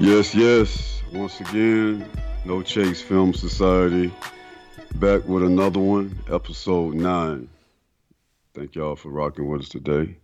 Yes, 0.00 0.34
yes. 0.34 1.02
Once 1.12 1.38
again, 1.40 2.08
No 2.46 2.62
Chase 2.62 3.02
Film 3.02 3.34
Society 3.34 4.10
back 4.94 5.28
with 5.28 5.42
another 5.42 5.78
one, 5.78 6.18
episode 6.32 6.94
nine. 6.94 7.50
Thank 8.54 8.76
y'all 8.76 8.96
for 8.96 9.10
rocking 9.10 9.46
with 9.46 9.60
us 9.60 9.68
today 9.68 10.16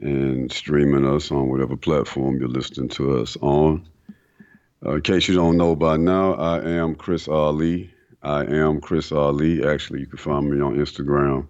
and 0.00 0.50
streaming 0.50 1.06
us 1.06 1.30
on 1.30 1.50
whatever 1.50 1.76
platform 1.76 2.40
you're 2.40 2.48
listening 2.48 2.88
to 2.88 3.18
us 3.18 3.36
on. 3.42 3.86
Uh, 4.82 4.94
in 4.94 5.02
case 5.02 5.28
you 5.28 5.34
don't 5.34 5.58
know 5.58 5.76
by 5.76 5.98
now, 5.98 6.32
I 6.32 6.66
am 6.66 6.94
Chris 6.94 7.26
Alee. 7.26 7.92
I 8.22 8.46
am 8.46 8.80
Chris 8.80 9.10
Alee. 9.10 9.68
Actually, 9.68 10.00
you 10.00 10.06
can 10.06 10.16
find 10.16 10.50
me 10.50 10.62
on 10.62 10.76
Instagram 10.76 11.46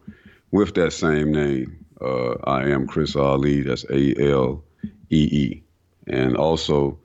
with 0.50 0.74
that 0.74 0.92
same 0.92 1.30
name. 1.30 1.86
Uh, 2.00 2.32
I 2.42 2.64
am 2.64 2.88
Chris 2.88 3.14
Alee. 3.14 3.60
That's 3.62 3.84
A 3.90 4.28
L 4.28 4.64
E 5.08 5.28
E. 5.30 5.62
And 6.08 6.36
also, 6.36 6.98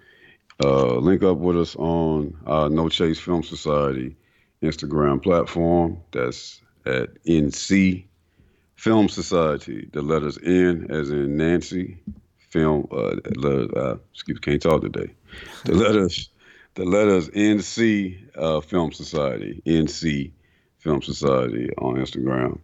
uh, 0.64 0.96
link 0.96 1.24
up 1.24 1.38
with 1.38 1.60
us 1.60 1.76
on 1.76 2.38
our 2.46 2.70
No 2.70 2.90
Chase 2.90 3.20
Film 3.20 3.44
Society 3.44 4.16
Instagram 4.62 5.22
platform. 5.22 6.02
That's 6.12 6.62
at 6.86 7.24
NC 7.26 8.06
Film 8.76 9.10
Society. 9.10 9.90
The 9.92 10.02
letters 10.02 10.38
N 10.44 10.88
as 10.90 11.10
in 11.10 11.38
Nancy. 11.38 11.98
Film. 12.50 12.88
Uh, 12.92 13.16
letters, 13.36 13.70
uh, 13.76 13.98
excuse. 14.14 14.40
Can't 14.40 14.62
talk 14.62 14.82
today. 14.82 15.14
The 15.66 15.74
letters. 15.74 16.30
The 16.76 16.86
letters 16.86 17.30
NC 17.30 18.38
uh, 18.38 18.62
Film 18.62 18.92
Society. 18.92 19.62
NC 19.66 20.32
Film 20.78 21.02
Society 21.02 21.70
on 21.78 21.96
Instagram. 21.96 22.60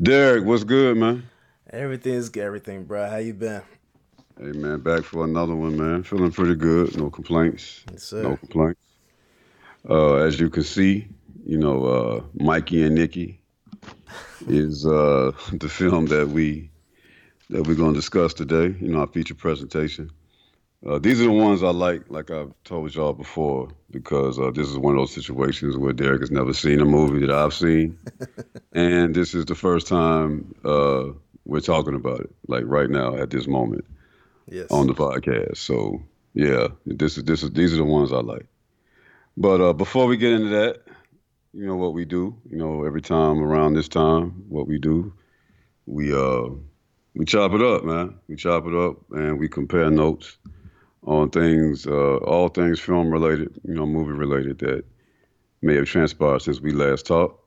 Derek, 0.00 0.44
what's 0.44 0.64
good, 0.64 0.96
man? 0.96 1.24
Everything's 1.70 2.28
good. 2.28 2.44
Everything, 2.44 2.84
bro. 2.84 3.08
How 3.08 3.16
you 3.16 3.34
been? 3.34 3.62
Hey 4.36 4.50
man, 4.50 4.80
back 4.80 5.04
for 5.04 5.22
another 5.22 5.54
one, 5.54 5.76
man. 5.76 6.02
Feeling 6.02 6.32
pretty 6.32 6.56
good. 6.56 6.96
No 6.96 7.08
complaints. 7.08 7.84
Yes. 7.92 8.12
No 8.12 8.36
complaints. 8.36 8.80
Uh, 9.88 10.14
as 10.14 10.40
you 10.40 10.50
can 10.50 10.64
see, 10.64 11.06
you 11.46 11.56
know, 11.56 11.84
uh, 11.84 12.20
Mikey 12.34 12.82
and 12.82 12.96
Nicky 12.96 13.40
is 14.48 14.84
uh, 14.86 15.30
the 15.52 15.68
film 15.68 16.06
that 16.06 16.30
we 16.30 16.68
that 17.50 17.64
we're 17.64 17.76
going 17.76 17.94
to 17.94 18.00
discuss 18.00 18.34
today. 18.34 18.76
You 18.80 18.88
know, 18.88 19.00
our 19.00 19.06
feature 19.06 19.36
presentation. 19.36 20.10
Uh, 20.84 20.98
these 20.98 21.20
are 21.20 21.24
the 21.26 21.30
ones 21.30 21.62
I 21.62 21.70
like, 21.70 22.10
like 22.10 22.32
I've 22.32 22.52
told 22.64 22.92
y'all 22.92 23.12
before, 23.12 23.68
because 23.92 24.38
uh, 24.38 24.50
this 24.50 24.68
is 24.68 24.76
one 24.76 24.94
of 24.94 25.00
those 25.00 25.14
situations 25.14 25.76
where 25.78 25.92
Derek 25.92 26.20
has 26.20 26.32
never 26.32 26.52
seen 26.52 26.80
a 26.80 26.84
movie 26.84 27.24
that 27.24 27.30
I've 27.30 27.54
seen, 27.54 27.98
and 28.72 29.14
this 29.14 29.32
is 29.32 29.44
the 29.44 29.54
first 29.54 29.86
time 29.86 30.54
uh, 30.64 31.04
we're 31.44 31.60
talking 31.60 31.94
about 31.94 32.20
it, 32.20 32.34
like 32.48 32.64
right 32.66 32.90
now 32.90 33.14
at 33.16 33.30
this 33.30 33.46
moment 33.46 33.84
Yes. 34.48 34.70
on 34.70 34.86
the 34.86 34.94
podcast. 34.94 35.56
So 35.58 36.02
yeah, 36.34 36.68
this 36.86 37.16
is 37.16 37.24
this 37.24 37.42
is 37.42 37.50
these 37.52 37.72
are 37.72 37.78
the 37.78 37.84
ones 37.84 38.12
I 38.12 38.20
like. 38.20 38.46
But 39.36 39.60
uh, 39.60 39.72
before 39.72 40.06
we 40.06 40.16
get 40.16 40.32
into 40.32 40.48
that, 40.50 40.82
you 41.52 41.66
know 41.66 41.76
what 41.76 41.94
we 41.94 42.04
do. 42.04 42.36
You 42.50 42.58
know 42.58 42.84
every 42.84 43.02
time 43.02 43.42
around 43.42 43.74
this 43.74 43.88
time, 43.88 44.44
what 44.48 44.66
we 44.66 44.78
do, 44.78 45.12
we 45.86 46.14
uh 46.14 46.48
we 47.14 47.24
chop 47.24 47.52
it 47.52 47.62
up, 47.62 47.84
man. 47.84 48.18
We 48.28 48.36
chop 48.36 48.66
it 48.66 48.74
up 48.74 48.96
and 49.12 49.38
we 49.38 49.48
compare 49.48 49.90
notes 49.90 50.36
on 51.04 51.30
things, 51.30 51.86
uh, 51.86 52.16
all 52.16 52.48
things 52.48 52.80
film 52.80 53.10
related, 53.10 53.60
you 53.64 53.74
know, 53.74 53.86
movie 53.86 54.12
related 54.12 54.58
that 54.60 54.84
may 55.62 55.76
have 55.76 55.84
transpired 55.84 56.40
since 56.40 56.60
we 56.60 56.72
last 56.72 57.06
talked. 57.06 57.40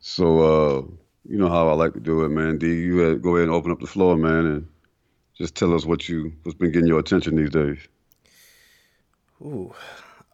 So 0.00 0.38
uh, 0.40 0.82
you 1.26 1.38
know 1.38 1.48
how 1.48 1.68
I 1.68 1.72
like 1.72 1.94
to 1.94 2.00
do 2.00 2.24
it, 2.24 2.28
man. 2.28 2.58
D, 2.58 2.66
you 2.66 3.18
go 3.18 3.36
ahead 3.36 3.48
and 3.48 3.56
open 3.56 3.70
up 3.72 3.80
the 3.80 3.86
floor, 3.86 4.16
man, 4.16 4.46
and 4.46 4.68
just 5.36 5.54
tell 5.56 5.74
us 5.74 5.84
what 5.84 6.08
you 6.08 6.32
what's 6.42 6.56
been 6.56 6.72
getting 6.72 6.88
your 6.88 7.00
attention 7.00 7.36
these 7.36 7.50
days. 7.50 7.78
Ooh. 9.42 9.74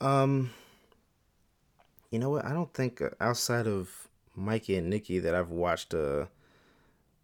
Um. 0.00 0.50
You 2.10 2.18
know 2.18 2.30
what? 2.30 2.44
I 2.44 2.52
don't 2.52 2.72
think 2.74 3.00
uh, 3.00 3.10
outside 3.20 3.66
of 3.66 4.08
Mikey 4.34 4.76
and 4.76 4.90
Nicky 4.90 5.20
that 5.20 5.34
I've 5.34 5.50
watched 5.50 5.94
a, 5.94 6.28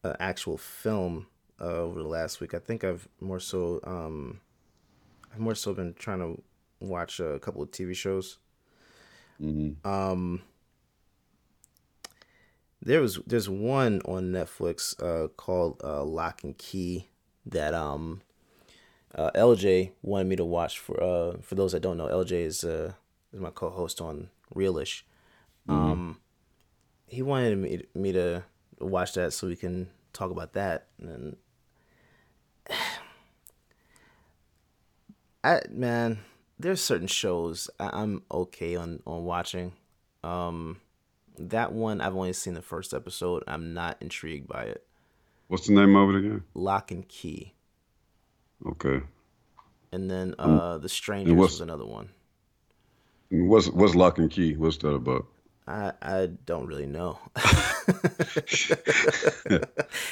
a 0.04 0.16
actual 0.20 0.58
film 0.58 1.26
uh, 1.60 1.64
over 1.64 2.02
the 2.02 2.08
last 2.08 2.40
week. 2.40 2.54
I 2.54 2.58
think 2.58 2.84
I've 2.84 3.08
more 3.20 3.40
so 3.40 3.80
um, 3.84 4.40
I've 5.32 5.40
more 5.40 5.54
so 5.54 5.74
been 5.74 5.94
trying 5.94 6.20
to 6.20 6.42
watch 6.80 7.20
a 7.20 7.38
couple 7.40 7.62
of 7.62 7.70
TV 7.70 7.94
shows. 7.94 8.38
Mm-hmm. 9.40 9.86
Um. 9.88 10.42
There 12.80 13.00
was 13.00 13.18
there's 13.26 13.48
one 13.48 14.00
on 14.04 14.30
Netflix 14.30 14.94
uh, 15.02 15.28
called 15.28 15.80
uh, 15.82 16.04
Locke 16.04 16.44
and 16.44 16.56
Key 16.56 17.08
that 17.46 17.74
um 17.74 18.20
uh, 19.14 19.30
LJ 19.34 19.92
wanted 20.02 20.26
me 20.26 20.36
to 20.36 20.44
watch 20.44 20.78
for 20.78 21.02
uh 21.02 21.36
for 21.40 21.54
those 21.54 21.72
that 21.72 21.80
don't 21.80 21.96
know 21.96 22.08
LJ 22.08 22.32
is 22.32 22.64
uh 22.64 22.92
is 23.32 23.40
my 23.40 23.50
co-host 23.50 24.00
on 24.00 24.28
Realish. 24.54 25.02
Um 25.68 26.20
he 27.06 27.22
wanted 27.22 27.58
me 27.58 27.82
me 27.94 28.12
to 28.12 28.44
watch 28.78 29.14
that 29.14 29.32
so 29.32 29.46
we 29.46 29.56
can 29.56 29.88
talk 30.12 30.30
about 30.30 30.52
that 30.54 30.86
and 31.00 31.36
I 35.44 35.60
man 35.70 36.18
there's 36.58 36.82
certain 36.82 37.06
shows 37.06 37.70
I, 37.78 37.90
I'm 37.92 38.22
okay 38.30 38.76
on 38.76 39.02
on 39.06 39.24
watching. 39.24 39.72
Um 40.22 40.80
that 41.38 41.72
one 41.72 42.00
I've 42.00 42.16
only 42.16 42.32
seen 42.32 42.54
the 42.54 42.62
first 42.62 42.94
episode. 42.94 43.44
I'm 43.46 43.74
not 43.74 43.98
intrigued 44.00 44.48
by 44.48 44.64
it. 44.64 44.86
What's 45.48 45.66
the 45.66 45.74
name 45.74 45.94
of 45.96 46.10
it 46.10 46.18
again? 46.18 46.42
Locke 46.54 46.90
and 46.90 47.06
Key. 47.08 47.54
Okay. 48.66 49.00
And 49.92 50.10
then 50.10 50.34
uh 50.38 50.78
The 50.78 50.88
Strangers 50.88 51.34
was 51.34 51.60
another 51.60 51.86
one. 51.86 52.10
What's 53.30 53.68
what's 53.68 53.94
Locke 53.94 54.18
and 54.18 54.30
Key? 54.30 54.56
What's 54.56 54.78
that 54.78 54.88
about? 54.88 55.26
I 55.66 55.92
I 56.00 56.26
don't 56.46 56.66
really 56.66 56.86
know. 56.86 57.18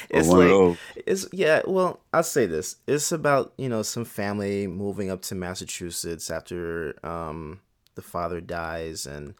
It's 0.09 0.29
like 0.29 0.77
it's 0.95 1.27
yeah, 1.31 1.61
well, 1.65 1.99
I'll 2.13 2.23
say 2.23 2.45
this. 2.45 2.77
It's 2.87 3.11
about, 3.11 3.53
you 3.57 3.69
know, 3.69 3.81
some 3.81 4.05
family 4.05 4.67
moving 4.67 5.09
up 5.11 5.21
to 5.23 5.35
Massachusetts 5.35 6.29
after 6.29 6.95
um 7.05 7.59
the 7.95 8.01
father 8.01 8.41
dies 8.41 9.05
and 9.05 9.35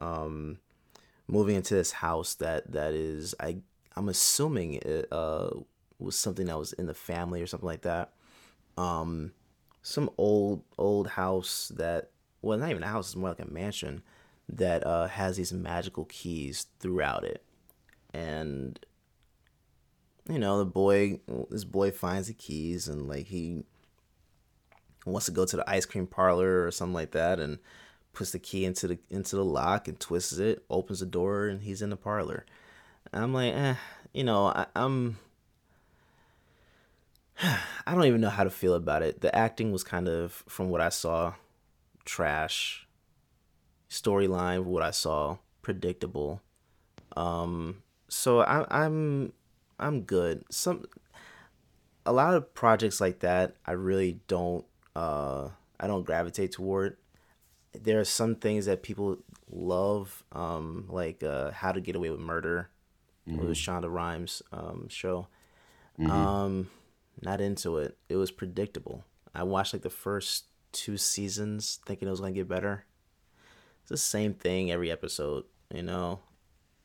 um 0.00 0.58
moving 1.28 1.56
into 1.56 1.74
this 1.74 1.92
house 1.92 2.34
that 2.36 2.70
that 2.72 2.94
is 2.94 3.34
I 3.40 3.58
I'm 3.96 4.08
assuming 4.08 4.74
it 4.74 5.08
uh 5.12 5.50
was 5.98 6.16
something 6.16 6.46
that 6.46 6.58
was 6.58 6.72
in 6.72 6.86
the 6.86 6.94
family 6.94 7.42
or 7.42 7.46
something 7.46 7.66
like 7.66 7.82
that. 7.82 8.12
Um 8.76 9.32
some 9.82 10.10
old 10.18 10.62
old 10.78 11.08
house 11.08 11.70
that 11.76 12.10
well 12.42 12.58
not 12.58 12.70
even 12.70 12.82
a 12.82 12.88
house, 12.88 13.08
it's 13.08 13.16
more 13.16 13.30
like 13.30 13.40
a 13.40 13.50
mansion 13.50 14.02
that 14.48 14.86
uh 14.86 15.06
has 15.06 15.36
these 15.36 15.52
magical 15.52 16.04
keys 16.06 16.66
throughout 16.80 17.24
it. 17.24 17.44
And 18.12 18.78
you 20.28 20.38
know, 20.38 20.58
the 20.58 20.64
boy 20.64 21.20
this 21.50 21.64
boy 21.64 21.90
finds 21.90 22.28
the 22.28 22.34
keys 22.34 22.88
and 22.88 23.08
like 23.08 23.26
he 23.26 23.64
wants 25.06 25.26
to 25.26 25.32
go 25.32 25.44
to 25.44 25.56
the 25.56 25.70
ice 25.70 25.84
cream 25.84 26.06
parlor 26.06 26.64
or 26.64 26.70
something 26.70 26.94
like 26.94 27.10
that 27.10 27.38
and 27.38 27.58
puts 28.12 28.30
the 28.30 28.38
key 28.38 28.64
into 28.64 28.88
the 28.88 28.98
into 29.10 29.36
the 29.36 29.44
lock 29.44 29.86
and 29.86 30.00
twists 30.00 30.38
it, 30.38 30.64
opens 30.70 31.00
the 31.00 31.06
door 31.06 31.46
and 31.46 31.62
he's 31.62 31.82
in 31.82 31.90
the 31.90 31.96
parlor. 31.96 32.46
I'm 33.14 33.32
like, 33.32 33.54
eh, 33.54 33.74
you 34.12 34.24
know, 34.24 34.46
I, 34.46 34.66
I'm 34.74 35.18
I 37.86 37.94
don't 37.94 38.04
even 38.04 38.20
know 38.20 38.30
how 38.30 38.44
to 38.44 38.50
feel 38.50 38.74
about 38.74 39.02
it. 39.02 39.20
The 39.20 39.34
acting 39.34 39.72
was 39.72 39.84
kind 39.84 40.08
of, 40.08 40.44
from 40.48 40.70
what 40.70 40.80
I 40.80 40.88
saw, 40.88 41.34
trash. 42.04 42.86
Storyline, 43.90 44.64
what 44.64 44.82
I 44.82 44.90
saw, 44.90 45.38
predictable. 45.62 46.42
Um, 47.16 47.82
so 48.08 48.40
I, 48.40 48.66
I'm, 48.70 49.32
I'm 49.78 50.02
good. 50.02 50.44
Some, 50.50 50.84
a 52.04 52.12
lot 52.12 52.34
of 52.34 52.54
projects 52.54 53.00
like 53.00 53.20
that, 53.20 53.56
I 53.66 53.72
really 53.72 54.20
don't, 54.26 54.64
uh, 54.96 55.48
I 55.78 55.86
don't 55.86 56.04
gravitate 56.04 56.52
toward. 56.52 56.96
There 57.72 58.00
are 58.00 58.04
some 58.04 58.36
things 58.36 58.66
that 58.66 58.82
people 58.82 59.18
love, 59.50 60.24
um, 60.32 60.86
like 60.88 61.22
uh, 61.22 61.50
How 61.50 61.72
to 61.72 61.80
Get 61.80 61.96
Away 61.96 62.10
with 62.10 62.20
Murder. 62.20 62.70
It 63.26 63.40
was 63.40 63.58
Shonda 63.58 63.90
Rhimes' 63.90 64.42
um, 64.52 64.88
show. 64.88 65.28
Um, 65.98 66.68
not 67.22 67.40
into 67.40 67.78
it. 67.78 67.96
It 68.08 68.16
was 68.16 68.30
predictable. 68.30 69.04
I 69.34 69.44
watched 69.44 69.72
like 69.72 69.82
the 69.82 69.90
first 69.90 70.46
two 70.72 70.96
seasons 70.96 71.78
thinking 71.86 72.08
it 72.08 72.10
was 72.10 72.20
gonna 72.20 72.32
get 72.32 72.48
better. 72.48 72.84
It's 73.82 73.90
the 73.90 73.96
same 73.96 74.34
thing 74.34 74.70
every 74.70 74.90
episode, 74.90 75.44
you 75.72 75.82
know. 75.82 76.20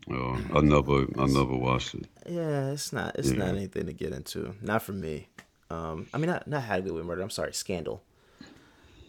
Oh, 0.10 0.40
I 0.54 0.62
never 0.62 1.06
I 1.18 1.26
never 1.26 1.56
watched 1.56 1.96
it. 1.96 2.08
Yeah, 2.28 2.72
it's 2.72 2.94
not 2.94 3.16
it's 3.18 3.32
not 3.32 3.50
anything 3.50 3.88
to 3.88 3.94
get 3.94 4.14
into. 4.14 4.56
Not 4.62 4.82
for 4.82 4.94
me. 4.94 5.28
Um, 5.70 6.08
I 6.14 6.18
mean 6.18 6.30
not 6.30 6.48
not 6.48 6.64
How 6.64 6.76
to 6.76 6.82
Get 6.82 6.92
Away 6.92 7.00
with 7.00 7.08
Murder. 7.08 7.22
I'm 7.22 7.30
sorry, 7.30 7.54
Scandal. 7.54 8.04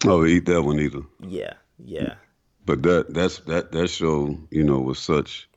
Oh, 0.05 0.25
eat 0.25 0.47
that 0.47 0.62
one 0.62 0.81
either. 0.81 1.03
Yeah, 1.21 1.55
yeah, 1.79 2.15
But 2.65 2.83
that 2.83 3.12
that's 3.12 3.38
that 3.41 3.73
that 3.73 3.88
show, 3.88 4.38
you 4.50 4.65
know, 4.65 4.81
was 4.81 4.99
such 4.99 5.50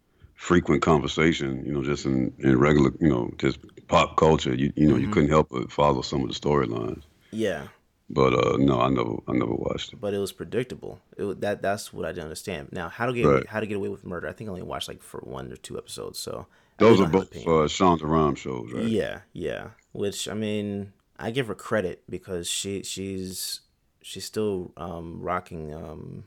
frequent 0.43 0.81
conversation, 0.81 1.63
you 1.65 1.71
know, 1.73 1.81
just 1.83 2.05
in, 2.05 2.33
in 2.39 2.59
regular, 2.59 2.91
you 2.99 3.07
know, 3.09 3.31
just 3.37 3.59
pop 3.87 4.17
culture. 4.17 4.53
You 4.53 4.73
you 4.75 4.87
know, 4.89 4.97
you 4.97 5.07
couldn't 5.07 5.29
help 5.29 5.47
but 5.49 5.71
follow 5.71 6.01
some 6.01 6.21
of 6.23 6.27
the 6.27 6.35
storylines. 6.35 7.03
yeah. 7.31 7.67
But 8.09 8.33
uh, 8.33 8.57
no, 8.57 8.79
I 8.81 8.89
never, 8.89 9.13
I 9.29 9.31
never 9.31 9.55
watched 9.55 9.93
it. 9.93 10.01
But 10.01 10.13
it 10.13 10.19
was 10.19 10.33
predictable. 10.33 10.99
It 11.17 11.39
that 11.41 11.61
that's 11.61 11.93
what 11.93 12.05
I 12.05 12.09
didn't 12.09 12.25
understand. 12.25 12.69
Now, 12.71 12.89
how 12.89 13.05
to 13.07 13.13
get 13.13 13.25
Right. 13.25 13.47
how 13.47 13.59
to 13.61 13.65
get 13.65 13.77
away 13.77 13.89
with 13.89 14.05
murder? 14.05 14.27
I 14.27 14.33
think 14.33 14.49
I 14.49 14.51
only 14.51 14.61
watched 14.73 14.89
like 14.89 15.01
for 15.01 15.19
one 15.21 15.51
or 15.51 15.55
two 15.55 15.77
episodes. 15.77 16.19
So 16.19 16.45
Those 16.77 16.99
are 16.99 17.07
both 17.07 17.33
uh, 17.35 17.65
Shonda 17.77 18.03
Rhimes 18.03 18.39
shows, 18.39 18.69
right? 18.73 18.83
Yeah, 18.83 19.21
yeah. 19.31 19.69
Which 19.93 20.27
I 20.27 20.33
mean, 20.33 20.91
I 21.17 21.31
give 21.31 21.47
her 21.47 21.55
credit 21.55 22.03
because 22.09 22.49
she 22.49 22.83
she's 22.83 23.61
she's 24.01 24.25
still 24.25 24.73
um 24.75 25.21
rocking 25.21 25.73
um 25.73 26.25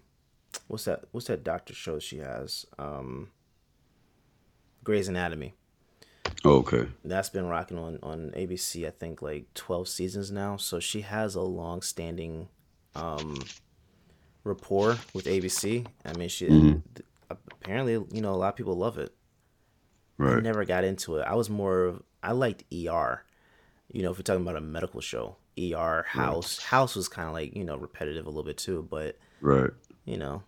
what's 0.68 0.86
that 0.86 1.04
what's 1.12 1.26
that 1.26 1.44
doctor 1.44 1.74
show 1.74 1.98
she 1.98 2.18
has? 2.18 2.64
Um 2.78 3.28
Grey's 4.86 5.08
Anatomy. 5.08 5.52
Okay. 6.44 6.86
That's 7.04 7.28
been 7.28 7.46
rocking 7.48 7.76
on 7.76 7.98
on 8.04 8.30
ABC 8.36 8.86
I 8.86 8.90
think 8.90 9.20
like 9.20 9.52
12 9.54 9.88
seasons 9.88 10.30
now. 10.30 10.56
So 10.56 10.78
she 10.78 11.00
has 11.00 11.34
a 11.34 11.40
long-standing 11.42 12.48
um 12.94 13.36
rapport 14.44 14.96
with 15.12 15.24
ABC. 15.26 15.86
I 16.04 16.12
mean, 16.16 16.28
she 16.28 16.46
Mm-hmm. 16.46 16.78
th- 16.94 17.06
apparently, 17.28 17.94
you 18.12 18.20
know, 18.22 18.32
a 18.32 18.36
lot 18.36 18.50
of 18.50 18.56
people 18.56 18.76
love 18.76 18.96
it. 18.98 19.12
Right. 20.18 20.36
I 20.36 20.40
never 20.40 20.64
got 20.64 20.84
into 20.84 21.16
it. 21.16 21.22
I 21.22 21.34
was 21.34 21.50
more 21.50 21.84
of 21.84 22.02
I 22.22 22.30
liked 22.32 22.62
ER. 22.72 23.24
You 23.92 24.02
know, 24.02 24.10
if 24.12 24.18
we're 24.18 24.22
talking 24.22 24.42
about 24.42 24.56
a 24.56 24.60
medical 24.60 25.00
show, 25.00 25.36
ER, 25.58 26.04
House. 26.08 26.58
House 26.62 26.94
was 26.94 27.08
kind 27.08 27.26
of 27.28 27.34
like 27.34 27.56
you 27.56 27.64
know 27.64 27.76
repetitive 27.76 28.26
a 28.26 28.30
little 28.30 28.44
bit 28.44 28.56
too, 28.58 28.86
but 28.88 29.18
Right. 29.40 29.70
you 30.04 30.16
know, 30.16 30.42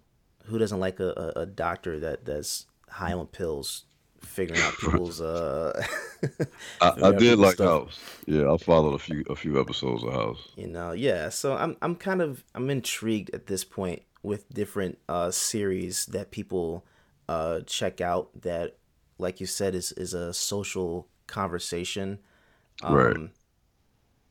who 0.44 0.58
doesn't 0.58 0.79
like 0.81 1.00
a, 1.00 1.32
a, 1.37 1.40
a 1.40 1.46
doctor 1.46 1.99
that 2.00 2.25
that's 2.25 2.67
high 2.88 3.12
on 3.12 3.26
pills, 3.26 3.85
figuring 4.20 4.60
out 4.62 4.76
people's 4.80 5.20
uh, 5.20 5.84
I, 6.80 6.92
I 7.02 7.12
did 7.12 7.38
like 7.38 7.54
stuff. 7.54 7.84
House. 7.86 8.00
Yeah, 8.26 8.52
I 8.52 8.56
followed 8.56 8.94
a 8.94 8.98
few, 8.98 9.24
a 9.28 9.36
few 9.36 9.60
episodes 9.60 10.04
of 10.04 10.12
House. 10.12 10.48
You 10.56 10.66
know, 10.68 10.92
yeah. 10.92 11.28
So 11.28 11.56
I'm 11.56 11.76
I'm 11.82 11.94
kind 11.96 12.22
of 12.22 12.44
I'm 12.54 12.70
intrigued 12.70 13.30
at 13.34 13.46
this 13.46 13.64
point 13.64 14.02
with 14.22 14.48
different 14.52 14.98
uh 15.08 15.30
series 15.30 16.06
that 16.06 16.30
people 16.30 16.84
uh 17.28 17.60
check 17.66 18.00
out 18.00 18.30
that 18.42 18.76
like 19.18 19.40
you 19.40 19.46
said 19.46 19.74
is 19.74 19.92
is 19.92 20.14
a 20.14 20.32
social 20.34 21.08
conversation. 21.26 22.18
Um 22.82 22.94
Right. 22.94 23.16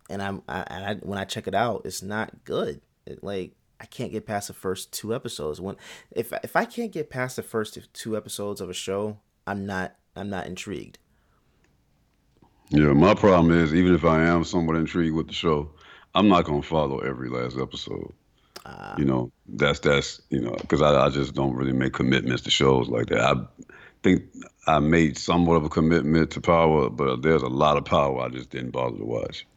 and 0.09 0.21
I'm 0.21 0.41
I, 0.47 0.59
I 0.69 0.95
when 1.01 1.17
I 1.17 1.25
check 1.25 1.47
it 1.47 1.55
out, 1.55 1.81
it's 1.85 2.01
not 2.01 2.43
good. 2.43 2.81
It, 3.05 3.23
like 3.23 3.53
I 3.79 3.85
can't 3.85 4.11
get 4.11 4.25
past 4.25 4.47
the 4.47 4.53
first 4.53 4.91
two 4.91 5.13
episodes. 5.13 5.61
When 5.61 5.75
if 6.11 6.33
if 6.43 6.55
I 6.55 6.65
can't 6.65 6.91
get 6.91 7.09
past 7.09 7.35
the 7.35 7.43
first 7.43 7.77
two 7.93 8.17
episodes 8.17 8.59
of 8.61 8.69
a 8.69 8.73
show, 8.73 9.19
I'm 9.47 9.65
not 9.65 9.95
I'm 10.15 10.29
not 10.29 10.45
intrigued. 10.45 10.99
Yeah, 12.69 12.91
my 12.93 13.13
problem 13.13 13.57
is 13.57 13.73
even 13.73 13.95
if 13.95 14.03
I 14.03 14.23
am 14.23 14.43
somewhat 14.43 14.75
intrigued 14.75 15.15
with 15.15 15.27
the 15.27 15.33
show, 15.33 15.71
I'm 16.13 16.27
not 16.27 16.45
gonna 16.45 16.61
follow 16.61 16.99
every 16.99 17.29
last 17.29 17.57
episode. 17.57 18.13
Ah. 18.65 18.95
you 18.97 19.05
know, 19.05 19.31
that's 19.47 19.79
that's 19.79 20.21
you 20.29 20.41
know, 20.41 20.51
because 20.59 20.81
I, 20.81 21.05
I 21.05 21.09
just 21.09 21.33
don't 21.33 21.55
really 21.55 21.71
make 21.71 21.93
commitments 21.93 22.43
to 22.43 22.51
shows 22.51 22.89
like 22.89 23.07
that. 23.07 23.21
I 23.21 23.35
think 24.03 24.23
I 24.67 24.79
made 24.79 25.17
somewhat 25.17 25.55
of 25.55 25.63
a 25.63 25.69
commitment 25.69 26.31
to 26.31 26.41
Power, 26.41 26.89
but 26.89 27.21
there's 27.21 27.43
a 27.43 27.47
lot 27.47 27.77
of 27.77 27.85
Power 27.85 28.21
I 28.21 28.27
just 28.27 28.49
didn't 28.49 28.71
bother 28.71 28.97
to 28.97 29.05
watch. 29.05 29.47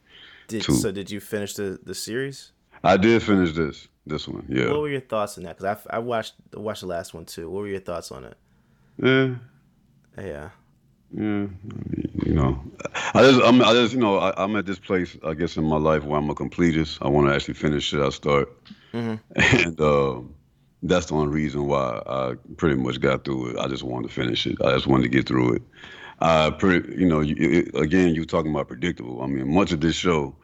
Did 0.46 0.62
so? 0.62 0.92
Did 0.92 1.10
you 1.10 1.19
finish 1.19 1.54
the 1.54 1.81
the 1.82 1.94
series? 1.94 2.52
I 2.84 2.96
did 2.96 3.22
finish 3.22 3.52
this 3.54 3.88
this 4.06 4.28
one, 4.28 4.46
yeah, 4.48 4.69
What 4.69 4.81
were 4.81 4.88
your 4.88 5.00
thoughts 5.00 5.37
on 5.37 5.44
that? 5.44 5.58
Because 5.58 5.78
I, 5.90 5.96
I 5.96 5.98
watched 5.98 6.34
watched 6.54 6.82
the 6.82 6.87
last 6.87 7.12
one 7.12 7.25
too. 7.25 7.50
What 7.50 7.62
were 7.62 7.69
your 7.69 7.81
thoughts 7.81 8.12
on 8.12 8.25
it? 8.25 8.37
yeah. 9.02 9.34
Yeah. 10.18 10.50
Yeah, 11.12 11.48
you 12.24 12.34
know, 12.34 12.62
I 13.14 13.22
just, 13.22 13.42
I'm, 13.42 13.60
I 13.62 13.72
just, 13.72 13.94
you 13.94 13.98
know, 13.98 14.18
I, 14.18 14.32
I'm 14.40 14.54
at 14.54 14.64
this 14.64 14.78
place, 14.78 15.16
I 15.24 15.34
guess, 15.34 15.56
in 15.56 15.64
my 15.64 15.76
life 15.76 16.04
where 16.04 16.16
I'm 16.16 16.30
a 16.30 16.36
completist. 16.36 16.98
I 17.02 17.08
want 17.08 17.26
to 17.28 17.34
actually 17.34 17.54
finish 17.54 17.82
shit 17.84 18.00
I 18.00 18.10
start, 18.10 18.48
Mhm. 18.92 19.18
and 19.64 19.80
um, 19.80 20.32
that's 20.84 21.06
the 21.06 21.14
only 21.16 21.34
reason 21.34 21.66
why 21.66 22.00
I 22.06 22.34
pretty 22.58 22.76
much 22.76 23.00
got 23.00 23.24
through 23.24 23.50
it. 23.50 23.58
I 23.58 23.66
just 23.66 23.82
wanted 23.82 24.06
to 24.06 24.14
finish 24.14 24.46
it. 24.46 24.62
I 24.62 24.70
just 24.72 24.86
wanted 24.86 25.02
to 25.02 25.08
get 25.08 25.26
through 25.26 25.54
it. 25.56 25.62
Uh, 26.20 26.52
pretty, 26.52 26.94
you 27.00 27.08
know, 27.08 27.18
you, 27.20 27.34
it, 27.38 27.74
again, 27.74 28.14
you 28.14 28.24
talking 28.24 28.52
about 28.52 28.68
predictable. 28.68 29.20
I 29.20 29.26
mean, 29.26 29.52
much 29.52 29.72
of 29.72 29.80
this 29.80 29.96
show, 29.96 30.36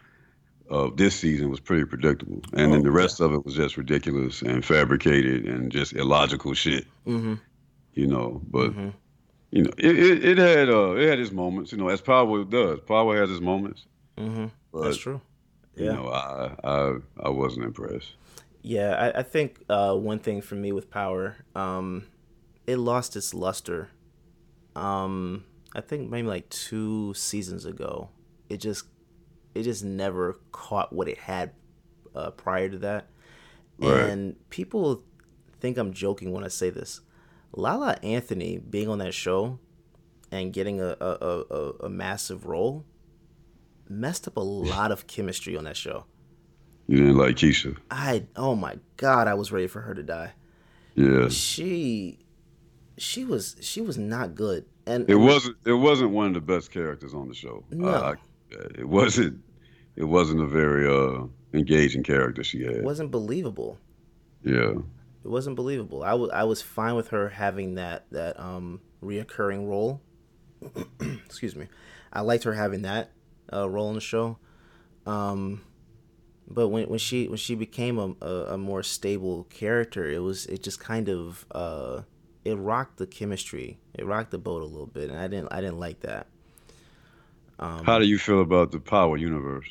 uh, 0.69 0.91
this 0.97 1.15
season 1.15 1.49
was 1.49 1.61
pretty 1.61 1.85
predictable, 1.85 2.41
and 2.55 2.73
then 2.73 2.81
Oh, 2.81 2.83
the 2.83 2.91
rest 2.91 3.21
of 3.21 3.33
it 3.33 3.45
was 3.45 3.55
just 3.55 3.77
ridiculous 3.77 4.43
and 4.43 4.65
fabricated 4.65 5.45
and 5.45 5.71
just 5.71 5.93
illogical 5.93 6.55
shit. 6.55 6.87
Mm-hmm. 7.07 7.35
You 7.95 8.07
know, 8.09 8.43
but 8.51 8.73
Mhm. 8.73 8.93
You 9.51 9.63
know, 9.63 9.71
it, 9.79 9.99
it, 9.99 10.25
it 10.25 10.39
had 10.39 10.69
uh 10.69 10.93
it 10.97 11.09
had 11.09 11.19
its 11.19 11.33
moments, 11.33 11.73
you 11.73 11.79
know, 11.79 11.89
as 11.89 12.01
Power 12.01 12.45
does. 12.45 12.81
Power 12.81 13.19
has 13.19 13.31
its 13.31 13.41
moments. 13.41 13.87
Mm-hmm. 14.17 14.47
But 14.73 14.85
That's 14.85 14.97
true. 14.97 15.21
Yeah. 15.75 15.83
you 15.85 15.91
Yeah. 15.91 15.97
know, 15.97 16.09
I 16.09 16.55
I 16.65 16.95
I 17.25 17.29
wasn't 17.31 17.65
impressed. 17.67 18.15
Yeah, 18.63 18.95
I, 19.15 19.21
I 19.21 19.23
think 19.23 19.63
uh, 19.69 19.95
one 19.95 20.19
thing 20.19 20.41
for 20.41 20.57
me 20.57 20.73
with 20.73 20.91
Power, 20.91 21.37
um, 21.55 22.07
it 22.67 22.79
lost 22.79 23.15
its 23.15 23.33
luster. 23.33 23.91
Um, 24.75 25.45
I 25.75 25.81
think 25.81 26.11
maybe 26.11 26.27
like 26.27 26.49
two 26.49 27.15
seasons 27.15 27.65
ago, 27.65 28.11
it 28.49 28.59
just 28.59 28.87
it 29.55 29.63
just 29.63 29.85
never 29.85 30.41
caught 30.53 30.93
what 30.93 31.09
it 31.09 31.19
had 31.19 31.53
uh, 32.15 32.31
prior 32.33 32.69
to 32.69 32.79
that. 32.79 33.07
Right. 33.79 34.01
And 34.11 34.37
people 34.51 35.05
think 35.61 35.79
I'm 35.79 35.93
joking 35.93 36.33
when 36.33 36.43
I 36.45 36.49
say 36.49 36.71
this. 36.71 37.01
Lala 37.57 37.97
Anthony 38.03 38.59
being 38.59 38.89
on 38.89 38.99
that 38.99 39.15
show 39.15 39.59
and 40.31 40.53
getting 40.53 40.81
a 40.81 40.97
a, 41.01 41.45
a, 41.51 41.71
a- 41.85 41.89
massive 41.89 42.47
role 42.47 42.85
messed 43.89 44.29
up 44.29 44.37
a 44.37 44.41
lot 44.41 44.93
of 44.93 45.07
chemistry 45.07 45.57
on 45.57 45.65
that 45.65 45.77
show. 45.77 46.05
You 46.87 46.99
didn't 46.99 47.17
like 47.17 47.37
Keisha. 47.37 47.77
I 47.91 48.27
oh 48.37 48.55
my 48.55 48.77
god, 48.97 49.27
I 49.27 49.35
was 49.35 49.51
ready 49.51 49.67
for 49.67 49.81
her 49.81 49.95
to 49.95 50.03
die. 50.03 50.33
Yeah. 50.95 51.29
She 51.29 52.19
she 52.99 53.25
was 53.25 53.57
she 53.61 53.81
was 53.81 53.99
not 53.99 54.35
good. 54.35 54.67
And 54.87 55.09
It 55.11 55.17
wasn't 55.17 55.57
it 55.65 55.73
wasn't 55.73 56.11
one 56.11 56.29
of 56.29 56.35
the 56.35 56.41
best 56.41 56.71
characters 56.71 57.15
on 57.15 57.29
the 57.29 57.35
show. 57.35 57.65
No. 57.71 58.15
It 58.51 58.89
wasn't 58.89 59.41
it 59.97 60.05
wasn't 60.05 60.41
a 60.43 60.47
very 60.47 60.87
uh 60.87 61.27
engaging 61.55 62.03
character 62.03 62.45
she 62.45 62.61
had. 62.63 62.71
it 62.71 62.77
had. 62.77 62.85
wasn't 62.85 63.11
believable. 63.11 63.79
Yeah. 64.45 64.75
It 65.27 65.31
wasn't 65.31 65.57
believable. 65.57 66.05
I 66.05 66.15
was 66.15 66.31
I 66.31 66.45
was 66.45 66.63
fine 66.63 66.95
with 66.95 67.09
her 67.09 67.31
having 67.31 67.75
that 67.75 68.05
that 68.13 68.39
um 68.39 68.81
reoccurring 69.03 69.67
role. 69.67 70.01
Excuse 71.01 71.57
me. 71.57 71.67
I 72.13 72.21
liked 72.21 72.45
her 72.45 72.55
having 72.55 72.83
that 72.83 73.11
uh, 73.53 73.69
role 73.69 73.89
in 73.89 73.97
the 73.97 74.01
show. 74.01 74.39
Um 75.05 75.63
but 76.47 76.69
when, 76.69 76.89
when 76.89 77.01
she 77.01 77.27
when 77.27 77.39
she 77.39 77.57
became 77.57 77.99
a, 77.99 78.15
a, 78.25 78.55
a 78.55 78.57
more 78.57 78.85
stable 78.85 79.49
character, 79.51 80.09
it 80.09 80.21
was 80.21 80.47
it 80.47 80.63
just 80.63 80.79
kind 80.79 81.09
of 81.09 81.45
uh 81.51 82.03
it 82.45 82.55
rocked 82.55 82.99
the 82.99 83.07
chemistry. 83.09 83.81
It 83.95 84.07
rocked 84.07 84.31
the 84.31 84.39
boat 84.39 84.63
a 84.63 84.67
little 84.67 84.87
bit, 84.87 85.11
and 85.11 85.19
I 85.19 85.27
didn't 85.27 85.49
I 85.53 85.61
didn't 85.61 85.81
like 85.81 86.03
that. 86.03 86.29
Um, 87.59 87.85
How 87.85 87.99
do 87.99 88.07
you 88.07 88.17
feel 88.17 88.43
about 88.43 88.71
the 88.71 88.79
Power 88.79 89.17
universe? 89.17 89.67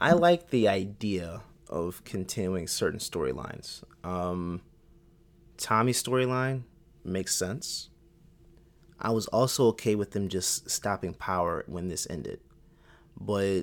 I 0.00 0.12
like 0.12 0.48
the 0.48 0.68
idea 0.68 1.42
of 1.74 2.04
continuing 2.04 2.68
certain 2.68 3.00
storylines. 3.00 3.82
Um, 4.04 4.62
Tommy's 5.56 6.00
storyline 6.00 6.62
makes 7.04 7.34
sense. 7.34 7.90
I 9.00 9.10
was 9.10 9.26
also 9.26 9.66
okay 9.68 9.96
with 9.96 10.12
them 10.12 10.28
just 10.28 10.70
stopping 10.70 11.14
power 11.14 11.64
when 11.66 11.88
this 11.88 12.06
ended. 12.08 12.40
But 13.20 13.62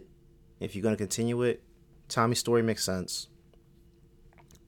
if 0.59 0.75
you're 0.75 0.83
going 0.83 0.93
to 0.93 0.97
continue 1.01 1.41
it, 1.43 1.63
Tommy's 2.09 2.39
story 2.39 2.61
makes 2.61 2.83
sense. 2.83 3.27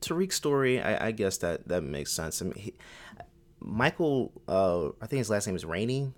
Tariq's 0.00 0.36
story, 0.36 0.80
I, 0.80 1.08
I 1.08 1.10
guess 1.12 1.36
that, 1.38 1.68
that 1.68 1.82
makes 1.82 2.12
sense. 2.12 2.40
I 2.40 2.46
mean, 2.46 2.54
he, 2.54 2.74
Michael, 3.60 4.32
uh, 4.48 4.88
I 5.02 5.06
think 5.06 5.18
his 5.18 5.30
last 5.30 5.46
name 5.46 5.56
is 5.56 5.64
Rainey, 5.64 6.12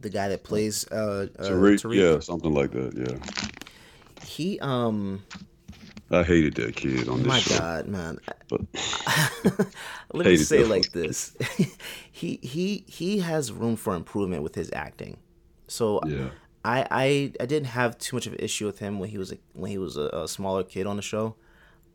the 0.00 0.10
guy 0.10 0.28
that 0.28 0.44
plays 0.44 0.86
uh, 0.92 1.26
uh, 1.38 1.42
Tariq, 1.42 1.82
Tariq. 1.82 1.94
yeah, 1.94 2.20
something 2.20 2.54
like 2.54 2.70
that. 2.70 2.96
Yeah. 2.96 4.24
He 4.24 4.58
um 4.60 5.22
I 6.10 6.22
hated 6.22 6.54
that 6.54 6.76
kid 6.76 7.08
on 7.08 7.18
this 7.18 7.26
my 7.26 7.40
show. 7.40 7.58
god, 7.58 7.86
man. 7.86 8.18
Let 10.12 10.26
me 10.26 10.36
say 10.38 10.60
it 10.60 10.68
like 10.68 10.90
this. 10.92 11.36
he 12.12 12.38
he 12.42 12.84
he 12.86 13.18
has 13.18 13.52
room 13.52 13.76
for 13.76 13.94
improvement 13.94 14.42
with 14.42 14.54
his 14.54 14.70
acting. 14.72 15.18
So 15.66 16.00
yeah. 16.06 16.30
I, 16.64 16.86
I 16.90 17.32
I 17.40 17.46
didn't 17.46 17.66
have 17.68 17.98
too 17.98 18.16
much 18.16 18.26
of 18.26 18.32
an 18.32 18.38
issue 18.38 18.64
with 18.64 18.78
him 18.78 18.98
when 18.98 19.10
he 19.10 19.18
was 19.18 19.32
a, 19.32 19.38
when 19.52 19.70
he 19.70 19.78
was 19.78 19.96
a, 19.98 20.08
a 20.12 20.28
smaller 20.28 20.64
kid 20.64 20.86
on 20.86 20.96
the 20.96 21.02
show. 21.02 21.36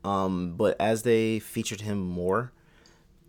Um, 0.04 0.54
but 0.56 0.80
as 0.80 1.02
they 1.02 1.38
featured 1.40 1.80
him 1.80 1.98
more, 1.98 2.52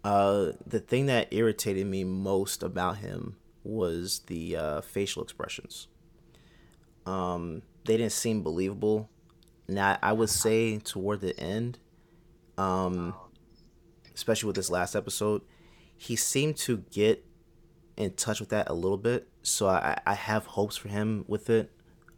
uh, 0.04 0.52
the 0.68 0.80
thing 0.80 1.08
that 1.08 1.30
irritated 1.32 1.88
me 1.88 2.04
most 2.04 2.62
about 2.62 2.98
him 2.98 3.38
was 3.64 4.20
the 4.28 4.56
uh, 4.56 4.82
facial 4.82 5.24
expressions. 5.24 5.88
Um, 7.06 7.64
they 7.86 7.98
didn't 7.98 8.12
seem 8.12 8.44
believable. 8.44 9.10
Now 9.68 9.98
I 10.02 10.14
would 10.14 10.30
say 10.30 10.78
toward 10.78 11.22
the 11.22 11.38
end, 11.40 11.80
um, 12.58 13.16
especially 14.14 14.48
with 14.48 14.56
this 14.56 14.70
last 14.70 14.96
episode, 14.96 15.42
he 15.98 16.16
seemed 16.16 16.58
to 16.58 16.78
get 16.92 17.26
in 17.98 18.12
touch 18.14 18.40
with 18.40 18.50
that 18.50 18.70
a 18.70 18.74
little 18.74 18.98
bit. 18.98 19.28
So 19.42 19.68
I, 19.68 20.00
I 20.06 20.14
have 20.14 20.46
hopes 20.46 20.78
for 20.78 20.90
him 20.90 21.26
with 21.28 21.50
it. 21.50 21.72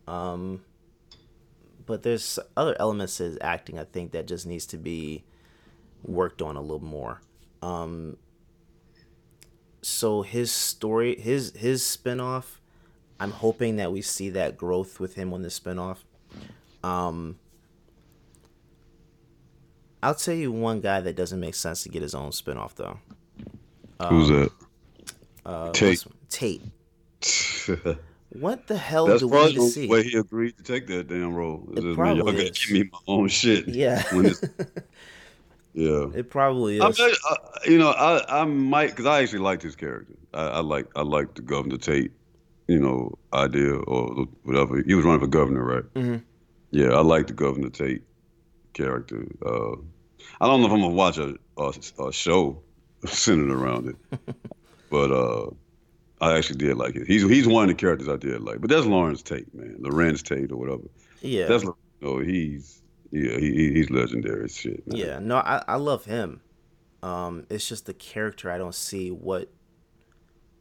Um, 0.07 0.61
but 1.85 2.03
there's 2.03 2.39
other 2.55 2.75
elements 2.79 3.17
to 3.17 3.23
his 3.23 3.37
acting 3.41 3.79
I 3.79 3.85
think 3.85 4.11
that 4.11 4.27
just 4.27 4.45
needs 4.45 4.65
to 4.67 4.77
be 4.77 5.23
worked 6.03 6.41
on 6.41 6.55
a 6.55 6.61
little 6.61 6.83
more. 6.83 7.21
Um, 7.61 8.17
so 9.81 10.21
his 10.21 10.51
story, 10.51 11.19
his 11.19 11.53
his 11.55 11.81
spinoff, 11.81 12.59
I'm 13.19 13.31
hoping 13.31 13.77
that 13.77 13.91
we 13.91 14.01
see 14.01 14.29
that 14.31 14.57
growth 14.57 14.99
with 14.99 15.15
him 15.15 15.33
on 15.33 15.41
the 15.41 15.47
spinoff. 15.49 15.99
Um, 16.83 17.37
I'll 20.03 20.15
tell 20.15 20.35
you 20.35 20.51
one 20.51 20.81
guy 20.81 21.01
that 21.01 21.15
doesn't 21.15 21.39
make 21.39 21.55
sense 21.55 21.83
to 21.83 21.89
get 21.89 22.01
his 22.01 22.15
own 22.15 22.31
spinoff 22.31 22.75
though. 22.75 22.99
Who's 24.09 24.29
that? 24.29 24.51
Uh, 25.45 25.71
Tate. 25.71 26.05
Tate. 26.29 26.61
What 28.29 28.67
the 28.67 28.77
hell 28.77 29.07
That's 29.07 29.21
do 29.21 29.29
we 29.29 29.45
need 29.45 29.55
to 29.55 29.69
see? 29.69 29.81
the 29.85 29.87
way 29.87 30.03
he 30.03 30.17
agreed 30.17 30.57
to 30.57 30.63
take 30.63 30.85
that 30.87 31.07
damn 31.07 31.33
role. 31.33 31.67
It 31.71 31.81
just, 31.81 31.97
man, 31.97 32.17
y'all 32.17 32.25
gotta 32.25 32.43
give 32.51 32.71
me 32.71 32.83
my 32.91 32.99
own 33.07 33.27
shit. 33.29 33.67
Yeah. 33.77 34.03
Yeah. 35.73 36.07
It 36.15 36.31
probably 36.31 36.81
I 36.81 36.87
is. 36.87 36.97
mean, 36.97 37.13
I, 37.29 37.35
you 37.69 37.77
know, 37.77 37.91
I 37.91 38.41
I 38.41 38.45
might 38.45 38.89
because 38.89 39.05
I 39.05 39.21
actually 39.21 39.39
liked 39.39 39.61
his 39.61 39.75
character. 39.75 40.15
I, 40.33 40.47
I 40.47 40.59
like 40.61 40.87
I 40.95 41.03
like 41.03 41.35
the 41.35 41.43
Governor 41.43 41.77
Tate, 41.77 42.11
you 42.67 42.79
know, 42.79 43.15
idea 43.31 43.75
or 43.75 44.25
whatever. 44.41 44.81
He 44.81 44.95
was 44.95 45.05
running 45.05 45.19
for 45.19 45.27
governor, 45.27 45.63
right? 45.63 45.83
Mhm. 45.93 46.23
Yeah, 46.71 46.89
I 46.89 47.01
like 47.01 47.27
the 47.27 47.33
Governor 47.33 47.69
Tate 47.69 48.03
character. 48.73 49.25
Uh, 49.45 49.73
I 50.41 50.45
don't 50.47 50.61
know 50.61 50.67
if 50.67 50.73
I'm 50.73 50.81
gonna 50.81 50.93
watch 50.93 51.17
a 51.17 51.35
a, 51.57 51.73
a 52.07 52.11
show 52.11 52.61
centered 53.05 53.51
around 53.51 53.89
it, 53.89 54.35
but 54.91 55.11
uh, 55.11 55.49
I 56.21 56.37
actually 56.37 56.57
did 56.57 56.77
like 56.77 56.95
it. 56.95 57.07
He's 57.07 57.23
he's 57.23 57.47
one 57.47 57.63
of 57.63 57.69
the 57.69 57.75
characters 57.75 58.07
I 58.09 58.17
did 58.17 58.41
like. 58.41 58.59
But 58.61 58.69
that's 58.69 58.85
Lawrence 58.85 59.21
Tate, 59.21 59.53
man, 59.53 59.77
Larenz 59.79 60.21
Tate 60.23 60.51
or 60.51 60.57
whatever. 60.57 60.83
yeah. 61.21 61.47
That's 61.47 61.65
no, 62.01 62.19
he's 62.19 62.81
yeah, 63.11 63.37
he, 63.37 63.51
he- 63.53 63.73
he's 63.73 63.89
legendary 63.89 64.45
as 64.45 64.55
shit. 64.55 64.85
Man. 64.87 64.97
Yeah, 64.97 65.19
no, 65.19 65.37
I, 65.37 65.63
I 65.67 65.75
love 65.77 66.05
him. 66.05 66.41
Um, 67.01 67.45
it's 67.49 67.67
just 67.67 67.85
the 67.85 67.93
character 67.93 68.51
I 68.51 68.57
don't 68.57 68.75
see 68.75 69.09
what 69.09 69.49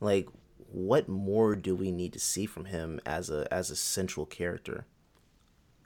like 0.01 0.29
what 0.71 1.09
more 1.09 1.57
do 1.57 1.75
we 1.75 1.91
need 1.91 2.13
to 2.13 2.21
see 2.21 2.47
from 2.47 2.67
him 2.67 3.01
as 3.07 3.31
a 3.31 3.49
as 3.53 3.71
a 3.71 3.77
central 3.77 4.27
character? 4.27 4.87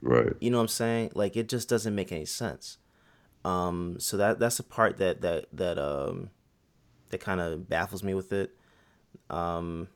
Right. 0.01 0.33
You 0.39 0.49
know 0.51 0.57
what 0.57 0.63
I'm 0.63 0.67
saying? 0.69 1.11
Like 1.15 1.37
it 1.37 1.47
just 1.49 1.69
doesn't 1.69 1.93
make 1.95 2.11
any 2.11 2.25
sense. 2.25 2.77
Um, 3.43 3.99
so 3.99 4.17
that 4.17 4.39
that's 4.39 4.57
the 4.57 4.63
part 4.63 4.97
that 4.97 5.21
that 5.21 5.45
that 5.53 5.77
um 5.77 6.29
that 7.09 7.19
kind 7.19 7.41
of 7.41 7.67
baffles 7.69 8.03
me 8.03 8.13
with 8.13 8.31
it. 8.31 8.51
Um, 9.29 9.87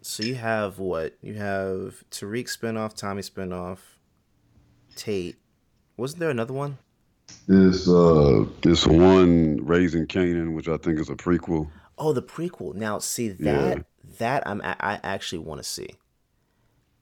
so 0.00 0.22
you 0.22 0.34
have 0.34 0.78
what? 0.78 1.16
You 1.22 1.34
have 1.34 2.04
Tariq 2.10 2.44
spinoff, 2.44 2.94
Tommy 2.94 3.22
spinoff, 3.22 3.78
Tate. 4.96 5.36
Wasn't 5.96 6.20
there 6.20 6.30
another 6.30 6.52
one? 6.54 6.78
This 7.46 7.88
uh 7.88 8.44
this 8.62 8.86
one 8.86 9.64
Raising 9.64 10.06
Kanan, 10.06 10.54
which 10.54 10.68
I 10.68 10.76
think 10.76 10.98
is 10.98 11.08
a 11.08 11.14
prequel. 11.14 11.68
Oh, 11.96 12.12
the 12.12 12.22
prequel. 12.22 12.74
Now, 12.74 12.98
see 12.98 13.28
that 13.28 13.78
Yeah. 13.78 13.82
that 14.18 14.46
I'm 14.46 14.60
I 14.62 14.76
I 14.80 15.00
actually 15.02 15.38
want 15.38 15.62
to 15.62 15.68
see. 15.68 15.88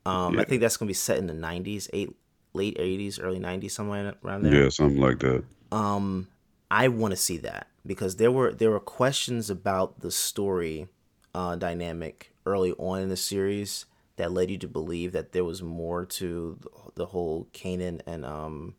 Um, 0.05 0.39
I 0.39 0.45
think 0.45 0.61
that's 0.61 0.77
gonna 0.77 0.89
be 0.89 0.95
set 0.95 1.19
in 1.19 1.27
the 1.27 1.35
'90s, 1.35 1.89
eight 1.93 2.11
late 2.55 2.77
'80s, 2.79 3.19
early 3.23 3.39
'90s, 3.39 3.71
somewhere 3.71 4.15
around 4.25 4.43
there. 4.43 4.65
Yeah, 4.65 4.69
something 4.69 5.01
like 5.01 5.21
that. 5.21 5.45
Um, 5.71 6.29
I 6.71 6.89
want 6.89 7.13
to 7.13 7.17
see 7.17 7.39
that 7.39 7.69
because 7.87 8.17
there 8.17 8.31
were 8.31 8.53
there 8.53 8.71
were 8.71 8.81
questions 8.81 9.51
about 9.51 10.01
the 10.01 10.11
story 10.11 10.89
uh, 11.35 11.57
dynamic 11.57 12.35
early 12.47 12.73
on 12.73 13.01
in 13.01 13.09
the 13.09 13.17
series 13.17 13.87
that 14.17 14.33
led 14.33 14.51
you 14.51 14.59
to 14.59 14.69
believe 14.69 15.13
that 15.13 15.33
there 15.33 15.45
was 15.45 15.63
more 15.63 16.05
to 16.05 16.59
the, 16.61 16.69
the 16.95 17.07
whole 17.07 17.49
Kanan 17.53 18.01
and 18.07 18.25
um 18.25 18.75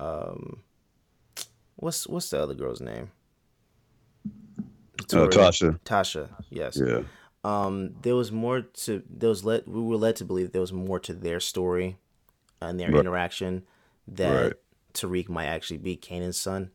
um 0.00 0.62
what's 1.76 2.06
what's 2.06 2.30
the 2.30 2.42
other 2.42 2.54
girl's 2.54 2.80
name? 2.80 3.10
Uh, 5.12 5.28
Tasha. 5.28 5.78
Tasha, 5.84 6.28
yes. 6.50 6.80
Yeah. 6.84 7.02
Um, 7.46 7.94
there 8.02 8.16
was 8.16 8.32
more 8.32 8.62
to 8.62 9.02
there 9.08 9.28
was 9.28 9.44
led 9.44 9.66
we 9.66 9.80
were 9.80 9.96
led 9.96 10.16
to 10.16 10.24
believe 10.24 10.50
there 10.52 10.60
was 10.60 10.72
more 10.72 10.98
to 11.00 11.14
their 11.14 11.38
story 11.40 11.96
and 12.60 12.78
their 12.80 12.90
Right. 12.90 13.00
interaction 13.00 13.64
that 14.08 14.42
Right. 14.44 14.52
Tariq 14.94 15.28
might 15.28 15.46
actually 15.46 15.76
be 15.78 15.96
Kanan's 15.96 16.40
son. 16.40 16.70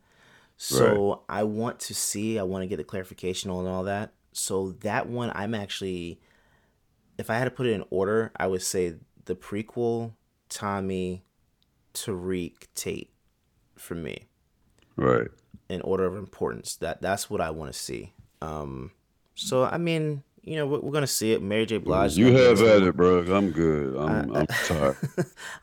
So 0.58 1.24
I 1.28 1.44
want 1.44 1.80
to 1.82 1.96
see, 1.96 2.38
I 2.38 2.44
want 2.44 2.62
to 2.62 2.68
get 2.68 2.78
the 2.78 2.84
clarification 2.84 3.50
on 3.50 3.66
all 3.66 3.84
that. 3.84 4.14
So 4.32 4.72
that 4.82 5.10
one 5.10 5.32
I'm 5.36 5.54
actually 5.56 6.20
if 7.18 7.30
I 7.30 7.36
had 7.38 7.46
to 7.46 7.52
put 7.52 7.66
it 7.68 7.74
in 7.74 7.84
order, 7.90 8.32
I 8.36 8.48
would 8.48 8.62
say 8.62 8.96
the 9.26 9.36
prequel, 9.36 10.14
Tommy, 10.50 11.24
Tariq, 11.94 12.54
Tate 12.76 13.12
for 13.76 13.96
me 13.96 14.28
Right. 14.96 15.28
in 15.68 15.82
order 15.82 16.06
of 16.06 16.16
importance. 16.16 16.76
That 16.78 17.02
that's 17.02 17.30
what 17.30 17.42
I 17.42 17.50
want 17.50 17.74
to 17.74 17.78
see. 17.78 18.14
Um, 18.42 18.92
so 19.36 19.64
I 19.66 19.78
mean, 19.78 20.24
you 20.44 20.56
know, 20.56 20.66
we're, 20.66 20.80
we're 20.80 20.92
gonna 20.92 21.08
see 21.08 21.34
it. 21.34 21.42
Mary 21.42 21.66
J. 21.66 21.78
Blige. 21.78 22.18
You 22.18 22.32
gonna 22.32 22.40
have 22.44 22.62
at 22.62 22.82
it, 22.84 22.96
bro. 22.96 23.20
I'm 23.36 23.52
good. 23.52 23.96
I'm 23.96 24.36
I'm 24.36 24.48
tired. 24.64 24.98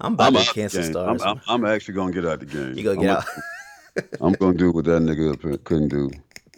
I'm 0.01 0.15
about 0.15 0.35
I'm 0.35 0.35
to 0.35 0.47
cancel 0.47 0.83
stars. 0.83 1.23
I'm, 1.23 1.39
I'm, 1.49 1.65
I'm 1.65 1.65
actually 1.65 1.95
gonna 1.95 2.13
get 2.13 2.27
out 2.27 2.41
the 2.41 2.47
game. 2.47 2.77
you 2.77 2.85
gonna 2.85 2.97
I'm 2.97 3.01
get 3.01 3.11
out? 3.11 3.25
I'm 4.21 4.33
gonna 4.35 4.57
do 4.57 4.71
what 4.73 4.85
that 4.85 5.03
nigga 5.03 5.33
up 5.55 5.65
couldn't 5.65 5.89
do. 5.89 6.11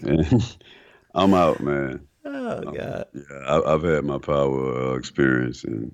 And 0.02 0.56
I'm 1.14 1.34
out, 1.34 1.60
man. 1.60 2.06
oh 2.24 2.60
god. 2.62 3.06
Yeah, 3.14 3.36
I, 3.46 3.74
I've 3.74 3.82
had 3.82 4.04
my 4.04 4.18
power 4.18 4.92
uh, 4.92 4.94
experience, 4.96 5.64
and 5.64 5.92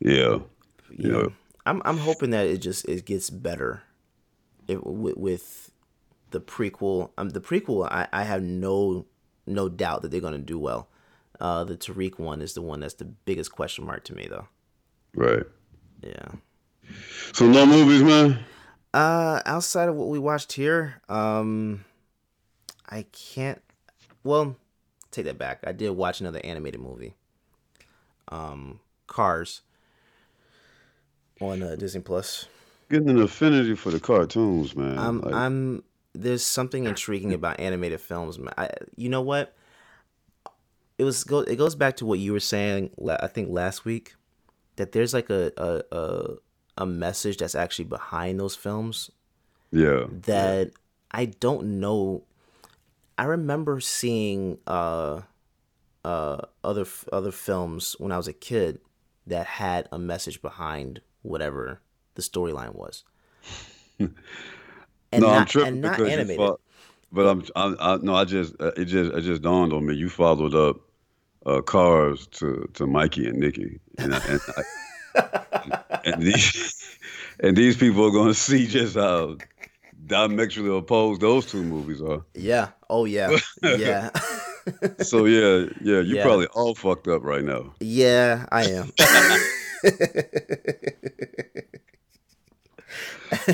yeah, 0.00 0.38
you 0.96 1.08
Yeah. 1.08 1.12
know, 1.12 1.32
I'm 1.66 1.82
I'm 1.84 1.98
hoping 1.98 2.30
that 2.30 2.46
it 2.46 2.58
just 2.58 2.86
it 2.88 3.04
gets 3.04 3.30
better, 3.30 3.82
it, 4.66 4.84
with, 4.86 5.16
with 5.16 5.70
the 6.30 6.40
prequel. 6.40 7.10
Um, 7.18 7.30
the 7.30 7.40
prequel, 7.40 7.86
I, 7.90 8.08
I 8.12 8.24
have 8.24 8.42
no 8.42 9.06
no 9.46 9.68
doubt 9.68 10.02
that 10.02 10.10
they're 10.10 10.20
gonna 10.20 10.38
do 10.38 10.58
well. 10.58 10.88
Uh, 11.40 11.64
the 11.64 11.76
Tariq 11.76 12.18
one 12.18 12.42
is 12.42 12.54
the 12.54 12.62
one 12.62 12.80
that's 12.80 12.94
the 12.94 13.04
biggest 13.06 13.52
question 13.52 13.86
mark 13.86 14.04
to 14.04 14.14
me, 14.14 14.26
though. 14.28 14.46
right. 15.14 15.44
Yeah. 16.02 16.28
So 17.32 17.46
no 17.46 17.66
movies, 17.66 18.02
man. 18.02 18.38
Uh, 18.92 19.40
outside 19.46 19.88
of 19.88 19.94
what 19.94 20.08
we 20.08 20.18
watched 20.18 20.52
here, 20.52 21.00
um, 21.08 21.84
I 22.88 23.04
can't. 23.12 23.62
Well, 24.24 24.56
take 25.10 25.26
that 25.26 25.38
back. 25.38 25.60
I 25.66 25.72
did 25.72 25.90
watch 25.90 26.20
another 26.20 26.40
animated 26.42 26.80
movie. 26.80 27.14
Um, 28.28 28.80
Cars. 29.06 29.62
On 31.40 31.62
uh, 31.62 31.76
Disney 31.76 32.00
Plus. 32.02 32.46
Getting 32.90 33.08
an 33.10 33.22
affinity 33.22 33.74
for 33.74 33.90
the 33.90 34.00
cartoons, 34.00 34.74
man. 34.74 34.98
I'm 34.98 35.20
Like, 35.20 35.34
I'm 35.34 35.82
there's 36.12 36.42
something 36.42 36.84
intriguing 36.84 37.32
about 37.32 37.60
animated 37.60 38.00
films. 38.00 38.38
man. 38.38 38.52
I, 38.58 38.70
you 38.96 39.08
know 39.08 39.22
what? 39.22 39.54
It 41.00 41.04
was 41.04 41.24
go 41.24 41.38
it 41.38 41.56
goes 41.56 41.74
back 41.74 41.96
to 41.96 42.04
what 42.04 42.18
you 42.18 42.34
were 42.34 42.40
saying. 42.40 42.90
I 43.08 43.26
think 43.26 43.48
last 43.50 43.86
week 43.86 44.16
that 44.76 44.92
there's 44.92 45.14
like 45.14 45.30
a 45.30 45.50
a 45.56 45.82
a, 45.96 46.34
a 46.76 46.86
message 46.86 47.38
that's 47.38 47.54
actually 47.54 47.86
behind 47.86 48.38
those 48.38 48.54
films 48.54 49.10
yeah, 49.72 50.04
that 50.10 50.72
I 51.10 51.24
don't 51.24 51.80
know. 51.80 52.24
I 53.16 53.24
remember 53.24 53.80
seeing 53.80 54.58
uh 54.66 55.22
uh 56.04 56.38
other 56.62 56.84
other 57.10 57.32
films 57.32 57.96
when 57.98 58.12
I 58.12 58.18
was 58.18 58.28
a 58.28 58.34
kid 58.34 58.80
that 59.26 59.46
had 59.46 59.88
a 59.90 59.98
message 59.98 60.42
behind 60.42 61.00
whatever 61.22 61.80
the 62.14 62.20
storyline 62.20 62.74
was. 62.74 63.04
and 63.98 64.12
no, 65.12 65.28
I'm 65.28 65.32
not, 65.32 65.48
tripping 65.48 65.68
and 65.68 65.80
not 65.80 65.98
animated. 65.98 66.36
fought, 66.36 66.60
but 67.10 67.26
I'm, 67.26 67.44
I'm, 67.56 67.76
I, 67.80 67.96
no, 68.02 68.14
I 68.14 68.24
just, 68.24 68.54
uh, 68.60 68.72
it 68.76 68.86
just, 68.86 69.12
it 69.12 69.22
just 69.22 69.42
dawned 69.42 69.72
on 69.72 69.86
me. 69.86 69.94
You 69.94 70.08
followed 70.08 70.54
up 70.54 70.80
uh, 71.46 71.60
cars 71.62 72.26
to, 72.28 72.68
to 72.74 72.86
Mikey 72.86 73.28
and 73.28 73.38
Nicky, 73.38 73.80
and, 73.98 74.14
I, 74.14 74.20
and, 74.28 74.40
I, 74.56 74.62
and 76.04 76.22
these, 76.22 76.98
and 77.40 77.56
these 77.56 77.76
people 77.76 78.04
are 78.06 78.10
going 78.10 78.28
to 78.28 78.34
see 78.34 78.66
just 78.66 78.94
how 78.96 79.36
diametrically 80.06 80.76
opposed 80.76 81.20
those 81.20 81.46
two 81.46 81.62
movies 81.62 82.00
are. 82.02 82.22
Yeah. 82.34 82.68
Oh 82.88 83.04
yeah. 83.04 83.36
Yeah. 83.62 84.10
So 85.00 85.24
yeah, 85.24 85.70
yeah, 85.80 86.00
you 86.00 86.16
Yeah. 86.16 86.22
probably 86.22 86.46
all 86.48 86.74
fucked 86.74 87.08
up 87.08 87.24
right 87.24 87.42
now. 87.42 87.72
yeah, 87.80 88.44
I 88.52 88.64
am. 88.64 88.92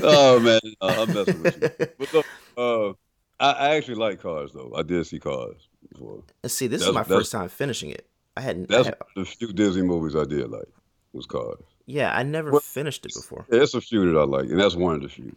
oh 0.03 0.41
man, 0.41 0.61
uh, 0.81 1.07
I'm 1.07 1.15
messing 1.15 1.43
with 1.43 1.63
you. 1.63 1.87
But 1.99 2.13
look, 2.13 2.27
uh, 2.59 2.93
I, 3.41 3.53
I 3.53 3.75
actually 3.77 3.97
like 3.97 4.21
cars 4.21 4.53
though. 4.53 4.73
I 4.77 4.83
did 4.83 5.07
see 5.07 5.19
cars 5.19 5.69
before. 5.93 6.23
Let's 6.43 6.55
see. 6.55 6.67
This 6.67 6.83
is 6.83 6.93
my 6.95 7.05
first 7.05 7.33
time 7.33 7.49
finishing 7.49 7.91
it. 7.91 8.09
I 8.37 8.41
hadn't. 8.41 8.71
I 8.73 8.77
That's 8.77 8.89
had- 8.89 8.99
the 9.15 9.25
few 9.25 9.53
Disney 9.53 9.83
movies 9.83 10.15
I 10.17 10.25
did 10.25 10.49
like 10.51 10.69
was 11.13 11.27
cars. 11.27 11.59
yeah, 11.87 12.15
I 12.15 12.23
never 12.23 12.59
finished 12.61 13.07
it 13.07 13.15
before. 13.15 13.47
It's 13.49 13.75
a 13.75 13.81
few 13.81 14.13
that 14.13 14.19
I 14.19 14.25
like, 14.25 14.51
and 14.51 14.61
that's 14.61 14.77
one 14.77 14.95
of 14.97 15.03
the 15.03 15.09
few 15.09 15.35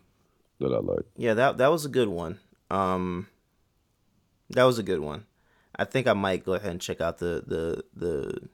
that 0.59 0.73
I 0.73 0.79
like. 0.79 1.05
Yeah, 1.17 1.33
that 1.35 1.57
that 1.57 1.71
was 1.71 1.85
a 1.85 1.89
good 1.89 2.09
one. 2.09 2.39
Um, 2.71 3.27
that 4.51 4.63
was 4.63 4.79
a 4.79 4.83
good 4.83 4.99
one. 4.99 5.25
I 5.75 5.85
think 5.85 6.07
I 6.07 6.13
might 6.13 6.43
go 6.43 6.53
ahead 6.53 6.71
and 6.71 6.81
check 6.81 6.99
out 7.01 7.19
the 7.19 7.43
the 7.47 7.83
the 7.95 8.49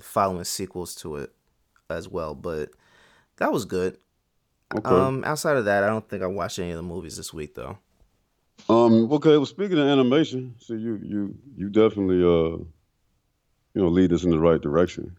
following 0.00 0.44
sequels 0.44 0.94
to 0.96 1.16
it 1.16 1.32
as 1.90 2.08
well. 2.08 2.34
But 2.34 2.70
that 3.36 3.52
was 3.52 3.64
good. 3.64 3.98
Okay. 4.74 4.88
Um, 4.88 5.24
outside 5.24 5.56
of 5.56 5.64
that, 5.66 5.82
I 5.84 5.88
don't 5.88 6.08
think 6.08 6.22
I 6.22 6.26
watched 6.26 6.58
any 6.58 6.70
of 6.70 6.76
the 6.76 6.82
movies 6.82 7.16
this 7.16 7.32
week 7.34 7.54
though. 7.54 7.78
Um. 8.68 9.10
Okay. 9.12 9.36
Well, 9.36 9.46
speaking 9.46 9.78
of 9.78 9.86
animation, 9.86 10.54
so 10.58 10.74
you 10.74 11.00
you 11.02 11.34
you 11.56 11.68
definitely 11.70 12.22
uh, 12.22 12.58
you 13.74 13.82
know, 13.82 13.88
lead 13.88 14.12
us 14.12 14.24
in 14.24 14.30
the 14.30 14.38
right 14.38 14.60
direction 14.60 15.16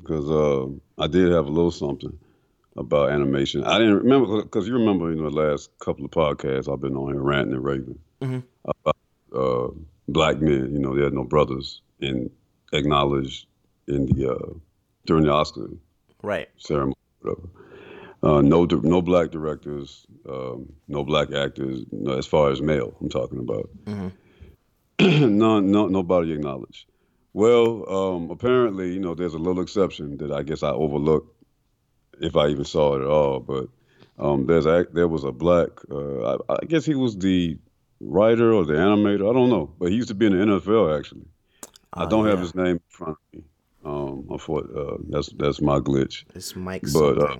because 0.00 0.30
uh, 0.30 0.66
I 1.02 1.06
did 1.06 1.32
have 1.32 1.46
a 1.46 1.50
little 1.50 1.70
something 1.70 2.16
about 2.76 3.10
animation. 3.10 3.64
I 3.64 3.78
didn't 3.78 3.96
remember 3.98 4.42
because 4.42 4.68
you 4.68 4.74
remember 4.74 5.10
in 5.12 5.22
the 5.22 5.30
last 5.30 5.70
couple 5.80 6.04
of 6.04 6.10
podcasts 6.12 6.72
I've 6.72 6.80
been 6.80 6.96
on 6.96 7.12
here 7.12 7.20
ranting 7.22 7.54
and 7.54 7.64
raving 7.64 7.98
Mhm. 8.22 8.42
about 8.64 8.96
uh, 9.34 9.68
black 10.08 10.40
men. 10.40 10.72
You 10.72 10.78
know, 10.78 10.94
they 10.94 11.02
had 11.02 11.12
no 11.12 11.24
brothers 11.24 11.82
and 12.00 12.30
acknowledged 12.72 13.46
in 13.88 14.06
the 14.06 14.32
uh, 14.34 14.52
during 15.06 15.24
the 15.24 15.32
Oscar 15.32 15.68
Right. 16.22 16.48
ceremony, 16.58 16.94
whatever. 17.20 17.48
Uh, 18.22 18.40
no, 18.40 18.64
no 18.64 19.00
black 19.00 19.30
directors, 19.30 20.06
um, 20.28 20.72
no 20.88 21.04
black 21.04 21.32
actors. 21.32 21.84
No, 21.92 22.14
as 22.18 22.26
far 22.26 22.50
as 22.50 22.60
male, 22.60 22.96
I'm 23.00 23.08
talking 23.08 23.38
about. 23.38 23.68
Mhm. 23.86 24.12
None, 25.00 25.70
no, 25.70 25.86
nobody 25.86 26.32
acknowledged. 26.32 26.86
Well, 27.32 27.88
um, 27.88 28.30
apparently, 28.30 28.92
you 28.92 28.98
know, 28.98 29.14
there's 29.14 29.34
a 29.34 29.38
little 29.38 29.62
exception 29.62 30.16
that 30.16 30.32
I 30.32 30.42
guess 30.42 30.64
I 30.64 30.70
overlooked 30.70 31.32
if 32.20 32.34
I 32.34 32.48
even 32.48 32.64
saw 32.64 32.96
it 32.96 33.02
at 33.02 33.06
all. 33.06 33.38
But 33.38 33.68
um, 34.18 34.46
there's 34.46 34.66
a, 34.66 34.86
there 34.92 35.06
was 35.06 35.22
a 35.22 35.30
black. 35.30 35.68
Uh, 35.88 36.34
I, 36.34 36.54
I 36.54 36.64
guess 36.66 36.84
he 36.84 36.96
was 36.96 37.16
the 37.16 37.56
writer 38.00 38.52
or 38.52 38.64
the 38.64 38.74
animator. 38.74 39.30
I 39.30 39.32
don't 39.32 39.50
know, 39.50 39.72
but 39.78 39.90
he 39.90 39.96
used 39.96 40.08
to 40.08 40.14
be 40.14 40.26
in 40.26 40.36
the 40.36 40.44
NFL 40.44 40.98
actually. 40.98 41.26
I 41.92 42.02
Uh, 42.02 42.06
don't 42.06 42.26
have 42.26 42.40
his 42.40 42.56
name 42.56 42.76
in 42.76 42.80
front 42.88 43.16
of 43.32 43.38
me. 43.38 43.44
Um, 43.84 44.26
I 44.34 44.36
thought 44.36 44.68
uh, 44.76 44.96
that's 45.08 45.28
that's 45.36 45.60
my 45.60 45.78
glitch. 45.78 46.24
It's 46.34 46.56
Mike 46.56 46.82
But, 46.92 47.18
uh. 47.22 47.36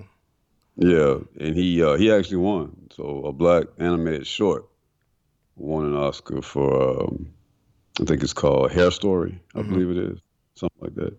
Yeah, 0.81 1.17
and 1.39 1.55
he 1.57 1.83
uh, 1.83 1.95
he 1.97 2.09
actually 2.11 2.37
won. 2.37 2.75
So 2.95 3.25
a 3.25 3.33
black 3.33 3.65
animated 3.79 4.25
short 4.25 4.65
won 5.57 5.85
an 5.85 5.95
Oscar 5.95 6.41
for 6.41 7.03
um, 7.03 7.29
I 7.99 8.05
think 8.05 8.23
it's 8.23 8.31
called 8.33 8.71
Hair 8.71 8.91
Story. 8.91 9.41
I 9.55 9.59
Mhm. 9.59 9.69
believe 9.69 9.89
it 9.89 9.97
is 10.13 10.19
something 10.55 10.79
like 10.81 10.95
that. 10.95 11.17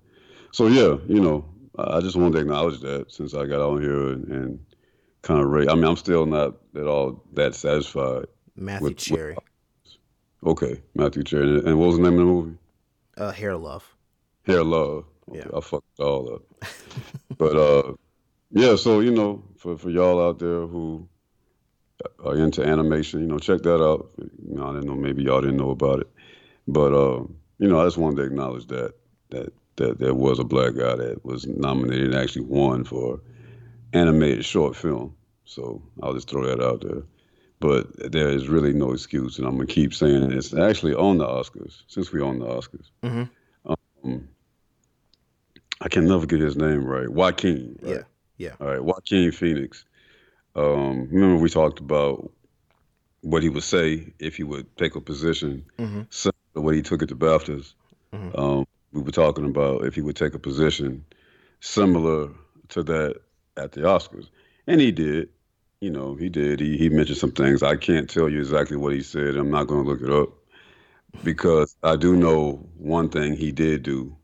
So 0.53 0.67
yeah, 0.67 0.97
you 1.09 1.21
know, 1.21 1.45
I 1.79 2.01
just 2.01 2.17
wanted 2.17 2.33
to 2.33 2.39
acknowledge 2.41 2.81
that 2.81 3.13
since 3.13 3.35
I 3.35 3.45
got 3.47 3.61
on 3.61 3.83
here 3.83 4.09
and, 4.13 4.25
and 4.29 4.59
kind 5.21 5.41
of 5.43 5.49
rate. 5.49 5.69
I 5.69 5.75
mean, 5.75 5.85
I'm 5.85 5.97
still 5.97 6.25
not 6.25 6.57
at 6.75 6.87
all 6.87 7.23
that 7.35 7.55
satisfied. 7.55 8.27
Matthew 8.57 8.85
with- 8.85 8.93
with- 8.95 8.99
Cherry. 8.99 9.37
Okay, 10.47 10.81
Matthew 10.95 11.23
Cherry, 11.23 11.59
and 11.59 11.79
what 11.79 11.89
was 11.89 11.97
the 11.99 12.03
name 12.03 12.15
of 12.15 12.19
the 12.21 12.25
movie? 12.25 12.57
Uh, 13.19 13.31
Hair 13.31 13.59
Love. 13.59 13.85
Hair 14.45 14.65
Love. 14.65 15.05
Okay, 15.29 15.39
Yeah. 15.41 15.55
I 15.55 15.61
fucked 15.61 15.85
it 15.99 16.03
all 16.03 16.35
up. 16.35 16.43
but 17.37 17.57
uh, 17.57 17.93
yeah. 18.51 18.77
So 18.77 19.01
you 19.01 19.11
know, 19.11 19.43
for 19.61 19.77
for 19.77 19.91
y'all 19.91 20.27
out 20.27 20.39
there 20.39 20.67
who 20.67 21.07
are 22.25 22.35
into 22.35 22.65
animation, 22.65 23.21
you 23.21 23.27
know, 23.27 23.39
check 23.39 23.61
that 23.61 23.85
out. 23.85 24.11
You 24.19 24.57
know, 24.57 24.71
I 24.71 24.73
didn't 24.73 24.87
know 24.87 24.95
maybe 24.95 25.23
y'all 25.23 25.43
didn't 25.43 25.59
know 25.59 25.71
about 25.71 26.01
it, 26.01 26.09
but 26.67 26.95
uh, 26.95 27.23
you 27.59 27.69
know, 27.69 27.79
I 27.79 27.85
just 27.85 27.99
wanted 27.99 28.17
to 28.17 28.23
acknowledge 28.23 28.67
that 28.69 28.95
that 29.29 29.53
that 29.77 29.99
there 29.99 30.15
was 30.15 30.39
a 30.39 30.45
black 30.45 30.75
guy 30.75 30.97
that 30.97 31.25
was 31.27 31.47
nominated 31.47 32.07
and 32.07 32.15
actually 32.15 32.47
won 32.47 32.85
for 32.85 33.21
animated 33.93 34.47
short 34.47 34.77
film. 34.77 35.15
So 35.45 35.83
I'll 36.03 36.15
just 36.15 36.31
throw 36.31 36.47
that 36.47 36.65
out 36.65 36.81
there. 36.81 37.03
But 37.61 38.13
there 38.13 38.31
is 38.31 38.49
really 38.49 38.73
no 38.73 38.93
excuse, 38.93 39.37
and 39.37 39.47
I'm 39.47 39.57
gonna 39.57 39.67
keep 39.67 39.93
saying 39.93 40.31
this. 40.31 40.55
Actually, 40.55 40.95
on 40.95 41.19
the 41.19 41.27
Oscars, 41.27 41.83
since 41.87 42.11
we 42.11 42.23
own 42.23 42.39
the 42.39 42.47
Oscars, 42.47 42.87
Mhm. 43.03 43.29
um, 43.67 44.29
I 45.83 45.89
can 45.91 46.07
never 46.07 46.25
get 46.25 46.41
his 46.41 46.57
name 46.57 46.87
right. 46.87 47.11
Joaquin. 47.11 47.79
Right? 47.83 47.97
Yeah, 47.97 48.03
yeah. 48.41 48.55
All 48.59 48.67
right, 48.69 48.83
Joaquin 48.83 49.31
Phoenix. 49.33 49.85
Um, 50.57 51.09
remember 51.11 51.37
we 51.37 51.51
talked 51.51 51.79
about 51.79 52.33
what 53.21 53.43
he 53.43 53.51
would 53.51 53.63
say 53.63 54.15
if 54.19 54.37
he 54.37 54.43
would 54.45 54.75
take 54.79 54.97
a 54.97 55.01
position 55.01 55.65
Mhm. 55.79 56.07
similar 56.09 56.33
to 56.55 56.61
what 56.63 56.75
he 56.75 56.81
took 56.83 57.03
at 57.03 57.09
the 57.11 57.15
BAFTAs. 57.15 57.75
Mhm. 58.15 58.39
Um, 58.39 58.67
we 58.93 59.03
were 59.03 59.11
talking 59.11 59.45
about 59.45 59.85
if 59.85 59.95
he 59.95 60.01
would 60.01 60.17
take 60.17 60.33
a 60.35 60.39
position 60.39 61.05
similar 61.61 62.31
to 62.71 62.83
that 62.83 63.21
at 63.59 63.73
the 63.73 63.83
Oscars, 63.83 64.31
and 64.67 64.81
he 64.81 64.91
did. 64.91 65.29
You 65.83 65.91
know, 65.91 66.15
he 66.15 66.29
did. 66.31 66.61
He 66.61 66.79
he 66.79 66.89
mentioned 66.89 67.19
some 67.19 67.33
things. 67.33 67.63
I 67.63 67.77
can't 67.77 68.09
tell 68.09 68.29
you 68.29 68.39
exactly 68.39 68.77
what 68.79 68.95
he 68.95 69.03
said. 69.03 69.37
I'm 69.37 69.51
not 69.51 69.67
going 69.67 69.85
to 69.85 69.91
look 69.91 70.03
it 70.03 70.11
up 70.11 70.31
because 71.23 71.77
I 71.83 71.97
do 71.97 72.17
know 72.17 72.67
one 72.79 73.11
thing 73.11 73.35
he 73.37 73.53
did 73.53 73.83
do, 73.83 74.17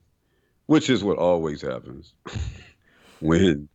which 0.66 0.88
is 0.90 1.04
what 1.04 1.18
always 1.18 1.60
happens 1.62 2.14
when 3.20 3.68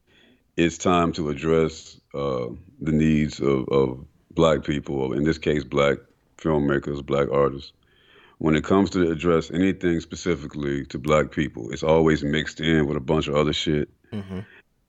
it's 0.62 0.78
time 0.78 1.12
to 1.13 1.30
address 1.30 2.00
uh, 2.13 2.47
the 2.80 2.91
needs 2.91 3.39
of, 3.39 3.67
of 3.69 4.06
black 4.32 4.63
people, 4.63 5.13
in 5.13 5.24
this 5.24 5.38
case, 5.38 5.63
black 5.63 5.97
filmmakers, 6.38 7.06
black 7.06 7.30
artists. 7.32 7.74
When 8.38 8.56
it 8.56 8.63
comes 8.63 8.89
to 8.91 9.12
address 9.12 9.52
anything 9.52 10.00
specifically 10.00 10.86
to 10.88 10.97
black 10.97 11.32
people, 11.32 11.71
it's 11.71 11.84
always 11.84 12.24
mixed 12.24 12.60
in 12.60 12.88
with 12.88 12.97
a 12.97 13.02
bunch 13.02 13.28
of 13.28 13.36
other 13.36 13.54
shit. 13.54 13.89
hmm 14.12 14.39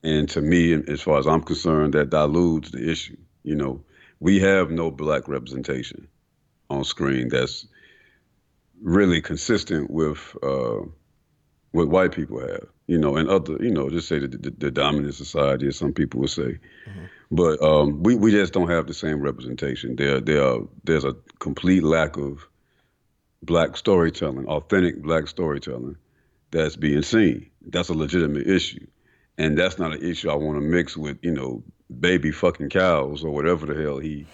And 0.03 0.29
to 0.29 0.41
me, 0.41 0.73
as 0.73 1.01
far 1.01 1.19
as 1.19 1.27
I'm 1.27 1.41
concerned, 1.41 1.93
that 1.93 2.09
dilutes 2.09 2.71
the 2.71 2.89
issue. 2.89 3.17
You 3.43 3.55
know, 3.55 3.83
we 4.19 4.39
have 4.39 4.71
no 4.71 4.91
black 4.91 5.27
representation 5.27 6.07
on 6.69 6.83
screen 6.83 7.29
that's 7.29 7.67
really 8.81 9.21
consistent 9.21 9.89
with 9.91 10.35
uh, 10.41 10.81
what 11.73 11.89
white 11.89 12.13
people 12.13 12.39
have. 12.39 12.67
You 12.87 12.97
know, 12.97 13.15
and 13.15 13.29
other, 13.29 13.57
you 13.61 13.71
know, 13.71 13.89
just 13.89 14.07
say 14.07 14.19
the, 14.19 14.27
the, 14.27 14.51
the 14.51 14.71
dominant 14.71 15.15
society, 15.15 15.67
as 15.67 15.77
some 15.77 15.93
people 15.93 16.19
would 16.21 16.29
say. 16.29 16.57
Mhm. 16.87 17.09
But 17.31 17.61
um, 17.61 18.03
we, 18.03 18.15
we 18.15 18.31
just 18.31 18.53
don't 18.53 18.69
have 18.69 18.87
the 18.87 18.93
same 18.93 19.21
representation. 19.21 19.95
There, 19.95 20.19
there 20.19 20.43
are, 20.43 20.59
there's 20.83 21.05
a 21.05 21.15
complete 21.39 21.83
lack 21.83 22.17
of 22.17 22.47
black 23.41 23.77
storytelling, 23.77 24.45
authentic 24.47 25.01
black 25.01 25.27
storytelling 25.27 25.97
that's 26.51 26.75
being 26.75 27.01
seen. 27.01 27.49
That's 27.61 27.89
a 27.89 27.93
legitimate 27.93 28.47
issue. 28.47 28.85
And 29.37 29.57
that's 29.57 29.79
not 29.79 29.93
an 29.93 30.03
issue 30.03 30.29
I 30.29 30.35
want 30.35 30.57
to 30.57 30.61
mix 30.61 30.95
with, 30.95 31.17
you 31.21 31.31
know, 31.31 31.63
baby 31.99 32.31
fucking 32.31 32.69
cows 32.69 33.23
or 33.23 33.31
whatever 33.31 33.65
the 33.65 33.81
hell 33.81 33.97
he 33.97 34.25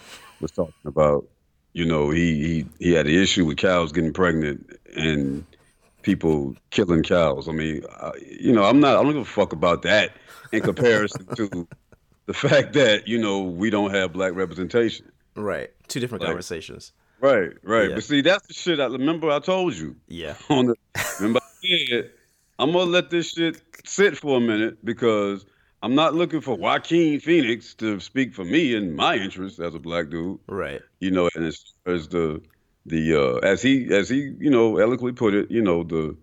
was 0.42 0.52
talking 0.52 0.74
about. 0.86 1.28
You 1.74 1.86
know, 1.86 2.10
he 2.10 2.66
he, 2.80 2.86
he 2.88 2.92
had 2.94 3.08
an 3.08 3.14
issue 3.14 3.46
with 3.46 3.58
cows 3.58 3.92
getting 3.92 4.12
pregnant 4.12 4.78
and 4.96 5.46
people 6.02 6.56
killing 6.72 7.04
cows. 7.04 7.48
I 7.48 7.52
mean, 7.52 7.84
I, 8.02 8.12
you 8.26 8.52
know, 8.52 8.64
I'm 8.64 8.80
not, 8.80 8.98
I 8.98 9.04
don't 9.04 9.14
give 9.14 9.22
a 9.22 9.26
fuck 9.26 9.54
about 9.54 9.82
that 9.84 10.12
in 10.52 10.62
comparison 10.62 11.26
to 11.36 11.68
the 12.26 12.34
fact 12.34 12.74
that, 12.74 13.08
you 13.08 13.18
know, 13.18 13.40
we 13.42 13.70
don't 13.70 13.94
have 13.94 14.14
black 14.14 14.34
representation. 14.36 15.12
Right. 15.36 15.70
Two 15.88 16.00
different 16.00 16.22
Like- 16.22 16.30
conversations. 16.30 16.94
Right, 17.22 17.52
right. 17.64 17.90
Yeah. 17.90 17.96
But 17.96 18.04
see, 18.06 18.22
that's 18.22 18.48
the 18.48 18.54
shit 18.54 18.80
I 18.80 18.86
remember 18.86 19.30
I 19.30 19.40
told 19.40 19.76
you 19.76 19.94
Yeah. 20.08 20.36
on 20.50 20.68
the 20.68 20.76
remember 21.20 21.40
I 21.44 21.86
said 21.90 22.12
I'm 22.60 22.72
gonna 22.72 22.90
let 22.90 23.10
this 23.10 23.32
shit 23.32 23.62
sit 23.86 24.16
for 24.18 24.38
a 24.38 24.40
minute 24.40 24.84
because 24.86 25.46
I'm 25.84 25.96
not 25.96 26.14
looking 26.14 26.40
for 26.40 26.56
Joaquin 26.56 27.20
Phoenix 27.20 27.74
to 27.76 28.00
speak 28.00 28.34
for 28.34 28.46
me 28.46 28.74
and 28.76 28.96
my 28.96 29.16
interests 29.18 29.60
as 29.60 29.76
a 29.76 29.80
black 29.80 30.10
dude. 30.10 30.40
Right. 30.48 30.82
You 31.02 31.12
know, 31.12 31.30
and 31.36 31.46
as, 31.46 31.74
as 31.86 32.08
the 32.08 32.42
the 32.90 33.16
uh, 33.16 33.38
as 33.40 33.62
he 33.62 33.94
as 33.94 34.10
he 34.10 34.34
you 34.40 34.50
know 34.50 34.78
eloquently 34.78 35.14
put 35.14 35.34
it, 35.34 35.50
you 35.52 35.62
know 35.62 35.84
the 35.84 36.16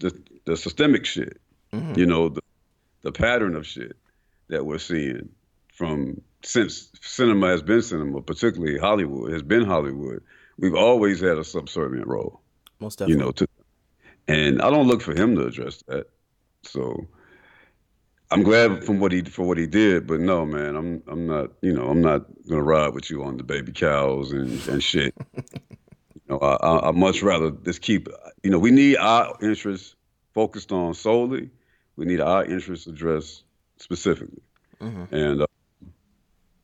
the, 0.00 0.12
the 0.44 0.56
systemic 0.56 1.06
shit, 1.06 1.40
Mhm. 1.72 1.96
you 1.96 2.06
know 2.06 2.28
the 2.28 2.40
the 3.02 3.12
pattern 3.12 3.54
of 3.56 3.66
shit 3.66 3.96
that 4.48 4.64
we're 4.66 4.78
seeing 4.78 5.28
from 5.72 6.20
since 6.42 6.90
cinema 7.00 7.48
has 7.48 7.62
been 7.62 7.82
cinema, 7.82 8.20
particularly 8.22 8.78
Hollywood 8.78 9.32
has 9.32 9.42
been 9.42 9.64
Hollywood. 9.64 10.22
We've 10.58 10.74
always 10.74 11.20
had 11.20 11.38
a 11.38 11.44
subservient 11.44 12.06
role 12.06 12.40
Most 12.80 12.98
definitely. 12.98 13.14
you 13.20 13.24
know, 13.26 13.32
to, 13.32 13.48
and 14.28 14.62
I 14.62 14.70
don't 14.70 14.86
look 14.86 15.02
for 15.02 15.14
him 15.14 15.34
to 15.36 15.46
address 15.46 15.82
that. 15.88 16.06
So 16.62 17.08
I'm 18.30 18.42
glad 18.42 18.84
from 18.84 19.00
what 19.00 19.12
he 19.12 19.22
for 19.22 19.46
what 19.46 19.58
he 19.58 19.66
did, 19.66 20.06
but 20.06 20.20
no, 20.20 20.44
man, 20.46 20.76
I'm 20.76 21.02
I'm 21.08 21.26
not, 21.26 21.50
you 21.62 21.72
know, 21.72 21.88
I'm 21.88 22.00
not 22.02 22.26
gonna 22.48 22.62
ride 22.62 22.94
with 22.94 23.10
you 23.10 23.22
on 23.24 23.36
the 23.36 23.42
baby 23.44 23.72
cows 23.72 24.32
and 24.32 24.66
and 24.68 24.82
shit. 24.82 25.14
know, 26.28 26.38
I, 26.38 26.54
I 26.56 26.88
I 26.88 26.90
much 26.92 27.22
rather 27.22 27.50
just 27.50 27.82
keep, 27.82 28.08
you 28.42 28.50
know, 28.50 28.58
we 28.58 28.70
need 28.70 28.96
our 28.96 29.36
interests 29.42 29.94
focused 30.32 30.72
on 30.72 30.94
solely. 30.94 31.50
We 31.96 32.04
need 32.06 32.20
our 32.20 32.44
interests 32.44 32.86
addressed 32.86 33.44
specifically. 33.78 34.42
Mhm. 34.80 35.12
And, 35.12 35.42
uh, 35.42 35.46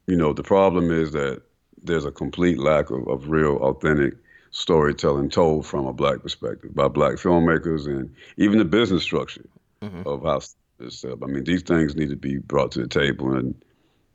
you 0.06 0.16
know, 0.16 0.32
the 0.32 0.42
problem 0.42 0.90
is 0.90 1.12
that 1.12 1.42
there's 1.82 2.04
a 2.04 2.10
complete 2.10 2.58
lack 2.58 2.90
of, 2.90 3.06
of 3.08 3.28
real, 3.28 3.56
authentic 3.58 4.14
storytelling 4.50 5.30
told 5.30 5.66
from 5.66 5.86
a 5.86 5.92
black 5.92 6.22
perspective 6.22 6.74
by 6.74 6.88
black 6.88 7.14
filmmakers 7.14 7.86
and 7.86 8.12
even 8.36 8.58
the 8.58 8.64
business 8.64 9.02
structure 9.02 9.44
Mhm. 9.82 10.04
of 10.04 10.22
how 10.24 10.40
it's 10.80 10.98
set 10.98 11.12
up. 11.12 11.22
I 11.22 11.26
mean, 11.26 11.44
these 11.44 11.62
things 11.62 11.94
need 11.94 12.10
to 12.10 12.16
be 12.16 12.38
brought 12.38 12.72
to 12.72 12.80
the 12.80 12.88
table. 12.88 13.32
And, 13.34 13.54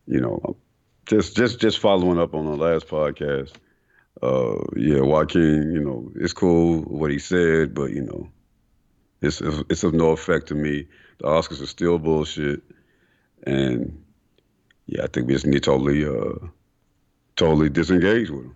you 0.06 0.20
know, 0.20 0.58
just 1.06 1.36
just 1.36 1.60
just 1.60 1.80
following 1.80 2.20
up 2.20 2.34
on 2.34 2.46
the 2.46 2.58
last 2.58 2.88
podcast, 2.88 3.54
uh, 4.22 4.58
yeah, 4.76 5.02
Joaquin, 5.02 5.72
you 5.72 5.84
know, 5.84 6.12
it's 6.16 6.34
cool 6.34 6.82
what 6.82 7.12
he 7.12 7.20
said, 7.20 7.74
but, 7.74 7.92
you 7.92 8.02
know, 8.02 8.30
it's, 9.22 9.42
it's 9.42 9.84
of 9.84 9.94
no 9.94 10.12
effect 10.12 10.48
to 10.48 10.56
me. 10.56 10.88
The 11.20 11.26
Oscars 11.26 11.62
are 11.62 11.68
still 11.68 11.98
bullshit. 12.00 12.62
and 13.44 14.04
yeah, 14.88 15.04
I 15.04 15.08
think 15.08 15.28
we 15.28 15.34
just 15.34 15.46
need 15.46 15.64
to 15.64 15.72
totally, 15.72 16.06
uh, 16.06 16.48
totally 17.36 17.70
disengage 17.70 18.30
with 18.30 18.46
him. 18.46 18.56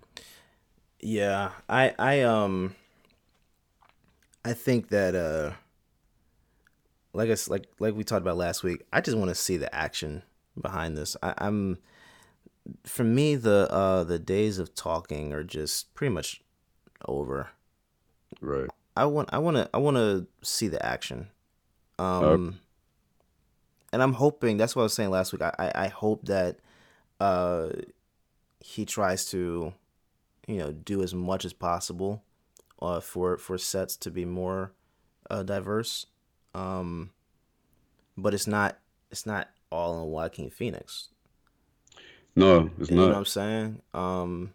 Yeah, 0.99 1.51
I, 1.67 1.93
I, 1.97 2.21
um, 2.21 2.75
I 4.45 4.53
think 4.53 4.89
that, 4.89 5.15
uh, 5.15 5.53
like 7.13 7.29
I 7.29 7.35
like 7.47 7.67
like 7.79 7.95
we 7.95 8.03
talked 8.03 8.21
about 8.21 8.37
last 8.37 8.63
week, 8.63 8.83
I 8.93 9.01
just 9.01 9.17
want 9.17 9.29
to 9.29 9.35
see 9.35 9.57
the 9.57 9.73
action 9.73 10.23
behind 10.59 10.97
this. 10.97 11.17
I, 11.23 11.33
I'm, 11.37 11.79
for 12.85 13.03
me, 13.03 13.35
the 13.35 13.71
uh, 13.71 14.03
the 14.03 14.19
days 14.19 14.59
of 14.59 14.75
talking 14.75 15.33
are 15.33 15.43
just 15.43 15.93
pretty 15.93 16.13
much 16.13 16.41
over. 17.07 17.49
Right. 18.41 18.69
I 18.95 19.05
want, 19.05 19.29
I 19.31 19.37
want 19.37 19.57
to, 19.57 19.69
I 19.73 19.77
want 19.77 19.97
to 19.97 20.27
see 20.41 20.67
the 20.67 20.85
action. 20.85 21.29
Um, 21.97 22.59
and 23.91 24.03
I'm 24.03 24.13
hoping 24.13 24.57
that's 24.57 24.75
what 24.75 24.81
I 24.81 24.83
was 24.83 24.93
saying 24.93 25.09
last 25.09 25.31
week. 25.31 25.41
I, 25.41 25.53
I, 25.57 25.71
I 25.85 25.87
hope 25.87 26.25
that 26.25 26.59
uh, 27.19 27.69
he 28.59 28.85
tries 28.85 29.25
to, 29.31 29.73
you 30.47 30.57
know, 30.57 30.71
do 30.71 31.01
as 31.01 31.13
much 31.13 31.45
as 31.45 31.53
possible 31.53 32.23
uh, 32.81 32.99
for 32.99 33.37
for 33.37 33.57
sets 33.57 33.95
to 33.97 34.11
be 34.11 34.25
more 34.25 34.73
uh, 35.29 35.43
diverse. 35.43 36.05
Um, 36.53 37.11
but 38.17 38.33
it's 38.33 38.47
not 38.47 38.79
it's 39.11 39.25
not 39.25 39.49
all 39.71 40.01
in 40.01 40.09
Joaquin 40.09 40.49
Phoenix. 40.49 41.09
No, 42.35 42.69
it's 42.79 42.89
You 42.89 42.95
not. 42.97 43.01
know 43.03 43.09
what 43.09 43.17
I'm 43.17 43.25
saying? 43.25 43.81
Um, 43.93 44.53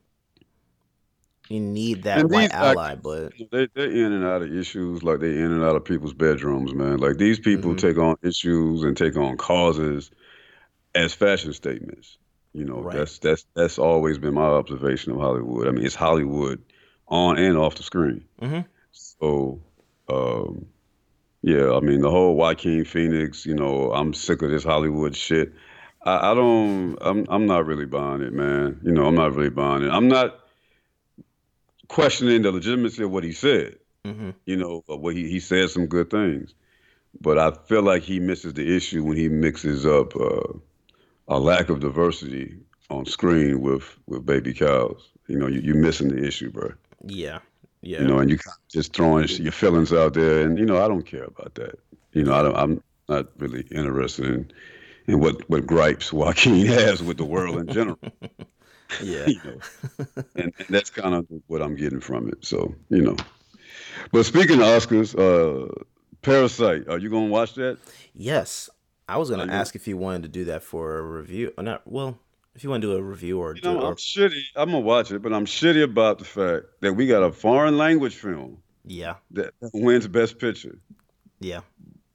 you 1.49 1.61
need 1.61 2.05
that 2.05 2.29
white 2.31 2.53
ally, 2.53 2.95
but 2.95 3.33
they 3.53 3.69
they're 3.75 3.91
in 3.91 4.13
and 4.13 4.25
out 4.25 4.43
of 4.43 4.57
issues 4.57 5.03
like 5.03 5.21
they're 5.21 5.31
in 5.31 5.53
and 5.53 5.63
out 5.63 5.77
of 5.77 5.85
people's 5.85 6.15
bedrooms, 6.15 6.73
man. 6.75 6.99
Like 6.99 7.19
these 7.19 7.39
people 7.39 7.75
Mhm. 7.75 7.79
take 7.79 7.99
on 7.99 8.17
issues 8.23 8.83
and 8.83 8.97
take 8.97 9.17
on 9.17 9.37
causes 9.37 10.11
as 10.95 11.13
fashion 11.13 11.53
statements. 11.53 12.17
You 12.55 12.65
know, 12.65 12.81
Right. 12.81 12.97
that's 12.97 13.19
that's 13.19 13.45
that's 13.55 13.79
always 13.79 14.17
been 14.19 14.35
my 14.35 14.45
observation 14.47 15.13
of 15.13 15.19
Hollywood. 15.19 15.67
I 15.69 15.73
mean, 15.73 15.85
it's 15.85 15.95
Hollywood 15.95 16.63
on 17.09 17.37
and 17.37 17.59
off 17.59 17.75
the 17.75 17.83
screen. 17.83 18.25
Mhm. 18.41 18.65
So, 18.93 19.61
um, 20.09 20.65
yeah, 21.43 21.73
I 21.75 21.81
mean, 21.81 22.01
the 22.01 22.11
whole 22.11 22.37
Joaquin 22.37 22.85
Phoenix, 22.87 23.45
you 23.45 23.55
know, 23.55 23.93
I'm 23.93 24.15
sick 24.15 24.41
of 24.41 24.51
this 24.51 24.65
Hollywood 24.65 25.15
shit. 25.15 25.53
I, 26.05 26.33
I 26.33 26.35
don't, 26.35 26.97
I'm, 27.01 27.27
I'm 27.29 27.47
not 27.47 27.67
really 27.67 27.87
buying 27.87 28.23
it, 28.23 28.33
man. 28.33 28.81
You 28.85 28.93
know, 28.93 29.07
I'm 29.07 29.15
not 29.15 29.35
really 29.35 29.51
buying 29.51 29.83
it. 29.85 29.91
I'm 29.91 30.09
not 30.09 30.41
questioning 31.89 32.43
the 32.43 32.53
legitimacy 32.53 33.03
of 33.03 33.11
what 33.11 33.25
he 33.25 33.33
said. 33.33 33.77
hmm 34.05 34.31
You 34.47 34.57
know, 34.57 34.83
what 34.87 35.15
he, 35.15 35.29
he 35.29 35.41
said 35.41 35.71
some 35.71 35.87
good 35.87 36.11
things, 36.11 36.55
but 37.21 37.39
I 37.39 37.53
feel 37.69 37.83
like 37.83 38.03
he 38.03 38.21
misses 38.21 38.55
the 38.55 38.77
issue 38.77 39.03
when 39.05 39.17
he 39.17 39.29
mixes 39.29 39.87
up 39.87 40.15
uh, 40.17 40.53
a 41.29 41.39
lack 41.39 41.69
of 41.71 41.81
diversity 41.81 42.59
on 42.91 43.07
screen 43.07 43.61
with 43.63 43.99
with 44.07 44.27
baby 44.27 44.53
cows. 44.55 45.11
You 45.29 45.39
know, 45.39 45.47
you, 45.47 45.61
you're 45.61 45.77
missing 45.77 46.09
the 46.09 46.25
issue, 46.27 46.51
bro 46.51 46.73
yeah, 47.07 47.41
yeah, 47.83 48.01
you 48.01 48.07
know, 48.07 48.19
and 48.19 48.31
you 48.31 48.39
just 48.69 48.95
throwing 48.95 49.29
your 49.29 49.53
feelings 49.53 49.93
out 49.93 50.15
there, 50.15 50.41
and 50.43 50.59
you 50.59 50.67
know, 50.67 50.83
I 50.85 50.89
don't 50.89 51.05
care 51.07 51.25
about 51.25 51.55
that. 51.57 51.79
You 52.13 52.25
know, 52.25 52.35
I 52.35 52.43
don't, 52.43 52.57
I'm 52.57 52.83
not 53.09 53.29
really 53.39 53.63
interested 53.71 54.27
in 54.27 54.53
in 55.07 55.21
what 55.21 55.49
what 55.49 55.67
gripes 55.67 56.13
Joaquin 56.13 56.67
has 56.67 57.03
with 57.03 57.17
the 57.17 57.25
world 57.25 57.57
in 57.57 57.67
general. 57.69 57.99
yeah. 59.03 59.27
you 59.27 59.41
know, 59.45 59.59
and, 60.37 60.53
and 60.59 60.69
that's 60.69 60.91
kind 60.91 61.15
of 61.15 61.27
what 61.47 61.63
I'm 61.63 61.75
getting 61.75 62.01
from 62.01 62.29
it. 62.29 62.45
So, 62.45 62.75
you 62.89 63.03
know, 63.03 63.17
but 64.13 64.25
speaking 64.25 64.61
of 64.61 64.67
Oscars, 64.67 65.15
uh, 65.19 65.73
Parasite, 66.23 66.89
are 66.89 66.99
you 66.99 67.11
gonna 67.11 67.27
watch 67.27 67.55
that? 67.55 67.79
Yes, 68.15 68.71
I 69.09 69.19
was 69.19 69.31
gonna 69.31 69.53
ask 69.53 69.75
if 69.75 69.87
you 69.87 69.97
wanted 69.97 70.23
to 70.23 70.29
do 70.29 70.45
that 70.47 70.63
for 70.63 70.99
a 70.99 71.03
review. 71.03 71.53
Or 71.59 71.65
not 71.65 71.83
well, 71.87 72.19
if 72.55 72.65
you 72.65 72.71
want 72.71 72.83
to 72.83 72.89
do 72.89 72.97
a 72.97 73.03
review 73.03 73.41
or 73.41 73.55
You 73.55 73.61
do 73.61 73.75
know, 73.75 73.81
or, 73.81 73.89
I'm 73.89 73.97
shitty. 73.97 74.43
I'm 74.57 74.71
gonna 74.71 74.81
watch 74.81 75.11
it, 75.11 75.23
but 75.23 75.33
I'm 75.33 75.47
shitty 75.47 75.83
about 75.83 76.19
the 76.19 76.25
fact 76.25 76.67
that 76.81 76.95
we 76.95 77.07
got 77.07 77.23
a 77.23 77.33
foreign 77.33 77.77
language 77.77 78.15
film 78.15 78.63
yeah, 78.85 79.17
that 79.33 79.53
wins 79.73 80.07
Best 80.07 80.39
Picture. 80.39 80.79
yeah, 81.41 81.61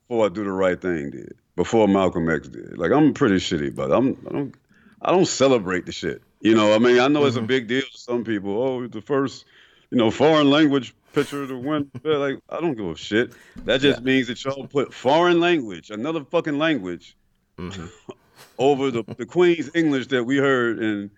before 0.07 0.25
I 0.25 0.29
do 0.29 0.43
the 0.43 0.51
right 0.51 0.79
thing 0.79 1.11
did, 1.11 1.35
before 1.59 1.89
Malcolm 1.89 2.29
X 2.29 2.47
did. 2.47 2.77
Like 2.77 2.91
I'm 2.93 3.13
pretty 3.13 3.35
shitty, 3.35 3.75
but 3.75 3.91
I'm 3.91 4.07
I 4.27 4.31
don't 4.31 4.55
I 5.01 5.11
don't 5.11 5.25
celebrate 5.27 5.85
the 5.85 5.91
shit. 5.91 6.21
You 6.39 6.55
know, 6.55 6.73
I 6.73 6.79
mean, 6.79 6.99
I 6.99 7.09
know 7.09 7.25
it's 7.25 7.35
a 7.35 7.41
Mhm. 7.41 7.47
big 7.47 7.67
deal 7.67 7.81
to 7.81 7.97
some 7.97 8.23
people. 8.23 8.51
Oh, 8.63 8.87
the 8.87 9.01
first, 9.01 9.43
you 9.91 9.97
know, 9.97 10.09
foreign 10.09 10.49
language 10.49 10.95
picture 11.11 11.45
to 11.45 11.57
win. 11.57 11.91
But, 12.01 12.17
like 12.19 12.39
I 12.49 12.61
don't 12.61 12.75
give 12.77 12.85
a 12.85 12.95
shit. 12.95 13.33
That 13.65 13.81
just 13.81 14.01
means 14.03 14.27
that 14.27 14.41
y'all 14.45 14.67
put 14.67 14.93
foreign 14.93 15.41
language, 15.41 15.89
another 15.91 16.23
fucking 16.23 16.57
language, 16.57 17.17
hmm 17.57 17.87
over 18.57 18.89
the 18.89 19.03
the 19.17 19.25
Queen's 19.25 19.69
English 19.75 20.07
that 20.07 20.23
we 20.23 20.37
heard 20.37 20.79
and 20.79 21.09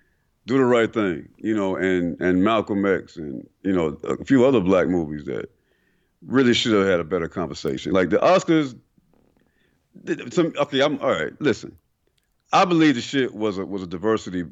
do 0.47 0.57
the 0.57 0.65
right 0.65 0.91
thing. 0.91 1.29
You 1.37 1.55
know, 1.55 1.75
and 1.75 2.19
and 2.19 2.43
Malcolm 2.43 2.83
X 2.83 3.15
and 3.17 3.47
you 3.61 3.73
know 3.73 3.95
a 4.03 4.25
few 4.25 4.43
other 4.47 4.59
black 4.59 4.87
movies 4.87 5.25
that 5.25 5.51
really 6.25 6.55
should 6.55 6.73
have 6.73 6.87
had 6.87 6.99
a 6.99 7.03
better 7.03 7.27
conversation. 7.27 7.91
Like 7.93 8.09
the 8.09 8.17
Oscars. 8.17 8.75
Some 10.31 10.53
okay, 10.57 10.81
I'm 10.81 10.99
all 10.99 11.11
right. 11.11 11.33
Listen, 11.39 11.77
I 12.51 12.65
believe 12.65 12.95
the 12.95 13.01
shit 13.01 13.33
was 13.33 13.57
a 13.57 13.65
was 13.65 13.83
a 13.83 13.87
diversity 13.87 14.45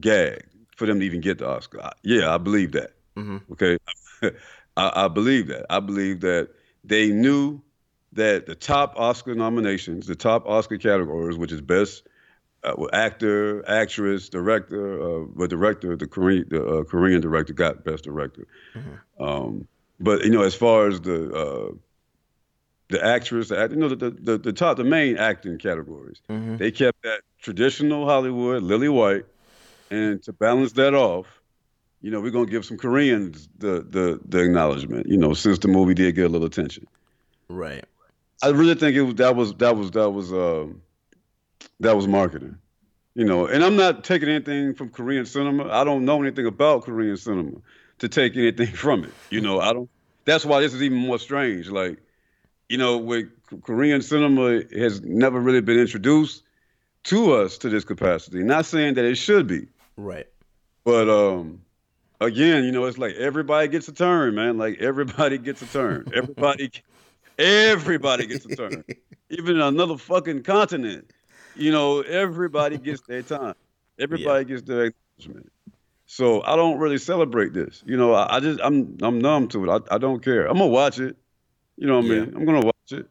gag 0.00 0.44
for 0.76 0.86
them 0.86 1.00
to 1.00 1.06
even 1.06 1.20
get 1.20 1.38
the 1.38 1.48
Oscar. 1.48 1.82
I- 1.82 1.92
yeah, 2.02 2.34
I 2.34 2.38
believe 2.38 2.72
that. 2.72 2.92
hmm 3.16 3.38
Okay, 3.52 3.78
I, 4.22 4.30
I 4.76 5.08
believe 5.08 5.48
that. 5.48 5.66
I 5.70 5.80
believe 5.80 6.20
that 6.20 6.50
they 6.84 7.10
knew 7.10 7.60
that 8.12 8.46
the 8.46 8.54
top 8.54 8.94
Oscar 8.96 9.34
nominations, 9.34 10.06
the 10.06 10.14
top 10.14 10.46
Oscar 10.46 10.78
categories, 10.78 11.36
which 11.36 11.50
is 11.52 11.60
best 11.60 12.04
uh, 12.62 12.74
actor, 12.92 13.68
actress, 13.68 14.28
director, 14.28 15.00
uh, 15.02 15.24
but 15.34 15.50
director, 15.50 15.96
the 15.96 16.06
Korean, 16.06 16.46
the 16.48 16.64
uh, 16.64 16.84
Korean 16.84 17.20
director 17.20 17.52
got 17.52 17.84
best 17.84 18.04
director. 18.04 18.46
Mhm. 18.74 19.00
Um, 19.18 19.68
but 20.00 20.24
you 20.24 20.30
know, 20.30 20.42
as 20.42 20.54
far 20.54 20.88
as 20.88 21.00
the 21.00 21.32
uh, 21.32 21.74
the 22.94 23.04
actress, 23.04 23.48
the 23.48 23.58
act, 23.58 23.72
you 23.72 23.78
know, 23.78 23.88
the, 23.88 24.10
the 24.10 24.38
the 24.38 24.52
top, 24.52 24.76
the 24.76 24.84
main 24.84 25.16
acting 25.16 25.58
categories, 25.58 26.20
hmm 26.28 26.56
they 26.56 26.70
kept 26.70 27.02
that 27.02 27.20
traditional 27.40 28.06
Hollywood, 28.06 28.62
Lily 28.62 28.88
White, 28.88 29.26
and 29.90 30.22
to 30.22 30.32
balance 30.32 30.72
that 30.72 30.94
off, 30.94 31.26
you 32.00 32.10
know, 32.10 32.20
we're 32.20 32.30
gonna 32.30 32.46
give 32.46 32.64
some 32.64 32.78
Koreans 32.78 33.48
the 33.58 33.74
the 33.96 34.20
the 34.24 34.38
acknowledgement. 34.38 35.08
You 35.08 35.16
know, 35.16 35.34
since 35.34 35.58
the 35.58 35.68
movie 35.68 35.94
did 35.94 36.14
get 36.14 36.26
a 36.26 36.28
little 36.28 36.46
attention, 36.46 36.86
Right. 37.48 37.84
I 38.42 38.48
really 38.48 38.74
think 38.74 38.96
it 38.96 39.02
was 39.02 39.14
that 39.16 39.34
was 39.36 39.54
that 39.54 39.76
was 39.76 39.90
that 39.92 40.10
was 40.10 40.32
um 40.32 40.82
that 41.80 41.96
was 41.96 42.06
marketing. 42.06 42.56
You 43.14 43.24
know, 43.24 43.46
and 43.46 43.62
I'm 43.64 43.76
not 43.76 44.02
taking 44.04 44.28
anything 44.28 44.74
from 44.74 44.90
Korean 44.90 45.24
cinema. 45.26 45.68
I 45.70 45.84
don't 45.84 46.04
know 46.04 46.20
anything 46.20 46.46
about 46.46 46.84
Korean 46.84 47.16
cinema 47.16 47.58
to 47.98 48.08
take 48.08 48.36
anything 48.36 48.72
from 48.84 49.04
it. 49.04 49.12
You 49.30 49.40
know, 49.40 49.60
I 49.60 49.72
don't. 49.72 49.90
That's 50.24 50.44
why 50.44 50.60
this 50.60 50.72
is 50.74 50.82
even 50.82 50.98
more 50.98 51.18
strange. 51.18 51.68
Like, 51.68 51.98
you 52.68 52.78
know, 52.78 52.96
with 52.96 53.28
Korean 53.62 54.02
cinema 54.02 54.62
has 54.76 55.02
never 55.02 55.40
really 55.40 55.60
been 55.60 55.78
introduced 55.78 56.42
to 57.04 57.34
us 57.34 57.58
to 57.58 57.68
this 57.68 57.84
capacity. 57.84 58.42
Not 58.42 58.64
saying 58.66 58.94
that 58.94 59.04
it 59.04 59.16
should 59.16 59.46
be, 59.46 59.68
Right. 59.96 60.26
but 60.84 61.08
um, 61.08 61.60
again, 62.20 62.64
you 62.64 62.72
know, 62.72 62.84
it's 62.86 62.98
like 62.98 63.14
everybody 63.14 63.68
gets 63.68 63.88
a 63.88 63.92
turn, 63.92 64.34
man. 64.34 64.56
Like 64.58 64.78
everybody 64.80 65.38
gets 65.38 65.62
a 65.62 65.66
turn. 65.66 66.06
Everybody, 66.14 66.70
everybody 67.38 68.26
gets 68.26 68.44
a 68.46 68.56
turn. 68.56 68.84
Even 69.30 69.60
another 69.60 69.96
fucking 69.98 70.42
continent, 70.42 71.10
you 71.56 71.72
know, 71.72 72.00
everybody 72.02 72.78
gets 72.78 73.00
their 73.02 73.22
time. 73.22 73.54
Everybody 73.98 74.44
gets 74.44 74.62
their 74.62 74.86
acknowledgement. 74.86 75.50
So 76.06 76.42
I 76.42 76.56
don't 76.56 76.78
really 76.78 76.98
celebrate 76.98 77.52
this. 77.54 77.82
You 77.86 77.96
know, 77.96 78.12
I, 78.14 78.36
I 78.36 78.40
just 78.40 78.60
I'm 78.62 78.96
I'm 79.02 79.18
numb 79.18 79.48
to 79.48 79.64
it. 79.64 79.84
I, 79.90 79.94
I 79.94 79.98
don't 79.98 80.22
care. 80.22 80.46
I'm 80.46 80.58
gonna 80.58 80.66
watch 80.68 80.98
it. 80.98 81.16
You 81.76 81.86
know 81.86 81.96
what 81.96 82.06
I 82.06 82.08
mean? 82.08 82.32
I'm 82.36 82.44
gonna 82.44 82.60
watch 82.60 82.92
it. 82.92 83.08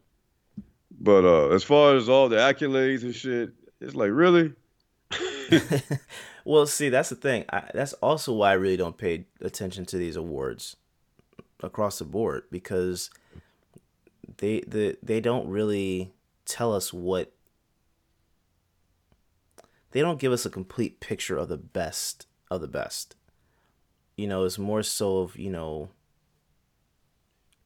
But 1.00 1.26
uh, 1.26 1.50
as 1.50 1.64
far 1.64 1.96
as 1.96 2.08
all 2.08 2.30
the 2.30 2.38
accolades 2.38 3.04
and 3.04 3.14
shit, 3.14 3.52
it's 3.82 3.96
like 3.96 4.12
really. 4.12 4.54
well, 6.46 6.66
see, 6.66 6.90
that's 6.90 7.10
the 7.10 7.16
thing. 7.16 7.46
I, 7.52 7.70
that's 7.74 7.94
also 7.94 8.34
why 8.34 8.52
I 8.52 8.54
really 8.54 8.78
don't 8.78 8.98
pay 8.98 9.26
attention 9.42 9.86
to 9.88 9.98
these 9.98 10.16
awards 10.16 10.78
across 11.62 12.00
the 12.00 12.06
board 12.06 12.44
because 12.52 13.10
they 14.38 14.62
the 14.62 14.98
they 15.04 15.20
don't 15.20 15.48
really 15.48 16.14
tell 16.46 16.74
us 16.74 16.94
what 16.94 17.34
they 19.92 20.02
don't 20.02 20.20
give 20.20 20.32
us 20.32 20.46
a 20.46 20.50
complete 20.50 21.00
picture 21.00 21.38
of 21.38 21.50
the 21.50 21.58
best 21.58 22.28
of 22.50 22.62
the 22.62 22.68
best. 22.68 23.16
You 24.18 24.28
know, 24.28 24.44
it's 24.44 24.60
more 24.60 24.84
so 24.84 25.20
of, 25.20 25.38
you 25.38 25.50
know, 25.50 25.90
You 25.90 26.03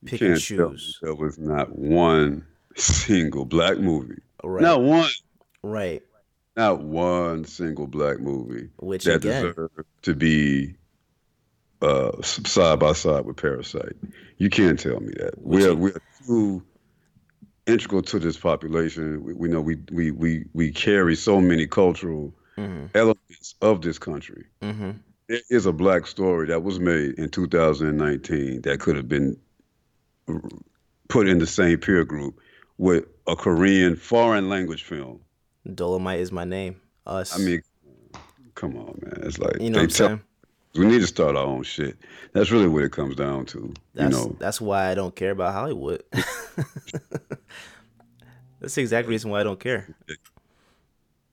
pick 0.05 0.21
and 0.21 0.31
can't 0.33 0.43
tell 0.43 0.69
me 0.69 0.75
choose. 0.75 0.99
There 1.01 1.15
was 1.15 1.37
not 1.37 1.77
one 1.77 2.45
single 2.75 3.45
black 3.45 3.77
movie. 3.79 4.21
Right. 4.43 4.61
Not 4.61 4.81
one. 4.81 5.09
Right. 5.63 6.03
Not 6.55 6.81
one 6.81 7.45
single 7.45 7.85
black 7.87 8.19
movie 8.19 8.69
Which 8.77 9.03
that 9.03 9.17
again, 9.17 9.45
deserved 9.45 9.85
to 10.03 10.15
be 10.15 10.73
uh, 11.81 12.19
side 12.23 12.79
by 12.79 12.93
side 12.93 13.25
with 13.25 13.37
Parasite. 13.37 13.95
You 14.37 14.49
can't 14.49 14.79
tell 14.79 14.99
me 14.99 15.13
that. 15.17 15.33
We're 15.37 15.75
we're 15.75 16.01
too 16.25 16.63
integral 17.67 18.01
to 18.03 18.17
this 18.17 18.37
population. 18.37 19.23
We, 19.23 19.33
we 19.33 19.47
know 19.49 19.61
we, 19.61 19.77
we 19.91 20.11
we 20.11 20.45
we 20.53 20.71
carry 20.71 21.15
so 21.15 21.39
many 21.41 21.67
cultural 21.67 22.33
Mm-hmm. 22.57 22.85
elements 22.95 23.53
of 23.61 23.83
this 23.83 23.99
country. 23.99 24.43
Mm-hmm. 24.63 24.89
There 25.29 25.41
is 25.51 25.67
a 25.67 25.71
black 25.71 26.07
story 26.07 26.47
that 26.47 26.63
was 26.63 26.79
made 26.79 27.13
in 27.19 27.29
2019 27.29 28.61
that 28.63 28.79
could 28.79 28.95
have 28.95 29.07
been 29.07 29.37
put 31.09 31.27
in 31.27 31.39
the 31.39 31.47
same 31.47 31.77
peer 31.79 32.03
group 32.05 32.39
with 32.77 33.05
a 33.27 33.35
Korean 33.35 33.95
foreign 33.95 34.49
language 34.49 34.83
film. 34.83 35.19
Dolomite 35.73 36.19
is 36.19 36.31
my 36.31 36.43
name. 36.45 36.79
Us. 37.05 37.33
I 37.37 37.43
mean, 37.43 37.61
come 38.55 38.75
on, 38.77 38.99
man. 39.01 39.19
It's 39.23 39.39
like 39.39 39.59
you 39.61 39.69
know 39.69 39.77
what 39.79 39.83
I'm 39.83 39.89
tell- 39.89 40.07
saying? 40.07 40.21
we 40.75 40.85
need 40.85 40.99
to 40.99 41.07
start 41.07 41.35
our 41.35 41.43
own 41.45 41.63
shit. 41.63 41.97
That's 42.33 42.51
really 42.51 42.67
what 42.67 42.83
it 42.83 42.91
comes 42.91 43.15
down 43.15 43.45
to. 43.47 43.73
That's 43.95 44.15
you 44.15 44.21
know, 44.25 44.35
that's 44.39 44.59
why 44.61 44.89
I 44.91 44.95
don't 44.95 45.15
care 45.15 45.31
about 45.31 45.53
Hollywood. 45.53 46.03
that's 48.59 48.75
the 48.75 48.81
exact 48.81 49.07
reason 49.07 49.31
why 49.31 49.39
I 49.39 49.43
don't 49.43 49.59
care. 49.59 49.87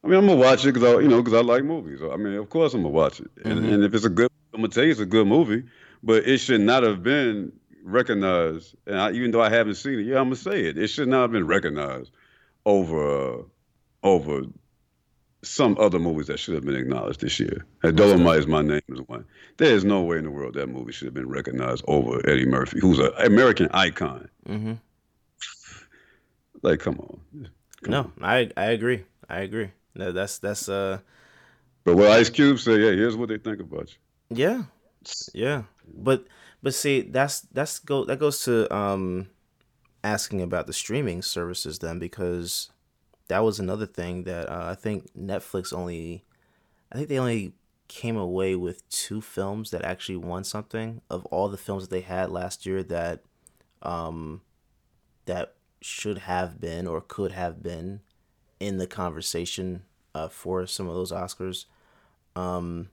I 0.02 0.06
mean, 0.06 0.18
I'm 0.18 0.26
gonna 0.26 0.40
watch 0.40 0.64
it 0.64 0.72
because 0.74 0.84
I, 0.94 1.00
you 1.00 1.08
know, 1.08 1.22
because 1.22 1.34
I 1.38 1.42
like 1.42 1.64
movies. 1.64 2.00
I 2.02 2.16
mean, 2.16 2.34
of 2.34 2.48
course, 2.50 2.74
I'm 2.74 2.82
gonna 2.82 2.92
watch 2.94 3.20
it, 3.20 3.30
and, 3.44 3.60
Mhm. 3.60 3.72
and 3.74 3.84
if 3.84 3.94
it's 3.94 4.04
a 4.04 4.10
good, 4.10 4.30
I'm 4.52 4.60
gonna 4.60 4.68
tell 4.68 4.84
you 4.84 4.90
it's 4.90 5.00
a 5.00 5.06
good 5.06 5.26
movie. 5.26 5.64
But 6.02 6.26
it 6.28 6.36
should 6.38 6.60
not 6.60 6.82
have 6.82 7.02
been 7.02 7.50
recognized. 7.84 8.74
And 8.86 8.98
I, 8.98 9.12
even 9.12 9.30
though 9.30 9.42
I 9.42 9.50
haven't 9.50 9.76
seen 9.76 10.00
it, 10.00 10.02
yeah, 10.06 10.18
I'm 10.18 10.24
gonna 10.26 10.36
say 10.36 10.64
it. 10.64 10.78
It 10.78 10.88
should 10.88 11.08
not 11.08 11.22
have 11.22 11.32
been 11.32 11.46
recognized 11.46 12.10
over 12.66 13.38
uh, 13.38 13.42
over 14.02 14.42
some 15.42 15.76
other 15.78 15.98
movies 15.98 16.28
that 16.28 16.38
should 16.38 16.54
have 16.54 16.64
been 16.64 16.74
acknowledged 16.74 17.20
this 17.20 17.38
year. 17.38 17.66
And 17.82 17.96
Dolomite 17.96 18.38
is 18.38 18.46
my 18.46 18.62
name 18.62 18.80
is 18.88 19.00
one. 19.06 19.26
There 19.58 19.74
is 19.74 19.84
no 19.84 20.02
way 20.02 20.16
in 20.18 20.24
the 20.24 20.30
world 20.30 20.54
that 20.54 20.68
movie 20.68 20.92
should 20.92 21.04
have 21.06 21.14
been 21.14 21.28
recognized 21.28 21.84
over 21.86 22.18
Eddie 22.28 22.46
Murphy, 22.46 22.80
who's 22.80 22.98
an 22.98 23.12
American 23.18 23.68
icon. 23.72 24.28
Mm-hmm. 24.48 24.74
Like, 26.62 26.80
come 26.80 26.98
on. 26.98 27.48
Come 27.82 27.90
No, 27.92 27.98
on. 28.00 28.12
I 28.22 28.50
I 28.56 28.66
agree. 28.70 29.04
I 29.28 29.40
agree. 29.40 29.70
No, 29.94 30.12
that's 30.12 30.38
that's 30.38 30.68
uh 30.68 30.98
But 31.84 31.96
what 31.96 32.10
Ice 32.10 32.30
Cube 32.30 32.58
said, 32.58 32.80
yeah, 32.80 32.90
here's 32.92 33.16
what 33.16 33.28
they 33.28 33.38
think 33.38 33.60
about 33.60 33.90
you. 33.90 33.98
yeah 34.36 34.62
yeah. 35.34 35.64
But 35.86 36.26
but 36.62 36.74
see 36.74 37.02
that's 37.02 37.40
that's 37.40 37.78
go 37.78 38.04
that 38.04 38.18
goes 38.18 38.42
to 38.44 38.72
um 38.74 39.28
asking 40.02 40.42
about 40.42 40.66
the 40.66 40.72
streaming 40.72 41.22
services 41.22 41.78
then 41.78 41.98
because 41.98 42.70
that 43.28 43.40
was 43.44 43.58
another 43.58 43.86
thing 43.86 44.24
that 44.24 44.48
uh, 44.48 44.66
I 44.70 44.74
think 44.74 45.12
Netflix 45.16 45.72
only 45.72 46.24
I 46.92 46.96
think 46.96 47.08
they 47.08 47.18
only 47.18 47.54
came 47.88 48.16
away 48.16 48.56
with 48.56 48.88
two 48.88 49.20
films 49.20 49.70
that 49.70 49.84
actually 49.84 50.16
won 50.16 50.44
something 50.44 51.02
of 51.10 51.24
all 51.26 51.48
the 51.48 51.56
films 51.56 51.84
that 51.84 51.90
they 51.90 52.00
had 52.00 52.30
last 52.30 52.66
year 52.66 52.82
that 52.84 53.22
um 53.82 54.40
that 55.26 55.54
should 55.80 56.18
have 56.18 56.60
been 56.60 56.86
or 56.86 57.00
could 57.00 57.32
have 57.32 57.62
been 57.62 58.00
in 58.60 58.78
the 58.78 58.86
conversation 58.86 59.82
uh, 60.14 60.28
for 60.28 60.66
some 60.66 60.88
of 60.88 60.94
those 60.94 61.12
Oscars. 61.12 61.66
Um, 62.36 62.88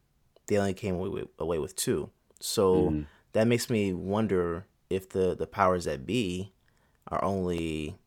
they 0.47 0.57
only 0.57 0.73
came 0.73 0.95
away 0.95 1.09
with, 1.09 1.27
away 1.39 1.59
with 1.59 1.75
two, 1.75 2.09
so 2.39 2.91
Mhm. 2.91 3.07
that 3.33 3.47
makes 3.47 3.69
me 3.69 3.93
wonder 3.93 4.65
if 4.89 5.09
the 5.09 5.35
the 5.35 5.47
powers 5.47 5.85
that 5.85 6.05
be 6.05 6.53
are 7.07 7.23
only 7.23 7.97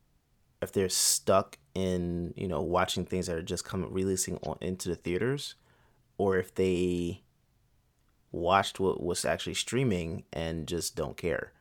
if 0.62 0.72
they're 0.72 0.88
stuck 0.88 1.58
in 1.74 2.32
you 2.36 2.48
know 2.48 2.62
watching 2.62 3.04
things 3.06 3.26
that 3.26 3.36
are 3.36 3.42
just 3.42 3.64
coming 3.64 3.92
releasing 3.92 4.38
on 4.38 4.58
into 4.60 4.88
the 4.88 4.96
theaters, 4.96 5.54
or 6.18 6.36
if 6.38 6.54
they 6.54 7.22
watched 8.32 8.80
what 8.80 9.02
was 9.02 9.24
actually 9.24 9.54
streaming 9.54 10.24
and 10.32 10.66
just 10.66 10.96
don't 10.96 11.16
care. 11.16 11.52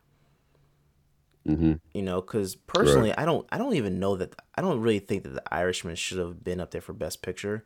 Hmm 1.45 1.73
you 1.93 2.01
know 2.01 2.21
because 2.21 2.55
personally 2.55 3.15
i 3.17 3.25
don't 3.25 3.47
i 3.51 3.57
don't 3.57 3.75
even 3.75 3.99
know 3.99 4.15
that 4.15 4.33
i 4.55 4.62
don't 4.62 4.79
really 4.81 4.99
think 4.99 5.23
that 5.23 5.29
the 5.36 5.53
irishman 5.53 5.95
should 5.95 6.17
have 6.17 6.43
been 6.43 6.59
up 6.59 6.71
there 6.71 6.81
for 6.81 6.93
best 6.93 7.21
picture. 7.21 7.63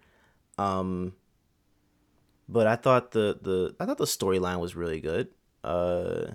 Um 0.58 1.14
but 2.50 2.68
i 2.68 2.76
thought 2.76 3.12
the 3.12 3.38
the 3.42 3.76
i 3.80 3.86
thought 3.86 3.98
the 3.98 4.06
storyline 4.06 4.60
was 4.60 4.76
really 4.76 5.00
good 5.00 5.28
uh 5.64 6.28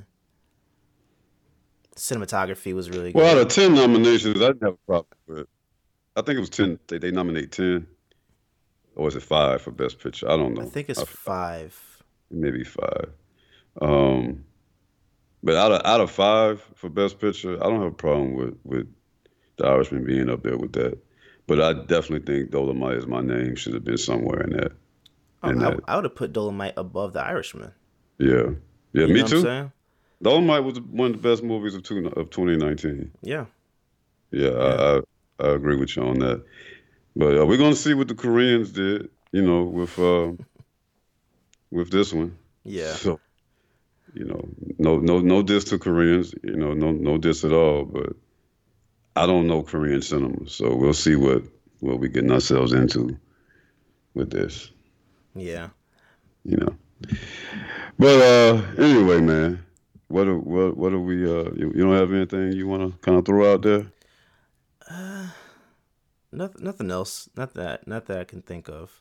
cinematography 1.96 2.74
was 2.74 2.90
really 2.90 3.12
good 3.12 3.18
Well, 3.20 3.36
out 3.36 3.42
of 3.42 3.48
ten 3.48 3.74
nominations, 3.74 4.36
I 4.40 4.48
didn't 4.48 4.62
have 4.62 4.74
a 4.74 4.86
problem 4.86 5.06
with. 5.26 5.46
I 6.16 6.22
think 6.22 6.36
it 6.36 6.40
was 6.40 6.50
ten. 6.50 6.78
They, 6.88 6.98
they 6.98 7.10
nominate 7.10 7.52
ten, 7.52 7.86
or 8.96 9.08
is 9.08 9.16
it 9.16 9.22
five 9.22 9.62
for 9.62 9.70
best 9.70 9.98
picture? 9.98 10.30
I 10.30 10.36
don't 10.36 10.54
know. 10.54 10.62
i 10.62 10.66
think 10.66 10.88
it's 10.88 11.00
I- 11.00 11.04
five 11.04 11.78
maybe 12.30 12.64
five. 12.64 13.10
Um, 13.80 14.44
but 15.42 15.56
out 15.56 15.72
of 15.72 15.82
out 15.84 16.00
of 16.00 16.10
five 16.10 16.62
for 16.74 16.88
best 16.88 17.18
picture, 17.18 17.56
I 17.62 17.68
don't 17.68 17.80
have 17.82 17.92
a 17.92 18.02
problem 18.06 18.34
with 18.34 18.58
with 18.64 18.86
the 19.56 19.66
Irishman 19.66 20.04
being 20.04 20.30
up 20.30 20.42
there 20.42 20.56
with 20.58 20.72
that. 20.72 20.98
But 21.46 21.60
I 21.60 21.72
definitely 21.74 22.20
think 22.34 22.50
Dolomite 22.52 22.96
is 22.96 23.06
my 23.06 23.20
name 23.20 23.54
should 23.56 23.74
have 23.74 23.84
been 23.84 23.98
somewhere 23.98 24.42
in 24.42 24.50
that. 24.56 24.72
Oh, 25.42 25.50
in 25.50 25.58
I, 25.58 25.70
that. 25.70 25.80
I 25.88 25.96
would 25.96 26.04
have 26.04 26.14
put 26.14 26.32
dolomite 26.32 26.74
above 26.76 27.12
the 27.12 27.20
irishman 27.22 27.72
Yeah, 28.18 28.50
yeah, 28.92 29.06
You 29.06 29.08
me 29.08 29.14
know 29.14 29.22
what 29.24 29.32
I'm 29.32 29.42
too. 29.42 29.72
Dolomite 30.22 30.62
was 30.64 30.80
one 30.80 31.10
of 31.14 31.20
the 31.22 31.28
best 31.28 31.42
movies 31.42 31.74
of 31.74 31.82
two, 31.82 32.06
of 32.06 32.30
2019. 32.30 33.10
yeah 33.22 33.46
Yeah, 34.30 34.50
I, 34.50 34.96
I 34.96 35.00
I 35.40 35.48
agree 35.54 35.76
with 35.76 35.96
you 35.96 36.04
on 36.04 36.20
that. 36.20 36.44
But 37.16 37.38
uh, 37.38 37.46
we're 37.46 37.58
gonna 37.58 37.74
see 37.74 37.94
what 37.94 38.08
the 38.08 38.14
Koreans 38.14 38.72
did, 38.72 39.08
you 39.32 39.42
know, 39.42 39.64
with 39.64 39.98
uh, 39.98 40.32
with 41.70 41.90
this 41.90 42.12
one. 42.12 42.38
yeah 42.64 42.94
So, 42.94 43.20
you 44.14 44.24
know, 44.24 44.48
no 44.78 44.98
no 44.98 45.20
no 45.20 45.42
diss 45.42 45.64
to 45.64 45.78
Koreans, 45.78 46.34
you 46.42 46.56
know, 46.56 46.74
no 46.74 46.92
no 46.92 47.18
diss 47.18 47.44
at 47.44 47.52
all. 47.52 47.84
But 47.84 48.14
I 49.16 49.26
don't 49.26 49.46
know 49.46 49.62
Korean 49.62 50.02
cinema, 50.02 50.48
so 50.48 50.74
we'll 50.74 50.94
see 50.94 51.16
what 51.16 51.42
what 51.80 51.98
we 51.98 52.08
getting 52.08 52.32
ourselves 52.32 52.72
into 52.72 53.18
with 54.14 54.30
this, 54.30 54.70
yeah 55.34 55.68
you 56.44 56.56
know. 56.56 56.76
But 57.98 58.20
uh, 58.22 58.62
anyway, 58.78 59.20
man, 59.20 59.64
what 60.08 60.26
are, 60.26 60.38
what 60.38 60.76
what 60.76 60.92
are 60.92 61.00
we? 61.00 61.24
Uh, 61.24 61.50
you, 61.54 61.72
you 61.74 61.82
don't 61.84 61.96
have 61.96 62.12
anything 62.12 62.52
you 62.52 62.66
want 62.66 62.82
to 62.92 62.98
kind 62.98 63.18
of 63.18 63.24
throw 63.24 63.52
out 63.52 63.62
there? 63.62 63.86
uh 64.90 65.28
nothing 66.32 66.64
nothing 66.64 66.90
else 66.90 67.28
not 67.36 67.54
that 67.54 67.86
not 67.86 68.06
that 68.06 68.18
i 68.18 68.24
can 68.24 68.42
think 68.42 68.68
of 68.68 69.00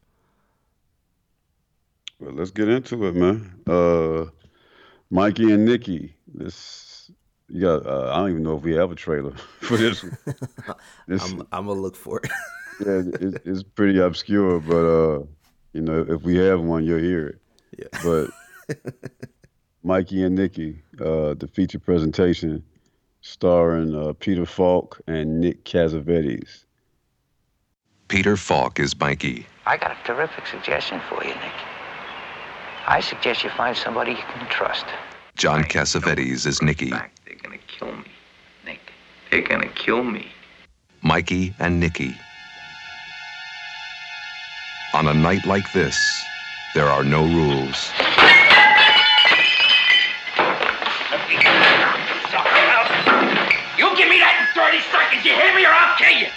Well, 2.19 2.33
let's 2.33 2.51
get 2.51 2.69
into 2.69 3.03
it, 3.07 3.15
man. 3.15 3.55
Uh, 3.65 4.25
Mikey 5.09 5.51
and 5.51 5.65
Nicky. 5.65 6.15
This 6.27 7.09
you 7.49 7.61
got. 7.61 7.85
Uh, 7.85 8.11
I 8.13 8.17
don't 8.17 8.29
even 8.29 8.43
know 8.43 8.55
if 8.57 8.63
we 8.63 8.73
have 8.75 8.91
a 8.91 8.95
trailer 8.95 9.31
for 9.61 9.77
this. 9.77 10.05
This, 11.07 11.23
i'm 11.23 11.41
i'm 11.51 11.65
gonna 11.65 11.81
look 11.81 11.95
for 11.95 12.19
it 12.23 12.31
yeah, 12.85 13.01
it, 13.19 13.41
it's 13.45 13.63
pretty 13.63 13.99
obscure, 13.99 14.59
but 14.59 14.85
uh, 14.85 15.23
you 15.73 15.81
know, 15.81 16.05
if 16.07 16.21
we 16.23 16.35
have 16.37 16.61
one, 16.61 16.85
you'll 16.85 16.99
hear 16.99 17.27
it. 17.27 17.39
yeah 17.77 17.99
But 18.03 18.77
Mikey 19.83 20.23
and 20.23 20.35
Nicky, 20.35 20.81
uh, 20.99 21.33
the 21.33 21.49
feature 21.51 21.79
presentation, 21.79 22.63
starring 23.21 23.95
uh, 23.95 24.13
Peter 24.19 24.45
Falk 24.45 24.99
and 25.07 25.39
Nick 25.39 25.63
Cassavetes. 25.63 26.65
Peter 28.07 28.35
Falk 28.35 28.79
is 28.79 28.99
Mikey. 28.99 29.45
I 29.65 29.77
got 29.77 29.91
a 29.91 29.97
terrific 30.03 30.45
suggestion 30.47 30.99
for 31.07 31.23
you, 31.23 31.29
Nick. 31.29 31.53
I 32.87 32.99
suggest 32.99 33.43
you 33.43 33.49
find 33.51 33.77
somebody 33.77 34.11
you 34.11 34.17
can 34.17 34.47
trust. 34.49 34.85
John 35.37 35.63
Cassavetes 35.63 36.45
is 36.45 36.61
Nicky. 36.61 36.89
fact, 36.89 37.21
they're 37.25 37.35
gonna 37.35 37.57
kill 37.67 37.93
me. 37.93 38.11
Nick, 38.65 38.79
they're 39.29 39.41
gonna 39.41 39.69
kill 39.69 40.03
me. 40.03 40.27
Mikey 41.01 41.53
and 41.59 41.79
Nicky. 41.79 42.15
On 44.93 45.07
a 45.07 45.13
night 45.13 45.45
like 45.45 45.71
this, 45.71 46.25
there 46.75 46.87
are 46.87 47.05
no 47.05 47.23
rules. 47.23 47.91
You 53.77 53.95
give 53.95 54.09
me 54.09 54.19
that 54.19 54.35
in 54.35 54.47
30 54.53 54.81
seconds, 54.91 55.23
you 55.23 55.31
hear 55.31 55.55
me, 55.55 55.63
or 55.65 55.71
I'll 55.71 55.97
kill 55.97 56.11
you. 56.11 56.27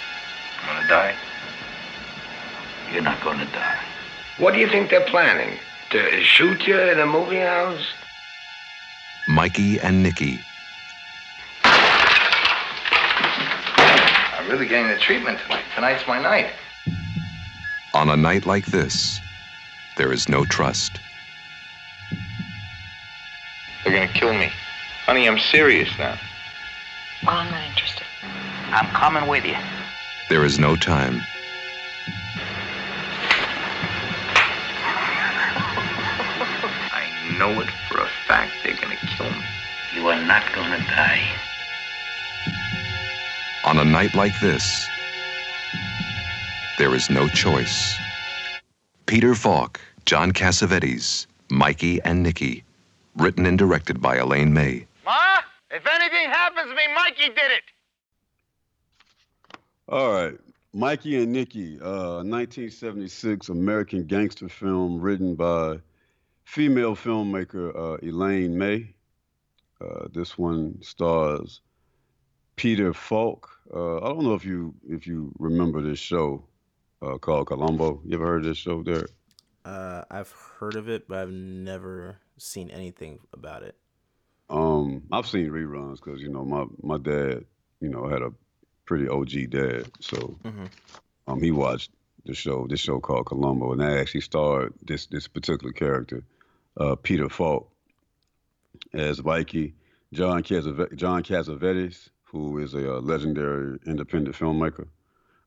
I'm 0.62 0.77
gonna 0.77 0.87
die. 0.88 1.14
You're 2.93 3.03
not 3.03 3.21
gonna 3.25 3.47
die. 3.47 3.81
What 4.38 4.55
do 4.55 4.61
you 4.61 4.69
think 4.69 4.88
they're 4.88 5.05
planning? 5.07 5.59
To 5.90 6.23
shoot 6.23 6.64
you 6.64 6.79
in 6.79 7.01
a 7.01 7.07
movie 7.07 7.40
house? 7.40 7.93
Mikey 9.27 9.81
and 9.81 10.01
Nicky. 10.01 10.40
I'm 14.45 14.49
really 14.49 14.67
getting 14.67 14.87
the 14.88 14.99
treatment 14.99 15.40
tonight. 15.40 15.64
Tonight's 15.75 16.07
my 16.07 16.21
night. 16.23 16.53
On 17.95 18.11
a 18.11 18.17
night 18.17 18.45
like 18.45 18.67
this, 18.67 19.21
there 19.97 20.13
is 20.13 20.29
no 20.29 20.45
trust. 20.45 20.99
They're 23.85 23.93
gonna 23.93 24.09
kill 24.13 24.35
me. 24.35 24.51
Honey, 25.07 25.29
I'm 25.29 25.39
serious 25.39 25.89
now. 25.97 26.19
Well, 27.25 27.37
I'm 27.37 27.53
not 27.53 27.63
interested. 27.63 28.05
I'm 28.71 28.87
coming 28.87 29.29
with 29.29 29.45
you. 29.45 29.55
There 30.29 30.45
is 30.45 30.59
no 30.59 30.75
time. 30.75 31.15
I 36.91 37.07
know 37.39 37.61
it 37.61 37.71
for 37.89 38.01
a 38.01 38.09
fact 38.27 38.55
they're 38.65 38.75
gonna 38.75 38.97
kill 38.97 39.31
me. 39.31 39.45
You 39.95 40.09
are 40.09 40.21
not 40.21 40.53
gonna 40.53 40.79
die. 40.79 41.25
On 43.65 43.79
a 43.79 43.85
night 43.85 44.17
like 44.17 44.41
this, 44.41 44.89
there 46.79 46.95
is 46.95 47.09
no 47.09 47.29
choice. 47.29 47.97
Peter 49.07 49.35
Falk, 49.35 49.81
John 50.07 50.33
Cassavetes, 50.33 51.27
Mikey 51.51 52.01
and 52.03 52.23
Nicky. 52.23 52.65
Written 53.17 53.47
and 53.47 53.57
directed 53.57 54.01
by 54.03 54.17
Elaine 54.17 54.53
May. 54.53 54.87
Ma, 55.05 55.39
if 55.71 55.87
anything 55.87 56.29
happens 56.31 56.69
to 56.69 56.75
me, 56.75 56.83
Mikey 56.95 57.29
did 57.29 57.51
it. 57.53 57.63
All 59.89 60.13
right. 60.13 60.39
Mikey 60.73 61.23
and 61.23 61.31
Nicky, 61.31 61.79
uh, 61.81 62.25
1976 62.25 63.49
American 63.51 64.05
gangster 64.05 64.49
film 64.49 65.01
written 65.01 65.37
by 65.37 65.79
female 66.45 66.97
filmmaker 66.97 67.73
uh, 67.77 67.99
Elaine 68.05 68.59
May. 68.59 68.93
Uh, 69.81 70.09
this 70.13 70.37
one 70.37 70.83
stars 70.83 71.61
Peter 72.57 72.93
Falk. 72.93 73.49
Uh, 73.73 73.99
I 73.99 74.09
don't 74.09 74.25
know 74.25 74.35
if 74.35 74.45
you 74.45 74.75
if 74.89 75.07
you 75.07 75.33
remember 75.39 75.81
this 75.81 75.99
show 76.01 76.45
uh, 77.05 77.19
called 77.19 77.47
Columbo. 77.49 78.01
You 78.05 78.14
ever 78.17 78.27
heard 78.27 78.40
of 78.43 78.47
this 78.49 78.59
show, 78.59 78.83
Derek? 78.83 79.11
Uh, 79.64 80.05
I've 80.11 80.31
heard 80.59 80.77
of 80.77 80.88
it, 80.88 81.09
but 81.09 81.19
I've 81.19 81.31
never 81.31 82.19
seen 82.38 82.71
anything 82.71 83.19
about 83.33 83.62
it. 83.62 83.77
Um, 84.51 85.03
I've 85.11 85.27
seen 85.27 85.49
reruns 85.51 85.97
because 85.97 86.21
you 86.21 86.29
know 86.29 86.45
my 86.45 86.64
my 86.83 86.99
dad, 86.99 87.45
you 87.81 87.88
know, 87.88 88.07
had 88.09 88.23
a 88.23 88.33
pretty 88.85 89.09
OG 89.09 89.47
dad, 89.51 89.90
so 90.01 90.38
Mhm. 90.45 90.69
um, 91.27 91.40
he 91.40 91.51
watched 91.51 91.90
the 92.27 92.35
show, 92.35 92.67
this 92.67 92.81
show 92.81 93.01
called 93.01 93.27
Columbo, 93.27 93.73
and 93.73 93.81
that 93.81 93.97
actually 93.97 94.21
starred 94.21 94.75
this 94.83 95.07
this 95.07 95.27
particular 95.29 95.73
character, 95.73 96.25
uh, 96.79 96.95
Peter 96.97 97.29
Falk, 97.31 97.71
as 98.93 99.23
Mikey, 99.25 99.75
John 100.12 100.43
Cassav- 100.43 100.95
John 100.97 101.23
Cassavetes, 101.23 102.11
who 102.25 102.59
is 102.59 102.75
a 102.75 102.97
uh, 102.97 103.01
legendary 103.01 103.79
independent 103.87 104.37
filmmaker, 104.37 104.88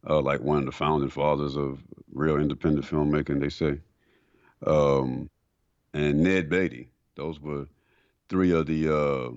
uh, 0.08 0.22
like 0.22 0.42
one 0.42 0.60
of 0.60 0.66
the 0.66 0.72
founding 0.72 1.10
fathers 1.10 1.56
of 1.56 1.82
real 2.14 2.38
independent 2.38 2.86
filmmaking, 2.86 3.40
they 3.40 3.50
say, 3.50 3.80
um, 4.66 5.30
and 5.94 6.24
Ned 6.24 6.50
Beatty. 6.50 6.90
Those 7.16 7.40
were 7.40 7.68
three 8.30 8.52
of 8.52 8.68
the, 8.68 8.96
uh, 8.96 9.32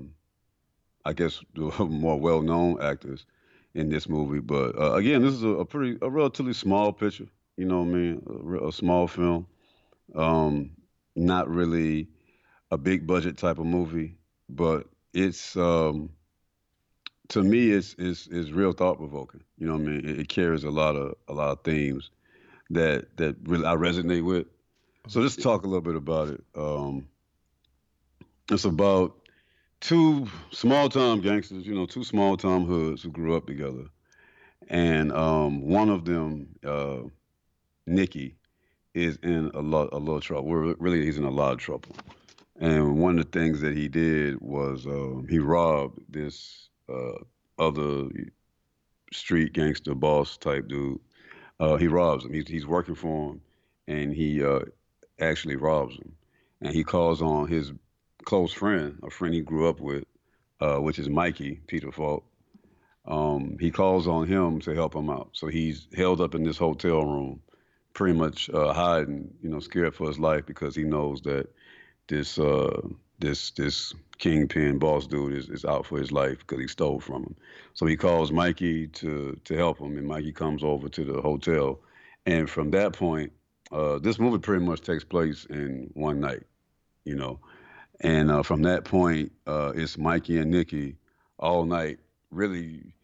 I 1.05 1.13
guess, 1.13 1.41
the 1.55 1.71
more 1.85 2.19
well-known 2.19 2.81
actors 2.83 3.27
in 3.75 3.89
this 3.89 4.09
movie. 4.09 4.41
But 4.41 4.79
uh, 4.79 4.95
again, 4.95 5.23
this 5.23 5.35
is 5.35 5.43
a, 5.43 5.49
a 5.49 5.65
pretty, 5.65 5.99
a 6.03 6.11
relatively 6.11 6.53
small 6.53 6.93
picture. 6.93 7.27
You 7.57 7.67
know 7.67 7.81
what 7.81 7.89
I 7.89 7.99
mean? 7.99 8.57
A, 8.63 8.69
a 8.69 8.73
small 8.73 9.07
film. 9.07 9.47
Um, 10.15 10.73
not 11.17 11.49
really 11.49 12.09
a 12.71 12.79
big 12.79 13.07
budget 13.07 13.37
type 13.37 13.59
of 13.59 13.67
movie, 13.67 14.17
but 14.49 14.87
it's 15.13 15.57
um, 15.57 16.11
to 17.31 17.43
me, 17.43 17.71
it's 17.71 17.95
it's 17.99 18.27
it's 18.27 18.51
real 18.51 18.73
thought 18.73 18.99
provoking. 18.99 19.43
You 19.57 19.67
know 19.67 19.75
what 19.75 19.83
I 19.83 19.85
mean? 19.85 20.09
It, 20.09 20.21
it 20.21 20.29
carries 20.29 20.65
a 20.65 20.71
lot 20.71 20.97
of 20.97 21.15
a 21.29 21.33
lot 21.33 21.51
of 21.51 21.63
themes 21.63 22.11
that 22.71 23.17
that 23.17 23.37
really 23.45 23.67
I 23.67 23.75
resonate 23.75 24.25
with. 24.25 24.47
So 25.09 25.23
just 25.23 25.43
talk 25.43 25.65
a 25.65 25.67
little 25.67 25.81
bit 25.81 25.97
about 25.97 26.29
it. 26.29 26.45
Um, 26.55 27.09
it's 28.51 28.65
about 28.65 29.17
two 29.81 30.29
small 30.51 30.89
time 30.89 31.21
gangsters, 31.21 31.67
you 31.67 31.75
know, 31.75 31.87
two 31.87 32.05
small 32.05 32.37
time 32.37 32.65
hoods 32.65 33.03
who 33.03 33.11
grew 33.11 33.37
up 33.37 33.47
together, 33.47 33.85
and 34.69 35.13
um, 35.13 35.63
one 35.63 35.89
of 35.89 36.05
them, 36.05 36.49
uh, 36.67 37.03
Nicky, 37.87 38.35
is 38.95 39.19
in 39.23 39.53
a 39.55 39.61
lot 39.61 39.89
a 39.93 39.99
little 39.99 40.21
trouble. 40.21 40.49
We're, 40.49 40.75
really, 40.75 41.05
he's 41.05 41.19
in 41.19 41.25
a 41.25 41.31
lot 41.31 41.53
of 41.53 41.59
trouble. 41.59 41.95
And 42.59 42.99
one 42.99 43.19
of 43.19 43.31
the 43.31 43.39
things 43.39 43.61
that 43.63 43.75
he 43.75 43.89
did 43.89 44.39
was 44.41 44.85
um, 44.85 45.27
he 45.31 45.39
robbed 45.39 46.01
this 46.13 46.70
uh, 46.91 47.63
other 47.63 48.09
street 49.13 49.53
gangster 49.53 49.95
boss 49.95 50.37
type 50.37 50.69
dude. 50.69 51.01
Uh, 51.59 51.77
he 51.77 51.89
robs 51.89 52.25
him. 52.25 52.33
He's, 52.33 52.49
he's 52.49 52.67
working 52.67 52.95
for 52.95 53.33
him, 53.33 53.41
and 53.87 54.15
he 54.15 54.43
uh, 54.43 54.61
actually 55.21 55.57
robs 55.57 55.95
him. 55.97 56.13
And 56.63 56.75
he 56.75 56.85
calls 56.85 57.23
on 57.23 57.49
his 57.49 57.73
close 58.25 58.53
friend, 58.53 58.99
a 59.03 59.11
friend 59.11 59.35
he 59.35 59.41
grew 59.41 59.69
up 59.69 59.81
with, 59.81 60.05
uh, 60.61 60.77
which 60.77 60.99
is 60.99 61.09
Mikey 61.09 61.61
Peter 61.67 61.93
Falk. 61.93 62.25
Um, 63.07 63.57
he 63.59 63.71
calls 63.71 64.07
on 64.07 64.27
him 64.27 64.61
to 64.61 64.75
help 64.75 64.95
him 64.95 65.11
out. 65.11 65.31
So 65.33 65.49
he's 65.49 65.87
held 65.95 66.21
up 66.21 66.35
in 66.35 66.45
this 66.45 66.59
hotel 66.59 67.05
room, 67.05 67.41
pretty 67.95 68.17
much 68.17 68.51
uh, 68.51 68.73
hiding, 68.73 69.31
you 69.43 69.49
know, 69.49 69.61
scared 69.61 69.95
for 69.95 70.07
his 70.07 70.19
life 70.19 70.47
because 70.47 70.77
he 70.77 70.85
knows 70.85 71.23
that 71.23 71.49
this 72.09 72.39
uh, 72.39 72.81
this 73.21 73.51
this 73.53 73.95
kingpin 74.19 74.79
boss 74.79 75.07
dude 75.07 75.35
is, 75.35 75.49
is 75.49 75.65
out 75.65 75.87
for 75.87 75.99
his 75.99 76.13
life 76.13 76.39
because 76.39 76.61
he 76.61 76.69
stole 76.69 77.01
from 77.01 77.23
him. 77.23 77.37
So 77.75 77.87
he 77.87 77.97
calls 77.97 78.33
Mikey 78.33 78.89
to 78.89 79.39
to 79.45 79.55
help 79.55 79.79
him, 79.79 79.97
and 79.97 80.07
Mikey 80.07 80.33
comes 80.33 80.63
over 80.65 80.89
to 80.89 81.05
the 81.05 81.21
hotel. 81.21 81.81
And 82.27 82.49
from 82.49 82.71
that 82.73 82.93
point, 82.93 83.33
uh, 83.73 83.99
this 83.99 84.19
movie 84.19 84.39
pretty 84.39 84.65
much 84.65 84.83
takes 84.83 85.05
place 85.05 85.47
in 85.47 85.91
one 85.95 86.21
night, 86.21 86.43
you 87.05 87.15
know. 87.15 87.41
And 88.01 88.31
uh, 88.31 88.43
from 88.43 88.63
that 88.63 88.85
point, 88.85 89.33
uh, 89.47 89.73
it's 89.75 89.99
Mikey 89.99 90.39
and 90.39 90.51
Nicky 90.51 90.97
all 91.39 91.65
night, 91.65 91.99
really 92.31 92.95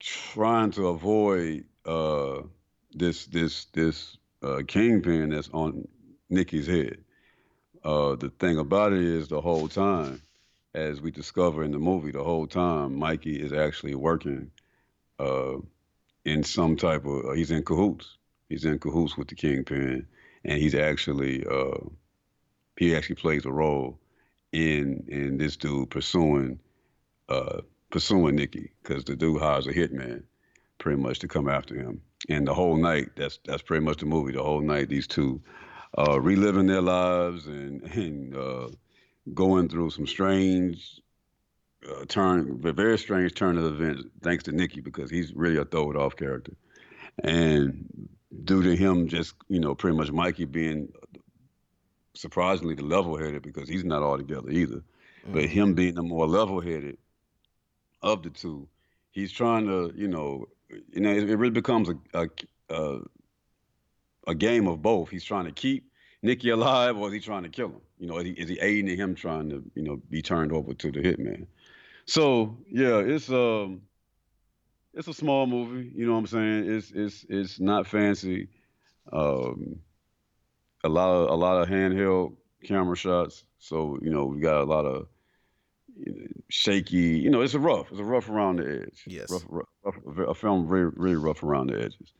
trying 0.00 0.70
to 0.72 0.88
avoid 0.88 1.64
uh, 1.86 2.42
this 2.92 3.26
this 3.26 3.66
this 3.66 4.16
uh, 4.42 4.62
kingpin 4.66 5.30
that's 5.30 5.50
on 5.52 5.86
Nicky's 6.30 6.66
head. 6.66 7.03
Uh, 7.84 8.16
the 8.16 8.30
thing 8.30 8.58
about 8.58 8.92
it 8.92 9.02
is, 9.02 9.28
the 9.28 9.40
whole 9.40 9.68
time, 9.68 10.22
as 10.74 11.00
we 11.00 11.10
discover 11.10 11.62
in 11.62 11.70
the 11.70 11.78
movie, 11.78 12.10
the 12.10 12.24
whole 12.24 12.46
time 12.46 12.96
Mikey 12.96 13.40
is 13.40 13.52
actually 13.52 13.94
working 13.94 14.50
uh, 15.18 15.56
in 16.24 16.42
some 16.42 16.76
type 16.76 17.04
of. 17.04 17.34
he's 17.36 17.50
in 17.50 17.62
cahoots. 17.62 18.16
He's 18.48 18.64
in 18.64 18.78
cahoots 18.78 19.16
with 19.16 19.28
the 19.28 19.34
kingpin, 19.34 20.06
and 20.44 20.58
he's 20.58 20.74
actually 20.74 21.44
uh, 21.46 21.78
he 22.76 22.96
actually 22.96 23.16
plays 23.16 23.44
a 23.44 23.52
role 23.52 23.98
in 24.52 25.04
in 25.08 25.36
this 25.36 25.56
dude 25.56 25.90
pursuing 25.90 26.58
uh, 27.28 27.60
pursuing 27.90 28.36
Nicky 28.36 28.72
because 28.82 29.04
the 29.04 29.14
dude 29.14 29.40
hires 29.40 29.66
a 29.66 29.72
hitman 29.72 30.22
pretty 30.78 31.00
much 31.00 31.18
to 31.20 31.28
come 31.28 31.48
after 31.48 31.74
him. 31.74 32.00
And 32.28 32.46
the 32.46 32.54
whole 32.54 32.76
night, 32.76 33.10
that's 33.16 33.38
that's 33.44 33.62
pretty 33.62 33.84
much 33.84 33.98
the 33.98 34.06
movie. 34.06 34.32
The 34.32 34.42
whole 34.42 34.62
night, 34.62 34.88
these 34.88 35.06
two 35.06 35.42
uh, 35.96 36.20
reliving 36.20 36.66
their 36.66 36.82
lives 36.82 37.46
and 37.46 37.82
and 37.94 38.36
uh, 38.36 38.68
going 39.32 39.68
through 39.68 39.90
some 39.90 40.06
strange 40.06 41.00
uh, 41.88 42.04
turn, 42.06 42.60
a 42.64 42.72
very 42.72 42.98
strange 42.98 43.34
turn 43.34 43.58
of 43.58 43.64
events, 43.64 44.04
thanks 44.22 44.44
to 44.44 44.52
Nicky 44.52 44.80
because 44.80 45.10
he's 45.10 45.32
really 45.34 45.56
a 45.58 45.64
throw 45.64 45.90
it 45.90 45.96
off 45.96 46.16
character. 46.16 46.52
And 47.22 48.08
due 48.44 48.62
to 48.62 48.74
him, 48.74 49.08
just 49.08 49.34
you 49.48 49.60
know, 49.60 49.74
pretty 49.74 49.96
much 49.96 50.10
Mikey 50.10 50.46
being 50.46 50.92
surprisingly 52.14 52.74
the 52.74 52.84
level 52.84 53.16
headed 53.16 53.42
because 53.42 53.68
he's 53.68 53.84
not 53.84 54.02
all 54.02 54.16
together 54.16 54.50
either. 54.50 54.82
But 55.26 55.46
him 55.46 55.72
being 55.74 55.94
the 55.94 56.02
more 56.02 56.26
level 56.26 56.60
headed 56.60 56.98
of 58.02 58.22
the 58.22 58.30
two, 58.30 58.68
he's 59.10 59.32
trying 59.32 59.66
to, 59.66 59.90
you 59.96 60.06
know, 60.06 60.46
you 60.68 61.00
know, 61.00 61.10
it, 61.10 61.30
it 61.30 61.36
really 61.36 61.50
becomes 61.50 61.88
a, 61.88 61.96
a 62.12 62.28
a 62.68 63.00
a 64.26 64.34
game 64.34 64.66
of 64.66 64.82
both. 64.82 65.10
He's 65.10 65.24
trying 65.24 65.44
to 65.46 65.52
keep 65.52 65.90
Nicky 66.22 66.50
alive, 66.50 66.96
or 66.96 67.08
is 67.08 67.14
he 67.14 67.20
trying 67.20 67.42
to 67.42 67.48
kill 67.48 67.68
him? 67.68 67.80
You 67.98 68.06
know, 68.06 68.18
is 68.18 68.24
he, 68.24 68.30
is 68.32 68.48
he 68.48 68.58
aiding 68.60 68.96
him 68.96 69.14
trying 69.14 69.50
to, 69.50 69.62
you 69.74 69.82
know, 69.82 70.00
be 70.10 70.22
turned 70.22 70.52
over 70.52 70.74
to 70.74 70.92
the 70.92 71.00
hitman? 71.00 71.46
So 72.06 72.58
yeah, 72.70 72.98
it's 72.98 73.30
um, 73.30 73.82
it's 74.92 75.08
a 75.08 75.14
small 75.14 75.46
movie. 75.46 75.90
You 75.94 76.06
know 76.06 76.12
what 76.12 76.18
I'm 76.18 76.26
saying? 76.26 76.70
It's 76.70 76.92
it's 76.94 77.26
it's 77.28 77.60
not 77.60 77.86
fancy. 77.86 78.48
Um, 79.12 79.80
a 80.82 80.88
lot 80.88 81.10
of 81.10 81.30
a 81.30 81.34
lot 81.34 81.62
of 81.62 81.68
handheld 81.68 82.36
camera 82.64 82.96
shots. 82.96 83.44
So 83.58 83.98
you 84.02 84.10
know 84.10 84.26
we 84.26 84.40
got 84.40 84.60
a 84.60 84.64
lot 84.64 84.84
of 84.84 85.06
shaky. 86.50 87.18
You 87.18 87.30
know, 87.30 87.40
it's 87.40 87.54
a 87.54 87.58
rough. 87.58 87.90
It's 87.90 88.00
a 88.00 88.04
rough 88.04 88.28
around 88.28 88.56
the 88.56 88.82
edge. 88.82 89.04
Yes. 89.06 89.30
Rough, 89.30 89.44
rough, 89.48 89.68
rough, 90.04 90.28
a 90.28 90.34
film 90.34 90.66
really 90.66 90.92
really 90.96 91.16
rough 91.16 91.42
around 91.42 91.68
the 91.68 91.78
edges. 91.78 92.12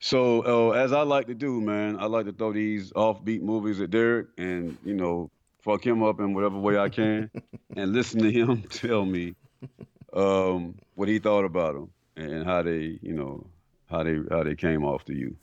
So 0.00 0.70
uh, 0.70 0.70
as 0.72 0.92
I 0.92 1.02
like 1.02 1.26
to 1.26 1.34
do, 1.34 1.60
man, 1.60 1.98
I 1.98 2.06
like 2.06 2.26
to 2.26 2.32
throw 2.32 2.52
these 2.52 2.92
offbeat 2.92 3.42
movies 3.42 3.80
at 3.80 3.90
Derek, 3.90 4.28
and 4.36 4.76
you 4.84 4.94
know, 4.94 5.30
fuck 5.60 5.84
him 5.84 6.02
up 6.02 6.20
in 6.20 6.34
whatever 6.34 6.58
way 6.58 6.78
I 6.78 6.88
can, 6.88 7.30
and 7.76 7.92
listen 7.92 8.22
to 8.22 8.30
him 8.30 8.62
tell 8.70 9.04
me 9.04 9.34
um, 10.12 10.76
what 10.94 11.08
he 11.08 11.18
thought 11.18 11.44
about 11.44 11.74
them 11.74 11.90
and 12.16 12.44
how 12.44 12.62
they, 12.62 12.98
you 13.02 13.12
know, 13.12 13.46
how 13.90 14.02
they 14.04 14.18
how 14.30 14.44
they 14.44 14.54
came 14.54 14.84
off 14.84 15.04
to 15.06 15.14
you. 15.14 15.36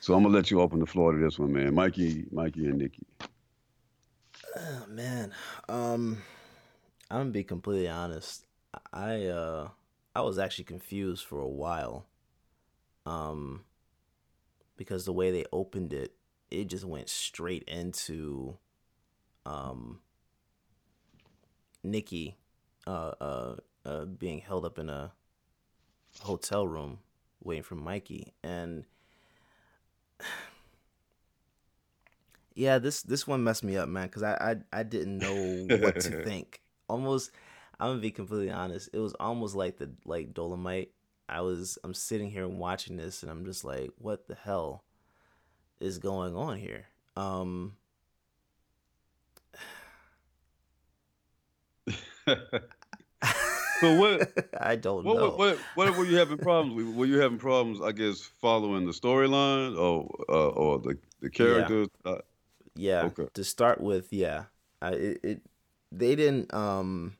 So 0.00 0.14
I'm 0.14 0.22
gonna 0.22 0.34
let 0.34 0.50
you 0.50 0.60
open 0.60 0.80
the 0.80 0.86
floor 0.86 1.12
to 1.12 1.18
this 1.18 1.38
one, 1.38 1.52
man. 1.52 1.74
Mikey, 1.74 2.26
Mikey, 2.30 2.66
and 2.66 2.78
Nicky. 2.78 3.06
Oh, 4.56 4.84
man, 4.88 5.32
um, 5.68 6.22
I'm 7.10 7.18
gonna 7.18 7.30
be 7.30 7.44
completely 7.44 7.88
honest. 7.88 8.44
I 8.92 9.26
uh, 9.26 9.68
I 10.14 10.20
was 10.20 10.38
actually 10.38 10.64
confused 10.64 11.24
for 11.24 11.40
a 11.40 11.48
while. 11.48 12.06
Um, 13.06 13.64
because 14.76 15.04
the 15.04 15.12
way 15.12 15.30
they 15.30 15.44
opened 15.52 15.92
it, 15.92 16.14
it 16.50 16.66
just 16.66 16.84
went 16.84 17.08
straight 17.08 17.64
into, 17.66 18.58
um, 19.46 20.00
Nicky, 21.82 22.36
uh, 22.86 23.12
uh, 23.20 23.56
uh, 23.84 24.04
being 24.04 24.38
held 24.40 24.64
up 24.64 24.78
in 24.78 24.88
a 24.88 25.12
hotel 26.20 26.66
room 26.66 26.98
waiting 27.42 27.62
for 27.62 27.74
Mikey, 27.74 28.32
and 28.42 28.84
yeah, 32.54 32.78
this 32.78 33.02
this 33.02 33.26
one 33.26 33.42
messed 33.44 33.64
me 33.64 33.76
up, 33.76 33.88
man, 33.88 34.06
because 34.06 34.22
I, 34.22 34.56
I 34.72 34.80
I 34.80 34.82
didn't 34.82 35.18
know 35.18 35.66
what 35.78 36.00
to 36.00 36.10
think. 36.24 36.60
Almost, 36.88 37.30
I'm 37.80 37.90
gonna 37.90 38.00
be 38.00 38.10
completely 38.10 38.50
honest. 38.50 38.90
It 38.92 38.98
was 38.98 39.14
almost 39.14 39.54
like 39.54 39.78
the 39.78 39.90
like 40.04 40.34
Dolomite. 40.34 40.92
I 41.32 41.40
was 41.40 41.78
I'm 41.84 41.94
sitting 41.94 42.30
here 42.30 42.44
and 42.44 42.58
watching 42.58 42.96
this, 42.96 43.22
and 43.22 43.30
I'm 43.30 43.44
just 43.44 43.64
like, 43.64 43.90
what 43.98 44.28
the 44.28 44.34
hell 44.34 44.84
is 45.80 45.98
going 45.98 46.36
on 46.36 46.58
here? 46.58 46.86
Um. 47.16 47.76
So 53.80 53.94
what? 53.94 54.32
I 54.60 54.76
don't 54.76 55.04
What, 55.04 55.16
know. 55.16 55.30
what, 55.30 55.38
what, 55.38 55.58
what 55.74 55.96
were 55.96 56.04
you 56.04 56.16
having 56.16 56.38
problems 56.38 56.74
with? 56.74 56.94
Were 56.94 57.06
you 57.06 57.18
having 57.18 57.38
problems, 57.38 57.80
I 57.80 57.92
guess, 57.92 58.20
following 58.20 58.86
the 58.86 58.92
storyline 58.92 59.76
or 59.78 60.08
uh, 60.28 60.48
or 60.50 60.78
the 60.78 60.98
the 61.20 61.30
characters? 61.30 61.88
Uh, 62.04 62.18
Yeah. 62.74 63.04
Okay. 63.04 63.26
To 63.34 63.44
start 63.44 63.80
with, 63.80 64.12
yeah, 64.12 64.44
I, 64.80 64.90
it, 64.92 65.20
it 65.24 65.42
they 65.90 66.14
didn't 66.14 66.52
um 66.54 67.16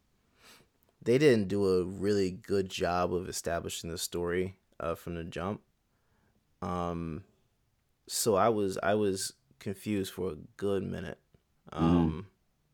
they 1.02 1.18
didn't 1.18 1.48
do 1.48 1.66
a 1.68 1.84
really 1.84 2.30
good 2.30 2.68
job 2.68 3.12
of 3.12 3.28
establishing 3.28 3.90
the 3.90 3.98
story 3.98 4.56
uh, 4.78 4.94
from 4.94 5.16
the 5.16 5.24
jump. 5.24 5.60
Um, 6.60 7.24
so 8.06 8.36
I 8.36 8.48
was 8.48 8.78
I 8.82 8.94
was 8.94 9.32
confused 9.58 10.12
for 10.12 10.30
a 10.30 10.36
good 10.56 10.82
minute. 10.82 11.18
Um, 11.72 12.26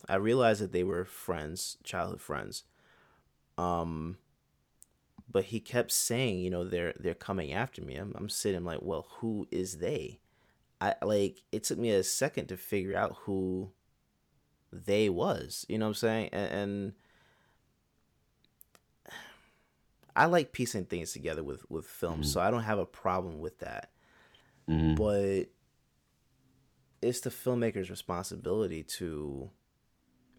I 0.09 0.17
realized 0.17 0.61
that 0.63 0.73
they 0.73 0.85
were 0.85 1.05
friends, 1.05 1.77
childhood 1.85 2.21
friends. 2.21 2.65
Um, 3.57 4.19
but 5.31 5.45
he 5.45 5.61
kept 5.61 5.93
saying, 5.93 6.39
you 6.39 6.51
know, 6.51 6.65
they're 6.65 6.95
they're 6.99 7.15
coming 7.15 7.53
after 7.53 7.83
me. 7.83 7.97
I'm, 7.97 8.15
I'm 8.17 8.29
sitting 8.29 8.65
like, 8.65 8.81
well, 8.83 9.07
who 9.19 9.47
is 9.51 9.79
they? 9.79 10.21
I 10.81 10.95
like 11.03 11.43
it 11.53 11.65
took 11.65 11.79
me 11.79 11.91
a 11.91 12.03
second 12.03 12.47
to 12.47 12.57
figure 12.57 12.97
out 12.97 13.17
who 13.25 13.71
they 14.73 15.09
was. 15.09 15.67
You 15.69 15.79
know 15.79 15.87
what 15.87 15.91
I'm 15.91 15.95
saying? 15.95 16.29
And, 16.33 16.53
and 16.53 16.93
I 20.19 20.27
like 20.27 20.53
piecing 20.53 20.87
things 20.87 21.13
together 21.13 21.43
with 21.45 21.69
with 21.71 21.87
films, 21.87 22.29
so 22.29 22.41
I 22.41 22.51
don't 22.51 22.65
have 22.65 22.79
a 22.79 22.87
problem 22.87 23.39
with 23.41 23.61
that. 23.61 23.91
But 24.97 25.45
it's 27.01 27.21
the 27.21 27.31
filmmaker's 27.31 27.91
responsibility 27.91 28.83
to 28.83 29.51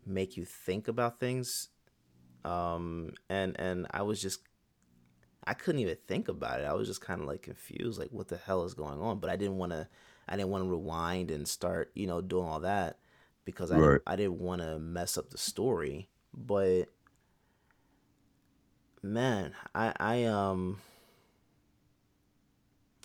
make 0.05 0.37
you 0.37 0.45
think 0.45 0.87
about 0.87 1.19
things. 1.19 1.69
Um, 2.45 3.11
and 3.29 3.59
and 3.59 3.87
I 3.91 4.01
was 4.03 4.21
just 4.21 4.41
I 5.45 5.53
couldn't 5.53 5.81
even 5.81 5.97
think 6.07 6.27
about 6.27 6.59
it. 6.61 6.65
I 6.65 6.73
was 6.73 6.87
just 6.87 7.01
kind 7.01 7.21
of 7.21 7.27
like 7.27 7.41
confused, 7.41 7.99
like 7.99 8.11
what 8.11 8.27
the 8.27 8.37
hell 8.37 8.65
is 8.65 8.73
going 8.73 8.99
on. 9.01 9.19
But 9.19 9.29
I 9.29 9.35
didn't 9.35 9.57
want 9.57 9.71
to, 9.71 9.87
I 10.27 10.35
didn't 10.35 10.49
want 10.49 10.63
to 10.65 10.69
rewind 10.69 11.31
and 11.31 11.47
start, 11.47 11.91
you 11.95 12.07
know, 12.07 12.21
doing 12.21 12.45
all 12.47 12.59
that 12.61 12.99
because 13.45 13.71
I 13.71 13.77
Right. 13.77 14.01
I 14.05 14.15
didn't 14.15 14.39
want 14.39 14.61
to 14.61 14.79
mess 14.79 15.17
up 15.17 15.29
the 15.31 15.37
story. 15.37 16.09
But 16.33 16.85
man, 19.01 19.53
I 19.75 19.93
I 19.99 20.23
um. 20.25 20.79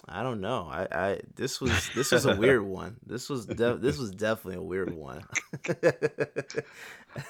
I 0.06 0.22
don't 0.22 0.40
know. 0.40 0.68
I, 0.70 0.86
I 0.92 1.20
this 1.34 1.60
was 1.60 1.88
this 1.90 2.12
was 2.12 2.24
a 2.26 2.30
weird 2.32 2.62
one. 2.64 2.96
This 3.06 3.28
was 3.30 3.46
de- 3.46 3.78
this 3.78 3.96
was 3.96 4.10
definitely 4.12 4.56
a 4.56 4.62
weird 4.62 4.90
one. 4.90 5.24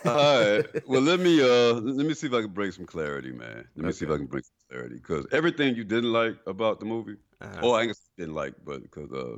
all 0.05 0.41
right. 0.41 0.65
Well, 0.85 1.03
let 1.03 1.21
me 1.21 1.41
uh 1.43 1.75
let 1.75 2.07
me 2.07 2.15
see 2.15 2.27
if 2.27 2.33
I 2.35 2.43
can 2.43 2.53
bring 2.53 2.73
some 2.73 2.87
clarity, 2.87 3.33
man. 3.33 3.67
Let 3.77 3.87
me 3.87 3.93
see 3.93 4.05
if 4.05 4.11
I 4.11 4.17
can 4.17 4.27
bring 4.27 4.43
some 4.43 4.55
clarity 4.71 4.97
because 4.97 5.27
everything 5.33 5.75
you 5.77 5.85
didn't 5.85 6.12
like 6.12 6.37
about 6.47 6.81
the 6.81 6.87
movie, 6.87 7.17
Uh-huh. 7.41 7.62
oh, 7.62 7.73
I 7.73 7.87
guess 7.87 8.01
didn't 8.19 8.35
like, 8.35 8.55
but 8.65 8.83
because 8.83 9.11
uh 9.12 9.37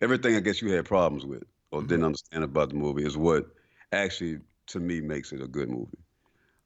everything 0.00 0.36
I 0.36 0.40
guess 0.40 0.62
you 0.62 0.72
had 0.72 0.84
problems 0.84 1.24
with 1.26 1.44
or 1.72 1.82
Mm-hmm. 1.82 1.82
didn't 1.82 2.04
understand 2.04 2.44
about 2.44 2.70
the 2.70 2.76
movie 2.76 3.04
is 3.04 3.16
what 3.16 3.46
actually 3.92 4.38
to 4.68 4.80
me 4.80 5.00
makes 5.00 5.32
it 5.32 5.42
a 5.42 5.48
good 5.48 5.68
movie. 5.70 5.98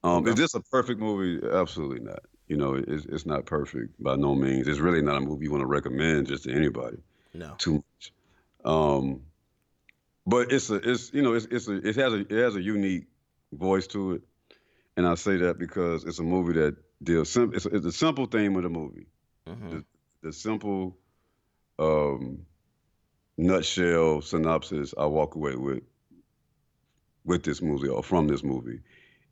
Um, 0.04 0.26
is 0.26 0.36
this 0.36 0.54
a 0.54 0.60
perfect 0.60 1.00
movie? 1.00 1.44
Absolutely 1.46 2.00
not. 2.00 2.20
You 2.46 2.56
know, 2.56 2.74
it's 2.74 3.04
it's 3.06 3.26
not 3.26 3.46
perfect 3.46 4.02
by 4.02 4.16
no 4.16 4.34
means. 4.34 4.68
It's 4.68 4.78
really 4.78 5.02
not 5.02 5.16
a 5.16 5.20
movie 5.20 5.44
you 5.44 5.50
want 5.50 5.62
to 5.62 5.66
recommend 5.66 6.28
just 6.28 6.44
to 6.44 6.52
anybody 6.52 6.98
no. 7.34 7.54
too 7.58 7.74
much. 7.74 8.12
Um, 8.64 9.22
but 10.26 10.52
it's 10.52 10.70
a 10.70 10.76
it's 10.76 11.12
you 11.12 11.22
know 11.22 11.34
it's 11.34 11.46
it's 11.46 11.68
a 11.68 11.76
it 11.76 11.96
has 11.96 12.12
a 12.12 12.20
it 12.20 12.30
has 12.30 12.56
a 12.56 12.62
unique 12.62 13.06
voice 13.52 13.86
to 13.88 14.12
it, 14.14 14.22
and 14.96 15.06
I 15.06 15.14
say 15.14 15.36
that 15.38 15.58
because 15.58 16.04
it's 16.04 16.20
a 16.20 16.22
movie 16.22 16.54
that 16.54 16.76
deals 17.02 17.30
sim- 17.30 17.52
it's 17.54 17.66
it's 17.66 17.86
a 17.86 17.92
simple 17.92 18.26
theme 18.26 18.56
of 18.56 18.62
the 18.62 18.68
movie. 18.68 19.06
Mhm. 19.46 19.70
The, 19.70 19.84
the 20.22 20.32
simple 20.32 20.96
um, 21.78 22.46
nutshell 23.36 24.20
synopsis 24.22 24.94
I 24.96 25.06
walk 25.06 25.34
away 25.34 25.56
with 25.56 25.82
with 27.24 27.42
this 27.42 27.60
movie 27.60 27.88
or 27.88 28.02
from 28.02 28.26
this 28.26 28.42
movie 28.42 28.80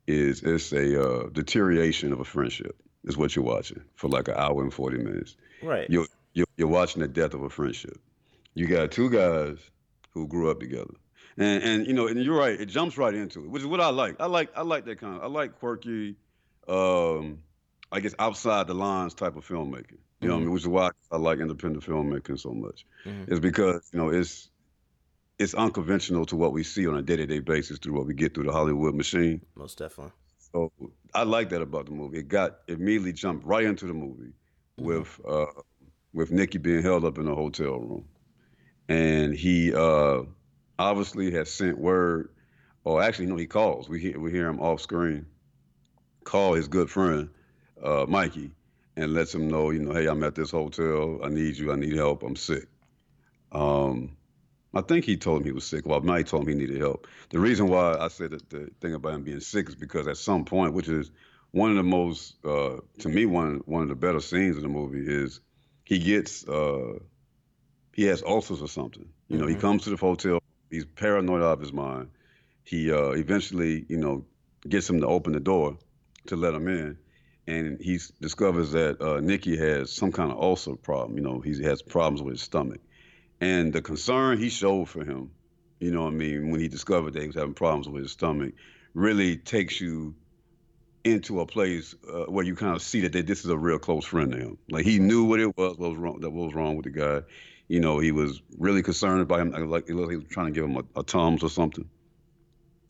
is 0.07 0.41
it's 0.43 0.71
a 0.71 1.01
uh, 1.03 1.29
deterioration 1.29 2.11
of 2.13 2.19
a 2.19 2.25
friendship 2.25 2.75
is 3.03 3.17
what 3.17 3.35
you're 3.35 3.45
watching 3.45 3.81
for 3.95 4.09
like 4.09 4.27
an 4.27 4.35
hour 4.37 4.61
and 4.63 4.73
40 4.73 4.97
minutes 4.99 5.35
Right. 5.61 5.89
you're, 5.89 6.07
you're 6.33 6.47
you're 6.55 6.67
watching 6.67 7.01
the 7.01 7.07
death 7.07 7.33
of 7.33 7.41
a 7.43 7.49
friendship. 7.49 7.99
You 8.53 8.67
got 8.67 8.91
two 8.91 9.09
guys 9.09 9.57
who 10.13 10.27
grew 10.27 10.49
up 10.51 10.59
together, 10.59 10.93
and 11.37 11.63
and 11.63 11.87
you 11.87 11.93
know, 11.93 12.07
and 12.07 12.19
you're 12.23 12.37
right. 12.37 12.59
It 12.59 12.67
jumps 12.67 12.97
right 12.97 13.13
into 13.13 13.43
it, 13.43 13.49
which 13.49 13.61
is 13.61 13.67
what 13.67 13.81
I 13.81 13.89
like. 13.89 14.15
I 14.19 14.25
like 14.25 14.49
I 14.55 14.61
like 14.61 14.85
that 14.85 14.99
kind 14.99 15.15
of. 15.17 15.23
I 15.23 15.27
like 15.27 15.59
quirky, 15.59 16.15
um, 16.67 17.39
I 17.91 17.99
guess 17.99 18.15
outside 18.19 18.67
the 18.67 18.73
lines 18.73 19.13
type 19.13 19.35
of 19.35 19.47
filmmaking. 19.47 19.97
You 20.21 20.27
know, 20.29 20.33
what 20.35 20.41
I 20.41 20.43
mean, 20.45 20.51
which 20.51 20.63
is 20.63 20.67
why 20.67 20.89
I 21.11 21.17
like 21.17 21.39
independent 21.39 21.83
filmmaking 21.85 22.39
so 22.39 22.51
much. 22.51 22.85
Mhm. 23.05 23.31
Is 23.31 23.39
because 23.39 23.87
you 23.93 23.99
know 23.99 24.09
it's 24.09 24.49
it's 25.39 25.53
unconventional 25.53 26.25
to 26.25 26.35
what 26.35 26.53
we 26.53 26.63
see 26.63 26.87
on 26.87 26.97
a 26.97 27.01
day-to-day 27.01 27.39
basis 27.39 27.79
through 27.79 27.93
what 27.93 28.07
we 28.07 28.13
get 28.13 28.33
through 28.33 28.45
the 28.45 28.51
Hollywood 28.51 28.95
machine. 28.95 29.41
Most 29.55 29.77
definitely. 29.77 30.13
So 30.51 30.71
I 31.13 31.23
like 31.23 31.49
that 31.49 31.61
about 31.61 31.85
the 31.85 31.91
movie. 31.91 32.19
It 32.19 32.27
got 32.27 32.59
immediately 32.67 33.13
jumped 33.13 33.45
right 33.45 33.65
into 33.65 33.85
the 33.85 33.93
movie 33.93 34.33
with 34.77 35.19
uh, 35.27 35.45
with 36.13 36.31
Nicky 36.31 36.57
being 36.57 36.81
held 36.81 37.05
up 37.05 37.17
in 37.17 37.27
a 37.27 37.35
hotel 37.35 37.79
room, 37.79 38.05
and 38.87 39.33
he 39.33 39.73
uh, 39.73 40.21
obviously 40.79 41.31
has 41.31 41.51
sent 41.51 41.77
word, 41.77 42.29
or 42.83 43.01
actually 43.03 43.25
no, 43.27 43.35
he 43.35 43.45
calls. 43.45 43.89
We 43.89 43.99
hear 43.99 44.19
we 44.19 44.31
hear 44.31 44.47
him 44.47 44.59
off 44.59 44.81
screen 44.81 45.25
call 46.27 46.53
his 46.53 46.67
good 46.67 46.89
friend 46.89 47.29
uh, 47.81 48.05
Mikey 48.07 48.51
and 48.97 49.13
lets 49.13 49.33
him 49.33 49.47
know, 49.47 49.69
you 49.69 49.79
know, 49.79 49.93
hey, 49.93 50.07
I'm 50.07 50.23
at 50.23 50.35
this 50.35 50.51
hotel. 50.51 51.19
I 51.23 51.29
need 51.29 51.57
you. 51.57 51.71
I 51.71 51.75
need 51.77 51.95
help. 51.95 52.21
I'm 52.21 52.35
sick. 52.35 52.67
Um, 53.51 54.17
I 54.73 54.81
think 54.81 55.05
he 55.05 55.17
told 55.17 55.41
him 55.41 55.45
he 55.45 55.51
was 55.51 55.65
sick. 55.65 55.85
Well, 55.85 56.01
Mike 56.01 56.27
told 56.27 56.43
him 56.43 56.49
he 56.49 56.55
needed 56.55 56.79
help. 56.79 57.07
The 57.29 57.39
reason 57.39 57.67
why 57.69 57.97
I 57.97 58.09
said 58.09 58.31
that 58.31 58.49
the 58.49 58.69
thing 58.81 58.93
about 58.93 59.13
him 59.13 59.23
being 59.23 59.39
sick 59.39 59.69
is 59.69 59.75
because 59.75 60.07
at 60.07 60.17
some 60.17 60.45
point, 60.45 60.73
which 60.73 60.87
is 60.89 61.11
one 61.51 61.71
of 61.71 61.77
the 61.77 61.83
most, 61.83 62.35
uh, 62.45 62.77
to 62.99 63.09
me, 63.09 63.25
one 63.25 63.61
one 63.65 63.83
of 63.83 63.89
the 63.89 63.95
better 63.95 64.19
scenes 64.19 64.57
in 64.57 64.63
the 64.63 64.69
movie 64.69 65.05
is 65.05 65.39
he 65.83 65.99
gets, 65.99 66.47
uh, 66.47 66.99
he 67.93 68.03
has 68.03 68.21
ulcers 68.23 68.61
or 68.61 68.67
something. 68.67 69.07
You 69.29 69.37
know, 69.37 69.47
he 69.47 69.55
Mhm. 69.55 69.61
comes 69.61 69.83
to 69.85 69.89
the 69.89 69.95
hotel. 69.97 70.39
He's 70.69 70.85
paranoid 70.85 71.41
out 71.41 71.53
of 71.53 71.59
his 71.61 71.73
mind. 71.73 72.09
He 72.63 72.91
uh, 72.91 73.11
eventually, 73.11 73.85
you 73.87 73.97
know, 73.97 74.25
gets 74.67 74.89
him 74.89 74.99
to 74.99 75.07
open 75.07 75.33
the 75.33 75.39
door 75.39 75.77
to 76.27 76.35
let 76.35 76.53
him 76.53 76.67
in, 76.67 76.97
and 77.47 77.79
he 77.79 77.99
discovers 78.19 78.73
that 78.73 79.01
uh, 79.01 79.21
Nicky 79.21 79.55
has 79.57 79.91
some 79.93 80.11
kind 80.11 80.29
of 80.31 80.37
ulcer 80.37 80.75
problem. 80.75 81.17
You 81.17 81.23
know, 81.23 81.39
he 81.39 81.63
has 81.63 81.81
problems 81.81 82.21
with 82.21 82.33
his 82.33 82.41
stomach, 82.41 82.81
and 83.39 83.73
the 83.73 83.81
concern 83.81 84.37
he 84.37 84.49
showed 84.49 84.89
for 84.89 85.03
him, 85.03 85.31
you 85.79 85.91
know, 85.91 86.03
what 86.03 86.13
I 86.13 86.15
mean, 86.15 86.49
when 86.51 86.59
he 86.59 86.67
discovered 86.67 87.13
that 87.13 87.21
he 87.21 87.27
was 87.27 87.35
having 87.35 87.53
problems 87.53 87.87
with 87.87 88.03
his 88.03 88.11
stomach, 88.11 88.53
really 88.93 89.37
takes 89.37 89.79
you 89.79 90.15
into 91.03 91.39
a 91.39 91.45
place 91.45 91.95
uh, 92.11 92.25
where 92.25 92.43
you 92.43 92.55
kind 92.55 92.75
of 92.75 92.81
see 92.81 93.01
that 93.01 93.13
they, 93.13 93.21
this 93.21 93.45
is 93.45 93.51
a 93.51 93.57
real 93.57 93.77
close 93.77 94.05
friend 94.05 94.31
to 94.31 94.37
him. 94.37 94.57
Like 94.69 94.85
he 94.85 94.99
knew 94.99 95.25
what 95.25 95.39
it 95.39 95.55
was, 95.55 95.77
what 95.77 95.91
was 95.91 95.97
wrong, 95.97 96.19
that 96.21 96.29
was 96.31 96.53
wrong 96.53 96.75
with 96.75 96.85
the 96.85 96.91
guy. 96.91 97.21
You 97.67 97.79
know, 97.79 97.99
he 97.99 98.11
was 98.11 98.41
really 98.57 98.81
concerned 98.81 99.21
about 99.21 99.39
him. 99.41 99.51
Like 99.51 99.69
like 99.69 99.87
he 99.87 99.93
was 99.93 100.25
trying 100.29 100.47
to 100.47 100.51
give 100.51 100.63
him 100.63 100.77
a, 100.77 100.99
a 100.99 101.03
Tums 101.03 101.43
or 101.43 101.49
something. 101.49 101.87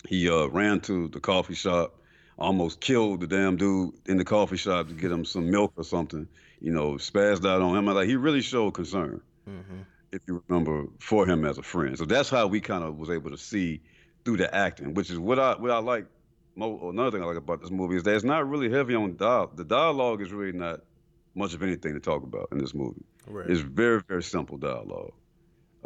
He 0.08 0.30
uh, 0.30 0.46
ran 0.48 0.80
to 0.82 1.10
the 1.10 1.20
coffee 1.20 1.56
shop, 1.56 2.00
almost 2.38 2.80
killed 2.80 3.20
the 3.20 3.28
damn 3.28 3.58
dude 3.58 3.94
in 4.06 4.18
the 4.18 4.24
coffee 4.24 4.58
shop 4.58 4.88
to 4.88 4.94
get 4.94 5.12
him 5.12 5.26
some 5.26 5.50
milk 5.52 5.74
or 5.76 5.84
something. 5.84 6.28
You 6.62 6.72
know, 6.72 6.94
spazzed 6.94 7.46
out 7.46 7.62
on 7.62 7.76
him. 7.76 7.86
Like 7.86 8.08
he 8.08 8.16
really 8.16 8.42
showed 8.42 8.72
concern 8.72 9.22
hmm 9.46 9.82
if 10.12 10.22
you 10.28 10.44
remember, 10.48 10.86
for 11.00 11.28
him 11.28 11.46
as 11.46 11.58
a 11.58 11.64
friend. 11.64 11.98
So 11.98 12.06
that's 12.06 12.30
how 12.30 12.48
we 12.48 12.62
kind 12.62 12.84
of 12.84 12.98
was 12.98 13.10
able 13.10 13.32
to 13.32 13.38
see 13.38 13.82
through 14.26 14.38
the 14.38 14.54
acting, 14.54 14.94
which 14.94 15.10
is 15.10 15.20
what 15.20 15.40
I 15.40 15.56
what 15.56 15.72
I 15.72 15.80
like. 15.80 16.06
Another 16.56 17.12
thing 17.12 17.22
I 17.22 17.26
like 17.26 17.38
about 17.38 17.62
this 17.62 17.70
movie 17.70 17.98
is 17.98 18.04
that 18.04 18.16
it's 18.16 18.24
not 18.24 18.50
really 18.50 18.70
heavy 18.70 18.96
on 18.96 19.16
dialogue. 19.16 19.56
The 19.56 19.64
dialogue 19.64 20.22
is 20.22 20.32
really 20.32 20.58
not 20.58 20.82
much 21.36 21.54
of 21.54 21.62
anything 21.62 21.94
to 21.94 22.00
talk 22.00 22.24
about 22.24 22.48
in 22.52 22.58
this 22.58 22.74
movie. 22.74 23.04
Right. 23.28 23.50
It's 23.50 23.62
very 23.62 24.02
very 24.08 24.24
simple 24.24 24.58
dialogue, 24.58 25.14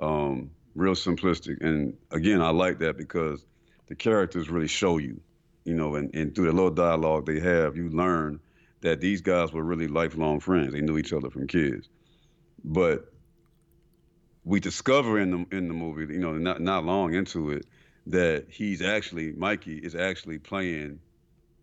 um, 0.01 0.51
real 0.75 0.93
simplistic. 0.93 1.61
And 1.61 1.97
again, 2.09 2.41
I 2.41 2.51
like 2.51 2.79
that 2.79 2.97
because 2.97 3.45
the 3.87 3.95
characters 3.95 4.49
really 4.49 4.67
show 4.67 4.97
you, 4.97 5.19
you 5.65 5.73
know, 5.73 5.95
and, 5.95 6.15
and 6.15 6.33
through 6.33 6.45
the 6.45 6.53
little 6.53 6.71
dialogue 6.71 7.25
they 7.25 7.39
have, 7.39 7.75
you 7.75 7.89
learn 7.89 8.39
that 8.79 9.01
these 9.01 9.21
guys 9.21 9.51
were 9.51 9.63
really 9.63 9.87
lifelong 9.87 10.39
friends. 10.39 10.73
They 10.73 10.81
knew 10.81 10.97
each 10.97 11.11
other 11.11 11.29
from 11.29 11.47
kids, 11.47 11.89
but 12.63 13.10
we 14.43 14.59
discover 14.59 15.19
in 15.19 15.31
the 15.31 15.57
in 15.57 15.67
the 15.67 15.73
movie, 15.73 16.13
you 16.13 16.19
know, 16.19 16.33
not 16.33 16.61
not 16.61 16.83
long 16.83 17.13
into 17.13 17.51
it, 17.51 17.65
that 18.07 18.45
he's 18.49 18.81
actually 18.81 19.33
Mikey 19.33 19.77
is 19.77 19.95
actually 19.95 20.39
playing 20.39 20.99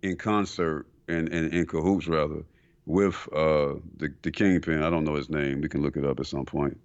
in 0.03 0.17
concert 0.17 0.87
and 1.09 1.29
and 1.29 1.53
in 1.53 1.67
cahoots 1.67 2.07
rather 2.07 2.45
with 2.87 3.29
uh, 3.33 3.75
the 3.97 4.13
the 4.23 4.31
kingpin. 4.31 4.83
I 4.83 4.91
don't 4.91 5.05
know 5.05 5.15
his 5.15 5.31
name. 5.31 5.61
We 5.61 5.69
can 5.69 5.83
look 5.83 5.97
it 5.97 6.05
up 6.05 6.21
at 6.21 6.27
some 6.27 6.45
point. 6.45 6.79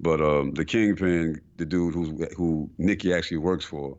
But 0.00 0.20
um, 0.20 0.52
the 0.52 0.64
kingpin, 0.64 1.40
the 1.56 1.66
dude 1.66 1.94
who's 1.94 2.32
who 2.36 2.70
Nicky 2.78 3.12
actually 3.12 3.38
works 3.38 3.64
for, 3.64 3.98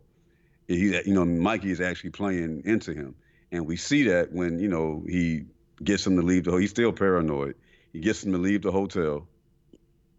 he 0.68 0.98
you 1.06 1.14
know 1.14 1.26
Mikey 1.26 1.72
is 1.72 1.82
actually 1.82 2.12
playing 2.12 2.64
into 2.66 2.94
him, 2.94 3.16
and 3.52 3.66
we 3.66 3.78
see 3.78 4.04
that 4.04 4.32
when 4.32 4.60
you 4.60 4.68
know 4.68 5.04
he 5.08 5.46
gets 5.84 6.06
him 6.06 6.16
to 6.16 6.22
leave 6.22 6.46
the. 6.46 6.56
He's 6.56 6.72
still 6.72 6.92
paranoid. 6.92 7.56
He 7.94 8.00
gets 8.00 8.24
him 8.24 8.32
to 8.34 8.38
leave 8.38 8.62
the 8.62 8.72
hotel, 8.72 9.28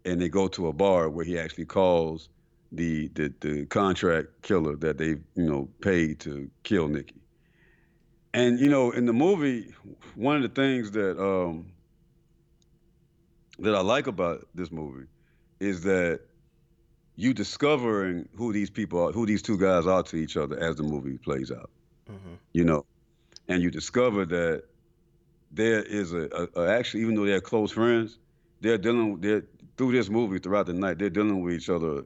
and 0.07 0.21
they 0.21 0.29
go 0.29 0.47
to 0.47 0.67
a 0.67 0.73
bar 0.73 1.09
where 1.09 1.25
he 1.25 1.37
actually 1.37 1.65
calls 1.65 2.29
the 2.71 3.09
the, 3.09 3.33
the 3.41 3.65
contract 3.65 4.27
killer 4.41 4.75
that 4.77 4.97
they 4.97 5.09
you 5.09 5.49
know 5.51 5.69
paid 5.81 6.19
to 6.21 6.49
kill 6.63 6.87
Nicky. 6.87 7.15
And 8.33 8.59
you 8.59 8.69
know, 8.69 8.91
in 8.91 9.05
the 9.05 9.13
movie, 9.13 9.73
one 10.15 10.37
of 10.37 10.41
the 10.43 10.49
things 10.49 10.91
that 10.91 11.21
um, 11.21 11.71
that 13.59 13.75
I 13.75 13.81
like 13.81 14.07
about 14.07 14.47
this 14.55 14.71
movie 14.71 15.07
is 15.59 15.81
that 15.83 16.21
you 17.15 17.33
discovering 17.33 18.29
who 18.35 18.53
these 18.53 18.69
people 18.69 19.07
are, 19.07 19.11
who 19.11 19.25
these 19.25 19.41
two 19.41 19.57
guys 19.57 19.87
are 19.87 20.03
to 20.03 20.17
each 20.17 20.37
other 20.37 20.57
as 20.59 20.75
the 20.75 20.83
movie 20.83 21.17
plays 21.17 21.51
out. 21.51 21.71
Mm-hmm. 22.09 22.35
You 22.53 22.63
know, 22.63 22.85
and 23.47 23.61
you 23.63 23.71
discover 23.71 24.25
that 24.25 24.63
there 25.51 25.81
is 25.81 26.13
a, 26.13 26.29
a, 26.55 26.61
a, 26.61 26.77
actually, 26.77 27.01
even 27.01 27.15
though 27.15 27.25
they're 27.25 27.41
close 27.41 27.71
friends, 27.71 28.19
they're 28.61 28.77
dealing 28.77 29.19
they're 29.19 29.43
through 29.77 29.91
this 29.91 30.09
movie 30.09 30.39
throughout 30.39 30.65
the 30.65 30.73
night. 30.73 30.97
They're 30.97 31.09
dealing 31.09 31.41
with 31.41 31.53
each 31.53 31.69
other 31.69 32.03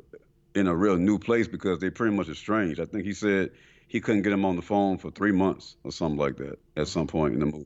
in 0.53 0.67
a 0.67 0.75
real 0.75 0.97
new 0.97 1.17
place 1.17 1.47
because 1.47 1.79
they 1.79 1.89
pretty 1.89 2.15
much 2.15 2.29
estranged. 2.29 2.79
I 2.79 2.85
think 2.85 3.05
he 3.05 3.13
said 3.13 3.51
he 3.87 4.01
couldn't 4.01 4.21
get 4.23 4.33
him 4.33 4.45
on 4.45 4.55
the 4.55 4.61
phone 4.61 4.97
for 4.97 5.11
three 5.11 5.31
months 5.31 5.75
or 5.83 5.91
something 5.91 6.17
like 6.17 6.37
that 6.37 6.59
at 6.75 6.87
some 6.87 7.07
point 7.07 7.33
in 7.33 7.39
the 7.39 7.45
movie. 7.45 7.65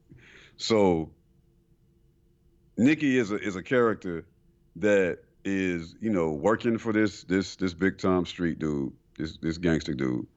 So 0.57 1.11
Nicky 2.77 3.17
is 3.17 3.31
a 3.31 3.35
is 3.35 3.55
a 3.55 3.63
character 3.63 4.25
that 4.77 5.19
is 5.43 5.95
you 5.99 6.11
know 6.11 6.31
working 6.31 6.77
for 6.77 6.93
this 6.93 7.23
this 7.23 7.55
this 7.55 7.73
big 7.73 7.97
time 7.97 8.25
street 8.25 8.59
dude, 8.59 8.93
this 9.17 9.37
this 9.37 9.57
gangster 9.57 9.93
dude. 9.93 10.27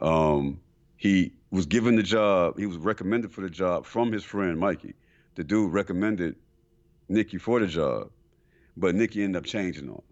Um, 0.00 0.60
he 0.96 1.32
was 1.50 1.66
given 1.66 1.96
the 1.96 2.02
job. 2.02 2.58
He 2.58 2.66
was 2.66 2.76
recommended 2.78 3.32
for 3.32 3.40
the 3.42 3.50
job 3.50 3.86
from 3.86 4.12
his 4.12 4.24
friend 4.24 4.58
Mikey. 4.58 4.94
The 5.34 5.44
dude 5.44 5.72
recommended 5.72 6.36
Nicky 7.08 7.38
for 7.38 7.60
the 7.60 7.66
job, 7.66 8.10
but 8.76 8.94
Nicky 8.94 9.22
ended 9.22 9.40
up 9.40 9.44
changing 9.44 9.88
on. 9.88 10.02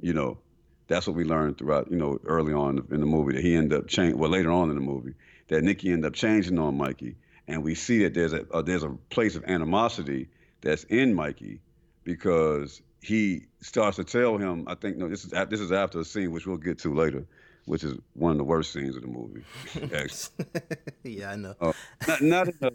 You 0.00 0.12
know, 0.12 0.38
that's 0.86 1.06
what 1.06 1.16
we 1.16 1.24
learned 1.24 1.58
throughout. 1.58 1.90
You 1.90 1.96
know, 1.96 2.18
early 2.24 2.52
on 2.52 2.86
in 2.90 3.00
the 3.00 3.06
movie 3.06 3.34
that 3.34 3.42
he 3.42 3.54
ended 3.54 3.78
up 3.78 3.88
changing. 3.88 4.18
Well, 4.18 4.30
later 4.30 4.50
on 4.50 4.70
in 4.70 4.76
the 4.76 4.82
movie 4.82 5.14
that 5.48 5.62
Nicky 5.62 5.92
ended 5.92 6.06
up 6.06 6.14
changing 6.14 6.58
on 6.58 6.76
Mikey, 6.76 7.16
and 7.46 7.62
we 7.62 7.74
see 7.74 8.02
that 8.04 8.14
there's 8.14 8.32
a, 8.32 8.44
a 8.52 8.62
there's 8.62 8.84
a 8.84 8.90
place 9.10 9.36
of 9.36 9.44
animosity 9.44 10.28
that's 10.60 10.84
in 10.84 11.14
Mikey 11.14 11.60
because 12.04 12.82
he 13.00 13.46
starts 13.60 13.96
to 13.96 14.04
tell 14.04 14.38
him, 14.38 14.64
I 14.66 14.74
think 14.74 14.96
no, 14.96 15.08
this 15.08 15.24
is 15.24 15.30
this 15.48 15.60
is 15.60 15.72
after 15.72 16.00
a 16.00 16.04
scene 16.04 16.32
which 16.32 16.46
we'll 16.46 16.56
get 16.56 16.78
to 16.80 16.94
later, 16.94 17.26
which 17.66 17.84
is 17.84 17.94
one 18.14 18.32
of 18.32 18.38
the 18.38 18.44
worst 18.44 18.72
scenes 18.72 18.96
of 18.96 19.02
the 19.02 19.08
movie. 19.08 19.44
yeah, 21.04 21.32
I 21.32 21.36
know. 21.36 21.54
Uh, 21.60 21.72
not, 22.22 22.22
not 22.22 22.48
a, 22.62 22.72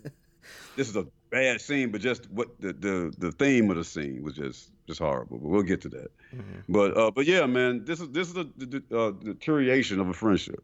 this 0.75 0.89
is 0.89 0.95
a 0.95 1.05
bad 1.29 1.61
scene, 1.61 1.91
but 1.91 2.01
just 2.01 2.29
what 2.31 2.59
the, 2.59 2.73
the 2.73 3.13
the 3.17 3.31
theme 3.31 3.69
of 3.69 3.77
the 3.77 3.83
scene 3.83 4.23
was 4.23 4.35
just 4.35 4.71
just 4.87 4.99
horrible. 4.99 5.37
But 5.37 5.49
we'll 5.49 5.63
get 5.63 5.81
to 5.81 5.89
that. 5.89 6.11
Mm-hmm. 6.33 6.59
But 6.69 6.97
uh, 6.97 7.11
but 7.11 7.25
yeah, 7.25 7.45
man, 7.45 7.85
this 7.85 7.99
is 7.99 8.09
this 8.09 8.27
is 8.27 8.33
the, 8.33 8.49
the 8.57 8.97
uh, 8.97 9.11
deterioration 9.11 9.99
of 9.99 10.09
a 10.09 10.13
friendship. 10.13 10.63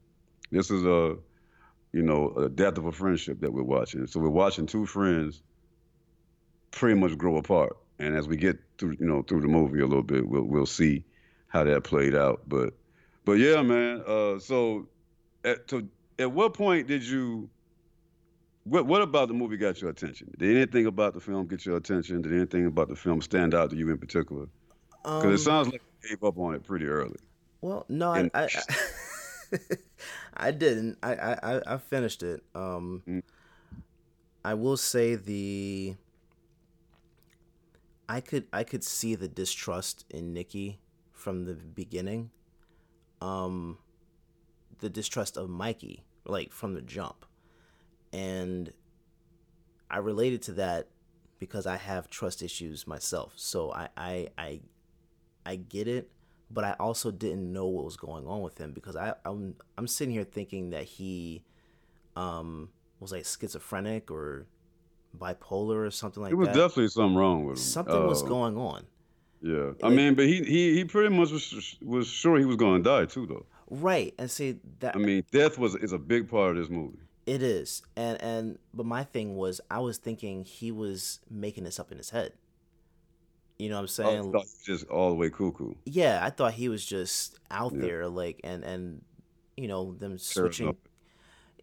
This 0.52 0.72
is 0.72 0.84
a 0.84 1.18
you 1.92 2.02
know 2.02 2.34
a 2.36 2.50
death 2.50 2.78
of 2.78 2.86
a 2.86 2.92
friendship 2.92 3.40
that 3.42 3.52
we're 3.52 3.64
watching. 3.64 4.06
So 4.08 4.20
we're 4.20 4.30
watching 4.30 4.66
two 4.66 4.86
friends 4.86 5.42
pretty 6.72 7.00
much 7.00 7.18
grow 7.18 7.38
apart. 7.38 7.78
And 8.00 8.16
as 8.16 8.28
we 8.28 8.38
get 8.38 8.58
through, 8.78 8.96
you 9.00 9.06
know, 9.06 9.24
through 9.24 9.42
the 9.42 9.48
movie 9.48 9.82
a 9.82 9.86
little 9.86 10.04
bit, 10.04 10.28
we'll 10.28 10.44
we'll 10.44 10.66
see 10.66 11.04
how 11.48 11.64
that 11.64 11.84
played 11.84 12.16
out. 12.16 12.42
But 12.48 12.74
but 13.26 13.34
yeah, 13.34 13.62
man. 13.62 14.02
Uh, 14.08 14.40
so 14.40 14.88
at 15.44 15.68
to, 15.70 15.88
at 16.18 16.32
what 16.32 16.54
point 16.54 16.88
did 16.88 17.04
you? 17.04 17.50
What 18.70 18.86
what 18.86 19.02
about 19.02 19.28
the 19.28 19.34
movie 19.34 19.58
got 19.58 19.82
your 19.82 19.90
attention? 19.90 20.32
Did 20.38 20.56
anything 20.56 20.86
about 20.86 21.16
the 21.16 21.20
film 21.20 21.48
get 21.48 21.66
your 21.66 21.78
attention? 21.78 22.22
Did 22.22 22.34
anything 22.34 22.68
about 22.68 22.88
the 22.88 22.96
film 22.96 23.20
stand 23.22 23.56
out 23.56 23.72
to 23.72 23.76
you 23.76 23.90
in 23.90 23.98
particular? 23.98 24.48
Because 25.04 25.24
um, 25.24 25.34
it 25.34 25.38
sounds 25.40 25.72
like 25.72 25.82
you 26.04 26.10
gave 26.10 26.24
up 26.24 26.38
on 26.38 26.54
it 26.54 26.64
pretty 26.64 26.86
early. 26.86 27.18
Well, 27.62 27.86
no, 27.90 28.14
and, 28.14 28.30
I, 28.34 28.44
I, 28.44 29.58
I 30.50 30.52
didn't. 30.52 31.00
I, 31.02 31.14
I 31.16 31.62
I 31.74 31.78
finished 31.78 32.22
it. 32.22 32.44
Um, 32.54 33.02
mm-hmm. 33.08 33.20
I 34.46 34.54
will 34.54 34.78
say 34.78 35.16
the 35.16 35.96
I 38.08 38.22
could 38.22 38.46
I 38.54 38.64
could 38.64 38.84
see 38.84 39.16
the 39.16 39.28
distrust 39.28 40.06
in 40.12 40.34
Nicky 40.34 40.80
from 41.12 41.46
the 41.46 41.54
beginning. 41.54 42.30
Um 43.20 43.80
the 44.80 44.90
distrust 44.90 45.38
of 45.38 45.50
Mikey, 45.50 46.04
like 46.26 46.54
from 46.54 46.76
the 46.76 46.82
jump. 46.82 47.26
And 48.12 48.72
I 49.90 49.98
related 49.98 50.42
to 50.44 50.54
that 50.54 50.88
because 51.40 51.66
I 51.66 51.78
have 51.78 52.10
trust 52.10 52.42
issues 52.42 52.86
myself. 52.88 53.34
So 53.36 53.72
I 53.72 53.90
I 53.98 54.28
I, 54.38 54.60
I 55.46 55.56
get 55.56 55.88
it, 55.88 56.10
but 56.52 56.64
I 56.64 56.76
also 56.80 57.12
didn't 57.12 57.52
know 57.52 57.68
what 57.68 57.86
was 57.86 57.98
going 57.98 58.28
on 58.28 58.42
with 58.42 58.58
him 58.58 58.72
because 58.74 58.96
I 58.96 59.14
I'm 59.26 59.56
I'm 59.78 59.88
sitting 59.88 60.14
here 60.14 60.24
thinking 60.24 60.72
that 60.72 60.84
he 60.84 61.44
um 62.16 62.70
was 63.00 63.12
like 63.12 63.26
schizophrenic 63.26 64.12
or 64.12 64.46
bipolar 65.18 65.88
or 65.88 65.92
something 65.92 66.22
like 66.22 66.32
that. 66.32 66.36
It 66.36 66.38
was 66.38 66.48
that. 66.50 66.56
definitely 66.56 66.90
something 66.90 67.16
wrong 67.16 67.46
with 67.46 67.58
him. 67.58 67.64
Something 67.64 67.96
uh, 67.96 68.08
was 68.08 68.22
going 68.22 68.58
on. 68.58 68.86
Yeah, 69.42 69.72
I 69.82 69.90
mean, 69.90 70.16
but 70.16 70.26
he 70.26 70.44
he 70.44 70.76
he 70.76 70.86
pretty 70.86 71.16
much 71.16 71.32
was 71.32 71.78
was 71.82 72.08
sure 72.08 72.38
he 72.38 72.46
was 72.46 72.58
going 72.58 72.84
to 72.84 72.90
die 72.90 73.06
too, 73.06 73.26
though. 73.26 73.46
Right, 73.70 74.14
and 74.20 74.30
see 74.30 74.58
that. 74.80 74.96
I 74.96 75.00
mean, 75.00 75.24
death 75.32 75.58
was 75.58 75.76
is 75.76 75.94
a 75.94 75.98
big 75.98 76.30
part 76.30 76.52
of 76.52 76.58
this 76.58 76.70
movie. 76.70 77.00
It 77.26 77.44
is, 77.44 77.84
and 77.96 78.22
and 78.22 78.60
but 78.74 78.86
my 78.86 79.04
thing 79.04 79.36
was, 79.36 79.62
I 79.70 79.80
was 79.80 79.98
thinking 79.98 80.46
he 80.46 80.72
was 80.72 81.20
making 81.30 81.64
this 81.64 81.80
up 81.80 81.92
in 81.92 81.98
his 81.98 82.10
head. 82.10 82.34
You 83.58 83.70
know 83.70 83.76
what 83.76 83.82
I'm 83.82 83.88
saying? 83.88 84.32
Oh, 84.34 84.44
just 84.66 84.88
all 84.88 85.10
the 85.10 85.16
way 85.16 85.30
cuckoo. 85.30 85.74
Yeah, 85.86 86.22
I 86.24 86.30
thought 86.30 86.54
he 86.54 86.70
was 86.70 86.84
just 86.84 87.38
out 87.52 87.74
yeah. 87.76 87.82
there, 87.82 88.08
like, 88.08 88.40
and 88.44 88.64
and 88.64 89.04
you 89.58 89.68
know 89.68 89.94
them 89.94 90.18
switching 90.18 90.76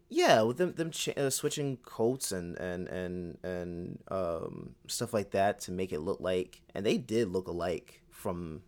yeah, 0.09 0.41
with 0.41 0.57
them 0.57 0.73
them 0.73 0.91
ch- 0.91 1.17
uh, 1.17 1.29
switching 1.29 1.77
coats 1.77 2.31
and 2.31 2.57
and 2.57 2.87
and 2.87 3.37
and 3.43 3.99
um, 4.09 4.75
stuff 4.87 5.13
like 5.13 5.31
that 5.31 5.59
to 5.61 5.71
make 5.71 5.91
it 5.91 5.99
look 5.99 6.19
like, 6.21 6.61
and 6.73 6.85
they 6.85 6.97
did 6.97 7.29
look 7.29 7.47
alike 7.47 8.01
from 8.09 8.61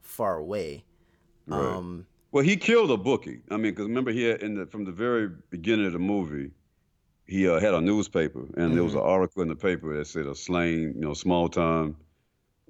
far 0.00 0.38
away. 0.38 0.84
Right. 1.46 1.60
Um, 1.60 2.06
well, 2.32 2.44
he 2.44 2.56
killed 2.56 2.90
a 2.90 2.96
bookie. 2.96 3.40
I 3.50 3.54
mean, 3.54 3.72
because 3.72 3.86
remember, 3.86 4.12
he 4.12 4.24
had 4.24 4.42
in 4.42 4.54
the 4.54 4.66
from 4.66 4.84
the 4.84 4.92
very 4.92 5.28
beginning 5.50 5.86
of 5.86 5.92
the 5.92 5.98
movie, 5.98 6.50
he 7.26 7.48
uh, 7.48 7.60
had 7.60 7.74
a 7.74 7.80
newspaper, 7.80 8.40
and 8.40 8.50
mm-hmm. 8.50 8.74
there 8.74 8.84
was 8.84 8.94
an 8.94 9.00
mm-hmm. 9.00 9.08
article 9.08 9.42
in 9.42 9.48
the 9.48 9.56
paper 9.56 9.96
that 9.96 10.06
said 10.06 10.26
a 10.26 10.34
slain, 10.34 10.94
you 10.94 11.00
know, 11.00 11.14
small 11.14 11.48
time 11.48 11.96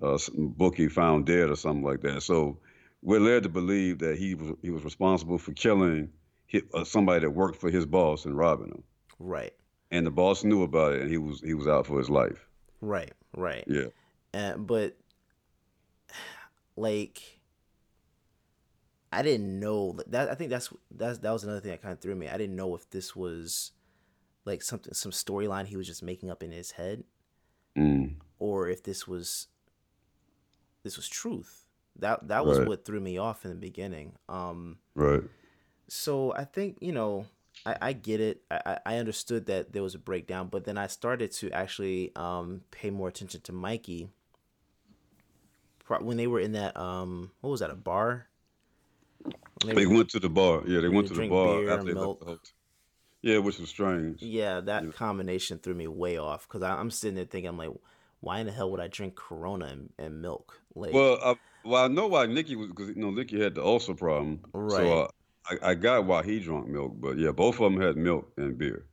uh, 0.03 0.19
bookie 0.35 0.89
found 0.89 1.27
dead 1.27 1.51
or 1.51 1.57
something 1.57 1.85
like 1.85 2.01
that. 2.03 2.23
So 2.23 2.59
we're 3.03 3.21
led 3.21 3.43
to 3.45 3.49
believe 3.49 3.99
that 4.01 4.19
he 4.19 4.35
was 4.35 4.57
he 4.63 4.71
was 4.71 4.85
responsible 4.85 5.39
for 5.39 5.53
killing 5.53 6.11
uh, 6.75 6.85
somebody 6.85 7.21
that 7.21 7.31
worked 7.31 7.61
for 7.61 7.71
his 7.71 7.87
boss 7.87 8.25
and 8.25 8.37
robbing 8.37 8.69
him. 8.69 8.83
Right. 9.19 9.53
And 9.91 10.07
the 10.07 10.11
boss 10.11 10.45
knew 10.45 10.63
about 10.63 10.95
it, 10.95 11.03
and 11.03 11.11
he 11.11 11.19
was 11.19 11.41
he 11.41 11.55
was 11.55 11.67
out 11.67 11.87
for 11.87 11.99
his 11.99 12.11
life. 12.11 12.47
Right. 12.81 13.13
Right. 13.37 13.65
Yeah. 13.67 13.87
And 14.33 14.67
but 14.67 14.97
like 16.77 17.40
I 19.13 19.23
didn't 19.23 19.59
know 19.59 19.99
that. 20.07 20.31
I 20.31 20.35
think 20.35 20.51
that's 20.51 20.73
that's 20.91 21.19
that 21.19 21.33
was 21.33 21.45
another 21.45 21.61
thing 21.61 21.73
that 21.73 21.83
kind 21.83 21.93
of 21.93 22.01
threw 22.01 22.15
me. 22.15 22.29
I 22.29 22.39
didn't 22.39 22.57
know 22.57 22.75
if 22.75 22.89
this 22.91 23.17
was 23.17 23.73
like 24.45 24.63
something 24.63 24.95
some 24.95 25.13
storyline 25.13 25.67
he 25.67 25.77
was 25.77 25.87
just 25.87 26.03
making 26.03 26.31
up 26.31 26.43
in 26.43 26.53
his 26.53 26.73
head, 26.73 27.05
mm. 27.77 28.15
or 28.39 28.69
if 28.69 28.83
this 28.83 29.09
was 29.09 29.49
this 30.83 30.97
was 30.97 31.09
truth. 31.09 31.67
That 31.99 32.29
that 32.29 32.47
was 32.47 32.59
right. 32.59 32.69
what 32.69 32.85
threw 32.85 33.01
me 33.01 33.19
off 33.19 33.45
in 33.45 33.51
the 33.51 33.57
beginning. 33.57 34.13
Um, 34.29 34.79
right 34.95 35.23
so 35.91 36.33
I 36.33 36.45
think 36.45 36.79
you 36.81 36.93
know 36.93 37.27
I, 37.67 37.77
I 37.83 37.93
get 37.93 38.21
it. 38.21 38.43
I, 38.51 38.79
I 38.87 38.97
understood 38.97 39.47
that 39.47 39.73
there 39.73 39.83
was 39.83 39.95
a 39.95 39.99
breakdown, 39.99 40.49
but 40.49 40.65
then 40.65 40.79
I 40.79 40.87
started 40.87 41.33
to 41.33 41.51
actually 41.51 42.13
um, 42.17 42.63
pay 42.71 42.91
more 42.91 43.09
attention 43.09 43.41
to 43.43 43.53
Mikey 43.53 44.09
when 46.01 46.17
they 46.17 46.29
were 46.29 46.39
in 46.39 46.53
that 46.53 46.77
um 46.77 47.33
what 47.41 47.51
was 47.51 47.59
that 47.59 47.71
a 47.71 47.75
bar? 47.75 48.29
They, 49.65 49.75
they 49.75 49.87
went 49.87 50.09
to 50.11 50.21
the 50.21 50.29
bar. 50.31 50.63
Yeah, 50.67 50.81
they 50.81 50.89
went 50.89 51.09
to 51.09 51.15
the 51.15 51.29
bar 51.29 51.69
after 51.69 51.85
they 51.87 51.95
milk. 51.95 52.09
left 52.09 52.21
the 52.21 52.27
hotel. 52.27 52.41
Yeah, 53.23 53.39
which 53.39 53.59
was 53.59 53.69
strange. 53.69 54.23
Yeah, 54.23 54.61
that 54.61 54.95
combination 54.95 55.59
threw 55.59 55.75
me 55.75 55.87
way 55.87 56.17
off 56.17 56.49
because 56.49 56.63
I'm 56.63 56.91
sitting 56.91 57.17
there 57.17 57.27
thinking, 57.27 57.49
I'm 57.49 57.59
like, 57.59 57.71
why 58.21 58.39
in 58.41 58.47
the 58.47 58.53
hell 58.53 58.71
would 58.71 58.81
I 58.81 58.89
drink 58.89 59.15
Corona 59.17 59.67
and, 59.67 59.93
and 59.99 60.23
milk? 60.23 60.61
Like, 60.75 60.95
Well, 60.95 61.19
I, 61.23 61.35
well, 61.65 61.85
I 61.85 61.89
know 61.89 62.07
why 62.07 62.25
Nicky 62.27 62.57
was 62.57 62.69
because 62.69 62.89
you 62.89 62.95
know 62.97 63.11
Nicky 63.11 63.39
had 63.41 63.55
the 63.55 63.63
ulcer 63.63 63.95
problem, 63.95 64.41
Right. 64.55 64.77
so 64.79 64.99
uh, 65.03 65.09
I, 65.51 65.71
I 65.71 65.75
got 65.75 66.07
why 66.07 66.23
he 66.23 66.41
drank 66.41 66.67
milk. 66.69 66.95
But 66.99 67.19
yeah, 67.19 67.33
both 67.33 67.61
of 67.61 67.71
them 67.73 67.81
had 67.81 67.97
milk 67.97 68.33
and 68.39 68.57
beer. 68.57 68.87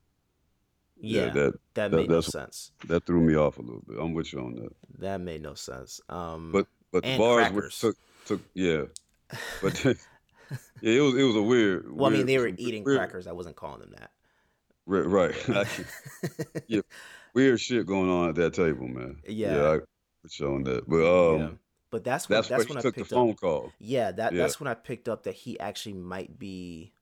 yeah, 0.99 1.29
that 1.29 1.53
that, 1.75 1.91
that- 1.91 1.97
made 1.97 2.09
no 2.09 2.19
sense. 2.21 2.71
that 2.87 3.05
threw 3.05 3.21
me 3.21 3.35
off 3.35 3.59
a 3.59 3.61
little 3.61 3.83
bit. 3.87 3.97
I'm 3.99 4.13
with 4.13 4.33
you 4.33 4.39
on 4.39 4.55
that. 4.55 4.73
That 4.99 5.21
made 5.21 5.41
no 5.41 5.53
sense. 5.53 6.01
Um, 6.09 6.51
But 6.51 6.67
but 6.91 7.03
bars 7.17 7.51
were, 7.53 7.69
took 7.69 7.95
took 8.25 8.41
yeah, 8.53 8.83
but 9.61 9.85
yeah, 10.81 10.93
it 10.93 11.01
was 11.01 11.15
it 11.15 11.23
was 11.23 11.35
a 11.35 11.41
weird. 11.41 11.91
well, 11.91 12.11
I 12.11 12.13
mean, 12.15 12.25
they 12.25 12.37
were 12.37 12.47
eating 12.57 12.83
weird- 12.83 12.97
crackers. 12.97 13.27
I 13.27 13.31
wasn't 13.33 13.55
calling 13.55 13.81
them 13.81 13.91
that. 13.97 14.11
Right, 14.85 15.05
right. 15.05 15.85
yeah, 16.67 16.81
weird 17.33 17.59
shit 17.59 17.85
going 17.85 18.09
on 18.09 18.29
at 18.29 18.35
that 18.35 18.53
table, 18.53 18.87
man. 18.87 19.17
Yeah. 19.27 19.55
yeah, 19.55 19.69
I 19.69 19.79
you 20.39 20.47
on 20.47 20.63
that. 20.63 20.87
But 20.87 21.33
um, 21.33 21.39
yeah. 21.39 21.49
But 21.89 22.03
that's 22.03 22.27
when 22.27 22.37
that's, 22.37 22.47
that's, 22.49 22.69
when 22.69 22.77
I 22.77 22.81
took 22.81 22.95
the 22.95 23.01
picked 23.01 23.11
phone 23.11 23.31
up. 23.31 23.39
call. 23.39 23.73
Yeah, 23.79 24.11
that 24.11 24.33
Yeah. 24.33 24.41
that's 24.41 24.59
when 24.59 24.67
I 24.67 24.73
picked 24.73 25.07
up 25.09 25.23
that 25.23 25.35
he 25.35 25.59
actually 25.59 25.93
might 25.93 26.37
be 26.37 26.93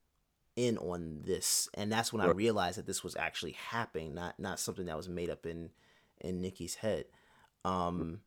in 0.56 0.78
on 0.78 1.22
this, 1.24 1.68
and 1.74 1.92
that's 1.92 2.12
when 2.12 2.22
I 2.22 2.30
realized 2.30 2.78
that 2.78 2.86
this 2.86 3.04
was 3.04 3.14
actually 3.16 3.52
happening, 3.52 4.14
not 4.14 4.38
not 4.38 4.58
something 4.58 4.86
that 4.86 4.96
was 4.96 5.08
made 5.08 5.30
up 5.30 5.44
in 5.46 5.70
in 6.20 6.40
Nicky's 6.40 6.76
head. 6.76 7.04
Um, 7.64 8.20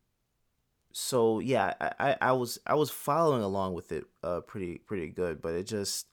so 0.92 1.38
yeah, 1.40 1.74
I, 1.98 2.16
I, 2.20 2.32
was 2.32 2.58
I 2.66 2.74
was 2.74 2.90
following 2.90 3.42
along 3.42 3.74
with 3.74 3.92
it 3.92 4.04
uh 4.22 4.40
pretty 4.40 4.78
pretty 4.78 5.08
good, 5.08 5.40
but 5.40 5.54
it 5.54 5.64
just 5.66 6.06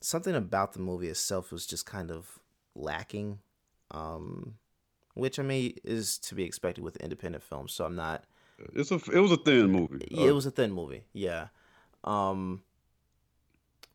something 0.00 0.34
about 0.34 0.72
the 0.72 0.78
movie 0.80 1.08
itself 1.08 1.52
was 1.52 1.66
just 1.66 1.86
kind 1.86 2.10
of 2.10 2.38
lacking. 2.74 3.38
Um, 3.92 4.54
which 5.14 5.38
I 5.38 5.42
mean 5.42 5.74
is 5.84 6.18
to 6.18 6.34
be 6.34 6.44
expected 6.44 6.84
with 6.84 6.96
independent 6.98 7.42
films, 7.42 7.72
so 7.72 7.84
I'm 7.84 7.96
not 7.96 8.24
It's 8.74 8.90
a 8.92 8.96
it 9.12 9.18
was 9.20 9.32
a 9.32 9.36
thin 9.36 9.70
movie. 9.70 10.06
yeah, 10.10 10.26
it 10.26 10.30
Uh, 10.30 10.34
was 10.34 10.46
a 10.46 10.50
thin 10.50 10.72
movie. 10.72 11.02
Yeah. 11.12 11.48
Um 12.04 12.62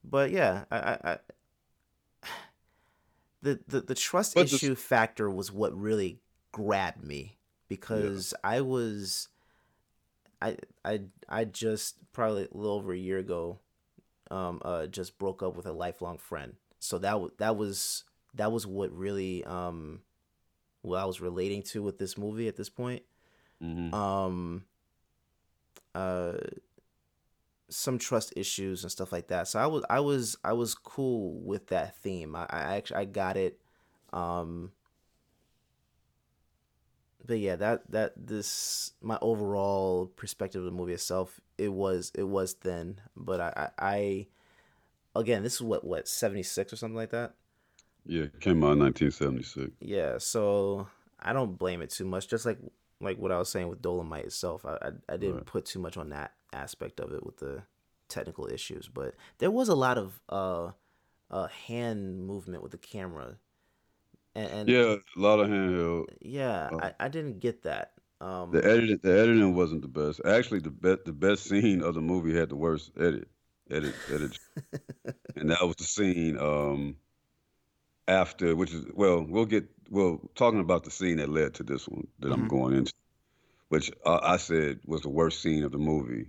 but 0.03 0.30
yeah, 0.32 0.65
I, 0.69 0.78
I, 0.78 0.97
I 1.03 1.17
the, 3.41 3.59
the 3.67 3.82
the 3.82 3.95
trust 3.95 4.36
But 4.36 4.49
the- 4.49 4.55
issue 4.55 4.76
factor 4.76 5.30
was 5.30 5.51
what 5.51 5.73
really 5.80 6.19
grabbed 6.51 7.03
me 7.03 7.38
because 7.67 8.34
I 8.43 8.61
was 8.61 9.30
I 10.42 10.58
I 10.84 11.02
I 11.28 11.46
just 11.46 11.98
probably 12.14 12.44
a 12.44 12.58
little 12.58 12.76
over 12.76 12.94
a 12.94 12.98
year 12.98 13.18
ago 13.18 13.60
um 14.32 14.62
uh 14.64 14.88
just 14.88 15.18
broke 15.18 15.44
up 15.44 15.56
with 15.56 15.66
a 15.66 15.74
lifelong 15.74 16.18
friend. 16.18 16.54
So 16.80 16.98
that 17.00 17.20
was 17.20 17.32
that 17.38 17.56
was 17.56 18.04
that 18.36 18.52
was 18.52 18.68
what 18.68 18.92
really 18.92 19.44
um 19.46 20.02
what 20.82 20.98
I 21.00 21.06
was 21.06 21.22
relating 21.22 21.64
to 21.64 21.82
with 21.82 21.98
this 21.98 22.18
movie 22.18 22.48
at 22.48 22.56
this 22.56 22.70
point 22.70 23.04
mhm. 23.62 23.94
um 23.94 24.64
uh 25.94 26.34
some 27.70 27.98
trust 27.98 28.34
issues 28.36 28.84
and 28.84 28.92
stuff 28.92 29.12
like 29.12 29.28
that 29.28 29.48
so 29.48 29.60
i 29.60 29.66
was 29.66 29.84
i 29.90 30.00
was 30.00 30.38
i 30.44 30.54
was 30.54 30.76
cool 30.76 31.40
with 31.42 31.68
that 31.68 31.96
theme 31.98 32.36
i, 32.36 32.46
I 32.50 32.76
actually 32.78 32.98
i 32.98 33.06
got 33.06 33.38
it 33.38 33.60
um 34.14 34.72
but 37.26 37.39
yeah 37.39 37.55
that 37.55 37.89
that 37.91 38.13
this 38.15 38.93
my 39.01 39.17
overall 39.21 40.07
perspective 40.07 40.61
of 40.61 40.65
the 40.65 40.71
movie 40.71 40.93
itself 40.93 41.39
it 41.57 41.71
was 41.71 42.11
it 42.15 42.23
was 42.23 42.53
thin 42.53 42.99
but 43.15 43.39
i 43.39 43.53
i, 43.55 43.69
I 43.80 44.28
again 45.19 45.43
this 45.43 45.55
is 45.55 45.61
what 45.61 45.84
what 45.86 46.07
76 46.07 46.73
or 46.73 46.76
something 46.76 46.95
like 46.95 47.11
that 47.11 47.34
yeah, 48.05 48.23
it 48.23 48.39
came 48.39 48.63
out 48.63 48.73
in 48.73 48.80
1976. 48.80 49.71
yeah, 49.80 50.17
so 50.19 50.88
I 51.19 51.34
don't 51.34 51.57
blame 51.57 51.82
it 51.82 51.89
too 51.89 52.05
much. 52.05 52.28
Just 52.28 52.45
like 52.45 52.59
like 53.01 53.17
what 53.17 53.32
I 53.32 53.39
was 53.39 53.49
saying 53.49 53.67
with 53.67 53.82
Dolomite 53.82 54.26
itself, 54.26 54.65
I 54.65 54.78
I, 54.82 55.13
I 55.13 55.17
didn't 55.17 55.38
Right. 55.38 55.45
put 55.45 55.65
too 55.65 55.80
much 55.80 55.97
on 55.97 56.09
that 56.09 56.34
aspect 56.53 56.99
of 56.99 57.11
it 57.13 57.26
with 57.26 57.38
the 57.38 57.63
technical 58.07 58.47
issues, 58.47 58.88
but 58.88 59.15
there 59.39 59.51
was 59.51 59.69
a 59.69 59.76
lot 59.76 59.97
of 59.97 60.21
uh 60.30 60.71
uh 61.32 61.47
hand 61.47 62.26
movement 62.26 62.61
with 62.63 62.71
the 62.71 62.78
camera, 62.78 63.38
and, 64.36 64.52
and 64.52 64.76
Yeah, 64.76 64.96
a 65.16 65.20
lot 65.20 65.40
of 65.40 65.48
handheld. 65.50 66.08
yeah, 66.22 66.72
uh, 66.72 66.80
I, 66.80 66.94
I 67.00 67.08
didn't 67.08 67.40
get 67.40 67.64
that. 67.64 67.94
Um, 68.22 68.52
The 68.52 68.66
editing, 68.66 68.98
the 69.04 69.12
editing 69.20 69.54
wasn't 69.56 69.82
the 69.84 69.88
best. 69.88 70.20
Actually, 70.26 70.60
the 70.62 70.72
best, 70.72 71.06
the 71.06 71.14
best 71.14 71.44
scene 71.48 71.82
of 71.84 71.94
the 71.94 72.02
movie 72.02 72.34
had 72.36 72.50
the 72.50 72.56
worst 72.56 72.92
edit, 72.98 73.28
edit, 73.70 73.98
edit, 74.10 74.40
and 75.36 75.50
that 75.52 75.62
was 75.68 75.76
the 75.78 75.86
scene 75.86 76.38
um, 76.40 76.98
after, 78.08 78.56
which 78.56 78.74
is 78.74 78.86
well, 78.94 79.24
we'll 79.28 79.46
get 79.46 79.66
well 79.90 80.20
talking 80.36 80.60
about 80.60 80.84
the 80.84 80.92
scene 80.92 81.18
that 81.18 81.30
led 81.30 81.54
to 81.56 81.64
this 81.64 81.88
one 81.88 82.08
that 82.20 82.32
I'm 82.32 82.46
Mhm. 82.46 82.48
going 82.48 82.76
into, 82.76 82.94
which 83.70 83.92
uh, 84.06 84.20
I 84.24 84.38
said 84.38 84.82
was 84.86 85.02
the 85.02 85.10
worst 85.10 85.42
scene 85.42 85.64
of 85.64 85.72
the 85.72 85.78
movie. 85.80 86.28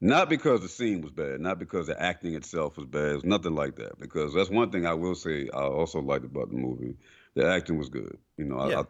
Not 0.00 0.28
because 0.30 0.60
the 0.62 0.68
scene 0.68 1.02
was 1.02 1.12
bad, 1.12 1.40
not 1.40 1.58
because 1.58 1.86
the 1.88 2.00
acting 2.00 2.34
itself 2.34 2.76
was 2.76 2.86
bad, 2.86 3.16
it's 3.16 3.24
nothing 3.24 3.54
like 3.54 3.76
that. 3.76 3.98
Because 3.98 4.34
that's 4.34 4.50
one 4.50 4.70
thing 4.70 4.86
I 4.86 4.94
will 4.94 5.14
say 5.14 5.48
I 5.54 5.62
also 5.62 6.00
liked 6.00 6.24
about 6.26 6.50
the 6.50 6.56
movie. 6.56 6.96
The 7.34 7.46
acting 7.46 7.78
was 7.78 7.88
good. 7.88 8.18
You 8.36 8.44
know, 8.44 8.58
I, 8.58 8.68
Yeah. 8.70 8.80
I 8.80 8.84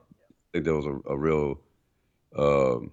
think 0.53 0.65
there 0.65 0.75
was 0.75 0.87
a, 0.87 0.99
a 1.09 1.17
real 1.17 1.61
um, 2.37 2.93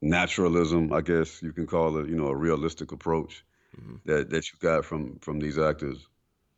naturalism, 0.00 0.92
I 0.92 1.00
guess 1.00 1.42
you 1.42 1.52
can 1.52 1.66
call 1.66 1.98
it. 1.98 2.08
You 2.08 2.16
know, 2.16 2.28
a 2.28 2.36
realistic 2.36 2.92
approach 2.92 3.44
Mhm. 3.76 4.00
that 4.04 4.30
that 4.30 4.52
you 4.52 4.58
got 4.60 4.84
from 4.84 5.18
from 5.20 5.40
these 5.40 5.58
actors. 5.58 6.06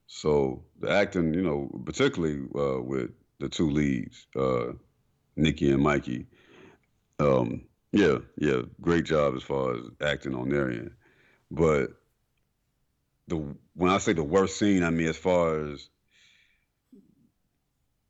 So 0.07 0.65
the 0.81 0.91
acting, 0.91 1.35
you 1.35 1.43
know, 1.43 1.71
particularly 1.85 2.41
uh, 2.55 2.81
with 2.83 3.11
the 3.39 3.49
two 3.49 3.71
leads, 3.71 4.27
uh, 4.37 4.73
Nicky 5.37 5.71
and 5.71 5.83
Mikey. 5.83 6.27
Um, 7.19 7.63
yeah, 7.93 8.19
yeah, 8.37 8.63
great 8.81 9.05
job 9.05 9.35
as 9.37 9.43
far 9.43 9.75
as 9.77 9.85
acting 10.01 10.35
on 10.35 10.49
their 10.49 10.69
end. 10.71 10.91
But 11.51 11.91
the 13.29 13.37
when 13.75 13.91
I 13.91 13.99
say 13.99 14.13
the 14.13 14.23
worst 14.25 14.59
scene, 14.59 14.83
I 14.83 14.91
mean 14.91 15.09
as 15.09 15.17
far 15.17 15.67
as 15.71 15.89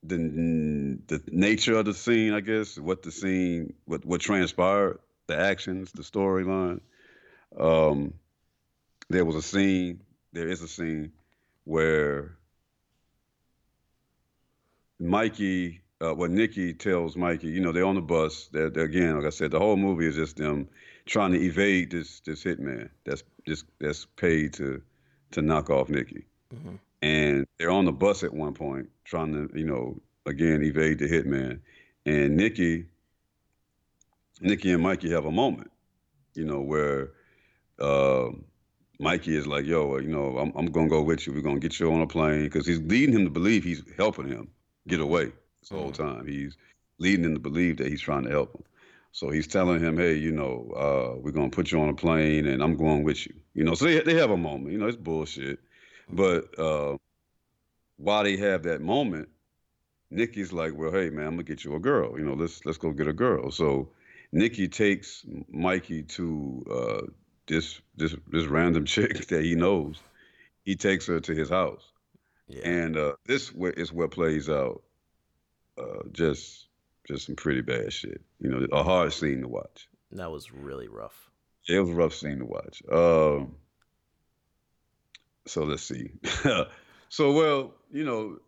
the 0.06 0.98
the 1.06 1.22
nature 1.30 1.76
of 1.76 1.86
the 1.86 1.94
scene, 1.94 2.34
I 2.34 2.40
guess, 2.40 2.78
what 2.78 3.02
the 3.02 3.10
scene, 3.10 3.74
what 3.86 4.04
what 4.04 4.20
transpired, 4.20 4.98
the 5.26 5.36
actions, 5.36 5.92
the 5.92 6.02
storyline. 6.02 6.80
Um, 7.58 8.14
there 9.08 9.24
was 9.24 9.36
a 9.36 9.42
scene. 9.42 10.00
There 10.32 10.48
is 10.48 10.62
a 10.62 10.68
scene 10.68 11.12
where 11.64 12.36
Mikey, 14.98 15.80
uh, 16.00 16.14
well, 16.14 16.30
Nicky 16.30 16.74
tells 16.74 17.16
Mikey, 17.16 17.48
you 17.48 17.60
know, 17.60 17.72
they're 17.72 17.84
on 17.84 17.94
the 17.94 18.00
bus. 18.00 18.48
They're, 18.52 18.70
they're 18.70 18.84
again, 18.84 19.16
like 19.16 19.26
I 19.26 19.30
said, 19.30 19.50
the 19.50 19.58
whole 19.58 19.76
movie 19.76 20.06
is 20.06 20.16
just 20.16 20.36
them 20.36 20.68
trying 21.06 21.32
to 21.32 21.40
evade 21.40 21.90
this 21.90 22.20
this 22.20 22.44
hitman 22.44 22.88
that's 23.04 23.22
just 23.46 23.66
that's 23.80 24.06
paid 24.16 24.54
to 24.54 24.82
to 25.32 25.42
knock 25.42 25.70
off 25.70 25.88
Nicky. 25.88 26.24
Mhm. 26.54 26.78
And 27.04 27.46
they're 27.58 27.70
on 27.70 27.84
the 27.84 27.92
bus 27.92 28.24
at 28.24 28.32
one 28.32 28.54
point 28.54 28.88
trying 29.04 29.32
to, 29.34 29.50
you 29.54 29.66
know, 29.66 30.00
again 30.24 30.62
evade 30.62 30.98
the 30.98 31.06
hitman. 31.06 31.60
And 32.06 32.34
Nicky, 32.34 32.86
Nicky 34.40 34.72
and 34.72 34.82
Mikey 34.82 35.10
have 35.10 35.26
a 35.26 35.30
moment, 35.30 35.70
you 36.34 36.46
know, 36.46 36.62
where 36.62 37.10
um 37.78 38.44
Mikey 38.98 39.36
is 39.36 39.46
like, 39.46 39.66
yo, 39.66 39.98
you 39.98 40.08
know, 40.08 40.38
I'm, 40.38 40.50
I'm 40.56 40.66
gonna 40.66 40.88
go 40.88 41.02
with 41.02 41.26
you. 41.26 41.34
We're 41.34 41.42
gonna 41.42 41.60
get 41.60 41.78
you 41.78 41.92
on 41.92 42.00
a 42.00 42.06
plane 42.06 42.44
because 42.44 42.66
he's 42.66 42.80
leading 42.80 43.14
him 43.14 43.24
to 43.24 43.30
believe 43.30 43.64
he's 43.64 43.82
helping 43.98 44.26
him 44.28 44.48
get 44.88 45.00
away 45.00 45.26
this 45.60 45.68
whole 45.70 45.92
time. 45.92 46.26
He's 46.26 46.56
leading 46.98 47.26
him 47.26 47.34
to 47.34 47.40
believe 47.40 47.76
that 47.78 47.88
he's 47.88 48.00
trying 48.00 48.24
to 48.24 48.30
help 48.30 48.54
him. 48.54 48.64
So 49.12 49.28
he's 49.28 49.46
telling 49.46 49.80
him, 49.80 49.98
hey, 49.98 50.14
you 50.14 50.32
know, 50.32 50.72
uh, 50.74 51.20
we're 51.20 51.32
gonna 51.32 51.50
put 51.50 51.70
you 51.70 51.82
on 51.82 51.90
a 51.90 51.94
plane 51.94 52.46
and 52.46 52.62
I'm 52.62 52.78
going 52.78 53.02
with 53.02 53.26
you. 53.26 53.34
You 53.52 53.64
know, 53.64 53.74
so 53.74 53.84
they 53.84 54.00
they 54.00 54.14
have 54.14 54.30
a 54.30 54.38
moment. 54.38 54.72
You 54.72 54.78
know, 54.78 54.86
it's 54.86 54.96
bullshit, 54.96 55.58
but 56.10 56.58
uh, 56.58 56.96
while 57.96 58.24
they 58.24 58.36
have 58.36 58.62
that 58.64 58.80
moment, 58.80 59.28
Nicky's 60.10 60.52
like, 60.52 60.76
well, 60.76 60.92
hey 60.92 61.10
man, 61.10 61.26
I'm 61.26 61.32
gonna 61.32 61.42
get 61.42 61.64
you 61.64 61.74
a 61.74 61.80
girl. 61.80 62.18
You 62.18 62.24
know, 62.24 62.34
let's 62.34 62.64
let's 62.64 62.78
go 62.78 62.92
get 62.92 63.08
a 63.08 63.12
girl. 63.12 63.50
So 63.50 63.88
Nicky 64.32 64.68
takes 64.68 65.24
Mikey 65.48 66.02
to 66.02 66.64
uh, 66.70 67.06
this 67.46 67.80
this 67.96 68.14
this 68.28 68.46
random 68.46 68.84
chick 68.94 69.26
that 69.28 69.42
he 69.42 69.54
knows. 69.54 70.00
He 70.64 70.76
takes 70.76 71.06
her 71.06 71.20
to 71.20 71.34
his 71.34 71.50
house, 71.50 71.82
yeah, 72.48 72.66
and 72.66 72.96
uh, 72.96 73.12
this 73.26 73.52
is 73.76 73.92
what 73.92 74.10
plays 74.10 74.48
out. 74.48 74.82
Uh, 75.76 76.04
just 76.12 76.68
just 77.06 77.26
some 77.26 77.36
pretty 77.36 77.60
bad 77.60 77.92
shit. 77.92 78.22
You 78.40 78.50
know, 78.50 78.66
a 78.72 78.82
hard 78.82 79.12
scene 79.12 79.42
to 79.42 79.48
watch. 79.48 79.88
that 80.12 80.30
was 80.30 80.52
really 80.52 80.88
rough. 80.88 81.28
It 81.68 81.80
was 81.80 81.90
a 81.90 81.94
rough 81.94 82.14
scene 82.14 82.38
to 82.38 82.44
watch. 82.44 82.82
Um, 82.90 83.56
so 85.46 85.64
let's 85.64 85.82
see. 85.82 86.10
so 87.08 87.32
well, 87.32 87.74
you 87.90 88.04
know, 88.04 88.38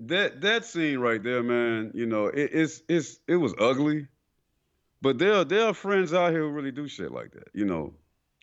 that 0.00 0.40
that 0.40 0.64
scene 0.64 0.98
right 0.98 1.22
there, 1.22 1.42
man. 1.42 1.92
You 1.94 2.06
know, 2.06 2.26
it, 2.26 2.50
it's 2.52 2.82
it's 2.88 3.18
it 3.26 3.36
was 3.36 3.54
ugly, 3.58 4.08
but 5.02 5.18
there 5.18 5.34
are 5.34 5.44
there 5.44 5.66
are 5.66 5.74
friends 5.74 6.12
out 6.12 6.32
here 6.32 6.42
who 6.42 6.50
really 6.50 6.72
do 6.72 6.88
shit 6.88 7.12
like 7.12 7.32
that. 7.32 7.48
You 7.54 7.64
know, 7.64 7.94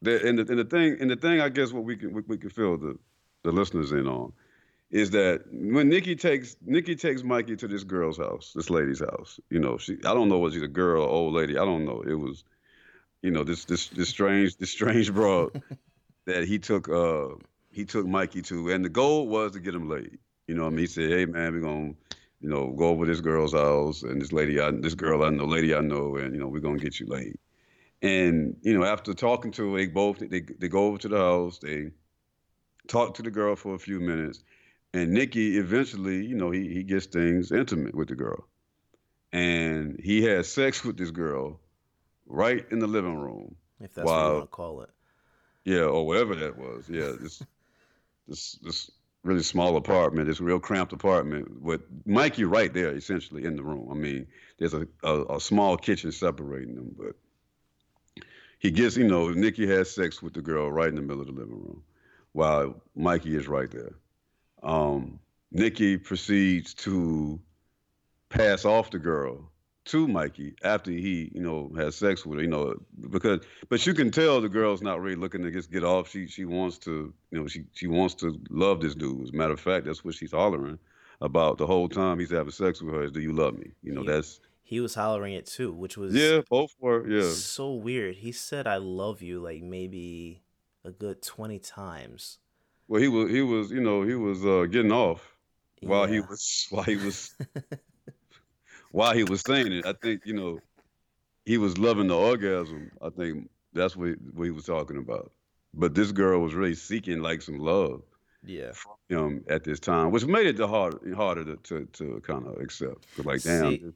there 0.01 0.25
and 0.25 0.39
the, 0.39 0.45
and 0.49 0.59
the 0.59 0.65
thing 0.65 0.97
and 0.99 1.09
the 1.09 1.15
thing 1.15 1.41
I 1.41 1.49
guess 1.49 1.71
what 1.71 1.83
we 1.83 1.97
can 1.97 2.13
we, 2.13 2.21
we 2.27 2.37
can 2.37 2.49
fill 2.49 2.77
the 2.77 2.97
the 3.43 3.51
listeners 3.51 3.91
in 3.91 4.07
on 4.07 4.33
is 4.91 5.11
that 5.11 5.43
when 5.51 5.89
Nicky 5.89 6.15
takes 6.15 6.55
Nicky 6.65 6.95
takes 6.95 7.23
Mikey 7.23 7.55
to 7.57 7.67
this 7.67 7.83
girl's 7.83 8.17
house, 8.17 8.53
this 8.55 8.69
lady's 8.69 8.99
house. 8.99 9.39
You 9.49 9.59
know, 9.59 9.77
she 9.77 9.97
I 10.05 10.13
don't 10.13 10.29
know 10.29 10.39
was 10.39 10.53
she's 10.53 10.63
a 10.63 10.67
girl 10.67 11.03
or 11.03 11.09
old 11.09 11.33
lady. 11.33 11.57
I 11.57 11.65
don't 11.65 11.85
know. 11.85 12.01
It 12.01 12.13
was, 12.13 12.43
you 13.21 13.31
know, 13.31 13.43
this 13.43 13.65
this 13.65 13.87
this 13.87 14.09
strange 14.09 14.57
this 14.57 14.71
strange 14.71 15.13
broad 15.13 15.61
that 16.25 16.47
he 16.47 16.59
took 16.59 16.89
uh 16.89 17.35
he 17.71 17.85
took 17.85 18.05
Mikey 18.05 18.41
to, 18.43 18.71
and 18.71 18.85
the 18.85 18.89
goal 18.89 19.27
was 19.27 19.51
to 19.51 19.59
get 19.59 19.75
him 19.75 19.89
laid. 19.89 20.17
You 20.47 20.55
know, 20.55 20.63
what 20.63 20.69
I 20.69 20.71
mean, 20.71 20.79
he 20.79 20.87
said, 20.87 21.09
"Hey 21.09 21.25
man, 21.25 21.53
we're 21.53 21.61
gonna." 21.61 21.93
You 22.41 22.49
know, 22.51 22.73
go 22.73 22.89
over 22.89 23.07
this 23.07 23.21
girl's 23.21 23.53
house 23.53 24.03
and 24.03 24.21
this 24.21 24.31
lady, 24.31 24.59
I, 24.59 24.69
this 24.69 24.93
girl 24.93 25.23
I 25.23 25.29
know, 25.29 25.45
lady 25.45 25.73
I 25.73 25.79
know, 25.79 26.17
and 26.17 26.35
you 26.35 26.39
know, 26.39 26.47
we're 26.47 26.59
gonna 26.59 26.77
get 26.77 26.99
you 26.99 27.07
laid. 27.07 27.39
And 28.03 28.57
you 28.61 28.77
know, 28.77 28.83
after 28.83 29.15
talking 29.15 29.51
to 29.53 29.71
her, 29.71 29.77
they 29.77 29.87
both 29.87 30.19
they 30.19 30.41
they 30.41 30.67
go 30.67 30.85
over 30.85 30.97
to 30.99 31.07
the 31.07 31.17
house. 31.17 31.57
They 31.57 31.91
talk 32.87 33.15
to 33.15 33.23
the 33.23 33.31
girl 33.31 33.55
for 33.55 33.73
a 33.73 33.79
few 33.79 33.99
minutes, 33.99 34.43
and 34.93 35.11
Nicky 35.11 35.57
eventually, 35.57 36.23
you 36.23 36.35
know, 36.35 36.51
he 36.51 36.67
he 36.71 36.83
gets 36.83 37.07
things 37.07 37.51
intimate 37.51 37.95
with 37.95 38.09
the 38.09 38.15
girl, 38.15 38.47
and 39.31 39.99
he 39.99 40.23
has 40.23 40.51
sex 40.51 40.83
with 40.83 40.97
this 40.97 41.11
girl 41.11 41.59
right 42.27 42.65
in 42.69 42.79
the 42.79 42.87
living 42.87 43.17
room. 43.17 43.55
If 43.79 43.93
that's 43.95 44.05
what 44.05 44.27
you 44.27 44.33
want 44.33 44.43
to 44.43 44.47
call 44.47 44.81
it. 44.81 44.89
Yeah, 45.65 45.81
or 45.81 46.05
whatever 46.05 46.35
that 46.35 46.57
was. 46.57 46.87
Yeah, 46.87 47.11
this 47.19 47.43
this 48.27 48.53
this 48.61 48.91
really 49.23 49.43
small 49.43 49.75
apartment, 49.75 50.27
this 50.27 50.39
real 50.39 50.59
cramped 50.59 50.93
apartment 50.93 51.61
with 51.61 51.81
Mikey 52.05 52.43
right 52.43 52.71
there, 52.71 52.95
essentially 52.95 53.43
in 53.43 53.55
the 53.55 53.63
room. 53.63 53.89
I 53.91 53.95
mean, 53.95 54.27
there's 54.59 54.75
a, 54.75 54.87
a, 55.03 55.35
a 55.35 55.41
small 55.41 55.75
kitchen 55.75 56.11
separating 56.11 56.75
them, 56.75 56.95
but 56.95 57.15
he 58.59 58.69
gets, 58.69 58.95
you 58.95 59.07
know, 59.07 59.29
Nicky 59.29 59.67
has 59.67 59.93
sex 59.93 60.21
with 60.21 60.33
the 60.33 60.41
girl 60.43 60.71
right 60.71 60.87
in 60.87 60.95
the 60.95 61.01
middle 61.01 61.21
of 61.21 61.27
the 61.27 61.33
living 61.33 61.55
room 61.55 61.83
while 62.33 62.81
Mikey 62.95 63.35
is 63.35 63.47
right 63.47 63.71
there. 63.71 63.95
Um, 64.61 65.19
Nicky 65.51 65.97
proceeds 65.97 66.73
to 66.75 67.39
pass 68.29 68.65
off 68.65 68.91
the 68.91 68.99
girl 68.99 69.51
to 69.85 70.07
Mikey 70.07 70.55
after 70.63 70.91
he, 70.91 71.31
you 71.33 71.41
know, 71.41 71.71
has 71.77 71.95
sex 71.95 72.25
with 72.25 72.37
her, 72.39 72.43
you 72.43 72.49
know, 72.49 72.75
because 73.11 73.41
but 73.69 73.85
you 73.85 73.93
can 73.93 74.11
tell 74.11 74.41
the 74.41 74.49
girl's 74.49 74.81
not 74.81 75.01
really 75.01 75.15
looking 75.15 75.43
to 75.43 75.51
just 75.51 75.71
get 75.71 75.83
off. 75.83 76.09
She 76.09 76.27
she 76.27 76.45
wants 76.45 76.77
to, 76.79 77.13
you 77.31 77.39
know, 77.39 77.47
she 77.47 77.63
she 77.73 77.87
wants 77.87 78.15
to 78.15 78.39
love 78.49 78.81
this 78.81 78.95
dude. 78.95 79.21
As 79.23 79.29
a 79.29 79.33
matter 79.33 79.53
of 79.53 79.59
fact, 79.59 79.85
that's 79.85 80.03
what 80.03 80.15
she's 80.15 80.31
hollering 80.31 80.79
about 81.21 81.57
the 81.57 81.65
whole 81.67 81.87
time 81.87 82.19
he's 82.19 82.31
having 82.31 82.51
sex 82.51 82.81
with 82.81 82.93
her 82.93 83.03
is 83.03 83.11
do 83.11 83.21
you 83.21 83.31
love 83.33 83.57
me? 83.57 83.71
You 83.83 83.93
know, 83.93 84.03
Yeah. 84.03 84.13
that's 84.13 84.39
He 84.63 84.79
was 84.81 84.95
hollering 84.95 85.33
it 85.35 85.45
too, 85.45 85.71
which 85.71 85.95
was 85.97 86.13
yeah, 86.15 86.41
both 86.49 86.75
were, 86.79 87.07
yeah. 87.07 87.29
so 87.29 87.73
weird. 87.73 88.15
He 88.17 88.31
said 88.31 88.65
"I 88.67 88.77
love 88.77 89.21
you" 89.21 89.39
like 89.39 89.61
maybe 89.61 90.41
a 90.83 90.91
good 90.91 91.21
twenty 91.21 91.59
times. 91.59 92.39
Well, 92.87 93.01
he 93.01 93.07
was 93.07 93.29
he 93.31 93.41
was 93.41 93.71
you 93.71 93.81
know 93.81 94.01
he 94.03 94.15
was 94.15 94.43
uh, 94.45 94.65
getting 94.69 94.91
off 94.91 95.35
while 95.81 96.07
he 96.07 96.19
was 96.19 96.67
while 96.71 96.83
he 96.83 96.95
was 96.95 97.35
while 98.95 99.13
he 99.13 99.23
was 99.25 99.41
saying 99.41 99.71
it. 99.73 99.85
I 99.85 99.93
think 100.01 100.21
you 100.25 100.33
know 100.33 100.59
he 101.45 101.57
was 101.57 101.77
loving 101.77 102.07
the 102.07 102.15
orgasm. 102.17 102.91
I 103.01 103.09
think 103.09 103.49
that's 103.73 103.95
what 103.95 104.15
what 104.33 104.45
he 104.45 104.51
was 104.51 104.65
talking 104.65 104.97
about. 104.97 105.31
But 105.73 105.93
this 105.93 106.11
girl 106.13 106.39
was 106.41 106.53
really 106.53 106.75
seeking 106.75 107.19
like 107.19 107.41
some 107.41 107.59
love 107.59 108.01
Yeah. 108.45 108.71
from 108.71 108.93
him 109.09 109.43
at 109.49 109.65
this 109.65 109.79
time, 109.79 110.11
which 110.11 110.25
made 110.25 110.47
it 110.47 110.55
the 110.57 110.67
hard 110.67 110.95
harder 111.13 111.43
to 111.43 111.55
to, 111.57 111.85
to 111.97 112.21
kind 112.25 112.47
of 112.47 112.57
accept. 112.61 113.05
like 113.25 113.41
damn, 113.43 113.71
See, 113.71 113.93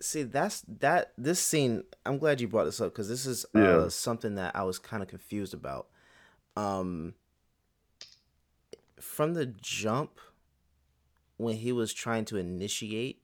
See, 0.00 0.22
that's 0.24 0.62
that. 0.80 1.12
This 1.16 1.38
scene. 1.40 1.84
I'm 2.04 2.18
glad 2.18 2.40
you 2.40 2.48
brought 2.48 2.64
this 2.64 2.80
up 2.80 2.92
because 2.92 3.08
this 3.08 3.24
is 3.26 3.46
uh, 3.54 3.60
Yeah. 3.60 3.88
something 3.88 4.34
that 4.34 4.56
I 4.56 4.64
was 4.64 4.78
kind 4.80 5.02
of 5.04 5.08
confused 5.08 5.54
about. 5.54 5.86
Um, 6.56 7.14
from 9.00 9.34
the 9.34 9.46
jump, 9.46 10.18
when 11.36 11.56
he 11.56 11.70
was 11.72 11.92
trying 11.94 12.24
to 12.26 12.36
initiate, 12.36 13.20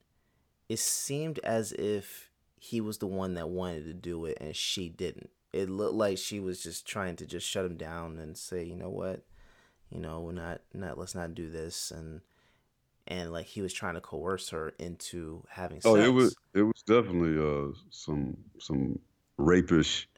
it 0.71 0.79
seemed 0.79 1.41
as 1.41 1.73
if 1.73 2.31
he 2.57 2.81
was 2.81 2.99
the 2.99 3.07
one 3.07 3.35
that 3.35 3.49
wanted 3.49 3.85
to 3.87 3.93
do 3.93 4.25
it 4.25 4.39
and 4.41 4.55
she 4.55 4.89
didn't. 4.89 5.29
It 5.53 5.69
looked 5.69 5.97
like 5.97 6.17
she 6.17 6.39
was 6.39 6.63
just 6.63 6.87
trying 6.87 7.17
to 7.17 7.27
just 7.27 7.45
shut 7.45 7.65
him 7.65 7.77
down 7.77 8.19
and 8.19 8.39
say, 8.39 8.63
you 8.63 8.77
know 8.77 8.89
what, 8.89 9.25
you 9.91 9.99
know, 9.99 10.21
we're 10.21 10.31
not 10.31 10.61
not 10.73 10.97
let's 10.97 11.17
not 11.17 11.35
do 11.35 11.51
this 11.51 11.91
and 11.91 12.21
and 13.09 13.33
like 13.33 13.47
he 13.47 13.63
was 13.63 13.73
trying 13.73 13.95
to 13.95 14.01
coerce 14.01 14.51
her 14.51 14.73
into 14.79 15.43
having 15.49 15.81
sex. 15.81 15.87
oh, 15.87 15.97
it 15.97 16.13
was 16.13 16.37
it 16.55 16.63
was 16.63 16.83
definitely 16.87 17.37
uh 17.37 17.73
some 17.91 18.37
some 18.61 18.97
rapish 19.39 20.09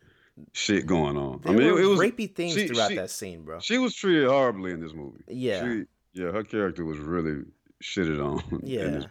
shit 0.53 0.85
going 0.85 1.17
on. 1.17 1.41
There 1.43 1.55
I 1.55 1.57
mean, 1.57 1.69
it, 1.69 1.81
it 1.81 1.87
was 1.87 1.99
rapey 1.99 2.35
things 2.35 2.53
she- 2.53 2.69
throughout 2.69 2.91
she- 2.91 2.97
that 2.97 3.09
scene, 3.11 3.43
bro. 3.43 3.61
She 3.61 3.79
was 3.79 3.95
treated 3.95 4.29
horribly 4.29 4.73
in 4.73 4.81
this 4.81 4.93
movie. 4.93 5.25
Yeah. 5.29 5.65
She, 5.65 5.85
yeah, 6.13 6.31
her 6.31 6.45
character 6.45 6.85
was 6.85 6.99
really 6.99 7.43
shitted 7.83 8.23
on. 8.23 8.61
yeah, 8.63 9.05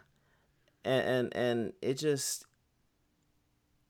and 0.85 1.07
and 1.33 1.35
and 1.35 1.73
it 1.81 1.95
just. 1.95 2.45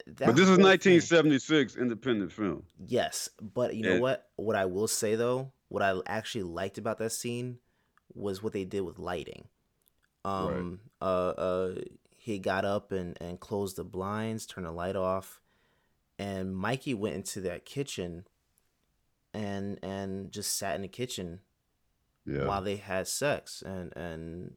that 0.06 0.26
but 0.26 0.36
this 0.36 0.42
is 0.42 0.48
whole 0.48 0.56
thing- 0.56 0.64
1976 0.64 1.76
independent 1.76 2.32
film. 2.32 2.64
Yes, 2.84 3.28
but 3.40 3.74
you 3.76 3.82
know 3.84 4.00
what? 4.00 4.28
What 4.36 4.56
I 4.56 4.64
will 4.66 4.88
say 4.88 5.14
though, 5.14 5.52
what 5.68 5.82
I 5.82 5.94
actually 6.06 6.44
liked 6.44 6.78
about 6.78 6.98
that 6.98 7.12
scene 7.12 7.58
was 8.14 8.42
what 8.42 8.52
they 8.52 8.64
did 8.64 8.82
with 8.82 8.98
lighting. 8.98 9.48
Um, 10.24 10.80
uh, 11.00 11.04
uh, 11.04 11.74
he 12.16 12.38
got 12.38 12.64
up 12.64 12.92
and 12.92 13.16
and 13.20 13.40
closed 13.40 13.76
the 13.76 13.84
blinds, 13.84 14.46
turned 14.46 14.66
the 14.66 14.70
light 14.72 14.96
off, 14.96 15.40
and 16.18 16.54
Mikey 16.56 16.94
went 16.94 17.16
into 17.16 17.40
that 17.42 17.64
kitchen, 17.64 18.26
and 19.34 19.78
and 19.82 20.30
just 20.30 20.56
sat 20.56 20.76
in 20.76 20.82
the 20.82 20.88
kitchen 20.88 21.40
Yeah. 22.24 22.46
while 22.46 22.62
they 22.62 22.76
had 22.76 23.08
sex, 23.08 23.62
and 23.62 23.92
and 23.96 24.56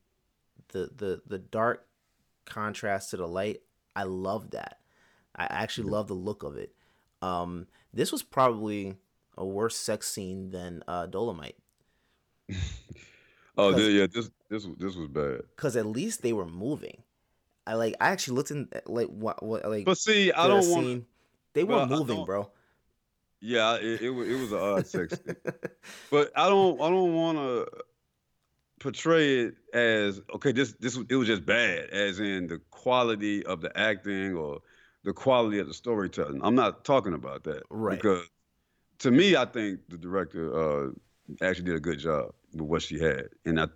the 0.69 0.91
the 0.95 1.21
the 1.25 1.39
dark 1.39 1.87
contrast 2.45 3.11
to 3.11 3.17
the 3.17 3.27
light. 3.27 3.61
I 3.95 4.03
love 4.03 4.51
that. 4.51 4.79
I 5.35 5.45
actually 5.45 5.89
love 5.89 6.07
the 6.07 6.13
look 6.13 6.43
of 6.43 6.57
it. 6.57 6.73
Um, 7.21 7.67
this 7.93 8.11
was 8.11 8.23
probably 8.23 8.95
a 9.37 9.45
worse 9.45 9.75
sex 9.75 10.09
scene 10.09 10.51
than 10.51 10.83
uh, 10.87 11.07
Dolomite 11.07 11.57
Oh, 13.57 13.75
yeah, 13.77 13.87
yeah, 13.87 14.07
this 14.07 14.29
this 14.49 14.65
was 14.65 14.77
this 14.77 14.95
was 14.95 15.07
bad. 15.07 15.41
because 15.55 15.77
at 15.77 15.85
least 15.85 16.21
they 16.21 16.33
were 16.33 16.45
moving. 16.45 17.03
I 17.65 17.75
like. 17.75 17.95
I 18.01 18.09
actually 18.09 18.35
looked 18.35 18.51
in 18.51 18.67
like 18.85 19.07
what 19.07 19.41
what 19.41 19.67
like. 19.69 19.85
But 19.85 19.97
see, 19.97 20.31
I 20.31 20.47
don't 20.47 20.69
want. 20.69 21.05
They 21.53 21.63
were 21.63 21.85
moving, 21.85 22.25
bro. 22.25 22.51
Yeah, 23.39 23.75
it, 23.75 24.01
it 24.01 24.09
was 24.09 24.27
it 24.27 24.39
was 24.39 24.51
an 24.51 24.59
odd 24.59 24.87
sex 24.87 25.17
scene. 25.25 25.35
But 26.11 26.31
I 26.35 26.49
don't 26.49 26.81
I 26.81 26.89
don't 26.89 27.13
want 27.13 27.37
to 27.37 27.67
portray 28.79 29.39
it 29.45 29.55
as 29.73 30.21
okay. 30.35 30.51
This 30.51 30.73
this 30.79 30.97
it 31.09 31.15
was 31.15 31.27
just 31.27 31.45
bad, 31.45 31.89
as 31.89 32.19
in 32.19 32.47
the 32.47 32.59
quality 32.71 33.45
of 33.45 33.61
the 33.61 33.75
acting 33.77 34.35
or 34.35 34.59
the 35.03 35.13
quality 35.13 35.59
of 35.59 35.67
the 35.67 35.73
storytelling. 35.73 36.41
I'm 36.43 36.55
not 36.55 36.83
talking 36.85 37.13
about 37.13 37.43
that, 37.43 37.63
Right. 37.69 37.95
Because 37.97 38.27
to 38.99 39.11
me, 39.11 39.35
I 39.35 39.45
think 39.45 39.81
the 39.89 39.97
director 39.97 40.53
uh, 40.87 40.89
actually 41.41 41.65
did 41.65 41.75
a 41.75 41.79
good 41.79 41.99
job 41.99 42.33
with 42.53 42.61
what 42.61 42.81
she 42.81 42.99
had, 42.99 43.29
and 43.45 43.59
I 43.59 43.67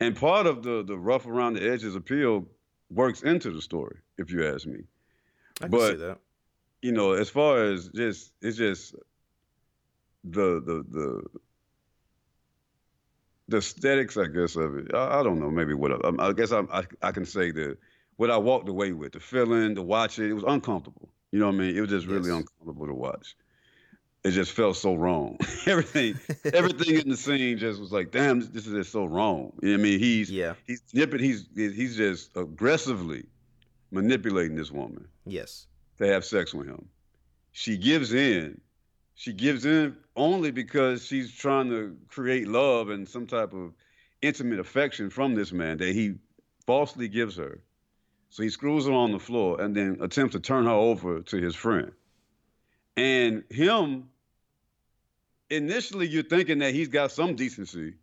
and 0.00 0.14
part 0.16 0.46
of 0.46 0.62
the 0.62 0.82
the 0.84 0.96
rough 0.96 1.26
around 1.26 1.54
the 1.54 1.68
edges 1.70 1.94
appeal 1.96 2.46
works 2.90 3.22
into 3.22 3.50
the 3.50 3.60
story, 3.60 3.96
if 4.16 4.30
you 4.30 4.46
ask 4.46 4.66
me 4.66 4.80
I 5.60 5.64
can 5.64 5.70
but- 5.70 5.90
see 5.90 5.96
that. 5.96 6.18
you 6.82 6.92
know, 6.92 7.12
as 7.12 7.28
far 7.28 7.64
as 7.64 7.88
just 7.88 8.32
it's 8.40 8.56
just 8.56 8.94
the 10.24 10.60
the 10.60 10.84
the 10.90 11.22
the 13.48 13.58
aesthetics, 13.58 14.16
I 14.16 14.26
guess, 14.26 14.56
of 14.56 14.76
it. 14.76 14.94
I, 14.94 15.20
I 15.20 15.22
don't 15.22 15.40
know, 15.40 15.50
maybe 15.50 15.74
what 15.74 15.92
I, 16.04 16.28
I 16.28 16.32
guess 16.32 16.52
I, 16.52 16.60
I 16.72 16.84
I 17.02 17.12
can 17.12 17.24
say 17.24 17.50
that 17.52 17.78
what 18.16 18.30
I 18.30 18.36
walked 18.36 18.68
away 18.68 18.92
with, 18.92 19.12
the 19.12 19.20
feeling, 19.20 19.74
the 19.74 19.82
watching, 19.82 20.28
it 20.28 20.32
was 20.34 20.44
uncomfortable. 20.46 21.08
You 21.32 21.38
know 21.38 21.46
what 21.46 21.54
I 21.54 21.58
mean? 21.58 21.76
It 21.76 21.80
was 21.80 21.90
just 21.90 22.06
really 22.06 22.28
Yes. 22.30 22.38
uncomfortable 22.38 22.86
to 22.86 22.94
watch. 22.94 23.36
It 24.24 24.32
just 24.32 24.52
felt 24.52 24.76
so 24.76 24.94
wrong. 24.96 25.38
everything, 25.66 26.18
everything 26.52 26.96
in 26.98 27.08
the 27.08 27.16
scene 27.16 27.56
just 27.58 27.80
was 27.80 27.92
like, 27.92 28.10
damn, 28.10 28.40
this, 28.40 28.48
this 28.48 28.66
is 28.66 28.72
just 28.72 28.92
so 28.92 29.04
wrong. 29.04 29.52
You 29.62 29.68
know 29.70 29.74
what 29.74 29.80
I 29.80 29.82
mean? 29.90 29.98
He's 30.00 30.30
Yeah. 30.30 30.54
he's 30.66 30.82
nipping, 30.92 31.20
he's 31.20 31.46
he's 31.54 31.96
just 31.96 32.36
aggressively 32.36 33.24
manipulating 33.90 34.56
this 34.56 34.70
woman 34.70 35.06
Yes. 35.24 35.66
to 35.98 36.06
have 36.06 36.24
sex 36.24 36.52
with 36.52 36.66
him. 36.66 36.88
She 37.52 37.76
gives 37.78 38.12
in. 38.12 38.60
She 39.18 39.32
gives 39.32 39.66
in 39.66 39.96
only 40.14 40.52
because 40.52 41.04
she's 41.04 41.34
trying 41.34 41.70
to 41.70 41.96
create 42.06 42.46
love 42.46 42.88
and 42.88 43.06
some 43.08 43.26
type 43.26 43.52
of 43.52 43.72
intimate 44.22 44.60
affection 44.60 45.10
from 45.10 45.34
this 45.34 45.50
man 45.50 45.78
that 45.78 45.92
he 45.92 46.14
falsely 46.66 47.08
gives 47.08 47.36
her. 47.36 47.60
So 48.30 48.44
he 48.44 48.48
screws 48.48 48.86
her 48.86 48.92
on 48.92 49.10
the 49.10 49.18
floor 49.18 49.60
and 49.60 49.74
then 49.74 49.98
attempts 50.00 50.34
to 50.34 50.40
turn 50.40 50.66
her 50.66 50.70
over 50.70 51.20
to 51.20 51.36
his 51.36 51.56
friend. 51.56 51.90
And 52.96 53.42
him, 53.50 54.08
initially, 55.50 56.06
you're 56.06 56.22
thinking 56.22 56.60
that 56.60 56.72
he's 56.72 56.86
got 56.86 57.10
some 57.10 57.34
decency, 57.34 57.94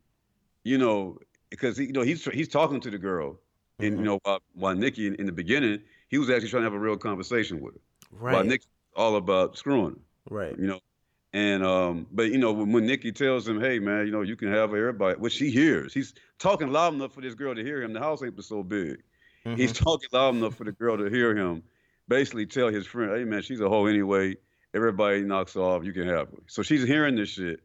you 0.66 0.78
know, 0.78 1.20
because 1.49 1.78
he, 1.78 1.86
you 1.86 1.93
know 1.93 2.01
he's 2.01 2.26
he's 2.26 2.49
talking 2.49 2.82
to 2.82 2.91
the 2.91 2.97
girl, 2.97 3.39
and 3.80 3.93
Mhm. 3.93 3.97
you 3.99 4.03
know 4.03 4.20
while, 4.24 4.41
while 4.53 4.76
Nicky 4.76 5.07
in, 5.07 5.16
in 5.16 5.28
the 5.28 5.32
beginning 5.32 5.82
he 6.09 6.18
was 6.18 6.30
actually 6.30 6.49
trying 6.49 6.63
to 6.63 6.66
have 6.66 6.74
a 6.74 6.80
real 6.80 6.97
conversation 6.97 7.61
with 7.61 7.76
her. 7.76 7.82
Right. 8.11 8.34
While 8.34 8.43
Nick's 8.43 8.68
all 8.97 9.16
about 9.16 9.57
screwing 9.57 9.91
her 10.30 10.36
right. 10.36 10.59
you 10.59 10.68
know. 10.68 10.82
And 11.36 11.66
um, 11.66 12.08
but 12.14 12.32
you 12.32 12.38
know 12.38 12.54
when, 12.54 12.72
when 12.72 12.86
Nicky 12.86 13.12
tells 13.12 13.46
him, 13.46 13.60
"Hey 13.60 13.80
man, 13.80 14.06
you 14.06 14.12
know 14.14 14.22
you 14.22 14.38
can 14.38 14.54
have 14.54 14.74
everybody," 14.74 15.20
which 15.20 15.34
she 15.34 15.52
hears, 15.52 15.94
he's 15.94 16.14
talking 16.40 16.70
loud 16.72 16.94
enough 16.94 17.14
for 17.14 17.20
this 17.20 17.36
girl 17.36 17.54
to 17.54 17.62
hear 17.62 17.82
him. 17.84 17.92
The 17.92 18.00
house 18.00 18.24
ain't 18.24 18.42
so 18.42 18.64
big. 18.64 19.04
Mm-hmm. 19.46 19.56
He's 19.56 19.74
talking 19.74 20.08
loud 20.14 20.36
enough 20.36 20.56
for 20.56 20.64
the 20.64 20.72
girl 20.72 20.98
to 20.98 21.10
hear 21.10 21.36
him. 21.36 21.64
Basically, 22.08 22.46
tell 22.46 22.70
his 22.70 22.88
friend, 22.88 23.12
"Hey 23.18 23.26
man, 23.26 23.42
she's 23.42 23.60
a 23.60 23.68
hoe 23.68 23.86
anyway. 23.88 24.38
Everybody 24.74 25.24
knocks 25.24 25.58
off. 25.58 25.84
You 25.84 25.92
can 25.92 26.08
have 26.08 26.30
her." 26.30 26.38
So 26.48 26.64
she's 26.64 26.86
hearing 26.88 27.18
this 27.18 27.28
shit, 27.28 27.60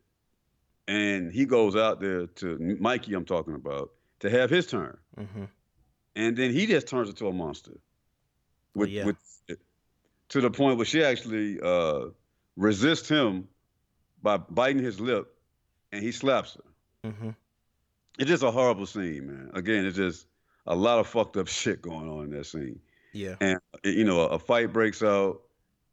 and 0.89 1.33
he 1.33 1.45
goes 1.45 1.77
out 1.77 2.01
there 2.01 2.27
to 2.27 2.77
Mikey. 2.81 3.15
I'm 3.15 3.25
talking 3.25 3.55
about 3.55 3.93
to 4.19 4.31
have 4.31 4.51
his 4.51 4.67
turn, 4.67 4.99
Mm-hmm. 5.17 5.45
and 6.17 6.37
then 6.37 6.51
he 6.51 6.67
just 6.67 6.89
turns 6.89 7.09
into 7.09 7.29
a 7.29 7.33
monster. 7.33 7.79
With, 8.75 8.89
yeah. 8.89 9.05
with 9.05 9.17
to 10.31 10.41
the 10.41 10.51
point 10.51 10.77
where 10.77 10.87
she 10.87 11.05
actually 11.05 11.61
uh, 11.61 12.07
resists 12.57 13.09
him 13.09 13.47
by 14.23 14.37
biting 14.37 14.83
his 14.83 15.01
lip, 15.01 15.35
and 15.93 16.03
he 16.03 16.13
slaps 16.13 16.55
her. 16.55 17.11
Mm-hmm. 17.11 17.31
It's 18.19 18.29
just 18.29 18.43
a 18.43 18.51
horrible 18.51 18.87
scene, 18.87 19.27
man. 19.27 19.51
Again, 19.55 19.87
it's 19.87 19.97
just 19.97 20.27
a 20.67 20.75
lot 20.75 20.99
of 20.99 21.07
fucked 21.07 21.37
up 21.37 21.49
shit 21.49 21.83
going 21.83 22.09
on 22.09 22.25
in 22.25 22.31
that 22.31 22.47
scene. 22.47 22.81
Yeah. 23.13 23.37
And 23.41 23.59
you 23.85 24.05
know, 24.05 24.21
a 24.21 24.39
fight 24.39 24.73
breaks 24.73 25.03
out. 25.03 25.43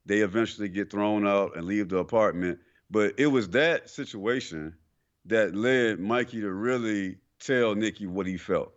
They 0.06 0.20
eventually 0.20 0.70
get 0.70 0.92
thrown 0.92 1.28
out 1.28 1.56
and 1.56 1.66
leave 1.66 1.90
the 1.90 1.98
apartment. 1.98 2.60
But 2.90 3.16
it 3.18 3.28
was 3.28 3.50
that 3.50 3.90
situation 3.90 4.74
that 5.26 5.56
led 5.56 6.00
Mikey 6.00 6.42
to 6.42 6.52
really 6.52 7.18
tell 7.40 7.76
Nicky 7.76 8.08
what 8.08 8.26
he 8.26 8.38
felt, 8.38 8.74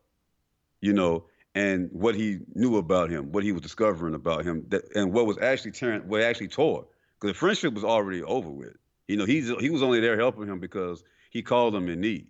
you 0.81 0.93
know, 0.93 1.27
and 1.55 1.89
what 1.93 2.15
he 2.15 2.41
knew 2.55 2.77
about 2.77 3.11
him, 3.11 3.31
what 3.31 3.45
he 3.45 3.53
was 3.53 3.63
discovering 3.63 4.15
about 4.15 4.45
him, 4.45 4.65
that, 4.69 4.85
and 4.97 5.13
what 5.13 5.27
was 5.27 5.39
actually 5.39 5.73
tearing, 5.73 6.03
what 6.09 6.23
actually 6.23 6.49
tore. 6.49 6.87
Because 7.21 7.35
the 7.35 7.39
friendship 7.39 7.75
was 7.75 7.85
already 7.85 8.23
over 8.23 8.51
with. 8.51 8.77
You 9.11 9.17
know, 9.17 9.25
he's 9.25 9.51
he 9.59 9.71
was 9.71 9.83
only 9.83 9.99
there 9.99 10.17
helping 10.17 10.47
him 10.47 10.61
because 10.61 11.03
he 11.31 11.43
called 11.43 11.75
him 11.75 11.89
in 11.89 12.01
need. 12.01 12.29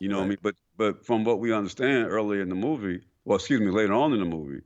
You 0.00 0.08
know 0.08 0.20
what 0.20 0.24
I 0.24 0.28
mean? 0.28 0.38
But 0.40 0.54
but 0.78 1.04
from 1.04 1.22
what 1.22 1.38
we 1.38 1.52
understand 1.52 2.08
earlier 2.08 2.40
in 2.40 2.48
the 2.48 2.54
movie, 2.54 3.02
well, 3.26 3.36
excuse 3.36 3.60
me, 3.60 3.70
later 3.70 3.92
on 3.92 4.14
in 4.14 4.20
the 4.20 4.24
movie, 4.24 4.62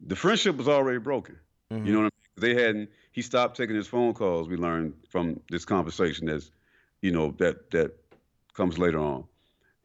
the 0.00 0.16
friendship 0.16 0.56
was 0.56 0.68
already 0.68 0.98
broken. 0.98 1.38
Mm-hmm. 1.70 1.86
You 1.86 1.92
know 1.92 1.98
what 2.04 2.12
I 2.14 2.40
mean? 2.46 2.54
They 2.54 2.62
hadn't. 2.62 2.90
He 3.12 3.20
stopped 3.20 3.58
taking 3.58 3.76
his 3.76 3.86
phone 3.86 4.14
calls. 4.14 4.48
We 4.48 4.56
learned 4.56 4.94
from 5.10 5.40
this 5.50 5.66
conversation 5.66 6.28
that's, 6.28 6.50
you 7.02 7.12
know, 7.12 7.32
that 7.32 7.70
that 7.72 7.92
comes 8.54 8.78
later 8.78 8.98
on, 8.98 9.24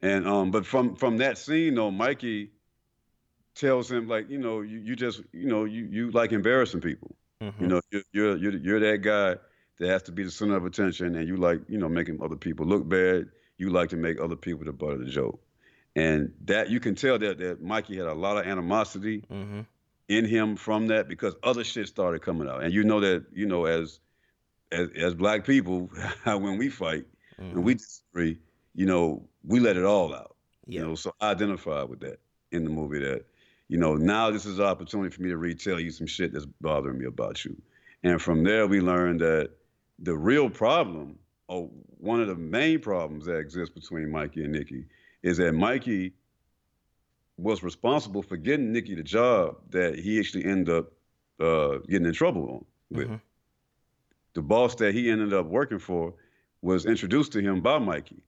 and 0.00 0.26
um, 0.26 0.50
but 0.50 0.64
from 0.64 0.96
from 0.96 1.18
that 1.18 1.36
scene 1.36 1.74
though, 1.74 1.90
Mikey 1.90 2.52
tells 3.54 3.92
him 3.92 4.08
like, 4.08 4.30
you 4.30 4.38
know, 4.38 4.62
you, 4.62 4.78
you 4.78 4.96
just, 4.96 5.20
you 5.32 5.46
know, 5.46 5.66
you 5.66 5.84
you 5.90 6.10
like 6.10 6.32
embarrassing 6.32 6.80
people. 6.80 7.14
Mm-hmm. 7.42 7.62
You 7.62 7.68
know, 7.68 7.80
you're, 7.90 8.02
you're 8.12 8.36
you're 8.38 8.56
you're 8.56 8.80
that 8.80 9.02
guy 9.02 9.36
that 9.78 9.88
has 9.88 10.02
to 10.04 10.12
be 10.12 10.24
the 10.24 10.30
center 10.30 10.56
of 10.56 10.64
attention, 10.64 11.14
and 11.16 11.28
you 11.28 11.36
like, 11.36 11.60
you 11.68 11.78
know, 11.78 11.88
making 11.88 12.20
other 12.22 12.36
people 12.36 12.66
look 12.66 12.88
bad. 12.88 13.28
You 13.58 13.70
like 13.70 13.90
to 13.90 13.96
make 13.96 14.20
other 14.20 14.36
people 14.36 14.64
the 14.64 14.72
butt 14.72 14.92
of 14.92 15.00
the 15.00 15.06
joke, 15.10 15.40
and 15.96 16.32
that 16.44 16.70
you 16.70 16.80
can 16.80 16.94
tell 16.94 17.18
that 17.18 17.38
that 17.38 17.62
Mikey 17.62 17.96
had 17.96 18.06
a 18.06 18.14
lot 18.14 18.36
of 18.38 18.46
animosity 18.46 19.24
Mm-hmm. 19.30 19.60
in 20.08 20.24
him 20.24 20.56
from 20.56 20.88
that 20.88 21.08
because 21.08 21.34
other 21.42 21.64
shit 21.64 21.88
started 21.88 22.22
coming 22.22 22.48
out, 22.48 22.62
and 22.62 22.72
you 22.72 22.84
know 22.84 23.00
that 23.00 23.26
you 23.32 23.46
know 23.46 23.64
as 23.66 23.98
as 24.72 24.88
as 24.96 25.14
black 25.14 25.44
people 25.44 25.90
when 26.24 26.58
we 26.58 26.68
fight 26.68 27.04
and 27.38 27.64
we 27.64 27.74
disagree, 27.74 28.38
you 28.74 28.84
know, 28.86 29.28
we 29.44 29.60
let 29.60 29.76
it 29.76 29.84
all 29.84 30.12
out. 30.14 30.34
Yeah. 30.66 30.80
You 30.80 30.86
know, 30.88 30.94
so 30.96 31.14
I 31.20 31.30
identify 31.30 31.84
with 31.84 32.00
that 32.00 32.18
in 32.50 32.64
the 32.64 32.70
movie 32.70 32.98
that, 32.98 33.24
you 33.68 33.78
know, 33.78 33.94
now 33.94 34.30
this 34.30 34.44
is 34.44 34.58
an 34.58 34.64
opportunity 34.64 35.14
for 35.14 35.22
me 35.22 35.28
to 35.30 35.36
retell 35.36 35.78
you 35.78 35.90
some 35.90 36.06
shit 36.08 36.32
that's 36.32 36.46
bothering 36.60 36.98
me 36.98 37.06
about 37.06 37.44
you. 37.44 37.56
And 38.02 38.20
from 38.20 38.42
there 38.42 38.66
we 38.66 38.80
learned 38.80 39.20
that 39.20 39.50
the 39.98 40.16
real 40.16 40.48
problem, 40.48 41.18
or 41.48 41.68
one 41.98 42.20
of 42.20 42.28
the 42.28 42.34
main 42.34 42.80
problems 42.80 43.26
that 43.26 43.38
exists 43.38 43.74
between 43.74 44.10
Mikey 44.10 44.44
and 44.44 44.52
Nicky, 44.52 44.84
is 45.22 45.36
that 45.38 45.52
Mikey 45.52 46.12
was 47.36 47.62
responsible 47.62 48.22
for 48.22 48.36
getting 48.36 48.72
Nicky 48.72 48.94
the 48.94 49.02
job 49.02 49.56
that 49.70 49.98
he 49.98 50.18
actually 50.18 50.44
ended 50.44 50.74
up 50.74 50.92
uh, 51.40 51.78
getting 51.88 52.06
in 52.06 52.12
trouble 52.12 52.48
on 52.50 52.64
with. 52.90 53.08
Mhm. 53.08 53.20
The 54.34 54.42
boss 54.42 54.74
that 54.76 54.92
he 54.92 55.10
ended 55.10 55.32
up 55.32 55.46
working 55.46 55.78
for 55.78 56.14
was 56.62 56.86
introduced 56.86 57.32
to 57.32 57.40
him 57.40 57.60
by 57.60 57.78
Mikey. 57.78 58.22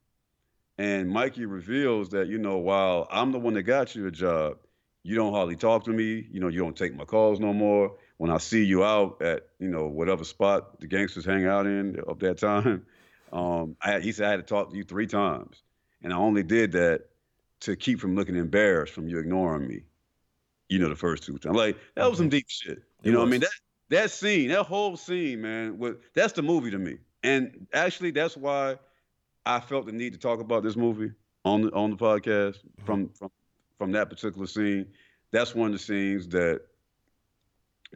And 0.77 1.09
Mikey 1.09 1.45
reveals 1.45 2.09
that, 2.09 2.27
you 2.27 2.37
know, 2.37 2.57
while 2.57 3.07
I'm 3.11 3.31
the 3.31 3.39
one 3.39 3.53
that 3.53 3.63
got 3.63 3.95
you 3.95 4.07
a 4.07 4.11
job, 4.11 4.57
you 5.03 5.15
don't 5.15 5.33
hardly 5.33 5.55
talk 5.55 5.83
to 5.85 5.91
me. 5.91 6.27
You 6.31 6.39
know, 6.39 6.47
you 6.47 6.59
don't 6.59 6.75
take 6.75 6.95
my 6.95 7.05
calls 7.05 7.39
no 7.39 7.53
more. 7.53 7.97
When 8.21 8.29
I 8.29 8.37
see 8.37 8.63
you 8.63 8.83
out 8.83 9.19
at, 9.23 9.47
you 9.57 9.67
know, 9.67 9.87
whatever 9.87 10.23
spot 10.23 10.79
the 10.79 10.85
gangsters 10.85 11.25
hang 11.25 11.47
out 11.47 11.65
in 11.65 11.99
of 12.07 12.19
that 12.19 12.37
time, 12.37 12.85
um, 13.33 13.75
I, 13.81 13.99
he 13.99 14.11
said 14.11 14.27
I 14.27 14.29
had 14.29 14.35
to 14.35 14.43
talk 14.43 14.69
to 14.69 14.77
you 14.77 14.83
three 14.83 15.07
times. 15.07 15.63
And 16.03 16.13
I 16.13 16.17
only 16.17 16.43
did 16.43 16.73
that 16.73 17.05
to 17.61 17.75
keep 17.75 17.99
from 17.99 18.15
looking 18.15 18.35
embarrassed 18.35 18.93
from 18.93 19.07
you 19.07 19.17
ignoring 19.17 19.67
me. 19.67 19.85
You 20.69 20.77
know, 20.77 20.89
the 20.89 20.95
first 20.95 21.23
two 21.23 21.39
times. 21.39 21.55
Like, 21.55 21.77
that 21.95 22.07
was 22.07 22.19
some 22.19 22.29
deep 22.29 22.45
shit. 22.47 22.83
You 23.01 23.09
It 23.09 23.13
know 23.13 23.21
what 23.21 23.27
I 23.27 23.31
mean? 23.31 23.39
That 23.39 23.49
that 23.89 24.11
scene, 24.11 24.49
that 24.49 24.67
whole 24.67 24.97
scene, 24.97 25.41
man, 25.41 25.79
was 25.79 25.95
that's 26.13 26.33
the 26.33 26.43
movie 26.43 26.69
to 26.69 26.77
me. 26.77 26.99
And 27.23 27.65
actually, 27.73 28.11
that's 28.11 28.37
why 28.37 28.77
I 29.47 29.61
felt 29.61 29.87
the 29.87 29.93
need 29.93 30.13
to 30.13 30.19
talk 30.19 30.39
about 30.39 30.61
this 30.61 30.75
movie 30.75 31.11
on 31.43 31.63
the 31.63 31.71
on 31.71 31.89
the 31.89 31.97
podcast 31.97 32.59
from 32.85 33.09
from 33.17 33.31
from 33.79 33.93
that 33.93 34.11
particular 34.11 34.45
scene. 34.45 34.85
That's 35.31 35.55
one 35.55 35.73
of 35.73 35.73
the 35.73 35.79
scenes 35.79 36.27
that, 36.27 36.61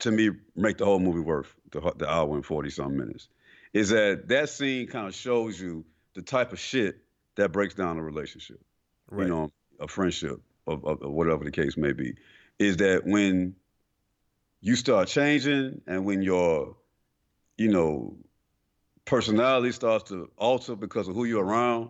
to 0.02 0.12
me, 0.12 0.32
make 0.56 0.78
the 0.78 0.86
whole 0.86 1.00
movie 1.00 1.20
worth 1.20 1.54
the 1.72 1.80
the 1.98 2.10
hour 2.10 2.36
and 2.36 2.46
forty 2.46 2.70
some 2.70 2.98
minutes. 2.98 3.28
Is 3.74 3.90
that 3.90 4.28
that 4.30 4.50
scene 4.50 4.88
kind 4.88 5.08
of 5.08 5.16
shows 5.16 5.60
you 5.60 5.86
the 6.14 6.22
type 6.22 6.52
of 6.54 6.60
shit 6.60 6.98
that 7.36 7.52
breaks 7.52 7.74
down 7.74 7.98
a 7.98 8.04
relationship, 8.04 8.60
Right. 9.10 9.24
you 9.24 9.30
know, 9.30 9.52
a 9.80 9.88
friendship, 9.88 10.40
or, 10.66 10.80
or, 10.82 10.96
or 10.96 11.12
whatever 11.12 11.44
the 11.44 11.52
case 11.52 11.76
may 11.78 11.92
be. 11.92 12.16
Is 12.58 12.78
that 12.78 13.06
when 13.06 13.56
you 14.62 14.76
start 14.76 15.10
changing 15.10 15.82
and 15.88 16.06
when 16.06 16.22
your, 16.22 16.78
you 17.58 17.70
know, 17.70 18.18
personality 19.04 19.72
starts 19.74 20.10
to 20.10 20.30
alter 20.38 20.76
because 20.76 21.08
of 21.08 21.16
who 21.16 21.26
you're 21.26 21.44
around, 21.44 21.90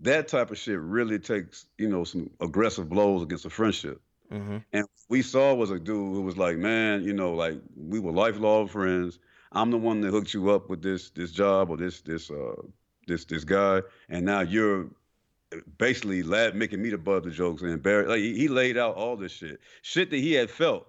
that 0.00 0.28
type 0.28 0.50
of 0.50 0.58
shit 0.58 0.78
really 0.78 1.18
takes, 1.18 1.66
you 1.76 1.88
know, 1.88 2.04
some 2.04 2.30
aggressive 2.40 2.88
blows 2.88 3.22
against 3.22 3.44
a 3.44 3.50
friendship. 3.50 4.00
Mm-hmm. 4.32 4.58
And 4.72 4.86
we 5.08 5.22
saw 5.22 5.54
was 5.54 5.70
a 5.70 5.78
dude 5.78 6.14
who 6.14 6.22
was 6.22 6.36
like, 6.36 6.56
man, 6.56 7.02
you 7.02 7.12
know, 7.12 7.32
like 7.34 7.54
we 7.76 7.98
were 7.98 8.12
lifelong 8.12 8.68
friends. 8.68 9.18
I'm 9.52 9.70
the 9.70 9.78
one 9.78 10.02
that 10.02 10.10
hooked 10.10 10.34
you 10.34 10.50
up 10.50 10.68
with 10.68 10.82
this 10.82 11.10
this 11.10 11.32
job 11.32 11.70
or 11.70 11.76
this 11.76 12.02
this 12.02 12.30
uh 12.30 12.60
this 13.06 13.24
this 13.24 13.44
guy, 13.44 13.82
and 14.10 14.26
now 14.26 14.40
you're 14.40 14.88
basically 15.78 16.22
la- 16.22 16.52
making 16.52 16.82
me 16.82 16.90
the 16.90 16.98
butt 16.98 17.18
of 17.18 17.24
the 17.24 17.30
jokes 17.30 17.62
and 17.62 17.70
embarrassed. 17.70 18.10
Like 18.10 18.20
he, 18.20 18.36
he 18.36 18.48
laid 18.48 18.76
out 18.76 18.96
all 18.96 19.16
this 19.16 19.32
shit, 19.32 19.60
shit 19.82 20.10
that 20.10 20.18
he 20.18 20.32
had 20.32 20.50
felt 20.50 20.86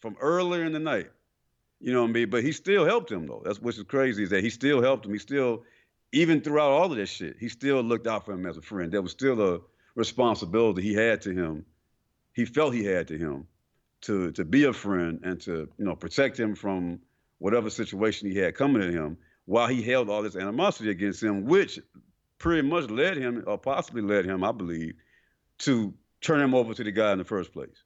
from 0.00 0.16
earlier 0.20 0.64
in 0.64 0.72
the 0.72 0.78
night. 0.78 1.10
You 1.80 1.92
know 1.92 2.02
what 2.02 2.10
I 2.10 2.12
mean? 2.12 2.30
But 2.30 2.44
he 2.44 2.52
still 2.52 2.84
helped 2.84 3.10
him 3.10 3.26
though. 3.26 3.42
That's 3.44 3.60
what's 3.60 3.82
crazy 3.82 4.22
is 4.22 4.30
that 4.30 4.44
he 4.44 4.50
still 4.50 4.80
helped 4.80 5.04
him. 5.04 5.12
He 5.12 5.18
still, 5.18 5.64
even 6.12 6.40
throughout 6.40 6.70
all 6.70 6.90
of 6.90 6.96
this 6.96 7.10
shit, 7.10 7.36
he 7.38 7.48
still 7.48 7.82
looked 7.82 8.06
out 8.06 8.24
for 8.24 8.32
him 8.32 8.46
as 8.46 8.56
a 8.56 8.62
friend. 8.62 8.92
There 8.92 9.02
was 9.02 9.12
still 9.12 9.54
a 9.54 9.60
responsibility 9.94 10.82
he 10.82 10.94
had 10.94 11.22
to 11.22 11.32
him. 11.32 11.66
He 12.36 12.44
felt 12.44 12.74
he 12.74 12.84
had 12.84 13.08
to 13.08 13.16
him 13.16 13.46
to 14.02 14.30
to 14.32 14.44
be 14.44 14.64
a 14.64 14.72
friend 14.74 15.20
and 15.24 15.40
to 15.40 15.68
you 15.78 15.84
know 15.86 15.96
protect 15.96 16.38
him 16.38 16.54
from 16.54 17.00
whatever 17.38 17.70
situation 17.70 18.30
he 18.30 18.36
had 18.36 18.54
coming 18.54 18.82
at 18.82 18.90
him 18.90 19.16
while 19.46 19.66
he 19.68 19.80
held 19.82 20.10
all 20.10 20.22
this 20.22 20.36
animosity 20.36 20.90
against 20.90 21.22
him, 21.22 21.46
which 21.46 21.80
pretty 22.38 22.68
much 22.68 22.90
led 22.90 23.16
him, 23.16 23.42
or 23.46 23.56
possibly 23.56 24.02
led 24.02 24.26
him, 24.26 24.44
I 24.44 24.52
believe, 24.52 24.94
to 25.60 25.94
turn 26.20 26.40
him 26.40 26.54
over 26.54 26.74
to 26.74 26.84
the 26.84 26.90
guy 26.90 27.12
in 27.12 27.18
the 27.18 27.24
first 27.24 27.52
place. 27.52 27.82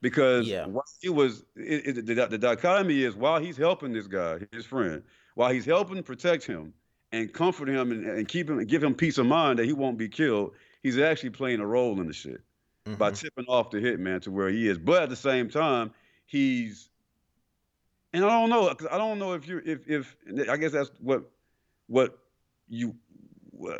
Because 0.00 0.48
Yeah. 0.48 0.66
while 0.66 0.84
he 1.00 1.08
was, 1.08 1.44
it, 1.54 1.98
it, 1.98 2.06
the, 2.06 2.26
the 2.26 2.38
dichotomy 2.38 3.04
is 3.04 3.14
while 3.14 3.40
he's 3.40 3.56
helping 3.56 3.92
this 3.92 4.06
guy, 4.06 4.40
his 4.52 4.64
friend, 4.66 5.02
while 5.34 5.52
he's 5.52 5.66
helping 5.66 6.02
protect 6.02 6.44
him 6.44 6.72
and 7.12 7.32
comfort 7.32 7.68
him 7.68 7.92
and, 7.92 8.04
and 8.06 8.26
keep 8.26 8.48
him 8.50 8.58
and 8.58 8.66
give 8.68 8.82
him 8.82 8.94
peace 8.94 9.18
of 9.18 9.26
mind 9.26 9.58
that 9.58 9.66
he 9.66 9.72
won't 9.74 9.98
be 9.98 10.08
killed, 10.08 10.54
he's 10.82 10.98
actually 10.98 11.30
playing 11.30 11.60
a 11.60 11.66
role 11.66 12.00
in 12.00 12.06
the 12.08 12.12
shit 12.12 12.40
by 12.84 13.10
Mm-hmm. 13.10 13.14
tipping 13.14 13.44
off 13.46 13.70
the 13.70 13.78
hitman 13.78 14.20
to 14.22 14.30
where 14.30 14.48
he 14.50 14.68
is. 14.68 14.78
But 14.78 15.02
at 15.04 15.08
the 15.08 15.16
same 15.16 15.48
time, 15.48 15.90
he's 16.26 16.88
and 18.12 18.24
I 18.24 18.28
don't 18.28 18.50
know. 18.50 18.72
'cause 18.74 18.86
I 18.90 18.98
don't 18.98 19.18
know 19.18 19.32
if 19.32 19.48
you 19.48 19.60
if 19.64 19.88
if 19.88 20.16
I 20.48 20.56
guess 20.56 20.72
that's 20.72 20.90
what 21.00 21.24
what 21.86 22.18
you 22.68 22.94
uh, 23.68 23.78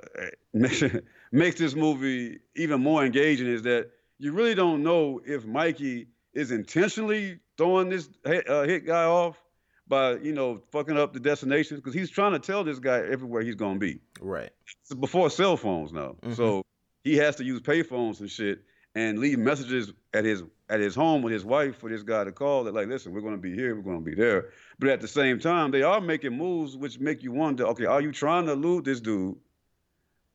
makes 1.33 1.59
this 1.59 1.75
movie 1.75 2.41
even 2.57 2.81
more 2.81 3.05
engaging 3.05 3.47
is 3.47 3.63
that 3.63 3.91
you 4.19 4.33
really 4.33 4.55
don't 4.55 4.83
know 4.83 5.21
if 5.27 5.45
Mikey 5.45 6.09
is 6.33 6.51
intentionally 6.51 7.39
throwing 7.59 7.89
this 7.91 8.09
hit, 8.25 8.49
uh, 8.49 8.63
hit 8.63 8.87
guy 8.87 9.05
off 9.05 9.39
by 9.87 10.13
you 10.17 10.33
know 10.33 10.63
fucking 10.73 10.97
up 10.97 11.13
the 11.13 11.21
destinations 11.21 11.81
because 11.81 11.93
he's 11.95 12.09
trying 12.11 12.33
to 12.33 12.39
tell 12.39 12.65
this 12.65 12.79
guy 12.79 13.01
everywhere 13.01 13.43
he's 13.43 13.55
gonna 13.55 13.79
be 13.79 14.01
Right. 14.21 14.51
it's 14.81 14.95
before 14.95 15.29
cell 15.29 15.57
phones 15.59 15.93
now. 15.93 16.17
Mhm. 16.23 16.35
So 16.37 16.65
he 17.03 17.17
has 17.19 17.37
to 17.37 17.45
use 17.45 17.61
payphones 17.61 18.21
and 18.21 18.31
shit. 18.31 18.63
And 18.95 19.19
leave 19.19 19.39
messages 19.39 19.93
at 20.13 20.25
his 20.25 20.43
at 20.71 20.81
his 20.81 20.95
home 20.95 21.23
with 21.23 21.33
his 21.33 21.45
wife 21.45 21.77
for 21.77 21.91
this 21.91 22.03
guy 22.03 22.25
to 22.25 22.33
call 22.33 22.65
that 22.65 22.75
like, 22.75 22.89
listen, 22.89 23.13
we're 23.13 23.21
going 23.21 23.35
to 23.35 23.41
be 23.41 23.55
here, 23.55 23.75
we're 23.75 23.83
going 23.83 24.03
to 24.03 24.05
be 24.05 24.15
there. 24.15 24.51
But 24.79 24.89
at 24.89 25.01
the 25.01 25.09
same 25.09 25.39
time, 25.39 25.71
they 25.71 25.83
are 25.83 26.01
making 26.01 26.37
moves 26.37 26.77
which 26.77 26.99
make 26.99 27.23
you 27.23 27.33
wonder, 27.33 27.67
okay, 27.67 27.85
are 27.85 28.01
you 28.01 28.13
trying 28.13 28.47
to 28.47 28.53
elude 28.53 28.85
this 28.85 29.01
dude? 29.01 29.37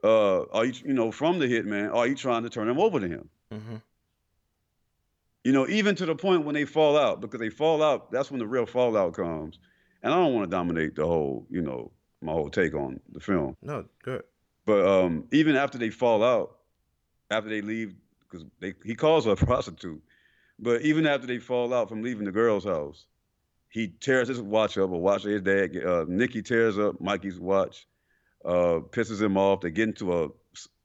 Uh, 0.04 0.44
are 0.52 0.66
you 0.66 0.74
you 0.86 0.94
know 0.94 1.12
from 1.12 1.40
the 1.40 1.46
hitman? 1.46 1.94
Are 1.94 2.08
you 2.08 2.16
trying 2.16 2.44
to 2.44 2.50
turn 2.50 2.70
him 2.70 2.80
over 2.80 3.00
to 3.00 3.08
him? 3.08 3.30
Mm-hmm. 3.52 3.76
You 5.44 5.52
know, 5.54 5.68
even 5.68 5.96
to 5.96 6.06
the 6.06 6.16
point 6.16 6.46
when 6.46 6.54
they 6.54 6.66
fall 6.66 6.98
out, 6.98 7.22
because 7.22 7.40
they 7.40 7.50
fall 7.50 7.82
out, 7.82 8.12
that's 8.12 8.30
when 8.30 8.40
the 8.40 8.48
real 8.48 8.66
fallout 8.66 9.14
comes. 9.14 9.58
And 10.04 10.14
I 10.14 10.18
don't 10.18 10.34
want 10.34 10.50
to 10.50 10.56
dominate 10.56 10.96
the 10.96 11.06
whole, 11.06 11.46
you 11.50 11.62
know, 11.62 11.92
my 12.22 12.32
whole 12.32 12.50
take 12.50 12.74
on 12.74 13.00
the 13.12 13.20
film. 13.20 13.56
No, 13.62 13.86
good. 14.04 14.24
But 14.66 14.86
um, 14.86 15.26
even 15.32 15.56
after 15.56 15.78
they 15.78 15.90
fall 15.90 16.24
out, 16.24 16.58
after 17.32 17.50
they 17.50 17.62
leave, 17.62 17.96
because 18.30 18.46
he 18.84 18.96
calls 18.96 19.26
her 19.26 19.32
a 19.32 19.36
prostitute, 19.48 20.02
but 20.60 20.82
even 20.82 21.08
after 21.08 21.28
they 21.28 21.40
fall 21.40 21.74
out 21.74 21.90
from 21.90 22.04
leaving 22.04 22.26
the 22.26 22.32
girl's 22.32 22.66
house, 22.66 23.06
he 23.70 23.88
tears 23.88 24.28
his 24.28 24.42
watch 24.42 24.78
up, 24.78 24.92
a 24.92 24.98
watch 24.98 25.26
of 25.26 25.32
his 25.32 25.42
dad. 25.42 25.78
Uh, 25.78 26.06
Nicky 26.08 26.42
tears 26.42 26.78
up 26.80 27.00
Mikey's 27.00 27.40
watch, 27.40 27.88
uh, 28.44 28.80
pisses 28.90 29.22
him 29.22 29.38
off. 29.38 29.62
They 29.62 29.72
get 29.72 29.90
into 29.90 30.14
a 30.14 30.30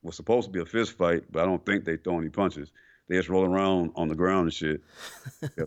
was 0.04 0.16
supposed 0.16 0.46
to 0.46 0.52
be 0.52 0.60
a 0.60 0.66
fist 0.66 0.92
fight, 0.92 1.24
but 1.30 1.42
I 1.42 1.46
don't 1.46 1.64
think 1.64 1.84
they 1.84 1.96
throw 1.96 2.18
any 2.18 2.28
punches. 2.28 2.70
They 3.08 3.16
just 3.16 3.28
roll 3.28 3.44
around 3.44 3.92
on 3.96 4.08
the 4.08 4.14
ground 4.14 4.44
and 4.44 4.54
shit. 4.54 4.82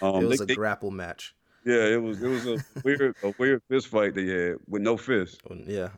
um, 0.00 0.24
it 0.24 0.28
was 0.28 0.38
they, 0.38 0.44
a 0.44 0.46
they, 0.46 0.54
grapple 0.54 0.90
match. 0.90 1.34
Yeah, 1.64 1.84
it 1.84 2.02
was. 2.02 2.22
It 2.22 2.28
was 2.28 2.46
a 2.46 2.58
weird, 2.84 3.16
a 3.22 3.34
weird 3.38 3.62
fist 3.68 3.88
fight 3.88 4.14
they 4.14 4.26
had 4.26 4.56
with 4.68 4.82
no 4.82 4.96
fist. 4.96 5.40
Oh, 5.50 5.56
yeah. 5.66 5.88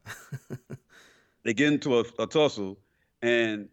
they 1.44 1.52
get 1.52 1.72
into 1.72 2.00
a, 2.00 2.04
a 2.18 2.26
tussle, 2.26 2.78
and 3.22 3.68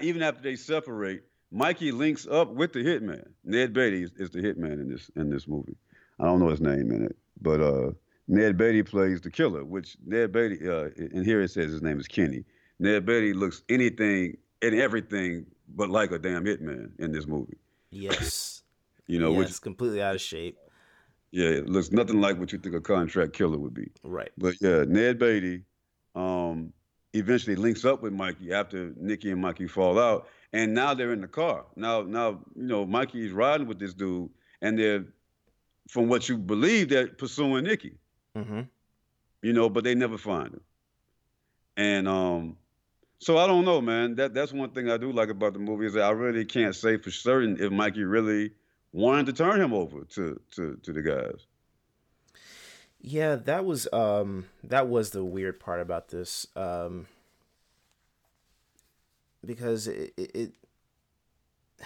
even 0.00 0.22
after 0.22 0.42
they 0.42 0.56
separate, 0.56 1.24
Mikey 1.50 1.92
links 1.92 2.26
up 2.26 2.50
with 2.50 2.72
the 2.72 2.80
hitman. 2.80 3.26
Ned 3.44 3.72
Beatty 3.72 4.02
is, 4.02 4.10
is, 4.16 4.30
the 4.30 4.40
hitman 4.40 4.74
in 4.74 4.88
this 4.88 5.10
in 5.16 5.30
this 5.30 5.46
movie. 5.46 5.76
I 6.18 6.24
don't 6.24 6.40
know 6.40 6.48
his 6.48 6.60
name 6.60 6.90
in 6.90 7.04
it, 7.04 7.16
but 7.40 7.60
uh, 7.60 7.92
Ned 8.28 8.56
Beatty 8.56 8.82
plays 8.82 9.20
the 9.20 9.30
killer. 9.30 9.64
Which 9.64 9.96
Ned 10.04 10.32
Beatty, 10.32 10.68
uh, 10.68 10.88
and 10.96 11.24
here 11.24 11.40
it 11.40 11.50
says 11.50 11.70
his 11.70 11.82
name 11.82 12.00
is 12.00 12.08
Kenny. 12.08 12.44
Ned 12.78 13.06
Beatty 13.06 13.32
looks 13.32 13.62
anything 13.68 14.36
and 14.62 14.74
everything 14.74 15.46
but 15.68 15.90
like 15.90 16.10
a 16.10 16.18
damn 16.18 16.44
hitman 16.44 16.90
in 16.98 17.12
this 17.12 17.26
movie. 17.26 17.58
Yes. 17.90 18.62
you 19.06 19.18
know, 19.18 19.32
yes, 19.32 19.38
which 19.38 19.60
completely 19.62 20.02
out 20.02 20.14
of 20.14 20.20
shape. 20.20 20.58
Yeah, 21.30 21.48
it 21.48 21.68
looks 21.68 21.90
nothing 21.90 22.20
like 22.20 22.38
what 22.38 22.52
you 22.52 22.58
think 22.58 22.74
a 22.74 22.80
contract 22.80 23.32
killer 23.32 23.58
would 23.58 23.74
be. 23.74 23.90
Right. 24.02 24.30
But 24.38 24.54
yeah, 24.60 24.84
Ned 24.86 25.18
Beatty 25.18 25.62
um, 26.14 26.72
eventually 27.14 27.56
links 27.56 27.84
up 27.84 28.02
with 28.02 28.12
Mikey 28.12 28.52
after 28.52 28.92
Nicky 28.96 29.30
and 29.30 29.40
Mikey 29.40 29.68
fall 29.68 29.98
out, 29.98 30.28
and 30.52 30.74
now 30.74 30.92
they're 30.92 31.12
in 31.12 31.20
the 31.20 31.28
car. 31.28 31.64
Now, 31.76 32.02
now 32.02 32.40
you 32.54 32.66
know 32.66 32.84
Mikey 32.84 33.24
is 33.24 33.32
riding 33.32 33.66
with 33.66 33.78
this 33.78 33.94
dude, 33.94 34.30
and 34.60 34.78
they're, 34.78 35.04
from 35.88 36.08
what 36.08 36.28
you 36.28 36.36
believe, 36.36 36.88
they're 36.88 37.06
pursuing 37.06 37.64
Nicky. 37.64 37.94
Mm-hmm. 38.36 38.62
You 39.42 39.52
know, 39.52 39.68
but 39.68 39.84
they 39.84 39.94
never 39.94 40.18
find 40.18 40.54
him. 40.54 40.60
And 41.76 42.08
um, 42.08 42.56
so 43.18 43.38
I 43.38 43.46
don't 43.46 43.64
know, 43.64 43.80
man. 43.80 44.16
That 44.16 44.34
that's 44.34 44.52
one 44.52 44.70
thing 44.70 44.90
I 44.90 44.96
do 44.96 45.12
like 45.12 45.28
about 45.28 45.52
the 45.52 45.58
movie 45.58 45.86
is 45.86 45.94
that 45.94 46.04
I 46.04 46.10
really 46.10 46.44
can't 46.44 46.74
say 46.74 46.96
for 46.96 47.10
certain 47.10 47.56
if 47.60 47.70
Mikey 47.70 48.04
really 48.04 48.52
wanted 48.92 49.26
to 49.26 49.32
turn 49.32 49.60
him 49.60 49.72
over 49.72 50.04
to 50.04 50.40
to 50.52 50.76
to 50.82 50.92
the 50.92 51.02
guys. 51.02 51.46
Yeah, 53.06 53.36
that 53.36 53.66
was 53.66 53.86
um 53.92 54.46
that 54.62 54.88
was 54.88 55.10
the 55.10 55.22
weird 55.22 55.60
part 55.60 55.82
about 55.82 56.08
this 56.08 56.46
um 56.56 57.06
because 59.44 59.86
it, 59.88 60.14
it, 60.16 60.30
it 60.34 60.52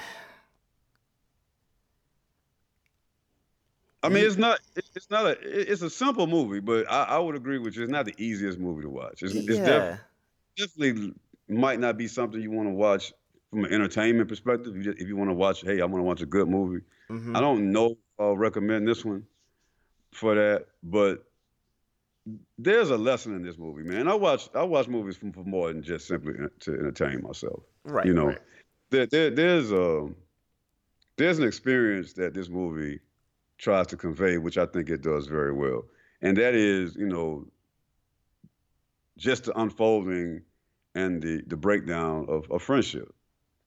I 4.00 4.10
mean, 4.10 4.24
it's 4.24 4.36
not. 4.36 4.60
It's 4.94 5.10
not 5.10 5.26
a. 5.26 5.36
It's 5.42 5.82
a 5.82 5.90
simple 5.90 6.28
movie, 6.28 6.60
but 6.60 6.88
I, 6.88 7.02
I 7.02 7.18
would 7.18 7.34
agree 7.34 7.58
with 7.58 7.74
you. 7.74 7.82
It's 7.82 7.90
not 7.90 8.04
the 8.06 8.14
easiest 8.16 8.56
movie 8.56 8.82
to 8.82 8.88
watch. 8.88 9.24
It's, 9.24 9.34
it's 9.34 9.58
yeah. 9.58 9.64
def, 9.64 9.98
definitely 10.56 11.14
might 11.48 11.80
not 11.80 11.98
be 11.98 12.06
something 12.06 12.40
you 12.40 12.52
want 12.52 12.68
to 12.68 12.74
watch 12.74 13.12
from 13.50 13.64
an 13.64 13.72
entertainment 13.72 14.28
perspective. 14.28 14.76
You 14.76 14.92
if 14.92 15.08
you 15.08 15.16
want 15.16 15.30
to 15.30 15.34
watch, 15.34 15.62
hey, 15.62 15.80
I 15.80 15.84
want 15.84 15.96
to 15.96 16.04
watch 16.04 16.20
a 16.20 16.26
good 16.26 16.48
movie. 16.48 16.84
Mm-hmm. 17.10 17.34
I 17.34 17.40
don't 17.40 17.72
know. 17.72 17.98
I'll 18.20 18.36
recommend 18.36 18.86
this 18.86 19.04
one 19.04 19.26
for 20.12 20.34
that, 20.34 20.66
but 20.82 21.24
there's 22.58 22.90
a 22.90 22.96
lesson 22.96 23.34
in 23.34 23.42
this 23.42 23.58
movie, 23.58 23.82
man. 23.82 24.08
I 24.08 24.14
watch 24.14 24.48
I 24.54 24.62
watch 24.62 24.88
movies 24.88 25.16
for, 25.16 25.32
for 25.32 25.44
more 25.44 25.72
than 25.72 25.82
just 25.82 26.06
simply 26.06 26.34
to 26.60 26.72
entertain 26.72 27.22
myself. 27.22 27.62
Right. 27.84 28.06
You 28.06 28.14
know, 28.14 28.26
right. 28.26 28.38
there, 28.90 29.06
there 29.06 29.30
there's 29.30 29.72
a 29.72 29.98
um, 29.98 30.16
there's 31.16 31.38
an 31.38 31.46
experience 31.46 32.12
that 32.14 32.34
this 32.34 32.48
movie 32.48 33.00
tries 33.58 33.86
to 33.88 33.96
convey, 33.96 34.38
which 34.38 34.56
I 34.56 34.66
think 34.66 34.88
it 34.88 35.02
does 35.02 35.26
very 35.26 35.52
well, 35.52 35.84
and 36.22 36.36
that 36.36 36.54
is, 36.54 36.94
you 36.96 37.06
know, 37.06 37.46
just 39.16 39.44
the 39.44 39.58
unfolding 39.58 40.42
and 40.94 41.22
the 41.22 41.42
the 41.46 41.56
breakdown 41.56 42.26
of 42.28 42.50
a 42.50 42.58
friendship. 42.58 43.12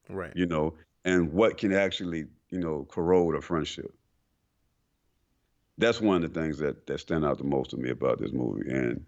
Right. 0.10 0.34
You 0.36 0.46
know, 0.46 0.76
and 1.06 1.32
what 1.32 1.58
can 1.58 1.74
actually, 1.74 2.26
you 2.50 2.60
know, 2.60 2.86
corrode 2.90 3.36
a 3.36 3.42
friendship. 3.42 3.94
That's 5.82 6.00
one 6.00 6.24
of 6.24 6.34
the 6.34 6.40
things 6.40 6.60
that 6.60 6.86
that 6.88 7.00
stand 7.00 7.26
out 7.26 7.40
the 7.40 7.44
most 7.44 7.72
to 7.72 7.78
me 7.78 7.90
about 7.90 8.20
this 8.20 8.32
movie. 8.32 8.70
And 8.70 9.06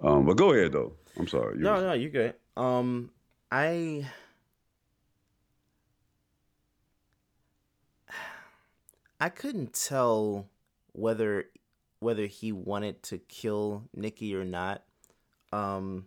um, 0.00 0.24
but 0.26 0.36
go 0.36 0.52
ahead 0.52 0.72
though. 0.72 0.94
I'm 1.18 1.28
sorry. 1.28 1.58
You 1.58 1.62
no, 1.64 1.80
no, 1.80 1.92
you're 1.92 2.10
good. 2.10 2.34
Um, 2.56 3.10
I. 3.52 4.08
I 9.20 9.28
couldn't 9.28 9.72
tell 9.74 10.48
whether 10.92 11.44
whether 12.00 12.26
he 12.26 12.52
wanted 12.52 13.02
to 13.04 13.18
kill 13.18 13.84
Nicky 13.94 14.34
or 14.34 14.44
not. 14.44 14.82
Um, 15.52 16.06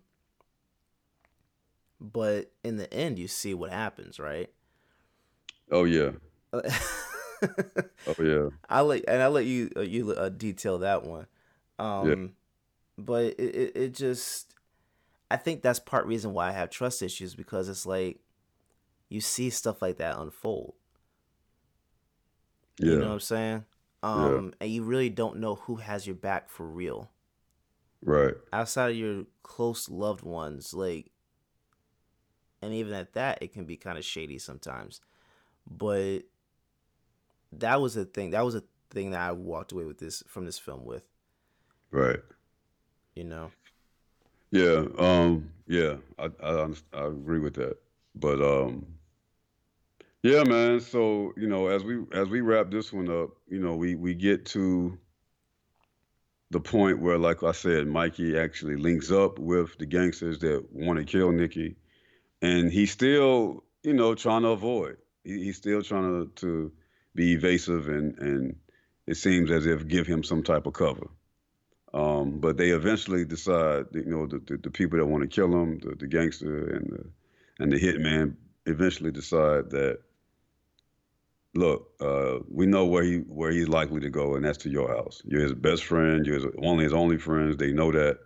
but 2.00 2.52
in 2.64 2.78
the 2.78 2.94
end, 2.94 3.18
you 3.18 3.28
see 3.28 3.54
what 3.54 3.72
happens, 3.72 4.20
right? 4.20 4.50
Oh 5.72 5.86
yeah. 5.86 6.12
oh 8.08 8.24
yeah. 8.24 8.50
I 8.70 8.82
let 8.82 9.06
and 9.08 9.22
I 9.22 9.28
let 9.28 9.46
you 9.46 9.70
uh, 9.76 9.82
you 9.82 10.12
uh, 10.12 10.30
detail 10.30 10.80
that 10.80 11.04
one. 11.04 11.28
Um, 11.80 12.10
yeah. 12.10 12.28
But 12.98 13.24
it, 13.40 13.56
it 13.56 13.72
it 13.76 13.94
just, 13.94 14.54
I 15.30 15.38
think 15.38 15.62
that's 15.62 15.80
part 15.80 16.08
reason 16.08 16.34
why 16.34 16.50
I 16.50 16.52
have 16.52 16.70
trust 16.70 17.02
issues 17.02 17.36
because 17.36 17.70
it's 17.70 17.86
like, 17.86 18.20
you 19.10 19.22
see 19.22 19.50
stuff 19.52 19.82
like 19.82 19.98
that 19.98 20.18
unfold. 20.18 20.74
Yeah. 22.80 22.92
You 22.92 23.00
know 23.00 23.08
what 23.08 23.14
I'm 23.14 23.20
saying? 23.20 23.66
Um, 24.02 24.46
yeah. 24.46 24.52
and 24.62 24.72
you 24.72 24.84
really 24.84 25.10
don't 25.10 25.38
know 25.38 25.56
who 25.56 25.76
has 25.76 26.08
your 26.08 26.16
back 26.16 26.50
for 26.50 26.66
real. 26.66 27.12
Right. 28.04 28.34
Outside 28.52 28.92
of 28.92 28.98
your 28.98 29.26
close 29.44 29.90
loved 29.90 30.24
ones, 30.24 30.74
like 30.74 31.12
and 32.62 32.74
even 32.74 32.94
at 32.94 33.14
that 33.14 33.40
it 33.42 33.54
can 33.54 33.66
be 33.66 33.78
kind 33.78 33.98
of 33.98 34.06
shady 34.06 34.40
sometimes 34.40 35.02
but 35.70 36.20
that 37.54 37.82
was 37.82 37.98
a 37.98 38.06
thing 38.06 38.32
that 38.32 38.46
was 38.46 38.56
a 38.56 38.64
thing 38.90 39.12
that 39.12 39.22
i 39.22 39.32
walked 39.32 39.72
away 39.72 39.86
with 39.86 39.98
this 39.98 40.24
from 40.28 40.46
this 40.46 40.58
film 40.58 40.86
with. 40.86 41.04
Right. 41.92 42.20
You 43.16 43.24
know? 43.26 43.52
Yeah 44.52 44.86
um 44.98 45.50
yeah 45.68 45.96
i 46.20 46.30
i, 46.44 46.68
I 46.94 47.06
agree 47.08 47.40
with 47.40 47.56
that. 47.56 47.78
But 48.16 48.42
um 48.42 48.86
yeah 50.24 50.44
man 50.44 50.80
so 50.80 51.34
you 51.38 51.48
know 51.48 51.68
as 51.68 51.84
we 51.84 52.04
as 52.14 52.28
we 52.30 52.42
wrap 52.42 52.72
this 52.72 52.92
one 52.92 53.10
up 53.10 53.30
you 53.48 53.60
know 53.60 53.76
we 53.76 53.96
we 53.96 54.14
get 54.14 54.46
to 54.48 54.98
the 56.50 56.60
point 56.60 57.00
where 57.00 57.18
like 57.18 57.44
i 57.44 57.52
said 57.52 57.86
mikey 57.88 58.38
actually 58.38 58.78
links 58.78 59.12
up 59.12 59.38
with 59.38 59.78
the 59.78 59.86
gangsters 59.86 60.40
that 60.40 60.66
want 60.72 60.98
to 60.98 61.06
kill 61.06 61.32
nicky 61.32 61.76
and 62.42 62.72
he's 62.72 62.92
still, 62.92 63.64
you 63.84 63.94
know, 63.94 64.16
trying 64.16 64.44
to 64.44 64.50
avoid. 64.50 64.98
He, 65.24 65.46
he's 65.46 65.58
still 65.58 65.82
trying 65.82 66.04
to, 66.04 66.32
to 66.42 66.72
be 67.18 67.34
evasive, 67.34 67.90
and 67.90 68.18
and 68.20 68.56
it 69.08 69.18
seems 69.18 69.52
as 69.52 69.66
if 69.66 69.88
give 69.88 70.08
him 70.08 70.24
some 70.24 70.44
type 70.44 70.66
of 70.68 70.74
cover. 70.74 71.08
Um, 71.94 72.40
but 72.40 72.58
they 72.58 72.70
eventually 72.70 73.26
decide, 73.26 73.86
you 73.94 74.06
know, 74.06 74.28
the, 74.28 74.40
the, 74.40 74.58
the 74.58 74.70
people 74.70 75.00
that 75.00 75.06
want 75.06 75.24
to 75.24 75.28
kill 75.28 75.52
him, 75.52 75.80
the, 75.80 75.96
the 75.96 76.08
gangster 76.08 76.76
and 76.76 76.86
the 76.92 77.64
and 77.64 77.72
the 77.72 77.80
hitman, 77.80 78.36
eventually 78.66 79.12
decide 79.12 79.72
that, 79.72 80.00
look, 81.56 81.90
uh, 82.00 82.40
we 82.50 82.66
know 82.68 82.86
where 82.86 83.04
he 83.04 83.18
where 83.40 83.52
he's 83.52 83.68
likely 83.68 84.02
to 84.02 84.10
go, 84.10 84.36
and 84.36 84.46
that's 84.46 84.60
to 84.60 84.70
your 84.70 84.90
house. 84.96 85.22
You're 85.26 85.42
his 85.42 85.54
best 85.54 85.86
friend. 85.86 86.26
You're 86.26 86.36
his, 86.36 86.46
of 86.46 86.80
his 86.80 86.94
only 86.94 87.18
friends. 87.18 87.58
They 87.58 87.72
know 87.72 87.92
that. 87.92 88.20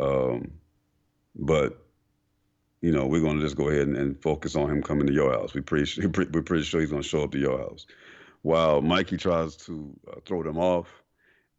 Um, 0.00 0.52
but 1.34 1.82
you 2.82 2.90
know, 2.90 3.06
we're 3.06 3.20
going 3.20 3.38
to 3.38 3.42
just 3.42 3.56
go 3.56 3.68
ahead 3.68 3.86
and, 3.86 3.96
and, 3.96 4.20
focus 4.20 4.56
on 4.56 4.68
him 4.68 4.82
coming 4.82 5.06
to 5.06 5.12
your 5.12 5.32
house. 5.32 5.54
We 5.54 5.60
pretty, 5.62 6.06
we're 6.32 6.42
pretty 6.42 6.64
sure 6.64 6.80
he's 6.80 6.90
going 6.90 7.02
to 7.02 7.08
show 7.08 7.22
up 7.22 7.30
to 7.32 7.38
your 7.38 7.58
house. 7.58 7.86
While 8.42 8.82
Mikey 8.82 9.16
tries 9.16 9.56
to 9.68 9.96
uh, 10.10 10.16
throw 10.26 10.42
them 10.42 10.58
off 10.58 10.88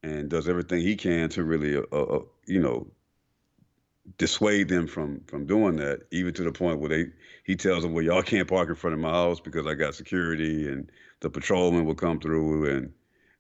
and 0.04 0.30
does 0.30 0.50
everything 0.50 0.82
he 0.82 0.98
can 0.98 1.30
to 1.30 1.44
really, 1.44 1.78
uh, 1.78 1.82
uh, 1.96 2.24
you 2.46 2.60
know, 2.60 2.88
dissuade 4.18 4.68
them 4.68 4.86
from 4.86 5.22
from 5.28 5.46
doing 5.46 5.78
that, 5.78 6.02
even 6.12 6.34
to 6.34 6.44
the 6.44 6.52
point 6.52 6.80
where 6.80 6.90
they 6.90 7.06
he 7.46 7.56
tells 7.56 7.84
them, 7.84 7.94
"Well, 7.94 8.04
y'all 8.04 8.22
can't 8.22 8.50
park 8.50 8.68
in 8.68 8.76
front 8.76 8.94
of 8.94 9.00
my 9.00 9.12
house 9.12 9.40
because 9.40 9.66
I 9.66 9.76
got 9.76 9.96
security, 9.96 10.68
and 10.68 10.92
the 11.22 11.30
patrolman 11.30 11.86
will 11.86 11.96
come 11.96 12.20
through." 12.20 12.70
And 12.70 12.94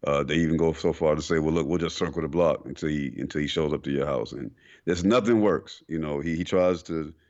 uh, 0.05 0.23
they 0.23 0.35
even 0.35 0.55
go 0.55 0.71
so 0.71 0.93
far 0.93 1.15
to 1.15 1.21
say, 1.21 1.39
"Well, 1.39 1.53
look, 1.53 1.67
we'll 1.67 1.79
just 1.79 1.97
circle 1.97 2.21
the 2.21 2.29
block 2.29 2.65
until 2.65 2.87
he 2.87 3.13
until 3.17 3.41
he 3.41 3.47
shows 3.47 3.73
up 3.73 3.83
to 3.83 3.91
your 3.91 4.05
house." 4.05 4.31
And 4.31 4.51
there's 4.85 5.03
nothing 5.03 5.41
works. 5.41 5.83
You 5.89 5.99
know, 5.99 6.21
he 6.21 6.37
he 6.37 6.45
tries 6.45 6.81
to 6.83 7.09
uh, 7.09 7.22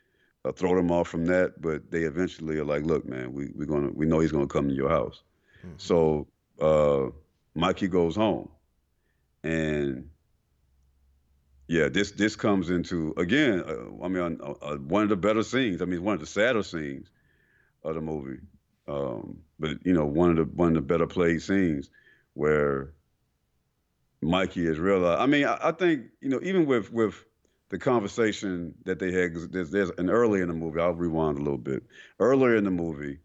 throw 0.51 0.75
them 0.75 0.91
off 0.91 1.07
from 1.07 1.25
that, 1.25 1.61
but 1.61 1.89
they 1.89 2.01
eventually 2.03 2.57
are 2.57 2.65
like, 2.65 2.83
"Look, 2.83 3.05
man, 3.05 3.33
we 3.33 3.51
we're 3.55 3.65
gonna 3.65 3.91
we 3.93 4.05
know 4.05 4.19
he's 4.19 4.31
gonna 4.31 4.47
come 4.47 4.67
to 4.67 4.75
your 4.75 4.89
house." 4.89 5.23
Mm-hmm. 5.59 5.75
So 5.77 6.27
uh, 6.59 7.11
Mikey 7.55 7.87
goes 7.87 8.15
home, 8.15 8.49
and 9.43 10.09
yeah, 11.67 11.87
this 11.89 12.11
this 12.11 12.35
comes 12.35 12.69
into 12.69 13.13
again. 13.17 13.63
Uh, 13.65 14.03
I 14.03 14.07
mean, 14.09 14.39
uh, 14.41 14.53
uh, 14.61 14.75
one 14.75 15.03
of 15.03 15.09
the 15.09 15.15
better 15.15 15.43
scenes. 15.43 15.81
I 15.81 15.85
mean, 15.85 16.03
one 16.03 16.15
of 16.15 16.19
the 16.19 16.25
sadder 16.25 16.63
scenes 16.63 17.09
of 17.83 17.95
the 17.95 18.01
movie. 18.01 18.39
Um, 18.87 19.39
but 19.59 19.77
you 19.85 19.93
know, 19.93 20.05
one 20.05 20.31
of 20.31 20.35
the 20.35 20.43
one 20.43 20.69
of 20.69 20.75
the 20.75 20.81
better 20.81 21.07
played 21.07 21.41
scenes 21.41 21.89
where 22.33 22.91
Mikey 24.21 24.65
is 24.65 24.79
realized. 24.79 25.21
I 25.21 25.25
mean, 25.25 25.45
I, 25.45 25.69
I, 25.69 25.71
think 25.71 26.07
you 26.21 26.29
know, 26.29 26.39
even 26.43 26.65
with 26.65 26.91
with 26.91 27.23
the 27.73 27.79
conversation 27.79 28.75
that 28.85 28.99
they 28.99 29.11
had. 29.11 29.33
There's, 29.51 29.71
there's 29.71 29.89
an 29.97 30.11
early 30.11 30.41
in 30.41 30.47
the 30.47 30.53
movie. 30.53 30.79
I'll 30.79 30.93
rewind 30.93 31.39
a 31.39 31.41
little 31.41 31.57
bit. 31.57 31.81
Earlier 32.19 32.55
in 32.55 32.65
the 32.65 32.69
movie, 32.69 33.17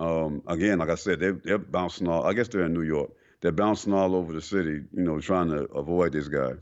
um, 0.00 0.42
again, 0.48 0.80
like 0.80 0.88
I 0.88 0.96
said, 0.96 1.20
they're, 1.20 1.40
they're 1.44 1.56
bouncing 1.56 2.08
all. 2.08 2.24
I 2.24 2.32
guess 2.32 2.48
they're 2.48 2.64
in 2.64 2.74
New 2.74 2.82
York. 2.82 3.12
They're 3.40 3.52
bouncing 3.52 3.92
all 3.92 4.16
over 4.16 4.32
the 4.32 4.42
city, 4.42 4.82
you 4.92 5.04
know, 5.04 5.20
trying 5.20 5.50
to 5.50 5.66
avoid 5.66 6.12
this 6.12 6.26
guy. 6.26 6.54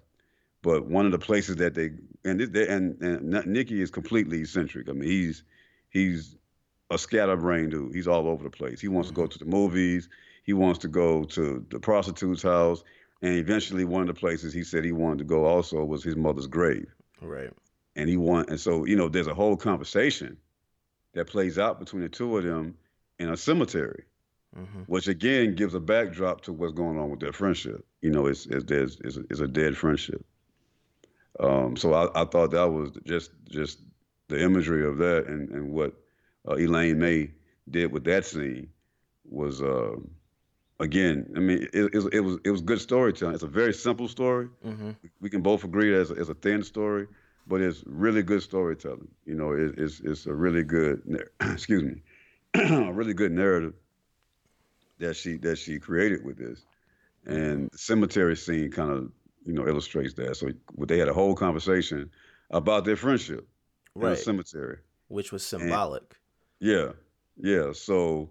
But 0.61 0.85
one 0.85 1.07
of 1.07 1.13
the 1.13 1.19
places 1.19 1.57
that 1.57 1.73
they 1.73 1.93
and 2.27 2.41
they, 2.41 2.69
and 2.69 3.01
and 3.01 3.47
Nicky 3.47 3.81
is 3.81 3.91
completely 3.91 4.41
eccentric. 4.43 4.91
I 4.91 4.93
mean, 4.93 5.09
he's 5.09 5.43
he's 5.89 6.37
a 6.91 6.99
scatterbrained 6.99 7.71
dude. 7.71 7.95
He's 7.95 8.07
all 8.07 8.29
over 8.29 8.45
the 8.45 8.51
place. 8.51 8.83
He 8.83 8.89
wants 8.89 9.09
to 9.09 9.15
go 9.15 9.23
mm-hmm. 9.23 9.31
to 9.31 9.39
the 9.39 9.47
movies. 9.47 10.11
He 10.43 10.53
wants 10.53 10.81
to 10.81 10.89
go 10.89 11.25
to 11.25 11.65
the 11.71 11.81
prostitute's 11.81 12.43
house. 12.43 12.85
And 13.23 13.37
eventually, 13.37 13.87
one 13.87 14.03
of 14.03 14.09
the 14.09 14.21
places 14.21 14.53
he 14.53 14.63
said 14.63 14.85
he 14.85 14.93
wanted 14.93 15.21
to 15.21 15.25
go 15.25 15.47
also 15.47 15.83
was 15.83 16.05
his 16.05 16.17
mother's 16.17 16.47
grave. 16.47 16.95
Right. 17.21 17.51
And 17.97 18.09
he 18.09 18.17
want 18.17 18.51
and 18.51 18.61
so 18.61 18.85
you 18.85 18.97
know, 18.97 19.09
there's 19.09 19.27
a 19.27 19.35
whole 19.35 19.57
conversation 19.57 20.37
that 21.15 21.27
plays 21.27 21.59
out 21.59 21.79
between 21.79 22.03
the 22.03 22.09
two 22.09 22.37
of 22.37 22.45
them 22.45 22.77
in 23.19 23.29
a 23.29 23.37
cemetery, 23.37 24.05
mm-hmm. 24.57 24.83
which 24.87 25.09
again 25.09 25.55
gives 25.55 25.75
a 25.75 25.81
backdrop 25.81 26.43
to 26.43 26.53
what's 26.53 26.73
going 26.73 26.99
on 26.99 27.11
with 27.11 27.21
their 27.21 27.33
friendship. 27.33 27.85
You 28.01 28.11
know, 28.11 28.27
it's 28.27 28.47
it's 28.47 28.65
there's 28.65 28.99
it's 29.01 29.17
a, 29.17 29.21
it's 29.31 29.41
a 29.41 29.49
dead 29.49 29.77
friendship. 29.77 30.25
Um, 31.39 31.77
so 31.77 31.95
I, 31.95 32.23
I 32.23 32.25
thought 32.25 32.53
that 32.53 32.71
was 32.71 32.91
just 33.05 33.33
just 33.49 33.81
the 34.29 34.41
imagery 34.41 34.87
of 34.87 34.99
that 34.99 35.27
and, 35.27 35.49
and 35.51 35.73
what 35.73 35.95
uh, 36.49 36.55
Elaine 36.55 36.99
May 36.99 37.31
did 37.69 37.93
with 37.93 38.05
that 38.05 38.25
scene 38.25 38.69
was 39.25 39.61
uh, 39.61 39.97
again. 40.81 41.33
I 41.37 41.41
mean, 41.41 41.69
it, 41.73 41.95
it, 41.95 42.15
it, 42.15 42.21
was 42.21 42.39
it 42.45 42.51
was 42.51 42.61
good 42.61 42.81
storytelling. 42.81 43.35
It's 43.35 43.45
a 43.45 43.49
very 43.49 43.73
simple 43.73 44.09
story. 44.09 44.49
Mm-hmm. 44.67 44.91
We 45.21 45.31
can 45.31 45.43
both 45.43 45.65
agree 45.65 45.95
as 45.95 46.11
it's 46.11 46.29
a 46.29 46.35
thin 46.35 46.63
story, 46.63 47.07
but 47.47 47.61
it's 47.61 47.85
really 47.87 48.23
good 48.23 48.43
storytelling. 48.43 49.09
You 49.25 49.35
know, 49.35 49.53
it, 49.53 49.75
it's 49.79 50.01
it's 50.01 50.27
a 50.27 50.35
really 50.35 50.65
good 50.65 51.03
excuse 51.41 51.83
me, 51.83 52.03
a 52.55 52.93
really 52.93 53.15
good 53.15 53.33
narrative 53.33 53.75
that 54.99 55.15
she 55.15 55.37
that 55.39 55.57
she 55.57 55.79
created 55.79 56.25
with 56.25 56.39
this, 56.39 56.65
and 57.27 57.71
the 57.71 57.79
cemetery 57.79 58.37
scene 58.37 58.71
kind 58.71 58.91
of 58.91 59.11
you 59.47 59.53
know, 59.53 59.67
illustrates 59.67 60.15
that. 60.15 60.37
So 60.37 60.51
they 60.79 60.99
had 60.99 61.09
a 61.09 61.13
whole 61.15 61.35
conversation 61.35 62.11
about 62.51 62.85
their 62.85 62.97
friendship 62.97 63.47
right. 63.95 64.11
in 64.11 64.11
the 64.11 64.17
cemetery, 64.17 64.79
which 65.09 65.33
was 65.33 65.45
symbolic. 65.45 66.17
And, 66.61 66.71
yeah, 66.71 66.93
yeah. 67.37 67.73
So 67.73 68.31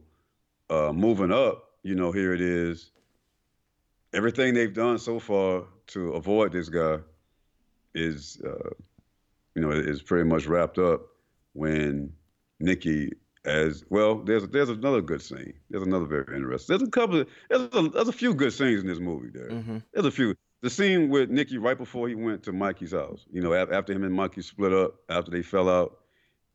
uh, 0.70 0.94
moving 0.94 1.32
up, 1.32 1.69
you 1.84 1.96
know, 1.96 2.12
here 2.12 2.34
it 2.34 2.42
is. 2.42 2.92
Everything 4.14 4.54
they've 4.54 4.74
done 4.74 4.98
so 4.98 5.20
far 5.20 5.64
to 5.88 6.14
avoid 6.14 6.52
this 6.52 6.70
guy 6.70 6.98
is, 7.94 8.42
uh, 8.46 8.70
you 9.56 9.62
know, 9.62 9.72
is 9.72 10.02
pretty 10.02 10.28
much 10.28 10.48
wrapped 10.48 10.78
up 10.78 11.02
when 11.54 12.12
Nicky 12.60 13.12
as 13.46 13.84
well. 13.90 14.16
There's 14.16 14.48
there's 14.48 14.70
another 14.70 15.02
good 15.02 15.22
scene. 15.22 15.54
There's 15.70 15.84
another 15.84 16.06
very 16.06 16.36
interesting. 16.36 16.78
There's 16.78 16.88
a 16.88 16.92
couple. 16.92 17.22
Of, 17.22 17.28
there's 17.50 17.70
a, 17.74 17.90
there's 17.90 18.08
a 18.08 18.14
few 18.14 18.34
good 18.34 18.54
scenes 18.54 18.82
in 18.82 18.88
this 18.88 19.00
movie. 19.00 19.30
There. 19.32 19.50
Mm-hmm. 19.50 19.78
There's 19.94 20.06
a 20.06 20.12
few 20.12 20.36
the 20.62 20.70
scene 20.70 21.10
with 21.10 21.30
Nicky 21.30 21.58
right 21.58 21.78
before 21.78 22.08
he 22.10 22.16
went 22.16 22.44
to 22.44 22.52
Mikey's 22.52 22.92
house. 22.92 23.26
You 23.32 23.42
know, 23.42 23.54
after 23.54 23.94
him 23.94 24.04
and 24.04 24.14
Mikey 24.14 24.42
split 24.42 24.74
up, 24.74 24.96
after 25.10 25.32
they 25.32 25.42
fell 25.42 25.70
out, 25.70 26.00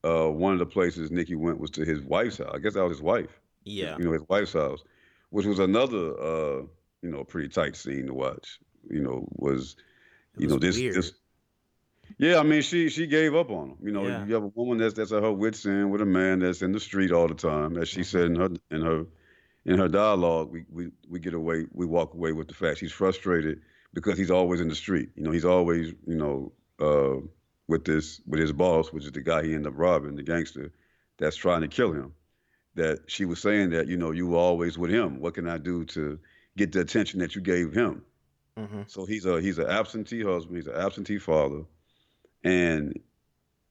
uh, 0.04 0.30
one 0.30 0.52
of 0.52 0.58
the 0.58 0.66
places 0.66 1.10
Nicky 1.10 1.34
went 1.34 1.58
was 1.58 1.70
to 1.70 1.84
his 1.84 2.02
wife's 2.02 2.38
house. 2.38 2.50
I 2.52 2.58
guess 2.58 2.74
that 2.74 2.82
was 2.82 2.98
his 2.98 3.02
wife. 3.02 3.40
Yeah. 3.64 3.96
You 3.96 4.04
know, 4.04 4.12
his 4.12 4.22
wife's 4.28 4.52
house, 4.52 4.84
which 5.34 5.46
was 5.46 5.58
another, 5.58 6.16
uh, 6.20 6.62
you 7.02 7.10
know, 7.10 7.24
pretty 7.24 7.48
tight 7.48 7.74
scene 7.74 8.06
to 8.06 8.14
watch. 8.14 8.60
You 8.88 9.00
know, 9.00 9.26
was, 9.32 9.74
you 10.36 10.46
know, 10.46 10.58
this, 10.58 10.76
weird. 10.76 10.94
this. 10.94 11.12
Yeah, 12.18 12.38
I 12.38 12.44
mean, 12.44 12.62
she 12.62 12.88
she 12.88 13.08
gave 13.08 13.34
up 13.34 13.50
on 13.50 13.70
him. 13.70 13.76
You 13.82 13.90
know, 13.90 14.06
yeah. 14.06 14.24
you 14.24 14.34
have 14.34 14.44
a 14.44 14.52
woman 14.54 14.78
that's 14.78 14.94
that's 14.94 15.10
at 15.10 15.24
her 15.24 15.32
wits 15.32 15.66
end 15.66 15.90
with 15.90 16.02
a 16.02 16.06
man 16.06 16.38
that's 16.38 16.62
in 16.62 16.70
the 16.70 16.78
street 16.78 17.10
all 17.10 17.26
the 17.26 17.34
time, 17.34 17.76
as 17.76 17.88
she 17.88 18.02
mm-hmm. 18.02 18.16
said 18.16 18.26
in 18.26 18.36
her 18.36 18.48
in 18.70 18.82
her 18.82 19.06
in 19.64 19.78
her 19.80 19.88
dialogue. 19.88 20.52
We 20.52 20.66
we 20.70 20.90
we 21.08 21.18
get 21.18 21.34
away, 21.34 21.66
we 21.72 21.84
walk 21.84 22.14
away 22.14 22.30
with 22.30 22.46
the 22.46 22.54
fact 22.54 22.78
she's 22.78 22.92
frustrated 22.92 23.60
because 23.92 24.16
he's 24.16 24.30
always 24.30 24.60
in 24.60 24.68
the 24.68 24.76
street. 24.76 25.08
You 25.16 25.24
know, 25.24 25.32
he's 25.32 25.44
always, 25.44 25.94
you 26.06 26.14
know, 26.14 26.52
uh, 26.78 27.26
with 27.66 27.84
this 27.84 28.20
with 28.24 28.38
his 28.38 28.52
boss, 28.52 28.92
which 28.92 29.04
is 29.04 29.10
the 29.10 29.20
guy 29.20 29.42
he 29.42 29.52
ended 29.52 29.72
up 29.72 29.78
robbing, 29.78 30.14
the 30.14 30.22
gangster, 30.22 30.70
that's 31.18 31.34
trying 31.34 31.62
to 31.62 31.68
kill 31.68 31.92
him. 31.92 32.12
That 32.76 33.02
she 33.06 33.24
was 33.24 33.40
saying 33.40 33.70
that, 33.70 33.86
you 33.86 33.96
know, 33.96 34.10
you 34.10 34.26
were 34.26 34.38
always 34.38 34.76
with 34.76 34.90
him. 34.90 35.20
What 35.20 35.34
can 35.34 35.48
I 35.48 35.58
do 35.58 35.84
to 35.86 36.18
get 36.56 36.72
the 36.72 36.80
attention 36.80 37.20
that 37.20 37.36
you 37.36 37.40
gave 37.40 37.72
him? 37.72 38.02
Mm-hmm. 38.58 38.82
So 38.86 39.04
he's 39.04 39.26
a 39.26 39.40
he's 39.40 39.58
an 39.58 39.68
absentee 39.68 40.22
husband, 40.22 40.56
he's 40.56 40.66
an 40.66 40.76
absentee 40.76 41.18
father, 41.18 41.64
and 42.44 42.98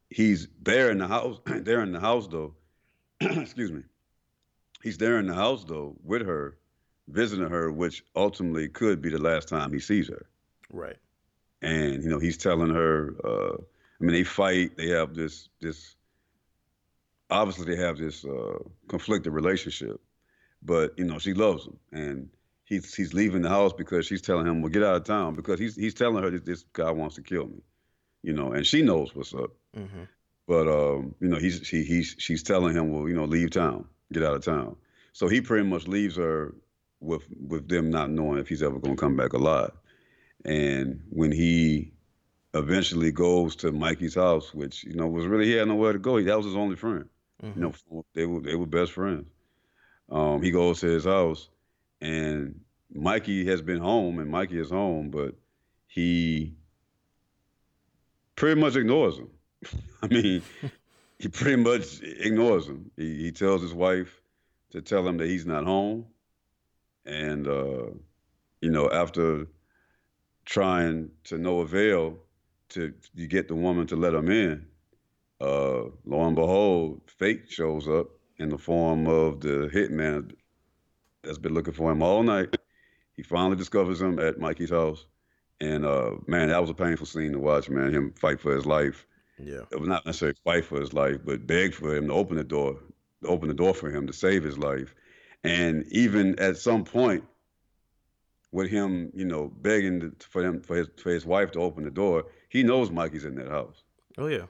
he's 0.09 0.47
there 0.61 0.91
in 0.91 0.97
the 0.97 1.07
house. 1.07 1.39
there 1.45 1.81
in 1.81 1.91
the 1.91 1.99
house 1.99 2.27
though. 2.27 2.53
excuse 3.21 3.71
me. 3.71 3.83
He's 4.81 4.97
there 4.97 5.19
in 5.19 5.27
the 5.27 5.33
house 5.33 5.63
though 5.63 5.95
with 6.03 6.25
her, 6.25 6.57
visiting 7.07 7.49
her, 7.49 7.71
which 7.71 8.03
ultimately 8.15 8.67
could 8.67 9.01
be 9.01 9.09
the 9.09 9.21
last 9.21 9.47
time 9.47 9.71
he 9.71 9.79
sees 9.79 10.09
her. 10.09 10.25
Right. 10.71 10.97
And 11.61 12.03
you 12.03 12.09
know, 12.09 12.19
he's 12.19 12.37
telling 12.37 12.73
her. 12.73 13.15
Uh, 13.23 13.57
I 14.01 14.05
mean, 14.05 14.13
they 14.13 14.25
fight. 14.25 14.75
They 14.75 14.89
have 14.89 15.13
this 15.13 15.47
this. 15.61 15.95
Obviously, 17.33 17.75
they 17.75 17.81
have 17.81 17.97
this 17.97 18.23
uh, 18.23 18.59
conflicted 18.87 19.33
relationship, 19.33 19.99
but 20.61 20.93
you 20.97 21.05
know, 21.05 21.17
she 21.17 21.33
loves 21.33 21.65
him, 21.65 21.79
and 21.91 22.29
he's 22.65 22.93
he's 22.93 23.13
leaving 23.13 23.41
the 23.41 23.49
house 23.49 23.73
because 23.73 24.05
she's 24.05 24.21
telling 24.21 24.45
him, 24.45 24.61
"Well, 24.61 24.69
get 24.69 24.83
out 24.83 24.95
of 24.95 25.03
town," 25.03 25.35
because 25.35 25.59
he's 25.59 25.75
he's 25.75 25.95
telling 25.95 26.23
her 26.23 26.29
that 26.29 26.45
this 26.45 26.63
guy 26.73 26.91
wants 26.91 27.15
to 27.15 27.21
kill 27.21 27.47
me, 27.47 27.61
you 28.21 28.33
know, 28.33 28.51
and 28.51 28.65
she 28.65 28.81
knows 28.83 29.15
what's 29.15 29.33
up. 29.33 29.51
Mm-hmm. 29.75 30.03
But 30.47 30.67
um, 30.67 31.15
you 31.19 31.27
know, 31.27 31.37
he's 31.37 31.61
she 31.63 31.83
he's 31.83 32.15
she's 32.19 32.43
telling 32.43 32.75
him, 32.75 32.91
"Well, 32.91 33.07
you 33.07 33.15
know, 33.15 33.25
leave 33.25 33.51
town, 33.51 33.85
get 34.11 34.23
out 34.23 34.35
of 34.35 34.45
town." 34.45 34.75
So 35.13 35.27
he 35.27 35.41
pretty 35.41 35.67
much 35.67 35.87
leaves 35.87 36.17
her 36.17 36.53
with 36.99 37.23
with 37.47 37.67
them 37.67 37.89
not 37.89 38.11
knowing 38.11 38.39
if 38.39 38.47
he's 38.47 38.63
ever 38.63 38.79
going 38.79 38.95
to 38.95 39.01
come 39.01 39.15
back 39.15 39.33
alive. 39.33 39.71
And 40.45 41.01
when 41.09 41.31
he 41.31 41.93
eventually 42.53 43.11
goes 43.11 43.55
to 43.57 43.71
Mikey's 43.71 44.15
house, 44.15 44.53
which 44.53 44.83
you 44.83 44.93
know 44.93 45.07
was 45.07 45.25
really 45.25 45.45
he 45.45 45.53
had 45.53 45.67
nowhere 45.67 45.93
to 45.93 45.99
go. 45.99 46.21
That 46.21 46.37
was 46.37 46.45
his 46.45 46.55
only 46.55 46.75
friend. 46.75 47.07
Mm-hmm. 47.43 47.59
You 47.61 47.73
know, 47.91 48.05
they 48.13 48.25
were 48.25 48.41
they 48.41 48.55
were 48.55 48.65
best 48.65 48.91
friends. 48.93 49.27
Um, 50.09 50.41
he 50.41 50.51
goes 50.51 50.79
to 50.81 50.87
his 50.87 51.05
house, 51.05 51.49
and 52.01 52.59
Mikey 52.93 53.45
has 53.45 53.61
been 53.61 53.79
home, 53.79 54.19
and 54.19 54.29
Mikey 54.29 54.59
is 54.59 54.69
home, 54.69 55.09
but 55.09 55.35
he 55.87 56.53
pretty 58.35 58.59
much 58.59 58.75
ignores 58.75 59.17
him. 59.17 59.29
I 60.01 60.07
mean, 60.07 60.41
he 61.19 61.27
pretty 61.27 61.61
much 61.61 62.01
ignores 62.01 62.67
him. 62.67 62.91
He, 62.97 63.23
he 63.23 63.31
tells 63.31 63.61
his 63.61 63.73
wife 63.73 64.21
to 64.71 64.81
tell 64.81 65.07
him 65.07 65.17
that 65.17 65.27
he's 65.27 65.45
not 65.45 65.65
home 65.65 66.05
and 67.05 67.47
uh, 67.47 67.85
you 68.61 68.69
know 68.69 68.89
after 68.91 69.47
trying 70.45 71.09
to 71.23 71.37
no 71.37 71.61
avail 71.61 72.17
to, 72.69 72.93
to 73.15 73.27
get 73.27 73.47
the 73.47 73.55
woman 73.55 73.87
to 73.87 73.95
let 73.95 74.13
him 74.13 74.29
in, 74.29 74.65
uh, 75.43 75.89
lo 76.05 76.25
and 76.25 76.35
behold, 76.35 77.01
fate 77.07 77.51
shows 77.51 77.87
up 77.87 78.07
in 78.37 78.49
the 78.49 78.57
form 78.57 79.07
of 79.07 79.41
the 79.41 79.69
hitman 79.73 80.31
that's 81.21 81.37
been 81.37 81.53
looking 81.53 81.73
for 81.73 81.91
him 81.91 82.01
all 82.01 82.23
night. 82.23 82.55
He 83.15 83.23
finally 83.23 83.57
discovers 83.57 84.01
him 84.01 84.19
at 84.19 84.39
Mikey's 84.39 84.71
house, 84.71 85.05
and 85.59 85.85
uh, 85.85 86.11
man, 86.27 86.47
that 86.47 86.61
was 86.61 86.69
a 86.69 86.73
painful 86.73 87.05
scene 87.05 87.33
to 87.33 87.39
watch. 87.39 87.69
Man, 87.69 87.93
him 87.93 88.13
fight 88.13 88.39
for 88.39 88.55
his 88.55 88.65
life. 88.65 89.05
Yeah, 89.37 89.61
it 89.71 89.79
was 89.79 89.89
not 89.89 90.05
necessarily 90.05 90.37
fight 90.43 90.65
for 90.65 90.79
his 90.79 90.93
life, 90.93 91.17
but 91.23 91.45
beg 91.45 91.73
for 91.73 91.95
him 91.95 92.07
to 92.07 92.13
open 92.13 92.37
the 92.37 92.43
door, 92.43 92.79
to 93.21 93.27
open 93.27 93.49
the 93.49 93.53
door 93.53 93.73
for 93.73 93.89
him 93.89 94.07
to 94.07 94.13
save 94.13 94.43
his 94.43 94.57
life. 94.57 94.95
And 95.43 95.85
even 95.91 96.39
at 96.39 96.57
some 96.57 96.85
point, 96.85 97.25
with 98.51 98.69
him, 98.69 99.11
you 99.13 99.25
know, 99.25 99.51
begging 99.61 100.13
for 100.19 100.41
him 100.41 100.61
for 100.61 100.77
his 100.77 100.87
for 100.97 101.09
his 101.09 101.25
wife 101.25 101.51
to 101.51 101.59
open 101.59 101.83
the 101.83 101.91
door, 101.91 102.25
he 102.49 102.63
knows 102.63 102.89
Mikey's 102.91 103.25
in 103.25 103.35
that 103.35 103.49
house. 103.49 103.83
Oh 104.17 104.27
yeah. 104.27 104.45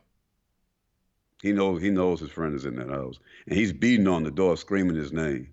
He 1.44 1.52
knows 1.52 1.82
he 1.82 1.90
knows 1.90 2.22
his 2.22 2.32
friend 2.32 2.56
is 2.56 2.64
in 2.64 2.78
that 2.78 2.90
house, 2.90 3.20
and 3.48 3.60
he's 3.60 3.74
beating 3.74 4.08
on 4.08 4.24
the 4.24 4.32
door, 4.32 4.56
screaming 4.56 4.96
his 4.96 5.12
name 5.12 5.50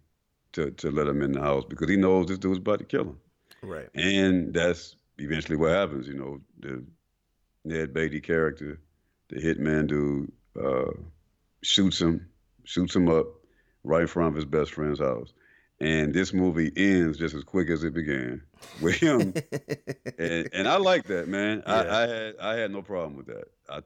to 0.52 0.70
to 0.70 0.88
let 0.92 1.08
him 1.08 1.20
in 1.20 1.32
the 1.32 1.40
house 1.40 1.64
because 1.68 1.90
he 1.90 1.96
knows 1.96 2.26
this 2.26 2.38
dude's 2.38 2.58
about 2.58 2.78
to 2.78 2.84
kill 2.84 3.02
him. 3.02 3.18
Right. 3.60 3.88
And 3.92 4.54
that's 4.54 4.94
eventually 5.18 5.56
what 5.56 5.72
happens. 5.72 6.06
You 6.06 6.14
know, 6.14 6.40
the 6.60 6.84
Ned 7.64 7.92
Beatty 7.92 8.20
character, 8.20 8.78
the 9.30 9.40
hitman 9.40 9.88
dude, 9.88 10.30
uh, 10.56 10.92
shoots 11.62 12.00
him, 12.00 12.28
shoots 12.62 12.94
him 12.94 13.08
up 13.08 13.26
right 13.82 14.02
in 14.02 14.06
front 14.06 14.28
of 14.28 14.36
his 14.36 14.44
best 14.44 14.70
friend's 14.70 15.00
house. 15.00 15.32
And 15.80 16.14
this 16.14 16.32
movie 16.32 16.70
ends 16.76 17.18
just 17.18 17.34
as 17.34 17.42
quick 17.42 17.68
as 17.68 17.82
it 17.82 17.94
began 17.94 18.42
with 18.80 18.94
him. 18.94 19.34
and, 20.18 20.48
and 20.52 20.68
I 20.68 20.76
like 20.76 21.08
that, 21.08 21.26
man. 21.26 21.64
Yeah. 21.66 21.74
I, 21.74 22.02
I 22.04 22.06
had 22.06 22.36
I 22.40 22.54
had 22.54 22.70
no 22.70 22.80
problem 22.80 23.16
with 23.16 23.26
that. 23.26 23.48
I, 23.68 23.80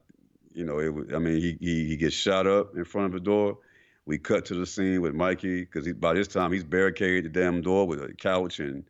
you 0.54 0.64
know, 0.64 0.78
it 0.78 0.94
was. 0.94 1.06
I 1.14 1.18
mean, 1.18 1.40
he 1.40 1.58
he 1.60 1.88
he 1.88 1.96
gets 1.96 2.14
shot 2.14 2.46
up 2.46 2.76
in 2.76 2.84
front 2.84 3.06
of 3.06 3.12
the 3.12 3.20
door. 3.20 3.58
We 4.06 4.18
cut 4.18 4.44
to 4.46 4.54
the 4.54 4.66
scene 4.66 5.00
with 5.00 5.14
Mikey 5.14 5.62
because 5.62 5.92
by 5.94 6.14
this 6.14 6.28
time 6.28 6.52
he's 6.52 6.64
barricaded 6.64 7.24
the 7.24 7.40
damn 7.40 7.60
door 7.60 7.86
with 7.86 8.02
a 8.02 8.12
couch 8.14 8.60
and 8.60 8.84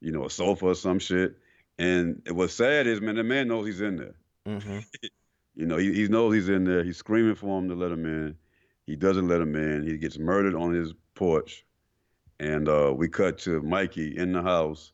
you 0.00 0.12
know 0.12 0.26
a 0.26 0.30
sofa 0.30 0.66
or 0.66 0.74
some 0.74 0.98
shit. 0.98 1.36
And 1.78 2.22
what's 2.30 2.54
sad 2.54 2.86
is, 2.86 3.00
man, 3.00 3.16
the 3.16 3.24
man 3.24 3.48
knows 3.48 3.66
he's 3.66 3.80
in 3.80 3.96
there. 3.96 4.14
Mm-hmm. 4.46 4.78
You 5.54 5.66
know, 5.66 5.76
he, 5.76 5.92
he 5.92 6.06
knows 6.06 6.34
he's 6.34 6.48
in 6.48 6.62
there. 6.62 6.84
He's 6.84 6.98
screaming 6.98 7.34
for 7.34 7.58
him 7.58 7.68
to 7.68 7.74
let 7.74 7.90
him 7.90 8.06
in. 8.06 8.36
He 8.86 8.94
doesn't 8.94 9.26
let 9.26 9.40
him 9.40 9.56
in. 9.56 9.84
He 9.84 9.98
gets 9.98 10.16
murdered 10.16 10.54
on 10.54 10.72
his 10.72 10.94
porch. 11.16 11.66
And 12.38 12.68
uh, 12.68 12.94
we 12.96 13.08
cut 13.08 13.38
to 13.38 13.60
Mikey 13.60 14.16
in 14.16 14.30
the 14.30 14.40
house, 14.40 14.92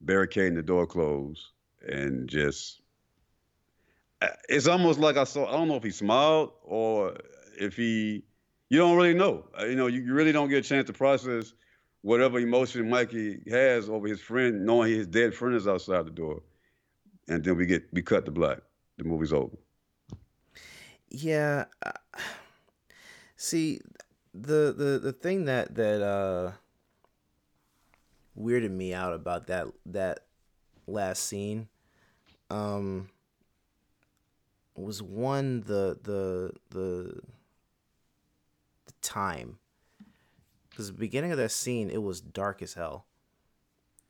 barricading 0.00 0.56
the 0.56 0.62
door 0.62 0.84
closed, 0.84 1.46
and 1.88 2.28
just. 2.28 2.80
It's 4.48 4.66
almost 4.66 4.98
like 4.98 5.16
I 5.16 5.24
saw. 5.24 5.46
I 5.48 5.52
don't 5.52 5.68
know 5.68 5.76
if 5.76 5.82
he 5.82 5.90
smiled 5.90 6.52
or 6.62 7.16
if 7.58 7.76
he. 7.76 8.24
You 8.70 8.78
don't 8.78 8.96
really 8.96 9.14
know. 9.14 9.44
Uh, 9.58 9.66
You 9.66 9.76
know, 9.76 9.86
you, 9.86 10.12
really 10.12 10.32
don't 10.32 10.48
get 10.48 10.64
a 10.64 10.68
chance 10.68 10.86
to 10.86 10.92
process 10.92 11.52
whatever 12.02 12.38
emotion 12.38 12.88
Mikey 12.88 13.42
has 13.50 13.88
over 13.88 14.06
his 14.08 14.20
friend, 14.20 14.64
knowing 14.64 14.92
his 14.92 15.06
dead 15.06 15.34
friend 15.34 15.54
is 15.54 15.68
outside 15.68 16.06
the 16.06 16.10
door. 16.10 16.42
And 17.28 17.44
then 17.44 17.56
we 17.56 17.66
get 17.66 17.84
we 17.92 18.02
cut 18.02 18.24
to 18.26 18.30
black. 18.30 18.58
The 18.98 19.04
movie's 19.04 19.32
over. 19.32 19.56
Yeah. 21.10 21.66
uh, 21.84 21.92
See, 23.36 23.80
the 24.32 24.74
the 24.76 24.98
the 25.02 25.12
thing 25.12 25.44
that 25.44 25.74
that 25.74 26.02
uh 26.02 26.52
weirded 28.38 28.70
me 28.70 28.92
out 28.92 29.12
about 29.12 29.46
that 29.46 29.66
that 29.86 30.20
last 30.86 31.22
scene 31.24 31.68
um 32.50 33.08
was 34.76 35.02
one 35.02 35.60
the 35.62 35.98
the 36.02 36.52
the 36.70 37.20
the 38.86 38.92
time 39.02 39.58
because 40.70 40.88
the 40.88 40.98
beginning 40.98 41.30
of 41.30 41.38
that 41.38 41.52
scene 41.52 41.90
it 41.90 42.02
was 42.02 42.20
dark 42.20 42.62
as 42.62 42.74
hell 42.74 43.06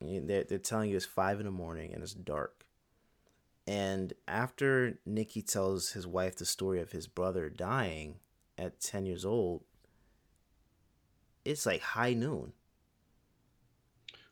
they're, 0.01 0.43
they're 0.43 0.57
telling 0.57 0.89
you 0.89 0.95
it's 0.95 1.05
five 1.05 1.39
in 1.39 1.45
the 1.45 1.51
morning 1.51 1.93
and 1.93 2.03
it's 2.03 2.13
dark 2.13 2.65
and 3.67 4.13
after 4.27 4.99
Nicky 5.05 5.41
tells 5.41 5.91
his 5.91 6.05
wife 6.05 6.35
the 6.35 6.45
story 6.45 6.79
of 6.79 6.91
his 6.91 7.07
brother 7.07 7.49
dying 7.49 8.15
at 8.57 8.79
10 8.79 9.05
years 9.05 9.25
old, 9.25 9.63
it's 11.43 11.65
like 11.65 11.81
high 11.81 12.13
noon. 12.13 12.53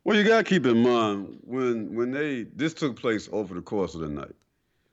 Well, 0.04 0.18
you 0.18 0.24
gotta 0.24 0.44
keep 0.44 0.66
in 0.66 0.84
mind 0.84 1.40
when 1.44 1.96
when 1.96 2.12
they 2.12 2.44
this 2.44 2.74
took 2.74 3.00
place 3.00 3.30
over 3.32 3.56
the 3.56 3.62
course 3.62 3.96
of 3.96 4.02
the 4.02 4.10
night. 4.10 4.36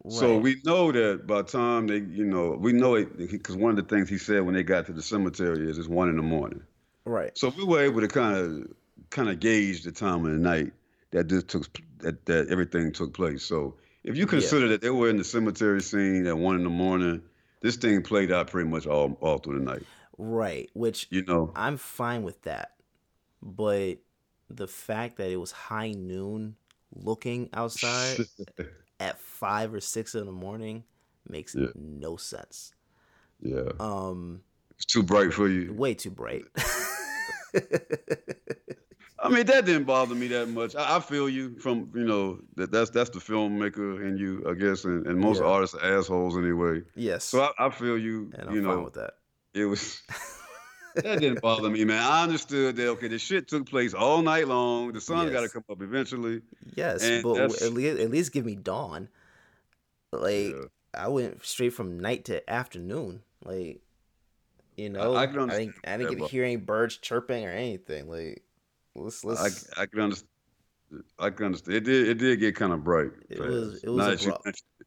So 0.08 0.38
we 0.38 0.60
know 0.64 0.90
that 0.92 1.26
by 1.26 1.38
the 1.38 1.48
time 1.48 1.86
they, 1.86 1.98
you 1.98 2.24
know, 2.24 2.52
we 2.58 2.72
know 2.72 2.94
it 2.94 3.18
because 3.18 3.56
one 3.56 3.70
of 3.70 3.76
the 3.76 3.94
things 3.94 4.08
he 4.08 4.16
said 4.16 4.42
when 4.42 4.54
they 4.54 4.62
got 4.62 4.86
to 4.86 4.92
the 4.92 5.02
cemetery 5.02 5.68
is 5.68 5.76
it's 5.76 5.88
one 5.88 6.08
in 6.08 6.16
the 6.16 6.22
morning. 6.22 6.62
Right. 7.04 7.36
So 7.36 7.52
we 7.56 7.64
were 7.64 7.80
able 7.80 8.00
to 8.00 8.08
kind 8.08 8.36
of 8.36 8.66
kind 9.10 9.28
of 9.28 9.40
gauge 9.40 9.82
the 9.82 9.92
time 9.92 10.24
of 10.24 10.32
the 10.32 10.38
night 10.38 10.72
that 11.10 11.28
this 11.28 11.44
took 11.44 11.66
that 11.98 12.24
that 12.26 12.48
everything 12.48 12.92
took 12.92 13.12
place. 13.12 13.42
So 13.42 13.74
if 14.02 14.16
you 14.16 14.26
consider 14.26 14.68
that 14.68 14.80
they 14.80 14.90
were 14.90 15.10
in 15.10 15.18
the 15.18 15.24
cemetery 15.24 15.82
scene 15.82 16.26
at 16.26 16.38
one 16.38 16.56
in 16.56 16.64
the 16.64 16.70
morning, 16.70 17.22
this 17.60 17.76
thing 17.76 18.02
played 18.02 18.32
out 18.32 18.50
pretty 18.50 18.70
much 18.70 18.86
all 18.86 19.18
all 19.20 19.38
through 19.38 19.58
the 19.58 19.64
night. 19.64 19.82
Right. 20.16 20.70
Which 20.72 21.08
You 21.10 21.24
know, 21.24 21.52
I'm 21.54 21.76
fine 21.76 22.22
with 22.22 22.40
that. 22.42 22.72
But 23.42 23.98
the 24.48 24.66
fact 24.66 25.16
that 25.16 25.30
it 25.30 25.36
was 25.36 25.52
high 25.52 25.92
noon 25.92 26.56
looking 26.94 27.50
outside 27.52 28.18
at 29.00 29.18
five 29.18 29.74
or 29.74 29.80
six 29.80 30.14
in 30.14 30.26
the 30.26 30.32
morning 30.32 30.84
makes 31.28 31.54
Yeah. 31.56 31.68
no 31.74 32.16
sense. 32.16 32.72
yeah, 33.40 33.70
Um, 33.80 34.42
it's 34.76 34.84
too 34.86 35.02
bright 35.02 35.32
for 35.32 35.48
you. 35.48 35.72
way 35.72 35.94
too 35.94 36.10
bright. 36.10 36.44
I 39.22 39.28
mean, 39.28 39.44
that 39.46 39.66
didn't 39.66 39.84
bother 39.84 40.14
me 40.14 40.28
that 40.28 40.48
much. 40.48 40.74
I, 40.74 40.96
I 40.96 41.00
feel 41.00 41.28
you 41.28 41.58
from 41.58 41.90
you 41.94 42.04
know 42.04 42.40
that 42.56 42.70
that's 42.72 42.88
that's 42.90 43.10
the 43.10 43.18
filmmaker 43.18 44.00
in 44.06 44.16
you, 44.16 44.44
I 44.48 44.54
guess, 44.54 44.84
and, 44.84 45.06
and 45.06 45.18
most 45.18 45.40
Yeah. 45.40 45.46
artists 45.46 45.74
are 45.76 45.98
assholes 45.98 46.36
anyway. 46.38 46.82
yes. 46.94 47.24
So 47.24 47.40
I, 47.42 47.66
I 47.66 47.70
feel 47.70 47.98
you. 47.98 48.30
and 48.34 48.48
I'm 48.48 48.54
you 48.54 48.62
fine 48.62 48.76
know, 48.76 48.82
with 48.84 48.94
that. 48.94 49.14
it 49.52 49.66
was 49.66 50.00
that 50.96 51.20
didn't 51.20 51.40
bother 51.40 51.70
me, 51.70 51.84
man. 51.84 52.02
I 52.02 52.22
understood 52.24 52.76
that. 52.76 52.88
Okay, 52.88 53.08
the 53.08 53.18
shit 53.18 53.48
took 53.48 53.68
place 53.68 53.94
all 53.94 54.22
night 54.22 54.48
long. 54.48 54.92
The 54.92 55.00
sun 55.00 55.30
got 55.32 55.42
to 55.42 55.48
come 55.48 55.64
up 55.70 55.80
eventually. 55.82 56.42
Yes, 56.74 57.22
but 57.22 57.34
that's- 57.34 57.62
at 57.62 57.72
least, 57.72 58.00
at 58.00 58.10
least 58.10 58.32
give 58.32 58.44
me 58.44 58.54
dawn. 58.56 59.08
Like 60.12 60.50
Yeah. 60.54 60.64
I 60.94 61.08
went 61.08 61.44
straight 61.44 61.72
from 61.72 62.00
night 62.00 62.24
to 62.26 62.48
afternoon. 62.50 63.22
Like 63.44 63.80
you 64.76 64.88
know, 64.88 65.14
I 65.14 65.22
I, 65.22 65.26
can 65.26 65.48
didn't, 65.48 65.74
I 65.86 65.96
didn't 65.98 66.16
get 66.16 66.18
to 66.24 66.26
hear 66.30 66.44
any 66.44 66.56
birds 66.56 66.96
chirping 66.96 67.44
or 67.46 67.50
anything. 67.50 68.08
Like 68.08 68.42
let's 68.94 69.24
let's. 69.24 69.68
I 69.76 69.82
I 69.82 69.86
can 69.86 70.00
understand. 70.00 70.28
I 71.18 71.30
can 71.30 71.46
understand. 71.46 71.76
It 71.76 71.84
did. 71.84 72.08
It 72.08 72.14
did 72.18 72.40
get 72.40 72.56
kind 72.56 72.72
of 72.72 72.82
bright. 72.82 73.12
It 73.28 73.38
fast. 73.38 73.48
was- 73.50 73.84
it 73.84 73.88
was 73.88 73.96
Now 73.98 74.10
that 74.10 74.20
you 74.22 74.28
abrupt. 74.30 74.44
mentioned 74.46 74.66
it. 74.80 74.86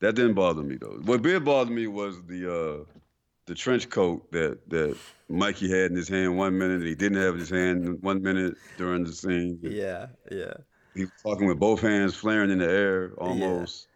That 0.00 0.14
didn't 0.14 0.34
bother 0.34 0.62
me 0.62 0.76
though. 0.76 0.98
What 1.04 1.22
did 1.22 1.44
bother 1.44 1.70
me 1.70 1.86
was 1.86 2.22
the 2.24 2.52
uh, 2.52 2.99
the 3.50 3.56
trench 3.56 3.90
coat 3.90 4.30
that 4.30 4.58
that 4.70 4.96
Mikey 5.28 5.68
had 5.68 5.90
in 5.90 5.96
his 5.96 6.08
hand 6.08 6.38
one 6.38 6.56
minute, 6.56 6.82
he 6.82 6.94
didn't 6.94 7.18
have 7.20 7.34
in 7.34 7.40
his 7.40 7.50
hand 7.50 8.00
one 8.00 8.22
minute 8.22 8.54
during 8.78 9.02
the 9.02 9.12
scene. 9.12 9.58
yeah, 9.60 10.06
yeah, 10.30 10.54
He 10.94 11.00
was 11.00 11.10
talking 11.20 11.48
with 11.48 11.58
both 11.58 11.80
hands 11.80 12.14
flaring 12.14 12.50
in 12.52 12.58
the 12.58 12.70
air 12.70 13.12
almost, 13.18 13.88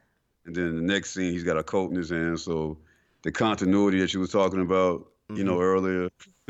and 0.44 0.56
then 0.56 0.74
the 0.74 0.82
next 0.82 1.14
scene 1.14 1.32
he's 1.32 1.44
got 1.44 1.56
a 1.56 1.62
coat 1.62 1.93
in 1.93 1.97
his 1.97 2.10
hand. 2.10 2.40
So 2.40 2.78
the 3.22 3.31
continuity 3.31 4.01
that 4.01 4.12
you 4.12 4.18
was 4.18 4.32
talking 4.32 4.60
about, 4.60 5.06
you 5.36 5.44
know, 5.44 5.60
earlier. 5.60 6.10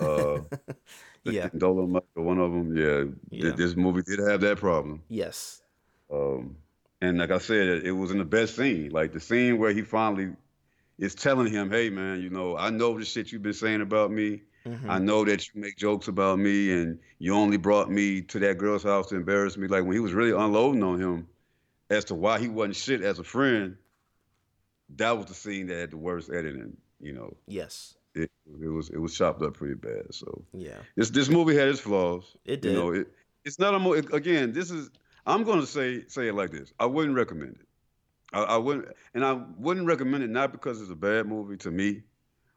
uh, 0.00 0.40
yeah. 1.24 1.50
Dolomite, 1.58 2.04
one 2.14 2.38
of 2.38 2.52
them. 2.52 2.74
Yeah, 2.74 3.04
th- 3.38 3.56
this 3.56 3.76
movie 3.76 4.00
did 4.02 4.18
have 4.20 4.40
that 4.40 4.56
problem. 4.56 5.02
Yes, 5.10 5.60
Um, 6.10 6.56
and 7.02 7.18
like 7.18 7.30
I 7.30 7.38
said, 7.38 7.84
it 7.84 7.92
was 7.92 8.12
in 8.12 8.16
the 8.18 8.24
best 8.24 8.56
scene, 8.56 8.90
like 8.92 9.12
the 9.12 9.20
scene 9.20 9.58
where 9.58 9.74
he 9.74 9.82
finally 9.82 10.32
is 10.98 11.14
telling 11.14 11.50
him, 11.52 11.70
"Hey, 11.70 11.90
man, 11.90 12.20
you 12.20 12.30
know, 12.30 12.56
I 12.56 12.70
know 12.70 12.98
the 12.98 13.04
shit 13.04 13.32
you've 13.32 13.42
been 13.42 13.52
saying 13.52 13.80
about 13.80 14.10
me. 14.10 14.42
Mhm. 14.64 14.88
I 14.88 14.98
know 14.98 15.24
that 15.24 15.46
you 15.46 15.60
make 15.60 15.76
jokes 15.76 16.08
about 16.08 16.38
me, 16.38 16.72
and 16.72 16.98
you 17.18 17.34
only 17.34 17.58
brought 17.58 17.90
me 17.90 18.22
to 18.22 18.38
that 18.40 18.58
girl's 18.58 18.82
house 18.82 19.08
to 19.08 19.16
embarrass 19.16 19.56
me." 19.56 19.66
Like 19.68 19.84
when 19.84 19.92
he 19.94 20.00
was 20.00 20.12
really 20.12 20.30
unloading 20.32 20.82
on 20.82 21.00
him 21.00 21.28
as 21.90 22.04
to 22.06 22.14
why 22.14 22.38
he 22.38 22.48
wasn't 22.48 22.76
shit 22.76 23.02
as 23.02 23.18
a 23.18 23.24
friend. 23.24 23.76
That 24.96 25.16
was 25.16 25.26
the 25.26 25.34
scene 25.34 25.66
that 25.68 25.76
had 25.76 25.90
the 25.90 25.96
worst 25.96 26.30
editing. 26.30 26.76
You 27.00 27.12
know, 27.12 27.36
yes, 27.46 27.96
it, 28.14 28.30
it 28.62 28.68
was 28.68 28.88
it 28.90 28.98
was 28.98 29.16
chopped 29.16 29.42
up 29.42 29.54
pretty 29.54 29.74
bad. 29.74 30.14
So 30.14 30.44
yeah. 30.52 30.78
this 30.96 31.10
this 31.10 31.28
movie 31.28 31.56
had 31.56 31.68
its 31.68 31.80
flaws. 31.80 32.36
It 32.44 32.62
did. 32.62 32.72
You 32.72 32.78
know, 32.78 32.92
it, 32.92 33.08
it's 33.44 33.58
not 33.58 33.74
a 33.74 33.78
movie. 33.78 34.06
Again, 34.12 34.52
this 34.52 34.70
is. 34.70 34.90
I'm 35.26 35.42
going 35.44 35.60
to 35.60 35.66
say 35.66 36.04
say 36.06 36.28
it 36.28 36.34
like 36.34 36.50
this. 36.50 36.72
I 36.78 36.86
wouldn't 36.86 37.16
recommend 37.16 37.56
it. 37.60 37.66
I, 38.34 38.42
I 38.42 38.56
wouldn't, 38.56 38.88
and 39.14 39.24
I 39.24 39.40
wouldn't 39.58 39.86
recommend 39.86 40.24
it 40.24 40.30
not 40.30 40.52
because 40.52 40.80
it's 40.80 40.90
a 40.90 40.96
bad 40.96 41.26
movie 41.26 41.56
to 41.58 41.70
me, 41.70 42.02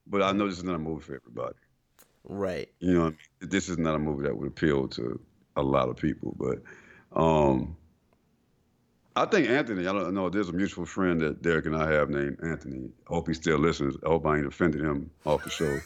but 0.08 0.22
I 0.24 0.32
know 0.32 0.48
this 0.48 0.58
is 0.58 0.64
not 0.64 0.76
a 0.76 0.80
movie 0.80 1.04
for 1.04 1.16
everybody. 1.16 1.56
Right. 2.24 2.70
You 2.80 2.94
know, 2.94 3.04
what 3.06 3.08
I 3.08 3.10
mean? 3.41 3.49
this 3.49 3.70
is 3.70 3.78
not 3.78 3.95
a 3.95 3.99
movie 3.99 4.24
that 4.24 4.38
would 4.38 4.48
appeal 4.48 4.88
to 4.90 5.20
a 5.56 5.62
lot 5.62 5.90
of 5.90 5.95
people. 5.95 6.36
But 6.38 6.62
um, 7.20 7.78
I 9.16 9.26
think 9.26 9.49
Anthony. 9.49 9.88
I 9.88 9.94
don't 9.94 10.14
know. 10.14 10.30
There's 10.30 10.49
a 10.49 10.54
mutual 10.54 10.86
friend 10.86 11.22
that 11.22 11.41
Derek 11.41 11.66
and 11.66 11.76
I 11.76 11.91
have 11.91 12.10
named 12.10 12.40
Anthony. 12.44 12.90
I 13.10 13.14
hope 13.14 13.28
he 13.28 13.34
still 13.34 13.60
listens. 13.60 13.95
I 14.06 14.10
hope 14.10 14.26
I 14.26 14.38
ain't 14.38 14.48
offended 14.48 14.82
him 14.82 15.10
off 15.26 15.44
the 15.44 15.49
show. 15.49 15.80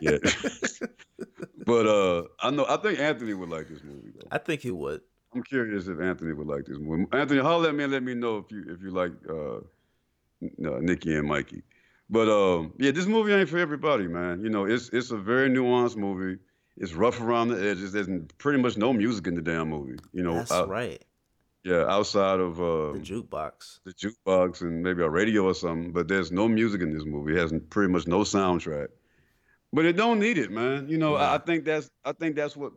yeah. 0.00 0.18
but 1.66 1.86
uh, 1.86 2.24
I 2.40 2.50
know. 2.50 2.66
I 2.68 2.76
think 2.78 2.98
Anthony 2.98 3.34
would 3.34 3.48
like 3.48 3.68
this 3.68 3.82
movie 3.84 4.12
though. 4.14 4.28
I 4.30 4.38
think 4.38 4.62
he 4.62 4.70
would. 4.70 5.02
I'm 5.36 5.42
curious 5.42 5.86
if 5.86 6.00
Anthony 6.00 6.32
would 6.32 6.46
like 6.46 6.64
this 6.64 6.78
movie. 6.78 7.04
Anthony, 7.12 7.40
holler 7.42 7.68
at 7.68 7.74
me 7.74 7.84
and 7.84 7.92
let 7.92 8.02
me 8.02 8.14
know 8.14 8.38
if 8.38 8.50
you 8.50 8.64
if 8.68 8.80
you 8.82 8.90
like 8.90 9.12
uh, 9.28 9.56
uh, 9.56 10.78
Nicky 10.80 11.14
and 11.14 11.28
Mikey. 11.28 11.62
But 12.08 12.28
um, 12.30 12.72
yeah, 12.78 12.90
this 12.92 13.06
movie 13.06 13.32
ain't 13.32 13.48
for 13.50 13.58
everybody, 13.58 14.06
man. 14.08 14.42
You 14.42 14.48
know, 14.48 14.64
it's 14.64 14.88
it's 14.94 15.10
a 15.10 15.18
very 15.18 15.50
nuanced 15.50 15.96
movie. 15.96 16.38
It's 16.78 16.94
rough 16.94 17.20
around 17.20 17.48
the 17.48 17.56
edges. 17.58 17.92
There's 17.92 18.08
pretty 18.38 18.62
much 18.62 18.78
no 18.78 18.92
music 18.94 19.26
in 19.26 19.34
the 19.34 19.42
damn 19.42 19.68
movie. 19.68 19.98
You 20.12 20.22
know, 20.22 20.34
That's 20.36 20.52
I- 20.52 20.64
right. 20.64 21.02
Yeah, 21.64 21.84
outside 21.88 22.38
of 22.38 22.60
uh, 22.60 22.92
The 22.92 23.00
jukebox. 23.00 23.80
the 23.84 23.92
jukebox 23.92 24.60
and 24.60 24.84
maybe 24.84 25.02
a 25.02 25.08
radio 25.10 25.46
or 25.46 25.54
something, 25.54 25.90
but 25.92 26.06
there's 26.06 26.30
no 26.30 26.46
music 26.46 26.80
in 26.80 26.94
this 26.94 27.04
movie. 27.04 27.32
It 27.34 27.38
has 27.40 27.52
pretty 27.70 27.92
much 27.92 28.06
no 28.06 28.20
soundtrack. 28.20 28.86
But 29.72 29.84
it 29.84 29.96
don't 29.96 30.20
need 30.20 30.38
it, 30.38 30.52
man. 30.52 30.88
You 30.88 30.96
know, 30.96 31.16
I, 31.16 31.34
I 31.34 31.38
think 31.38 31.64
that's 31.64 31.90
I 32.04 32.12
think 32.12 32.36
that's 32.36 32.56
what 32.56 32.72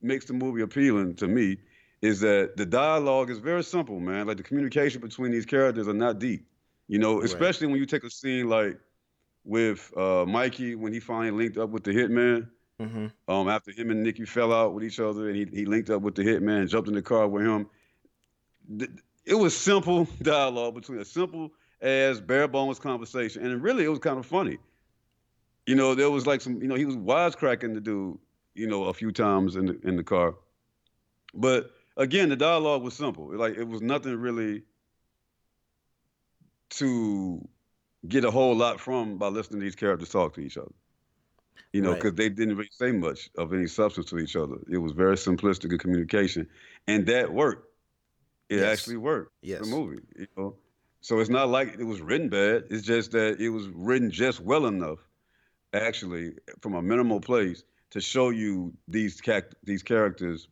makes 0.00 0.24
the 0.24 0.32
movie 0.32 0.62
appealing 0.62 1.16
to 1.16 1.28
me 1.28 1.58
is 2.04 2.20
that 2.20 2.58
the 2.58 2.66
dialogue 2.66 3.30
is 3.30 3.38
very 3.38 3.64
simple, 3.64 3.98
man. 3.98 4.26
Like 4.26 4.36
the 4.36 4.42
communication 4.42 5.00
between 5.00 5.32
these 5.32 5.46
characters 5.46 5.88
are 5.88 5.94
not 5.94 6.18
deep. 6.18 6.46
You 6.86 6.98
know, 6.98 7.22
especially 7.22 7.66
when 7.68 7.76
you 7.76 7.86
take 7.86 8.04
a 8.04 8.10
scene 8.10 8.46
like 8.46 8.78
with 9.42 9.90
uh, 9.96 10.26
Mikey 10.26 10.74
when 10.74 10.92
he 10.92 11.00
finally 11.00 11.30
linked 11.30 11.56
up 11.56 11.70
with 11.70 11.82
the 11.82 11.92
hitman. 11.92 12.48
Mm-hmm. 12.78 13.06
Um, 13.26 13.48
after 13.48 13.70
him 13.70 13.90
and 13.90 14.02
Nicky 14.02 14.26
fell 14.26 14.52
out 14.52 14.74
with 14.74 14.84
each 14.84 15.00
other, 15.00 15.28
and 15.28 15.36
he, 15.36 15.46
he 15.50 15.64
linked 15.64 15.88
up 15.88 16.02
with 16.02 16.14
the 16.14 16.22
hitman, 16.22 16.60
and 16.60 16.68
jumped 16.68 16.88
in 16.88 16.94
the 16.94 17.00
car 17.00 17.26
with 17.26 17.46
him. 17.46 17.68
It 19.24 19.34
was 19.34 19.56
simple 19.56 20.06
dialogue 20.22 20.74
between 20.74 20.98
a 20.98 21.04
simple 21.06 21.52
as 21.80 22.20
bare 22.20 22.48
bones 22.48 22.78
conversation, 22.78 23.46
and 23.46 23.62
really 23.62 23.84
it 23.84 23.88
was 23.88 24.00
kind 24.00 24.18
of 24.18 24.26
funny. 24.26 24.58
You 25.66 25.76
know, 25.76 25.94
there 25.94 26.10
was 26.10 26.26
like 26.26 26.42
some, 26.42 26.60
you 26.60 26.68
know, 26.68 26.74
he 26.74 26.84
was 26.84 26.96
wisecracking 26.96 27.72
the 27.72 27.80
dude, 27.80 28.18
you 28.54 28.66
know, 28.66 28.84
a 28.84 28.92
few 28.92 29.10
times 29.10 29.56
in 29.56 29.66
the 29.66 29.80
in 29.84 29.96
the 29.96 30.04
car. 30.04 30.34
But 31.32 31.70
again, 31.96 32.28
the 32.28 32.36
dialogue 32.36 32.82
was 32.82 32.94
simple. 32.94 33.34
Like 33.36 33.56
it 33.56 33.64
was 33.68 33.80
nothing 33.82 34.16
really 34.16 34.62
to 36.70 37.46
get 38.08 38.24
a 38.24 38.30
whole 38.30 38.54
lot 38.54 38.80
from 38.80 39.18
by 39.18 39.28
listening 39.28 39.60
to 39.60 39.64
these 39.64 39.76
characters 39.76 40.08
talk 40.10 40.34
to 40.34 40.40
each 40.40 40.56
other. 40.58 40.72
You 41.72 41.82
know, 41.82 41.90
Right. 41.90 42.02
because 42.02 42.14
they 42.14 42.28
didn't 42.28 42.56
really 42.56 42.70
say 42.72 42.92
much 42.92 43.30
of 43.36 43.52
any 43.52 43.66
substance 43.66 44.06
to 44.10 44.18
each 44.18 44.36
other. 44.36 44.56
It 44.68 44.78
was 44.78 44.92
very 44.92 45.16
simplistic 45.16 45.72
in 45.72 45.78
communication, 45.78 46.48
and 46.86 47.06
that 47.06 47.32
worked. 47.32 47.68
It 48.48 48.58
Yes. 48.58 48.78
actually 48.80 48.98
worked. 48.98 49.32
Yes. 49.42 49.60
The 49.60 49.66
movie, 49.66 50.02
you 50.16 50.26
know. 50.36 50.56
So 51.00 51.18
it's 51.20 51.30
not 51.30 51.48
like 51.48 51.74
it 51.78 51.84
was 51.84 52.00
written 52.00 52.28
bad. 52.28 52.64
It's 52.70 52.86
just 52.86 53.12
that 53.12 53.40
it 53.40 53.50
was 53.50 53.68
written 53.68 54.10
just 54.10 54.40
well 54.40 54.66
enough, 54.66 54.98
actually, 55.72 56.34
from 56.60 56.74
a 56.74 56.82
minimal 56.82 57.20
place 57.20 57.64
to 57.90 58.00
show 58.00 58.30
you 58.30 58.72
these 58.88 59.20
cac- 59.20 59.54
these 59.64 59.82
characters. 59.82 60.48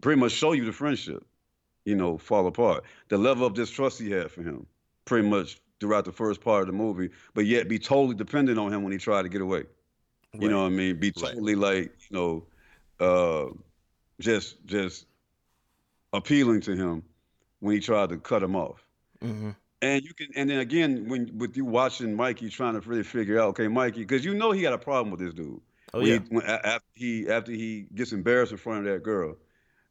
Pretty 0.00 0.20
much 0.20 0.32
show 0.32 0.52
you 0.52 0.64
the 0.64 0.72
friendship, 0.72 1.24
you 1.84 1.94
know, 1.96 2.18
fall 2.18 2.46
apart. 2.46 2.84
The 3.08 3.18
level 3.18 3.46
of 3.46 3.54
distrust 3.54 3.98
he 4.00 4.10
had 4.10 4.30
for 4.30 4.42
him, 4.42 4.66
pretty 5.04 5.28
much 5.28 5.60
throughout 5.80 6.04
the 6.04 6.12
first 6.12 6.40
part 6.40 6.62
of 6.62 6.66
the 6.66 6.72
movie, 6.72 7.10
but 7.34 7.46
yet 7.46 7.68
be 7.68 7.78
totally 7.78 8.14
dependent 8.14 8.58
on 8.58 8.72
him 8.72 8.82
when 8.82 8.92
he 8.92 8.98
tried 8.98 9.22
to 9.22 9.28
get 9.28 9.40
away. 9.40 9.64
You 10.38 10.48
know 10.48 10.60
what 10.60 10.66
I 10.66 10.70
mean? 10.70 10.96
Be 11.00 11.08
Right. 11.08 11.32
totally 11.32 11.54
like, 11.56 11.92
you 12.08 12.16
know, 12.16 12.46
uh, 13.00 13.46
just 14.20 14.64
just 14.66 15.06
appealing 16.12 16.60
to 16.62 16.76
him 16.76 17.02
when 17.60 17.74
he 17.74 17.80
tried 17.80 18.10
to 18.10 18.18
cut 18.18 18.42
him 18.42 18.54
off. 18.54 18.86
Mm-hmm. 19.22 19.50
And 19.82 20.04
you 20.04 20.12
can, 20.14 20.28
and 20.36 20.48
then 20.50 20.58
again, 20.58 21.08
when 21.08 21.36
with 21.38 21.56
you 21.56 21.64
watching 21.64 22.14
Mikey 22.14 22.50
trying 22.50 22.78
to 22.80 22.86
really 22.88 23.02
figure 23.02 23.40
out, 23.40 23.48
okay, 23.50 23.66
Mikey, 23.68 24.00
because 24.00 24.24
you 24.24 24.34
know 24.34 24.50
he 24.52 24.62
got 24.62 24.74
a 24.74 24.78
problem 24.78 25.10
with 25.10 25.20
this 25.20 25.32
dude. 25.34 25.60
Oh 25.94 26.00
When 26.00 26.06
yeah. 26.06 26.18
He, 26.18 26.34
when, 26.36 26.44
after 26.44 26.88
he 26.94 27.28
after 27.28 27.52
he 27.52 27.86
gets 27.94 28.12
embarrassed 28.12 28.52
in 28.52 28.58
front 28.58 28.86
of 28.86 28.92
that 28.92 29.02
girl, 29.02 29.36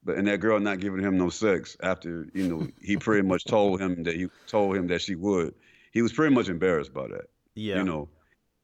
but 0.03 0.15
and 0.17 0.27
that 0.27 0.39
girl 0.39 0.59
not 0.59 0.79
giving 0.79 1.01
him 1.03 1.17
no 1.17 1.29
sex 1.29 1.75
after 1.81 2.27
you 2.33 2.47
know 2.47 2.67
he 2.81 2.97
pretty 2.97 3.27
much 3.27 3.43
told 3.55 3.81
him 3.81 4.03
that 4.03 4.15
he 4.15 4.27
told 4.47 4.75
him 4.75 4.87
that 4.87 5.01
she 5.01 5.15
would. 5.15 5.53
He 5.91 6.01
was 6.01 6.13
pretty 6.13 6.33
much 6.35 6.49
embarrassed 6.49 6.93
by 6.93 7.07
that 7.07 7.29
Yeah. 7.55 7.77
you 7.77 7.83
know, 7.83 8.09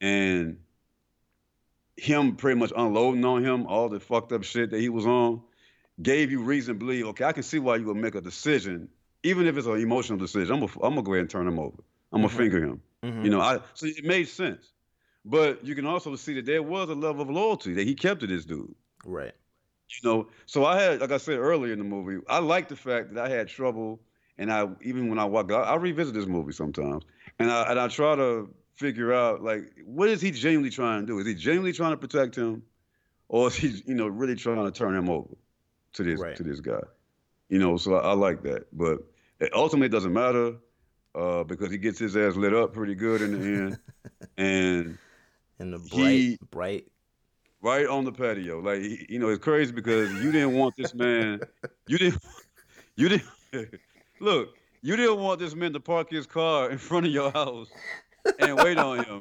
and 0.00 0.58
him 1.96 2.36
pretty 2.36 2.58
much 2.58 2.72
unloading 2.76 3.24
on 3.24 3.44
him 3.44 3.66
all 3.66 3.88
the 3.88 4.00
fucked 4.00 4.32
up 4.32 4.44
shit 4.44 4.70
that 4.70 4.80
he 4.80 4.88
was 4.88 5.06
on 5.06 5.40
gave 6.02 6.30
you 6.30 6.42
reason 6.42 6.74
to 6.74 6.78
believe, 6.78 7.06
okay, 7.06 7.24
I 7.24 7.32
can 7.32 7.42
see 7.42 7.58
why 7.58 7.76
you 7.76 7.86
would 7.86 7.96
make 7.96 8.14
a 8.14 8.20
decision, 8.20 8.88
even 9.22 9.46
if 9.46 9.56
it's 9.56 9.66
an 9.66 9.80
emotional 9.80 10.18
decision. 10.18 10.52
I'm 10.54 10.60
gonna, 10.60 10.72
I'm 10.82 10.90
gonna 10.94 11.02
go 11.02 11.12
ahead 11.14 11.22
and 11.22 11.30
turn 11.30 11.48
him 11.48 11.58
over. 11.58 11.78
I'm 12.12 12.20
gonna 12.20 12.28
finger 12.32 12.62
him. 12.62 12.82
Mhm. 13.02 13.24
You 13.24 13.30
know, 13.30 13.40
I 13.40 13.60
so 13.74 13.86
it 13.86 14.04
made 14.04 14.28
sense. 14.28 14.72
But 15.24 15.64
you 15.66 15.74
can 15.74 15.86
also 15.86 16.14
see 16.16 16.34
that 16.34 16.46
there 16.46 16.62
was 16.62 16.88
a 16.90 16.94
level 16.94 17.22
of 17.22 17.30
loyalty 17.30 17.72
that 17.74 17.86
he 17.86 17.94
kept 17.94 18.20
to 18.20 18.26
this 18.26 18.44
dude. 18.44 18.74
Right. 19.04 19.32
You 19.88 20.08
know, 20.08 20.28
so 20.46 20.64
I 20.64 20.80
had, 20.80 21.00
like 21.00 21.12
I 21.12 21.16
said 21.16 21.38
earlier 21.38 21.72
in 21.72 21.78
the 21.78 21.84
movie, 21.84 22.22
I 22.28 22.38
like 22.40 22.68
the 22.68 22.76
fact 22.76 23.14
that 23.14 23.24
I 23.24 23.28
had 23.28 23.48
trouble, 23.48 24.00
and 24.36 24.52
I 24.52 24.68
even 24.82 25.08
when 25.08 25.18
I 25.18 25.24
walk, 25.24 25.52
I, 25.52 25.60
I 25.62 25.74
revisit 25.76 26.12
this 26.14 26.26
movie 26.26 26.52
sometimes, 26.52 27.04
and 27.38 27.50
I 27.50 27.70
and 27.70 27.78
I 27.78 27.86
try 27.88 28.16
to 28.16 28.52
figure 28.74 29.12
out 29.12 29.42
like 29.42 29.72
what 29.84 30.08
is 30.08 30.20
he 30.20 30.32
genuinely 30.32 30.70
trying 30.70 31.02
to 31.02 31.06
do? 31.06 31.18
Is 31.20 31.26
he 31.26 31.34
genuinely 31.34 31.72
trying 31.72 31.92
to 31.92 31.96
protect 31.96 32.34
him, 32.36 32.64
or 33.28 33.48
is 33.48 33.56
he, 33.56 33.82
you 33.86 33.94
know, 33.94 34.08
really 34.08 34.34
trying 34.36 34.64
to 34.64 34.72
turn 34.72 34.96
him 34.96 35.08
over 35.08 35.34
to 35.94 36.02
this 36.02 36.20
Right. 36.20 36.36
to 36.36 36.42
this 36.42 36.60
guy? 36.60 36.82
You 37.48 37.58
know, 37.58 37.76
so 37.76 37.94
I, 37.94 38.10
I 38.10 38.12
like 38.14 38.42
that, 38.42 38.66
but 38.72 38.98
it 39.40 39.54
ultimately 39.54 39.88
doesn't 39.88 40.12
matter 40.12 40.56
uh, 41.14 41.44
because 41.44 41.70
he 41.70 41.78
gets 41.78 41.98
his 41.98 42.16
ass 42.16 42.36
lit 42.36 42.54
up 42.54 42.72
pretty 42.72 42.94
good 42.96 43.22
in 43.22 43.32
the 43.40 43.46
end, 43.46 43.78
and 44.36 44.98
And 45.58 45.72
the 45.72 45.78
bright, 45.78 45.92
He- 45.92 46.38
bright. 46.50 46.86
Right 47.66 47.86
on 47.86 48.04
the 48.04 48.12
patio. 48.12 48.60
Like 48.60 49.10
you 49.10 49.18
know, 49.18 49.28
it's 49.28 49.42
crazy 49.42 49.72
because 49.72 50.12
you 50.22 50.30
didn't 50.32 50.54
want 50.54 50.74
this 50.76 50.94
man. 50.94 51.40
You 51.88 51.98
didn't. 51.98 52.22
You 52.98 53.10
didn't. 53.10 53.28
Look, 54.20 54.56
you 54.80 54.96
didn't 54.96 55.18
want 55.18 55.38
this 55.38 55.54
man 55.54 55.74
to 55.74 55.80
park 55.80 56.10
his 56.10 56.26
car 56.26 56.70
in 56.70 56.78
front 56.78 57.04
of 57.04 57.12
your 57.12 57.30
house 57.30 57.68
and 58.38 58.56
wait 58.56 58.78
on 58.78 59.04
him 59.04 59.20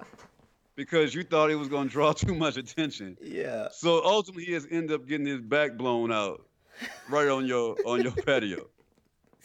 because 0.78 1.14
you 1.14 1.24
thought 1.24 1.50
he 1.50 1.56
was 1.56 1.68
going 1.68 1.88
to 1.90 1.92
draw 1.92 2.14
too 2.14 2.34
much 2.34 2.56
attention. 2.56 3.18
Yeah. 3.22 3.68
So 3.74 4.02
ultimately, 4.06 4.46
he 4.46 4.54
has 4.54 4.66
ended 4.72 4.94
up 4.94 5.06
getting 5.08 5.28
his 5.28 5.42
back 5.42 5.76
blown 5.76 6.10
out 6.14 6.46
right 7.10 7.28
on 7.28 7.46
your 7.46 7.76
on 7.86 8.02
your 8.02 8.14
patio. 8.14 8.66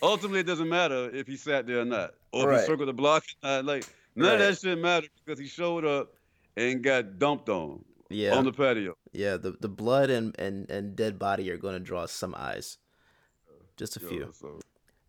Ultimately, 0.01 0.41
it 0.41 0.47
doesn't 0.47 0.69
matter 0.69 1.11
if 1.13 1.27
he 1.27 1.37
sat 1.37 1.67
there 1.67 1.81
or 1.81 1.85
not, 1.85 2.15
or 2.33 2.53
if 2.53 2.61
he 2.61 2.67
circled 2.67 2.89
the 2.89 2.93
block 2.93 3.25
or 3.43 3.49
not. 3.49 3.65
Like 3.65 3.85
none 4.15 4.35
of 4.35 4.41
Right. 4.41 4.47
that 4.51 4.59
shit 4.61 4.79
mattered 4.79 5.11
because 5.25 5.41
he 5.41 5.47
showed 5.49 5.85
up 5.85 6.15
and 6.57 6.83
got 6.85 7.19
dumped 7.19 7.49
on 7.49 7.85
Yeah. 8.11 8.35
on 8.37 8.45
the 8.45 8.53
patio. 8.53 8.97
yeah. 9.13 9.37
The 9.37 9.53
the 9.53 9.69
blood 9.69 10.11
and 10.11 10.35
and 10.39 10.69
and 10.71 10.95
dead 10.97 11.19
body 11.19 11.51
are 11.51 11.57
going 11.57 11.75
to 11.75 11.81
draw 11.81 12.07
some 12.07 12.35
eyes. 12.37 12.77
Just 13.77 13.97
a 13.97 14.01
few. 14.01 14.31
so- 14.35 14.61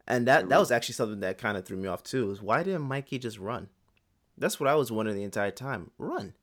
And 0.08 0.28
that 0.28 0.48
that 0.50 0.60
was 0.60 0.72
actually 0.72 0.94
something 0.96 1.20
that 1.22 1.38
kind 1.38 1.58
of 1.58 1.66
threw 1.66 1.78
me 1.78 1.88
off 1.88 2.04
too. 2.04 2.32
Is 2.32 2.42
why 2.42 2.64
didn't 2.64 2.84
Mikey 2.84 3.20
just 3.20 3.40
run? 3.40 3.68
That's 4.38 4.60
what 4.60 4.70
I 4.70 4.76
was 4.76 4.92
wondering 4.92 5.18
the 5.18 5.24
entire 5.24 5.52
time. 5.52 5.92
Run. 5.98 6.34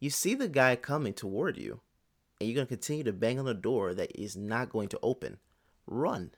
You 0.00 0.10
see 0.10 0.34
the 0.34 0.48
guy 0.48 0.76
coming 0.76 1.12
toward 1.14 1.56
you, 1.56 1.80
and 2.40 2.48
you're 2.48 2.54
gonna 2.56 2.66
continue 2.66 3.04
to 3.04 3.12
bang 3.12 3.38
on 3.38 3.46
the 3.46 3.54
door 3.54 3.94
that 3.94 4.12
is 4.20 4.36
not 4.36 4.70
going 4.70 4.88
to 4.90 4.98
open. 5.02 5.38
Run. 5.86 6.30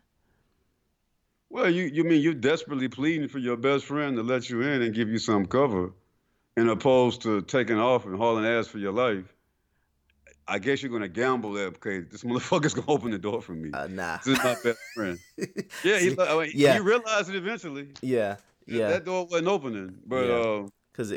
Well, 1.48 1.68
you 1.68 1.84
you 1.84 2.04
mean 2.04 2.20
you're 2.22 2.34
desperately 2.34 2.88
pleading 2.88 3.28
for 3.28 3.38
your 3.38 3.56
best 3.56 3.84
friend 3.86 4.16
to 4.16 4.22
let 4.22 4.48
you 4.50 4.62
in 4.62 4.82
and 4.82 4.94
give 4.94 5.08
you 5.08 5.18
some 5.18 5.46
cover, 5.46 5.92
in 6.56 6.68
opposed 6.68 7.22
to 7.22 7.42
taking 7.42 7.78
off 7.78 8.06
and 8.06 8.16
hauling 8.16 8.46
ass 8.46 8.68
for 8.68 8.78
your 8.78 8.92
life. 8.92 9.34
I 10.50 10.58
guess 10.58 10.82
you're 10.82 10.92
gonna 10.92 11.08
gamble 11.08 11.52
that 11.54 11.66
okay, 11.76 12.00
this 12.00 12.22
motherfucker's 12.28 12.74
gonna 12.74 12.90
open 12.90 13.10
the 13.12 13.18
door 13.18 13.40
for 13.40 13.52
me. 13.52 13.70
Uh, 13.72 13.86
nah. 13.86 14.18
This 14.18 14.38
is 14.38 14.44
my 14.44 14.56
best 14.62 14.78
friend. 14.94 15.18
Yeah, 15.84 15.98
he, 15.98 16.16
I 16.18 16.38
mean, 16.38 16.50
yeah. 16.54 16.74
he 16.74 16.80
realized 16.80 17.28
it 17.30 17.36
eventually. 17.36 17.88
Yeah. 18.02 18.36
Yeah. 18.66 18.88
That 18.90 19.04
door 19.04 19.26
wasn't 19.26 19.48
opening, 19.48 19.94
but 20.06 20.26
Yeah. 20.26 20.34
uh, 20.34 20.66
Because 20.92 21.12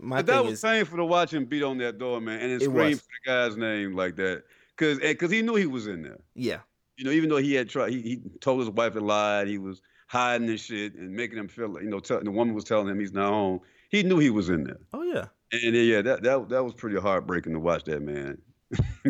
my 0.00 0.16
but 0.16 0.26
that 0.26 0.44
was 0.44 0.54
is, 0.54 0.60
painful 0.62 0.98
to 0.98 1.04
watch 1.04 1.32
him 1.32 1.44
beat 1.46 1.62
on 1.62 1.78
that 1.78 1.98
door, 1.98 2.20
man, 2.20 2.40
and 2.40 2.52
then 2.52 2.60
scream 2.60 2.96
for 2.98 3.04
the 3.24 3.30
guy's 3.30 3.56
name 3.56 3.94
like 3.96 4.16
that, 4.16 4.42
cause 4.76 4.98
cause 5.18 5.30
he 5.30 5.40
knew 5.42 5.54
he 5.54 5.66
was 5.66 5.86
in 5.86 6.02
there. 6.02 6.18
yeah, 6.34 6.58
you 6.96 7.04
know, 7.04 7.10
even 7.10 7.28
though 7.30 7.38
he 7.38 7.54
had 7.54 7.68
tried, 7.68 7.90
he, 7.92 8.00
he 8.02 8.22
told 8.40 8.60
his 8.60 8.70
wife 8.70 8.94
it 8.96 9.02
lied. 9.02 9.48
He 9.48 9.58
was 9.58 9.80
hiding 10.08 10.48
and 10.48 10.60
shit 10.60 10.94
and 10.94 11.10
making 11.14 11.38
him 11.38 11.48
feel 11.48 11.68
like, 11.68 11.82
you 11.82 11.90
know, 11.90 11.98
tell, 12.00 12.20
the 12.22 12.30
woman 12.30 12.54
was 12.54 12.64
telling 12.64 12.86
him 12.88 13.00
he's 13.00 13.12
not 13.12 13.30
home. 13.30 13.60
He 13.88 14.02
knew 14.02 14.18
he 14.18 14.30
was 14.30 14.48
in 14.48 14.64
there. 14.64 14.78
oh 14.92 15.02
yeah, 15.02 15.26
And 15.52 15.74
yeah, 15.74 16.02
that, 16.02 16.22
that 16.22 16.48
that 16.50 16.62
was 16.64 16.74
pretty 16.74 16.98
heartbreaking 17.00 17.52
to 17.54 17.60
watch 17.60 17.84
that 17.84 18.02
man, 18.02 18.38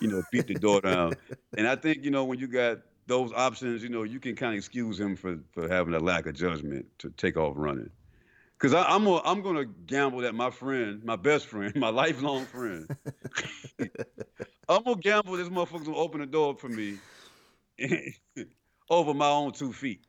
you 0.00 0.08
know, 0.08 0.22
beat 0.30 0.46
the 0.46 0.54
door 0.54 0.80
down. 0.80 1.14
And 1.56 1.66
I 1.66 1.76
think, 1.76 2.04
you 2.04 2.10
know, 2.10 2.24
when 2.24 2.38
you 2.38 2.46
got 2.46 2.78
those 3.06 3.32
options, 3.32 3.82
you 3.82 3.88
know, 3.88 4.02
you 4.02 4.20
can 4.20 4.36
kind 4.36 4.52
of 4.52 4.58
excuse 4.58 4.98
him 4.98 5.16
for, 5.16 5.38
for 5.52 5.68
having 5.68 5.94
a 5.94 5.98
lack 5.98 6.26
of 6.26 6.34
judgment 6.34 6.86
to 6.98 7.10
take 7.10 7.36
off 7.36 7.54
running. 7.56 7.90
Cause 8.58 8.74
I, 8.74 8.82
I'm 8.82 9.04
gonna, 9.04 9.22
I'm 9.24 9.40
gonna 9.40 9.64
gamble 9.64 10.20
that 10.20 10.34
my 10.34 10.50
friend, 10.50 11.02
my 11.02 11.16
best 11.16 11.46
friend, 11.46 11.74
my 11.76 11.88
lifelong 11.88 12.44
friend, 12.44 12.88
I'm 14.68 14.82
gonna 14.84 14.96
gamble 14.96 15.36
this 15.36 15.48
motherfucker's 15.48 15.86
gonna 15.86 15.96
open 15.96 16.20
the 16.20 16.26
door 16.26 16.54
for 16.54 16.68
me 16.68 16.98
over 18.90 19.14
my 19.14 19.28
own 19.28 19.52
two 19.52 19.72
feet. 19.72 20.04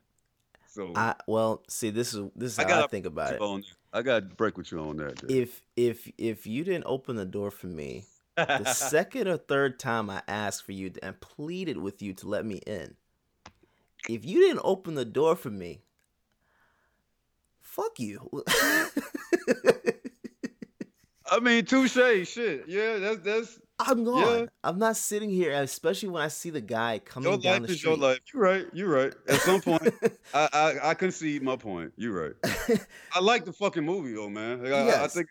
So 0.67 0.93
I 0.95 1.15
well 1.27 1.63
see 1.69 1.89
this 1.89 2.13
is 2.13 2.29
this 2.35 2.53
is 2.53 2.59
I 2.59 2.63
how 2.63 2.69
gotta 2.69 2.83
I 2.85 2.87
think 2.87 3.05
about 3.05 3.33
it. 3.33 3.41
on. 3.41 3.63
I 3.93 4.01
gotta 4.01 4.25
break 4.25 4.57
with 4.57 4.71
you 4.71 4.79
on 4.79 4.97
that. 4.97 5.15
dude. 5.15 5.31
If 5.31 5.63
if 5.75 6.11
if 6.17 6.47
you 6.47 6.63
didn't 6.63 6.85
open 6.87 7.15
the 7.15 7.25
door 7.25 7.51
for 7.51 7.67
me, 7.67 8.05
the 8.35 8.65
second 8.73 9.27
or 9.27 9.37
third 9.37 9.79
time 9.79 10.09
I 10.09 10.21
asked 10.27 10.63
for 10.63 10.71
you 10.71 10.91
and 11.03 11.19
pleaded 11.19 11.77
with 11.77 12.01
you 12.01 12.13
to 12.15 12.27
let 12.27 12.45
me 12.45 12.55
in, 12.67 12.95
if 14.09 14.25
you 14.25 14.39
didn't 14.39 14.61
open 14.63 14.95
the 14.95 15.05
door 15.05 15.35
for 15.35 15.49
me, 15.49 15.81
fuck 17.61 17.99
you. 17.99 18.43
I 21.33 21.39
mean, 21.39 21.63
touche, 21.65 21.93
shit. 22.27 22.65
Yeah, 22.67 22.97
that's 22.97 23.19
that's 23.21 23.59
I'm 23.79 24.03
gone. 24.03 24.39
Yeah. 24.41 24.45
I'm 24.63 24.77
not 24.77 24.97
sitting 24.97 25.29
here, 25.29 25.53
especially 25.53 26.09
when 26.09 26.21
I 26.21 26.27
see 26.27 26.49
the 26.49 26.61
guy 26.61 26.99
coming 26.99 27.29
Your 27.29 27.39
down 27.39 27.61
life 27.61 27.67
the 27.67 27.73
is 27.73 27.79
street. 27.79 27.89
your 27.89 27.97
life. 27.97 28.19
You're 28.33 28.43
right. 28.43 28.65
You're 28.73 28.89
right. 28.89 29.13
At 29.27 29.39
some 29.41 29.61
point, 29.61 29.81
I, 30.33 30.49
I 30.53 30.89
I 30.89 30.93
concede 30.93 31.41
my 31.41 31.55
point. 31.55 31.93
You're 31.95 32.33
right. 32.33 32.79
I 33.13 33.19
like 33.21 33.45
the 33.45 33.53
fucking 33.53 33.83
movie 33.85 34.13
though, 34.13 34.29
man. 34.29 34.61
Like, 34.63 34.73
I, 34.73 34.81
I 34.81 34.85
Yes. 34.85 35.13
think 35.13 35.27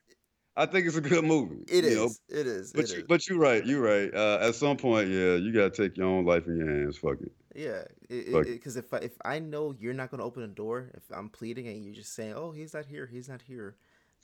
I 0.56 0.66
think 0.66 0.86
it's 0.86 0.96
a 0.96 1.00
good 1.00 1.24
movie. 1.24 1.64
It 1.68 1.84
you 1.84 1.96
know? 1.96 2.04
is. 2.06 2.20
It 2.28 2.46
is. 2.46 2.72
But 2.72 2.84
it 2.84 2.90
you, 2.90 2.96
is. 2.98 3.04
but 3.08 3.28
you're 3.28 3.38
right. 3.38 3.64
You're 3.64 3.82
right. 3.82 4.12
Uh, 4.14 4.48
at 4.48 4.54
some 4.54 4.76
point, 4.76 5.08
yeah, 5.08 5.36
you 5.36 5.52
gotta 5.52 5.70
take 5.70 5.96
your 5.96 6.06
own 6.06 6.24
life 6.24 6.46
in 6.46 6.56
your 6.56 6.68
hands. 6.68 6.98
Fuck 6.98 7.20
it. 7.20 7.32
Yeah, 7.54 7.82
because 8.08 8.76
if 8.76 8.94
I, 8.94 8.98
if 8.98 9.12
I 9.24 9.40
know 9.40 9.74
you're 9.78 9.94
not 9.94 10.10
going 10.10 10.20
to 10.20 10.24
open 10.24 10.44
a 10.44 10.48
door, 10.48 10.90
if 10.94 11.02
I'm 11.12 11.28
pleading 11.28 11.66
and 11.66 11.84
you're 11.84 11.94
just 11.94 12.14
saying, 12.14 12.34
"Oh, 12.36 12.52
he's 12.52 12.74
not 12.74 12.86
here, 12.86 13.06
he's 13.06 13.28
not 13.28 13.42
here," 13.42 13.74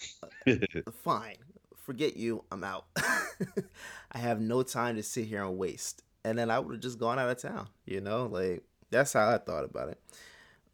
uh, 0.47 0.55
fine, 1.03 1.37
forget 1.75 2.17
you, 2.17 2.45
I'm 2.53 2.63
out. 2.63 2.87
I 2.97 4.19
have 4.19 4.41
no 4.41 4.63
time 4.63 4.95
to 4.97 5.03
sit 5.03 5.27
here 5.27 5.43
and 5.45 5.59
waste, 5.59 6.03
and 6.25 6.39
then 6.39 6.51
I 6.51 6.61
would 6.61 6.73
have 6.73 6.81
just 6.81 7.01
gone 7.01 7.19
out 7.19 7.29
of 7.29 7.39
town. 7.39 7.69
You 7.85 8.01
know, 8.01 8.27
like 8.27 8.63
that's 8.91 9.13
how 9.13 9.29
I 9.29 9.39
thought 9.39 9.65
about 9.65 9.89
it. 9.89 10.01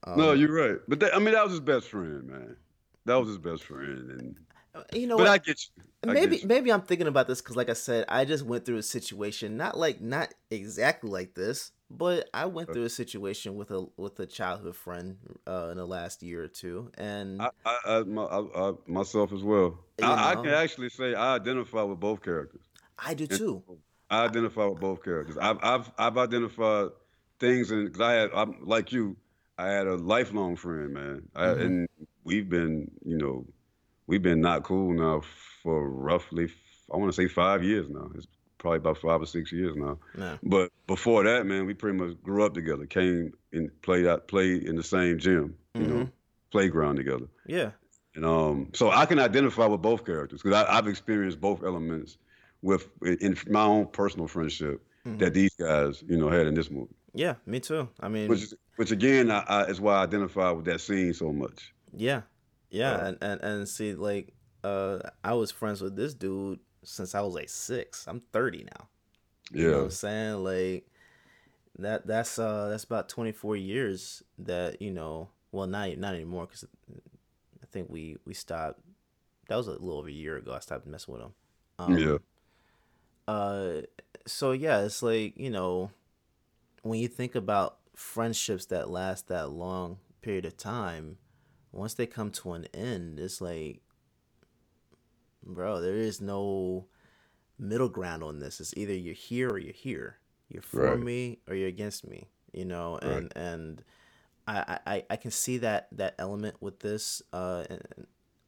Um, 0.05 0.19
no, 0.19 0.33
you're 0.33 0.53
right. 0.53 0.79
But 0.87 1.01
that, 1.01 1.15
I 1.15 1.21
mean, 1.21 1.33
that 1.33 1.45
was 1.45 1.53
his 1.53 1.61
best 1.61 1.89
friend, 1.89 2.25
man. 2.25 2.57
That 3.07 3.15
was 3.15 3.29
his 3.29 3.39
best 3.39 3.65
friend, 3.65 4.11
and 4.11 4.37
you 4.93 5.07
know 5.07 5.17
but 5.17 5.25
what? 5.25 5.33
I 5.33 5.39
get 5.39 5.61
you. 5.77 5.85
I 6.09 6.15
maybe 6.15 6.37
get 6.37 6.43
you. 6.43 6.49
maybe 6.49 6.73
I'm 6.73 6.83
thinking 6.83 7.07
about 7.07 7.29
this 7.29 7.41
because, 7.41 7.57
like 7.57 7.71
I 7.71 7.75
said, 7.75 8.05
I 8.09 8.25
just 8.25 8.45
went 8.45 8.65
through 8.65 8.79
a 8.79 8.83
situation, 8.83 9.57
not 9.57 9.77
like 9.77 10.01
not 10.01 10.35
exactly 10.51 11.11
like 11.11 11.35
this, 11.35 11.71
but 11.91 12.29
I 12.35 12.47
went 12.47 12.73
through 12.73 12.85
a 12.85 12.91
situation 12.91 13.55
with 13.57 13.71
a 13.71 13.87
with 13.97 14.19
a 14.21 14.27
childhood 14.27 14.77
friend 14.77 15.19
uh, 15.47 15.69
in 15.71 15.77
the 15.77 15.87
last 15.87 16.23
year 16.23 16.43
or 16.45 16.49
two, 16.49 16.91
and 16.97 17.43
I, 17.43 17.49
I, 17.65 17.79
I, 17.87 18.03
my, 18.03 18.25
I, 18.25 18.73
myself 18.87 19.33
as 19.33 19.43
well. 19.43 19.79
I, 20.03 20.33
I 20.33 20.35
can 20.37 20.49
actually 20.49 20.89
say 20.89 21.15
I 21.15 21.37
identify 21.37 21.83
with 21.83 22.01
both 22.01 22.23
characters. 22.23 22.63
I 22.99 23.15
do 23.15 23.27
too. 23.27 23.63
I 24.11 24.25
identify 24.25 24.67
with 24.67 24.81
both 24.81 25.03
characters. 25.05 25.39
I've 25.39 25.59
I've 25.63 25.93
I've 25.99 26.19
identified 26.19 26.91
things, 27.39 27.71
and 27.71 27.87
because 27.87 28.01
I 28.01 28.13
had 28.13 28.31
I'm 28.35 28.57
like 28.65 28.93
you, 28.93 29.17
I 29.59 29.69
had 29.69 29.87
a 29.87 29.97
lifelong 29.97 30.57
friend, 30.57 30.93
man, 30.93 31.23
I, 31.35 31.47
Mhm. 31.47 31.61
and 31.65 31.89
we've 32.25 32.49
been 32.49 32.91
you 33.05 33.17
know 33.19 33.47
we've 34.07 34.23
been 34.23 34.41
not 34.41 34.63
cool 34.65 34.93
now 34.93 35.23
for 35.63 35.89
roughly 35.89 36.49
I 36.93 36.97
want 36.97 37.13
to 37.13 37.17
say 37.17 37.29
five 37.29 37.63
years 37.65 37.89
now. 37.89 38.11
It's 38.15 38.27
probably 38.59 38.79
about 38.79 38.99
five 38.99 39.23
or 39.23 39.27
six 39.27 39.51
years 39.51 39.75
now. 39.77 39.99
Yeah. 40.19 40.37
But 40.43 40.71
before 40.87 41.25
that, 41.25 41.47
man, 41.47 41.67
we 41.67 41.75
pretty 41.75 41.97
much 41.99 42.21
grew 42.23 42.45
up 42.45 42.55
together. 42.55 42.85
Came 42.87 43.33
and 43.53 43.71
played 43.83 44.07
out 44.07 44.29
played 44.29 44.65
in 44.65 44.77
the 44.77 44.83
same 44.83 45.19
gym, 45.19 45.55
you 45.75 45.87
know, 45.87 46.09
playground 46.51 46.97
together. 46.97 47.27
Yeah. 47.47 47.71
And 48.15 48.27
um, 48.27 48.69
so 48.75 48.91
I 48.91 49.07
can 49.07 49.19
identify 49.19 49.65
with 49.67 49.81
both 49.81 50.05
characters 50.05 50.43
because 50.43 50.67
I've 50.69 50.87
experienced 50.87 51.41
both 51.41 51.63
elements 51.65 52.19
with 52.61 52.89
in 53.03 53.37
my 53.49 53.63
own 53.65 53.87
personal 53.87 54.29
friendship 54.29 54.83
Mm-hmm. 55.05 55.19
that 55.19 55.35
these 55.35 55.53
guys, 55.57 56.01
you 56.07 56.17
know, 56.17 56.29
had 56.29 56.47
in 56.47 56.55
this 56.55 56.71
movie. 56.71 56.95
Yeah, 57.13 57.35
me 57.45 57.59
too. 57.59 57.89
I 57.99 58.07
mean, 58.09 58.29
Which, 58.29 58.55
which 58.77 58.93
again, 58.93 59.33
I, 59.33 59.41
I, 59.41 59.63
is 59.65 59.81
why 59.81 59.97
I 59.97 60.05
identify 60.05 60.53
with 60.53 60.65
that 60.67 60.81
scene 60.81 61.13
so 61.13 61.33
much. 61.33 61.75
yeah, 61.93 62.21
yeah, 62.73 63.09
and, 63.09 63.19
and 63.23 63.43
and 63.43 63.69
see, 63.69 63.95
like, 63.95 64.35
uh, 64.65 65.01
I 65.25 65.35
was 65.35 65.53
friends 65.53 65.83
with 65.83 65.97
this 65.97 66.15
dude 66.15 66.61
since 66.85 67.15
I 67.15 67.23
was 67.23 67.35
like 67.35 67.51
six. 67.51 68.07
I'm 68.09 68.23
30 68.33 68.65
now. 68.65 68.89
You 69.53 69.67
know 69.67 69.79
what 69.79 69.83
Yeah, 69.83 69.85
I'm 69.85 69.91
saying? 69.91 70.45
Like 70.45 70.89
that 71.79 72.07
that's 72.07 72.39
uh 72.39 72.69
that's 72.71 72.85
about 72.85 73.09
24 73.09 73.57
years 73.57 74.23
that, 74.39 74.83
you 74.83 74.93
know, 74.93 75.31
well 75.53 75.67
not 75.69 75.97
not 75.99 76.15
anymore 76.15 76.47
cuz 76.49 76.65
I 77.63 77.67
think 77.73 77.89
we 77.91 78.17
we 78.27 78.35
stopped 78.35 78.81
that 79.49 79.57
was 79.57 79.69
a 79.69 79.73
little 79.73 79.99
over 79.99 80.09
a 80.09 80.13
year 80.13 80.37
ago 80.39 80.55
I 80.55 80.61
stopped 80.61 80.87
messing 80.87 81.15
with 81.15 81.23
him. 81.23 81.35
Um, 81.79 82.05
yeah, 82.05 82.19
uh 83.29 83.83
so 84.27 84.53
yeah, 84.53 84.83
it's 84.83 85.03
like, 85.03 85.37
you 85.37 85.51
know, 85.51 85.91
when 86.83 87.01
you 87.01 87.09
think 87.09 87.35
about 87.35 87.79
friendships 87.97 88.67
that 88.67 88.91
last 88.91 89.29
that 89.29 89.51
long 89.51 89.99
period 90.23 90.47
of 90.47 90.57
time, 90.57 91.19
once 91.73 91.95
they 91.95 92.07
come 92.07 92.31
to 92.31 92.53
an 92.53 92.67
end, 92.75 93.21
it's 93.21 93.41
like 93.41 93.83
bro, 95.45 95.81
there 95.81 95.97
is 95.97 96.21
no 96.21 96.87
middle 97.59 97.89
ground 97.89 98.23
on 98.23 98.39
this. 98.41 98.61
It's 98.61 98.75
either 98.77 98.95
you're 98.95 99.15
here 99.15 99.51
or 99.51 99.59
you're 99.59 99.73
here. 99.75 100.19
You're 100.49 100.63
for 100.63 100.97
Right. 100.97 100.99
me 100.99 101.39
or 101.49 101.55
you're 101.55 101.69
against 101.69 102.07
me. 102.07 102.29
You 102.53 102.65
know, 102.67 102.99
Right. 103.03 103.25
and 103.25 103.33
and 103.37 103.85
I, 104.47 104.79
I 104.87 105.05
I 105.11 105.17
can 105.17 105.31
see 105.31 105.59
that 105.59 105.89
that 105.93 106.15
element 106.19 106.57
with 106.61 106.81
this. 106.81 107.23
Uh, 107.33 107.65
and 107.71 107.83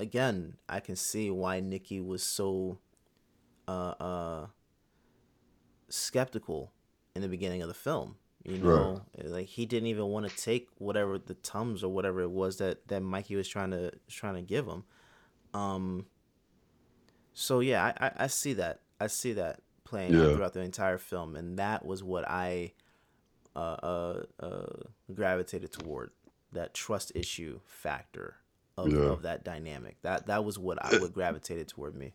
again, 0.01 0.57
I 0.69 0.81
can 0.81 0.97
see 0.97 1.31
why 1.31 1.61
Nicky 1.61 2.01
was 2.01 2.23
so 2.23 2.79
uh 3.69 3.95
uh 4.01 4.47
skeptical 5.89 6.73
in 7.15 7.23
the 7.23 7.29
beginning 7.29 7.63
of 7.63 7.69
the 7.69 7.75
film. 7.75 8.17
You 8.45 8.59
know, 8.59 9.01
like 9.23 9.47
he 9.47 9.65
didn't 9.65 9.87
even 9.89 10.05
want 10.07 10.29
to 10.29 10.37
take 10.37 10.69
whatever 10.77 11.19
the 11.19 11.33
tums 11.35 11.83
or 11.83 11.91
whatever 11.91 12.21
it 12.21 12.31
was 12.31 12.59
that 12.59 12.87
that 12.89 13.01
Mikey 13.01 13.37
was 13.37 13.49
trying 13.49 13.71
to 13.71 13.91
trying 14.09 14.35
to 14.35 14.43
give 14.43 14.67
him. 14.67 14.85
Um. 15.55 16.07
So 17.33 17.61
yeah, 17.61 17.93
I, 17.99 18.07
I, 18.07 18.13
I 18.25 18.27
see 18.27 18.53
that. 18.55 18.81
I 19.01 19.07
see 19.07 19.33
that 19.33 19.61
playing 19.85 20.15
out 20.15 20.29
Yeah. 20.29 20.35
throughout 20.35 20.53
the 20.53 20.61
entire 20.61 20.99
film, 20.99 21.37
and 21.37 21.59
that 21.59 21.85
was 21.85 22.03
what 22.03 22.29
I 22.29 22.73
uh, 23.57 23.59
uh, 23.83 24.23
uh, 24.41 24.67
gravitated 25.15 25.73
toward 25.73 26.11
that 26.53 26.75
trust 26.75 27.13
issue 27.15 27.61
factor 27.67 28.37
of, 28.77 28.93
Yeah. 28.93 28.99
of 28.99 29.23
that 29.23 29.43
dynamic. 29.45 29.97
That 30.03 30.27
that 30.27 30.45
was 30.45 30.59
what 30.59 30.85
I 30.85 30.99
would 31.01 31.13
gravitated 31.15 31.69
toward 31.69 31.95
me. 31.95 32.13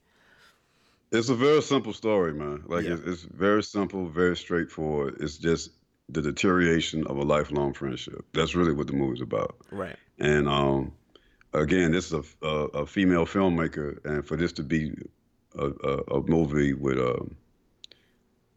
it's 1.11 1.29
a 1.29 1.35
very 1.35 1.61
simple 1.61 1.93
story, 1.93 2.33
man. 2.33 2.63
Like 2.67 2.85
Yeah. 2.85 2.93
it's, 2.93 3.01
it's 3.03 3.23
very 3.23 3.63
simple, 3.63 4.07
very 4.07 4.37
straightforward. 4.37 5.17
It's 5.21 5.37
just 5.37 5.71
the 6.11 6.21
deterioration 6.21 7.05
of 7.07 7.17
a 7.17 7.23
lifelong 7.23 7.73
friendship. 7.73 8.25
That's 8.33 8.55
really 8.55 8.73
what 8.73 8.87
the 8.87 8.93
movie's 8.93 9.21
about. 9.21 9.55
Right. 9.71 9.95
And 10.19 10.47
um, 10.49 10.91
again, 11.53 11.91
this 11.91 12.11
is 12.11 12.13
a, 12.41 12.45
a, 12.47 12.65
a 12.81 12.85
female 12.85 13.25
filmmaker, 13.25 14.03
and 14.05 14.25
for 14.25 14.35
this 14.35 14.53
to 14.53 14.63
be 14.63 14.93
a, 15.57 15.65
a, 15.65 16.21
movie 16.21 16.73
with 16.73 16.97
um 16.99 17.35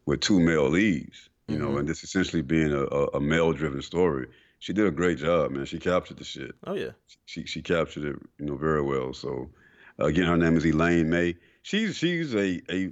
with 0.05 0.19
two 0.19 0.39
male 0.39 0.69
leads, 0.69 1.29
you 1.47 1.57
know, 1.57 1.69
Mhm. 1.69 1.79
and 1.79 1.87
this 1.87 2.03
essentially 2.03 2.41
being 2.41 2.71
a, 2.73 2.83
a, 2.83 3.05
a 3.13 3.19
male-driven 3.19 3.81
story, 3.81 4.27
she 4.59 4.73
did 4.73 4.85
a 4.85 4.91
great 4.91 5.17
job, 5.17 5.51
man. 5.51 5.65
She 5.65 5.79
captured 5.79 6.17
the 6.17 6.23
shit. 6.23 6.51
Oh 6.65 6.73
yeah. 6.75 6.91
She 7.25 7.45
she 7.45 7.61
captured 7.61 8.03
it, 8.05 8.15
you 8.39 8.45
know, 8.45 8.55
very 8.55 8.81
well. 8.81 9.13
So 9.13 9.49
again, 9.97 10.25
her 10.25 10.37
name 10.37 10.57
is 10.57 10.65
Elaine 10.65 11.09
May. 11.09 11.35
She's 11.61 11.95
she's 11.95 12.33
a 12.35 12.61
a 12.69 12.89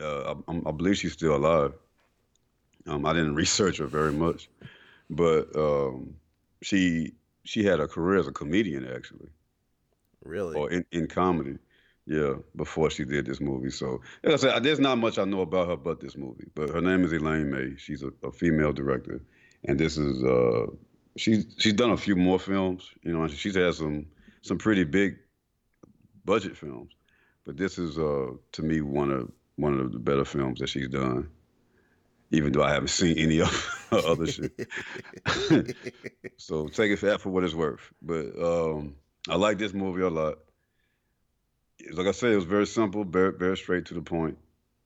uh, 0.00 0.34
I, 0.48 0.68
I 0.68 0.72
believe 0.72 0.96
she's 0.96 1.12
still 1.12 1.36
alive. 1.36 1.74
Um, 2.86 3.04
I 3.06 3.12
didn't 3.12 3.34
research 3.44 3.78
her 3.78 3.86
very 3.86 4.12
much, 4.12 4.48
but 5.08 5.54
um, 5.56 6.14
she 6.62 7.14
she 7.44 7.64
had 7.64 7.80
a 7.80 7.88
career 7.88 8.18
as 8.18 8.26
a 8.28 8.32
comedian 8.32 8.86
actually, 8.86 9.28
Really. 10.24 10.56
or 10.56 10.70
in, 10.70 10.84
in 10.92 11.06
comedy. 11.06 11.58
Yeah, 12.06 12.34
before 12.56 12.90
she 12.90 13.04
did 13.04 13.26
this 13.26 13.40
movie. 13.40 13.70
So, 13.70 14.00
like 14.24 14.34
I 14.34 14.36
said, 14.36 14.62
there's 14.64 14.80
not 14.80 14.98
much 14.98 15.18
I 15.18 15.24
know 15.24 15.42
about 15.42 15.68
her 15.68 15.76
but 15.76 16.00
this 16.00 16.16
movie. 16.16 16.46
But 16.56 16.70
her 16.70 16.80
name 16.80 17.04
is 17.04 17.12
Elaine 17.12 17.50
May. 17.50 17.76
She's 17.76 18.02
a, 18.02 18.10
a 18.26 18.32
female 18.32 18.72
director, 18.72 19.20
and 19.64 19.78
this 19.78 19.96
is 19.96 20.24
uh, 20.24 20.66
she's 21.16 21.46
she's 21.58 21.74
done 21.74 21.90
a 21.90 21.96
few 21.96 22.16
more 22.16 22.38
films. 22.40 22.90
You 23.02 23.12
know, 23.12 23.22
and 23.22 23.30
she's 23.30 23.54
had 23.54 23.74
some 23.74 24.06
some 24.42 24.58
pretty 24.58 24.84
big 24.84 25.18
budget 26.24 26.56
films, 26.56 26.92
but 27.44 27.56
this 27.56 27.78
is 27.78 27.98
uh 27.98 28.32
to 28.52 28.62
me 28.62 28.80
one 28.80 29.10
of 29.12 29.30
one 29.56 29.78
of 29.78 29.92
the 29.92 29.98
better 29.98 30.24
films 30.24 30.58
that 30.60 30.68
she's 30.68 30.88
done. 30.88 31.28
Even 32.32 32.52
though 32.52 32.62
I 32.62 32.72
haven't 32.72 32.88
seen 32.88 33.18
any 33.18 33.40
of 33.40 33.48
her 33.90 33.98
other 34.06 34.26
shit, 34.26 34.52
so 36.36 36.68
take 36.68 36.92
it 36.92 36.96
for 36.98 37.06
that 37.06 37.20
for 37.20 37.30
what 37.30 37.44
it's 37.44 37.54
worth. 37.54 37.80
But 38.00 38.26
um, 38.40 38.94
I 39.28 39.36
like 39.36 39.58
this 39.58 39.72
movie 39.74 40.02
a 40.02 40.08
lot. 40.08 40.38
Like 41.92 42.06
I 42.06 42.12
said, 42.12 42.32
it 42.32 42.36
was 42.36 42.44
very 42.44 42.66
simple, 42.66 43.04
very 43.04 43.32
very 43.32 43.56
straight 43.56 43.86
to 43.86 43.94
the 43.94 44.02
point. 44.02 44.38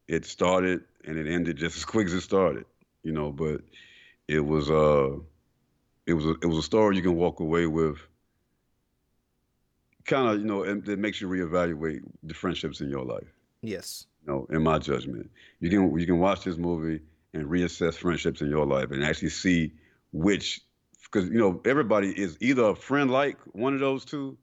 It 0.08 0.24
started 0.24 0.84
and 1.04 1.18
it 1.18 1.26
ended 1.26 1.56
just 1.56 1.76
as 1.76 1.84
quick 1.84 2.06
as 2.06 2.14
it 2.14 2.22
started, 2.22 2.64
you 3.02 3.12
know. 3.12 3.30
But 3.30 3.60
it 4.26 4.40
was 4.40 4.70
uh, 4.70 5.18
it 6.06 6.14
was 6.14 6.26
a, 6.26 6.30
it 6.42 6.46
was 6.46 6.58
a 6.58 6.62
story 6.62 6.96
you 6.96 7.02
can 7.02 7.16
walk 7.16 7.40
away 7.40 7.66
with. 7.66 7.98
Kind 10.06 10.28
of, 10.28 10.38
you 10.38 10.46
know, 10.46 10.64
and 10.64 10.86
it 10.88 10.98
makes 10.98 11.20
you 11.20 11.28
reevaluate 11.28 12.00
the 12.22 12.34
friendships 12.34 12.80
in 12.80 12.90
your 12.90 13.04
life. 13.04 13.32
yes. 13.62 14.06
You 14.26 14.32
know, 14.32 14.46
in 14.50 14.62
my 14.62 14.78
judgment, 14.78 15.30
you 15.60 15.68
can 15.68 15.98
you 15.98 16.06
can 16.06 16.18
watch 16.18 16.44
this 16.44 16.56
movie 16.56 17.00
and 17.34 17.46
reassess 17.46 17.94
friendships 17.94 18.40
in 18.40 18.48
your 18.48 18.64
life 18.64 18.92
and 18.92 19.04
actually 19.04 19.28
see 19.28 19.72
which, 20.12 20.60
because 21.02 21.28
you 21.28 21.38
know 21.38 21.60
everybody 21.64 22.08
is 22.08 22.38
either 22.40 22.64
a 22.64 22.76
friend 22.76 23.10
like 23.10 23.36
one 23.52 23.74
of 23.74 23.80
those 23.80 24.04
two, 24.04 24.38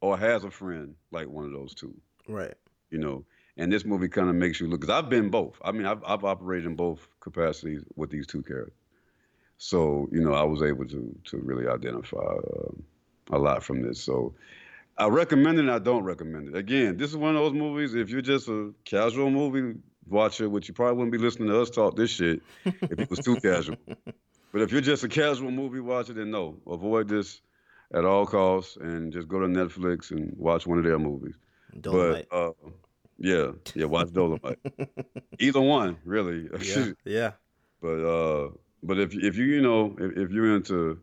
or 0.00 0.16
has 0.18 0.44
a 0.44 0.50
friend 0.50 0.94
like 1.10 1.28
one 1.28 1.46
of 1.46 1.52
those 1.52 1.74
two. 1.74 1.94
Right. 2.28 2.54
You 2.90 2.98
know, 2.98 3.24
and 3.56 3.72
this 3.72 3.84
movie 3.84 4.08
kind 4.08 4.28
of 4.28 4.34
makes 4.36 4.60
you 4.60 4.68
look. 4.68 4.80
Because 4.80 4.94
I've 4.94 5.08
been 5.08 5.30
both. 5.30 5.58
I 5.64 5.72
mean, 5.72 5.86
I've 5.86 6.04
I've 6.04 6.24
operated 6.24 6.66
in 6.66 6.76
both 6.76 7.08
capacities 7.20 7.82
with 7.96 8.10
these 8.10 8.26
two 8.26 8.42
characters. 8.42 8.76
So 9.56 10.08
you 10.12 10.20
know, 10.20 10.34
I 10.34 10.42
was 10.44 10.62
able 10.62 10.86
to 10.86 11.18
to 11.24 11.38
really 11.38 11.66
identify 11.66 12.18
um 12.18 12.84
a 13.30 13.38
lot 13.38 13.62
from 13.62 13.82
this. 13.82 14.00
So 14.00 14.34
I 14.98 15.06
recommend 15.06 15.58
it 15.58 15.62
and 15.62 15.70
I 15.70 15.78
don't 15.78 16.04
recommend 16.04 16.48
it. 16.48 16.56
Again, 16.56 16.98
this 16.98 17.10
is 17.10 17.16
one 17.16 17.34
of 17.34 17.42
those 17.42 17.54
movies, 17.54 17.94
if 17.94 18.10
you're 18.10 18.20
just 18.20 18.48
a 18.48 18.74
casual 18.84 19.30
movie 19.30 19.78
watch 20.08 20.40
it, 20.40 20.46
which 20.46 20.68
you 20.68 20.74
probably 20.74 20.96
wouldn't 20.96 21.12
be 21.12 21.18
listening 21.18 21.48
to 21.48 21.60
us 21.60 21.70
talk 21.70 21.96
this 21.96 22.10
shit 22.10 22.42
if 22.64 22.98
it 22.98 23.10
was 23.10 23.20
too 23.20 23.36
casual. 23.42 23.76
But 24.52 24.62
if 24.62 24.72
you're 24.72 24.80
just 24.80 25.04
a 25.04 25.08
casual 25.08 25.50
movie 25.50 25.80
watcher, 25.80 26.12
then 26.12 26.30
no, 26.30 26.56
avoid 26.66 27.08
this 27.08 27.40
at 27.94 28.04
all 28.04 28.26
costs 28.26 28.76
and 28.76 29.12
just 29.12 29.28
go 29.28 29.40
to 29.40 29.46
Netflix 29.46 30.10
and 30.10 30.34
watch 30.36 30.66
one 30.66 30.78
of 30.78 30.84
their 30.84 30.98
movies. 30.98 31.34
Dolomite. 31.80 32.28
But 32.30 32.36
uh, 32.36 32.52
yeah, 33.18 33.52
yeah, 33.74 33.86
watch 33.86 34.12
Dolomite. 34.12 34.58
Either 35.38 35.60
one, 35.60 35.96
really. 36.04 36.48
yeah, 36.62 36.86
yeah. 37.04 37.30
But 37.80 38.04
uh, 38.04 38.50
but 38.82 38.98
if 38.98 39.14
if 39.14 39.36
you 39.36 39.44
you 39.44 39.62
know 39.62 39.96
if, 39.98 40.16
if 40.16 40.30
you're 40.30 40.54
into 40.56 41.00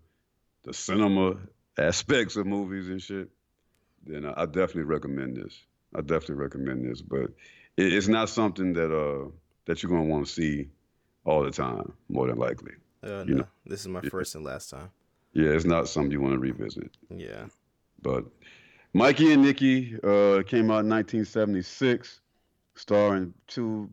the 0.64 0.74
cinema 0.74 1.38
aspects 1.78 2.36
of 2.36 2.46
movies 2.46 2.90
and 2.90 3.02
shit, 3.02 3.30
then 4.06 4.26
I, 4.26 4.44
I 4.44 4.46
definitely 4.46 4.84
recommend 4.84 5.38
this. 5.38 5.58
I 5.96 6.02
definitely 6.02 6.36
recommend 6.36 6.86
this. 6.86 7.02
But 7.02 7.32
it, 7.82 7.94
it's 7.98 8.08
not 8.08 8.30
something 8.30 8.74
that 8.74 8.92
uh 9.06 9.30
that 9.66 9.82
you're 9.82 9.90
gonna 9.92 10.10
want 10.14 10.26
to 10.28 10.32
see 10.32 10.70
all 11.26 11.44
the 11.44 11.52
time, 11.52 11.94
more 12.08 12.28
than 12.28 12.38
likely. 12.38 12.74
Uh, 13.04 13.24
You 13.28 13.36
no, 13.36 13.42
know. 13.42 13.48
this 13.66 13.82
is 13.82 13.88
my 13.88 14.02
first 14.02 14.36
and 14.36 14.44
last 14.44 14.70
time. 14.70 14.90
Yeah, 15.34 15.50
it's 15.56 15.66
not 15.66 15.88
something 15.88 16.12
you 16.12 16.22
want 16.22 16.34
to 16.34 16.40
revisit. 16.40 16.92
Yeah. 17.10 17.46
But 18.02 18.26
Mikey 18.94 19.34
and 19.34 19.44
Nicky 19.44 19.96
uh, 20.04 20.42
came 20.54 20.72
out 20.74 20.84
in 20.86 20.90
1976, 20.90 22.22
starring 22.76 23.34
two 23.48 23.90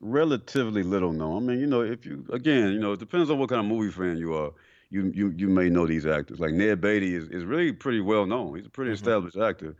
relatively 0.00 0.82
little 0.82 1.12
known. 1.12 1.36
I 1.44 1.46
mean, 1.46 1.60
you 1.60 1.66
know, 1.66 1.80
if 1.80 2.04
you 2.04 2.24
again, 2.32 2.72
you 2.72 2.78
know, 2.78 2.92
it 2.92 3.00
depends 3.00 3.30
on 3.30 3.38
what 3.38 3.48
kind 3.48 3.60
of 3.60 3.66
movie 3.66 3.90
fan 3.92 4.16
you 4.18 4.34
are. 4.34 4.52
You 4.90 5.10
you 5.14 5.34
you 5.36 5.48
may 5.48 5.68
know 5.70 5.86
these 5.86 6.06
actors. 6.06 6.40
Like 6.40 6.52
Ned 6.52 6.80
Beatty 6.80 7.14
is, 7.14 7.28
is 7.28 7.44
really 7.44 7.72
pretty 7.72 8.00
well 8.00 8.26
known. 8.26 8.56
He's 8.56 8.66
a 8.66 8.70
pretty 8.70 8.92
established 8.92 9.36
actor, 9.36 9.76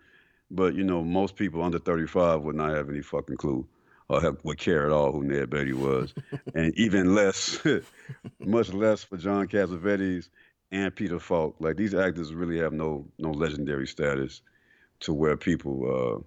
but 0.50 0.74
you 0.74 0.84
know, 0.84 1.02
most 1.02 1.36
people 1.36 1.62
under 1.62 1.78
35 1.78 2.42
would 2.42 2.56
not 2.56 2.70
have 2.70 2.88
any 2.88 3.02
fucking 3.02 3.36
clue 3.36 3.66
or 4.08 4.20
have, 4.20 4.38
would 4.42 4.58
care 4.58 4.86
at 4.86 4.92
all 4.92 5.12
who 5.12 5.22
Ned 5.22 5.50
Beatty 5.50 5.74
was, 5.74 6.14
and 6.54 6.74
even 6.78 7.14
less, 7.14 7.58
much 8.40 8.72
less 8.72 9.04
for 9.04 9.16
John 9.16 9.46
Cassavetes 9.48 10.28
and 10.70 10.94
Peter 10.94 11.18
Falk. 11.18 11.56
Like 11.60 11.76
these 11.76 11.94
actors 11.94 12.32
really 12.34 12.58
have 12.58 12.72
no 12.72 13.06
no 13.18 13.30
legendary 13.30 13.86
status 13.86 14.42
to 15.00 15.12
where 15.12 15.36
people 15.36 15.84
uh, 16.16 16.22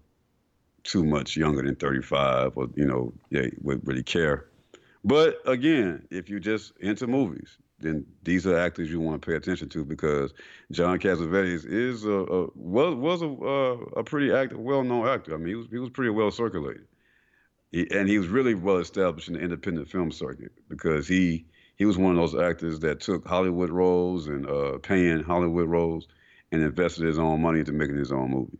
too 0.83 1.03
much 1.03 1.35
younger 1.35 1.61
than 1.61 1.75
35 1.75 2.53
or 2.55 2.67
you 2.75 2.85
know 2.85 3.13
yeah 3.29 3.47
would 3.61 3.85
really 3.87 4.03
care. 4.03 4.45
But 5.03 5.39
again, 5.45 6.07
if 6.11 6.29
you 6.29 6.39
just 6.39 6.73
into 6.79 7.07
movies, 7.07 7.57
then 7.81 8.05
these 8.23 8.45
are 8.47 8.57
actors 8.57 8.89
you 8.89 8.99
want 8.99 9.21
to 9.21 9.25
pay 9.25 9.35
attention 9.35 9.69
to 9.69 9.83
because 9.83 10.33
John 10.71 10.99
Cassavetes 10.99 11.65
is 11.65 12.05
a, 12.05 12.11
a 12.11 12.47
was 12.55 12.95
was 12.95 13.21
a 13.21 13.29
uh, 13.29 13.99
a 13.99 14.03
pretty 14.03 14.31
active, 14.31 14.59
well 14.59 14.83
known 14.83 15.07
actor. 15.07 15.33
I 15.33 15.37
mean, 15.37 15.47
he 15.47 15.55
was 15.55 15.67
he 15.69 15.77
was 15.79 15.89
pretty 15.89 16.11
well 16.11 16.31
circulated, 16.31 16.85
he, 17.71 17.87
and 17.91 18.07
he 18.07 18.17
was 18.17 18.27
really 18.27 18.53
well 18.53 18.77
established 18.77 19.27
in 19.27 19.35
the 19.35 19.39
independent 19.39 19.89
film 19.89 20.11
circuit 20.11 20.51
because 20.69 21.07
he 21.07 21.45
he 21.75 21.85
was 21.85 21.97
one 21.97 22.11
of 22.11 22.17
those 22.17 22.39
actors 22.39 22.79
that 22.79 22.99
took 22.99 23.27
Hollywood 23.27 23.69
roles 23.69 24.27
and 24.27 24.47
uh, 24.47 24.77
paying 24.79 25.23
Hollywood 25.23 25.67
roles 25.67 26.07
and 26.51 26.61
invested 26.61 27.05
his 27.05 27.17
own 27.17 27.41
money 27.41 27.59
into 27.59 27.71
making 27.71 27.97
his 27.97 28.11
own 28.11 28.29
movies. 28.29 28.59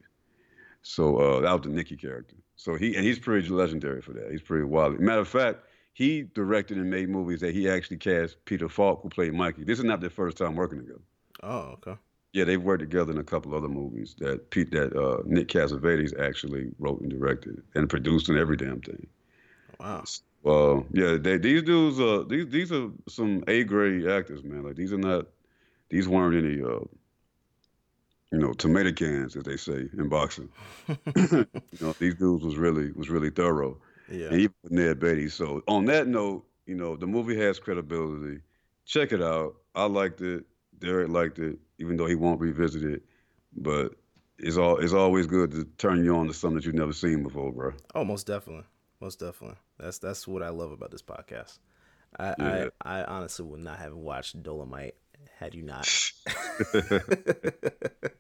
So 0.81 1.17
uh, 1.17 1.41
that 1.41 1.51
was 1.51 1.61
the 1.61 1.69
Nicky 1.69 1.95
character. 1.95 2.35
So 2.55 2.75
he 2.75 2.95
and 2.95 3.05
he's 3.05 3.19
pretty 3.19 3.47
legendary 3.49 4.01
for 4.01 4.13
that. 4.13 4.31
He's 4.31 4.41
pretty 4.41 4.65
wild. 4.65 4.99
Matter 4.99 5.21
of 5.21 5.27
fact, 5.27 5.59
he 5.93 6.23
directed 6.23 6.77
and 6.77 6.89
made 6.89 7.09
movies 7.09 7.41
that 7.41 7.53
he 7.53 7.69
actually 7.69 7.97
cast 7.97 8.43
Peter 8.45 8.69
Falk, 8.69 9.01
who 9.03 9.09
played 9.09 9.33
Mikey. 9.33 9.63
This 9.63 9.79
is 9.79 9.85
not 9.85 10.01
their 10.01 10.09
first 10.09 10.37
time 10.37 10.55
working 10.55 10.79
together. 10.79 11.01
Oh, 11.43 11.77
okay. 11.77 11.95
Yeah, 12.33 12.45
they've 12.45 12.61
worked 12.61 12.79
together 12.79 13.11
in 13.11 13.17
a 13.17 13.23
couple 13.23 13.53
other 13.53 13.67
movies 13.67 14.15
that 14.19 14.49
Pete 14.51 14.71
that 14.71 14.95
uh, 14.95 15.21
Nick 15.25 15.49
Cassavetes 15.49 16.17
actually 16.17 16.71
wrote 16.79 17.01
and 17.01 17.09
directed 17.09 17.61
and 17.75 17.89
produced 17.89 18.29
and 18.29 18.37
every 18.37 18.55
damn 18.55 18.79
thing. 18.79 19.05
Wow. 19.79 20.05
Well, 20.43 20.85
yeah, 20.91 21.17
they, 21.17 21.37
these 21.37 21.63
dudes, 21.63 21.99
uh, 21.99 22.23
these 22.27 22.47
these 22.47 22.71
are 22.71 22.89
some 23.09 23.43
A 23.47 23.63
grade 23.63 24.07
actors, 24.07 24.43
man. 24.43 24.63
Like 24.63 24.75
these 24.75 24.93
are 24.93 24.97
not, 24.97 25.27
these 25.89 26.07
weren't 26.07 26.35
any, 26.35 26.61
uh, 26.63 26.85
you 28.31 28.39
know, 28.39 28.53
tomato 28.53 28.93
cans, 28.93 29.35
as 29.35 29.43
they 29.43 29.57
say 29.57 29.89
in 29.97 30.07
boxing. 30.07 30.49
you 30.87 31.45
know, 31.81 31.93
these 31.99 32.15
dudes 32.15 32.45
was 32.45 32.55
really 32.55 32.91
was 32.93 33.09
really 33.09 33.29
thorough, 33.29 33.77
Yeah. 34.11 34.27
and 34.27 34.41
even 34.41 34.53
with 34.63 34.71
Ned 34.71 34.99
Beatty. 34.99 35.29
So 35.29 35.63
on 35.67 35.85
that 35.85 36.07
note, 36.07 36.45
you 36.65 36.75
know, 36.75 36.95
the 36.95 37.07
movie 37.07 37.37
has 37.39 37.59
credibility. 37.59 38.41
Check 38.85 39.11
it 39.11 39.21
out. 39.21 39.55
I 39.73 39.85
liked 39.85 40.21
it. 40.21 40.45
Derek 40.79 41.09
liked 41.09 41.39
it, 41.39 41.59
even 41.79 41.95
though 41.95 42.07
he 42.07 42.15
won't 42.15 42.39
revisit 42.39 42.83
it. 42.83 43.03
But 43.55 43.93
it's 44.37 44.57
all 44.57 44.77
it's 44.77 44.93
always 44.93 45.27
good 45.27 45.51
to 45.51 45.65
turn 45.77 46.03
you 46.03 46.15
on 46.15 46.27
to 46.27 46.33
something 46.33 46.55
that 46.57 46.65
you've 46.65 46.75
never 46.75 46.93
seen 46.93 47.23
before, 47.23 47.51
bro. 47.51 47.73
Oh, 47.93 48.03
most 48.03 48.27
definitely, 48.27 48.65
most 48.99 49.19
definitely. 49.19 49.57
That's 49.79 49.99
that's 49.99 50.27
what 50.27 50.43
I 50.43 50.49
love 50.49 50.71
about 50.71 50.91
this 50.91 51.03
podcast. 51.03 51.59
I 52.19 52.35
Yeah. 52.37 52.67
I, 52.81 52.99
I 52.99 53.03
honestly 53.05 53.45
would 53.45 53.61
not 53.61 53.79
have 53.79 53.93
watched 53.95 54.41
Dolomite 54.41 54.95
had 55.39 55.53
you 55.55 55.63
not. 55.63 55.87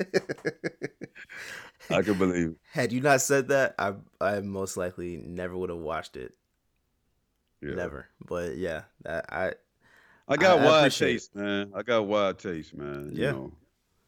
I 1.90 2.02
can 2.02 2.18
believe 2.18 2.48
it. 2.50 2.56
had 2.72 2.92
you 2.92 3.00
not 3.00 3.20
said 3.20 3.48
that, 3.48 3.74
I 3.78 3.94
I 4.20 4.40
most 4.40 4.76
likely 4.76 5.16
never 5.26 5.56
would 5.56 5.70
have 5.70 5.78
watched 5.78 6.16
it. 6.16 6.32
Yeah. 7.60 7.74
Never. 7.74 8.06
But 8.26 8.56
yeah, 8.56 8.82
that 9.02 9.26
I 9.32 9.52
I 10.28 10.36
got 10.36 10.60
I- 10.60 10.64
wide 10.64 10.78
appreciate 10.80 11.08
it. 11.08 11.12
taste, 11.12 11.34
man. 11.36 11.72
I 11.74 11.82
got 11.82 12.06
wide 12.06 12.38
taste, 12.38 12.74
man. 12.74 13.10
You 13.12 13.22
Yeah. 13.22 13.30
know, 13.32 13.52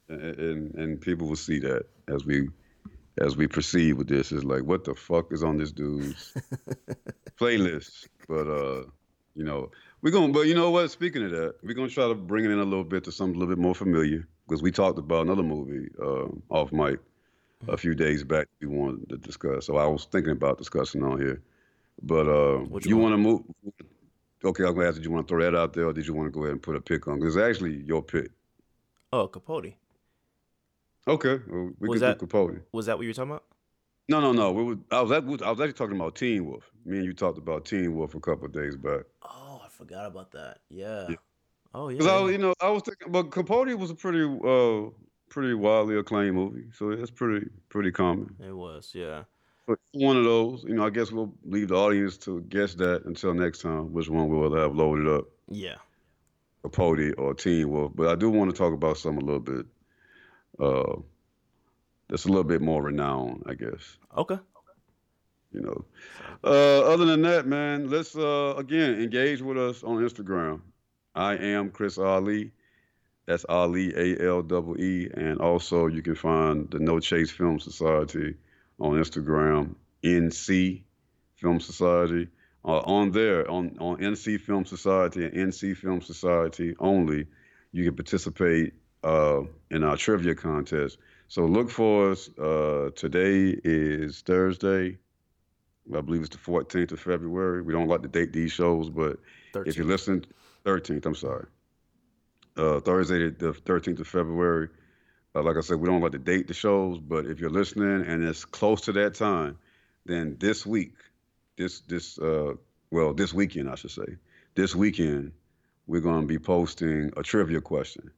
and, 0.09 0.23
and 0.39 0.75
and 0.75 1.01
people 1.01 1.27
will 1.29 1.37
see 1.37 1.59
that 1.61 1.85
as 2.09 2.25
we 2.25 2.49
as 3.21 3.37
we 3.37 3.47
proceed 3.47 3.95
with 3.95 4.09
this. 4.09 4.31
It's 4.33 4.45
like, 4.45 4.63
what 4.63 4.85
the 4.85 4.95
fuck 4.95 5.33
is 5.33 5.43
on 5.43 5.57
this 5.57 5.73
dude's 5.73 6.35
playlist? 7.41 8.09
But 8.29 8.47
uh, 8.49 8.85
you 9.35 9.45
know, 9.45 9.71
we're 10.03 10.11
gonna. 10.11 10.33
But 10.33 10.47
you 10.47 10.55
know 10.55 10.71
what? 10.71 10.91
Speaking 10.91 11.25
of 11.25 11.31
that, 11.31 11.55
we're 11.63 11.75
gonna 11.75 11.89
try 11.89 12.09
to 12.09 12.15
bring 12.15 12.45
it 12.45 12.51
in 12.51 12.59
a 12.59 12.65
little 12.65 12.85
bit 12.85 13.05
to 13.05 13.13
something 13.13 13.37
a 13.37 13.39
little 13.39 13.55
bit 13.55 13.61
more 13.63 13.75
familiar 13.75 14.27
because 14.49 14.63
we 14.63 14.71
talked 14.71 14.99
about 14.99 15.23
another 15.27 15.43
movie 15.43 15.89
uh, 16.03 16.27
off 16.51 16.73
mic 16.73 17.01
a 17.69 17.77
few 17.77 17.95
days 17.95 18.25
back. 18.25 18.49
We 18.61 18.67
wanted 18.69 19.09
to 19.11 19.17
discuss. 19.19 19.67
So 19.67 19.77
I 19.77 19.87
was 19.87 20.05
thinking 20.07 20.33
about 20.33 20.59
discussing 20.59 21.03
on 21.03 21.19
here. 21.21 21.43
But 22.03 22.29
uh, 22.29 22.65
you 22.83 22.97
want 22.97 23.15
to 23.15 23.19
move? 23.19 23.43
Okay, 24.45 24.65
I'm 24.65 24.75
gonna 24.75 24.87
ask. 24.89 24.97
Did 24.97 25.05
you 25.07 25.11
want 25.11 25.27
to 25.27 25.33
throw 25.33 25.43
that 25.43 25.57
out 25.57 25.73
there, 25.73 25.87
or 25.87 25.93
did 25.93 26.07
you 26.07 26.15
want 26.15 26.27
to 26.29 26.31
go 26.31 26.41
ahead 26.43 26.53
and 26.53 26.63
put 26.63 26.77
a 26.77 26.81
pick 26.81 27.09
on? 27.09 27.19
Because 27.19 27.37
it's 27.37 27.43
actually 27.45 27.83
your 27.85 28.03
pick. 28.03 28.31
oh 29.13 29.27
Capote. 29.29 29.73
Okay, 31.09 31.41
well, 31.49 31.71
we 31.79 31.89
Was 31.89 32.01
that- 32.01 32.19
do 32.19 32.27
Capote. 32.27 32.63
Was 32.73 32.87
that 32.87 32.97
what 32.99 33.03
you 33.05 33.11
were 33.11 33.15
talking 33.15 33.31
about? 33.33 33.45
No, 34.09 34.21
no, 34.21 34.33
no. 34.33 34.53
We 34.53 34.63
were, 34.63 34.77
I 34.93 35.01
was 35.01 35.11
at, 35.11 35.25
I 35.25 35.51
was 35.51 35.61
actually 35.61 35.73
talking 35.73 35.97
about 35.97 36.15
Teen 36.15 36.47
Wolf. 36.47 36.71
Me 36.85 36.97
and 36.99 37.05
you 37.05 37.13
talked 37.13 37.39
about 37.39 37.65
Teen 37.65 37.95
Wolf 37.97 38.15
a 38.15 38.21
couple 38.21 38.45
of 38.47 38.53
days 38.53 38.77
back. 38.77 39.03
Oh, 39.23 39.61
I 39.65 39.69
forgot 39.69 40.07
about 40.07 40.31
that. 40.33 40.59
Yeah. 40.69 41.07
Yeah. 41.09 41.17
Oh 41.75 41.89
yeah. 41.89 41.99
Because 41.99 42.07
I, 42.29 42.31
you 42.31 42.39
know, 42.39 42.55
I 42.61 42.71
was 42.71 42.83
thinking, 42.83 43.11
but 43.11 43.31
Capote 43.33 43.77
was 43.77 43.91
a 43.91 43.95
pretty, 43.95 44.23
uh, 44.23 44.91
pretty 45.29 45.55
widely 45.55 45.97
acclaimed 45.97 46.35
movie, 46.37 46.67
so 46.73 46.91
it's 46.91 47.11
pretty, 47.11 47.49
pretty 47.69 47.91
common. 47.91 48.35
It 48.41 48.53
was. 48.55 48.93
Yeah. 48.95 49.25
But 49.67 49.79
one 49.93 50.17
of 50.17 50.25
those, 50.25 50.65
you 50.65 50.75
know, 50.75 50.87
I 50.87 50.91
guess 50.91 51.11
we'll 51.11 51.33
leave 51.45 51.69
the 51.69 51.75
audience 51.75 52.17
to 52.19 52.41
guess 52.43 52.75
that 52.75 53.05
until 53.05 53.35
next 53.35 53.63
time, 53.63 53.93
which 53.93 54.09
one 54.09 54.29
we'll 54.29 54.55
have 54.55 54.75
loaded 54.77 55.09
up, 55.09 55.25
Yeah. 55.49 55.77
Capote 56.63 57.15
or 57.19 57.35
Teen 57.35 57.71
Wolf. 57.71 57.93
But 57.95 58.09
I 58.09 58.15
do 58.15 58.31
want 58.31 58.51
to 58.51 58.57
talk 58.57 58.73
about 58.73 58.97
some 58.97 59.19
a 59.19 59.21
little 59.21 59.41
bit, 59.41 59.67
uh, 60.61 60.97
that's 62.09 62.25
a 62.25 62.29
little 62.29 62.45
bit 62.45 62.61
more 62.63 62.83
renowned, 62.83 63.43
I 63.47 63.55
guess. 63.55 63.99
Okay. 64.17 64.39
you 65.53 65.63
know. 65.63 65.85
Uh, 66.45 66.83
other 66.93 67.05
than 67.05 67.23
that, 67.23 67.47
man, 67.47 67.89
let's 67.91 68.15
uh, 68.17 68.55
again 68.59 69.01
engage 69.01 69.41
with 69.43 69.57
us 69.59 69.83
on 69.83 69.97
Instagram. 70.03 70.61
I 71.15 71.35
am 71.37 71.71
Chris 71.71 71.97
Alee. 71.97 72.53
That's 73.27 73.45
Alee 73.49 73.93
A 73.95 74.29
L 74.29 74.43
double 74.43 74.81
E, 74.81 75.11
and 75.13 75.41
also 75.41 75.87
you 75.87 76.03
can 76.03 76.15
find 76.15 76.71
the 76.71 76.79
No 76.79 77.01
Chase 77.01 77.31
Film 77.31 77.59
Society 77.59 78.35
on 78.79 78.93
Instagram. 78.93 79.75
NC 80.03 80.83
Film 81.35 81.61
Society. 81.61 82.29
Uh, 82.65 82.81
on 82.81 83.13
there, 83.13 83.49
on 83.51 83.77
on 83.79 83.99
NC 83.99 84.41
Film 84.41 84.65
Society 84.65 85.25
and 85.25 85.35
NC 85.35 85.77
Film 85.77 86.01
Society 86.01 86.75
only, 86.81 87.27
you 87.73 87.85
can 87.85 87.95
participate 87.95 88.75
uh, 89.05 89.43
in 89.71 89.85
our 89.85 89.97
trivia 89.97 90.35
contest. 90.35 90.99
So 91.29 91.45
look 91.47 91.71
for 91.71 92.11
us. 92.11 92.29
Uh, 92.37 92.91
today 92.97 93.57
is 93.63 94.23
Thursday. 94.23 94.99
I 95.95 96.01
believe 96.01 96.23
it's 96.23 96.31
the 96.31 96.39
14th 96.39 96.93
of 96.93 97.01
February. 97.01 97.63
We 97.63 97.73
don't 97.73 97.87
like 97.87 98.03
to 98.03 98.09
date 98.09 98.33
these 98.33 98.51
shows, 98.51 98.91
but 98.91 99.19
if 99.55 99.77
you 99.77 99.85
listen, 99.85 100.25
13th, 100.65 101.07
I'm 101.07 101.15
sorry. 101.15 101.47
Uh, 102.57 102.81
Thursday, 102.81 103.31
the 103.31 103.53
13th 103.53 104.01
of 104.01 104.09
February. 104.09 104.69
Uh, 105.35 105.43
like 105.43 105.57
I 105.57 105.61
said, 105.61 105.79
we 105.81 105.89
don't 105.89 106.03
like 106.03 106.13
to 106.13 106.19
date 106.19 106.49
the 106.49 106.55
shows, 106.55 106.99
but 106.99 107.27
if 107.27 107.41
you're 107.41 107.51
listening 107.51 108.07
and 108.07 108.25
it's 108.25 108.45
close 108.45 108.83
to 108.83 108.93
that 108.93 109.15
time, 109.15 109.59
then 110.07 110.37
this 110.41 110.67
week, 110.67 110.95
this, 111.59 111.81
this, 111.83 112.19
uh, 112.19 112.55
well, 112.91 113.15
this 113.15 113.35
weekend, 113.35 113.71
I 113.71 113.77
should 113.77 113.93
say, 113.93 114.17
this 114.57 114.75
weekend, 114.77 115.33
we're 115.87 116.03
going 116.03 116.23
to 116.23 116.27
be 116.29 116.39
posting 116.39 117.13
a 117.17 117.23
trivia 117.23 117.61
question 117.61 118.11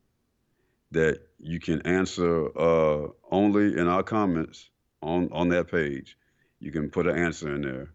that 0.93 1.21
you 1.41 1.61
can 1.61 1.83
answer 1.83 2.49
uh, 2.59 3.09
only 3.31 3.79
in 3.79 3.89
our 3.89 4.03
comments 4.05 4.71
on, 5.03 5.31
on 5.33 5.51
that 5.51 5.71
page. 5.71 6.17
You 6.61 6.73
can 6.73 6.91
put 6.91 7.07
an 7.09 7.17
answer 7.19 7.55
in 7.55 7.63
there 7.63 7.89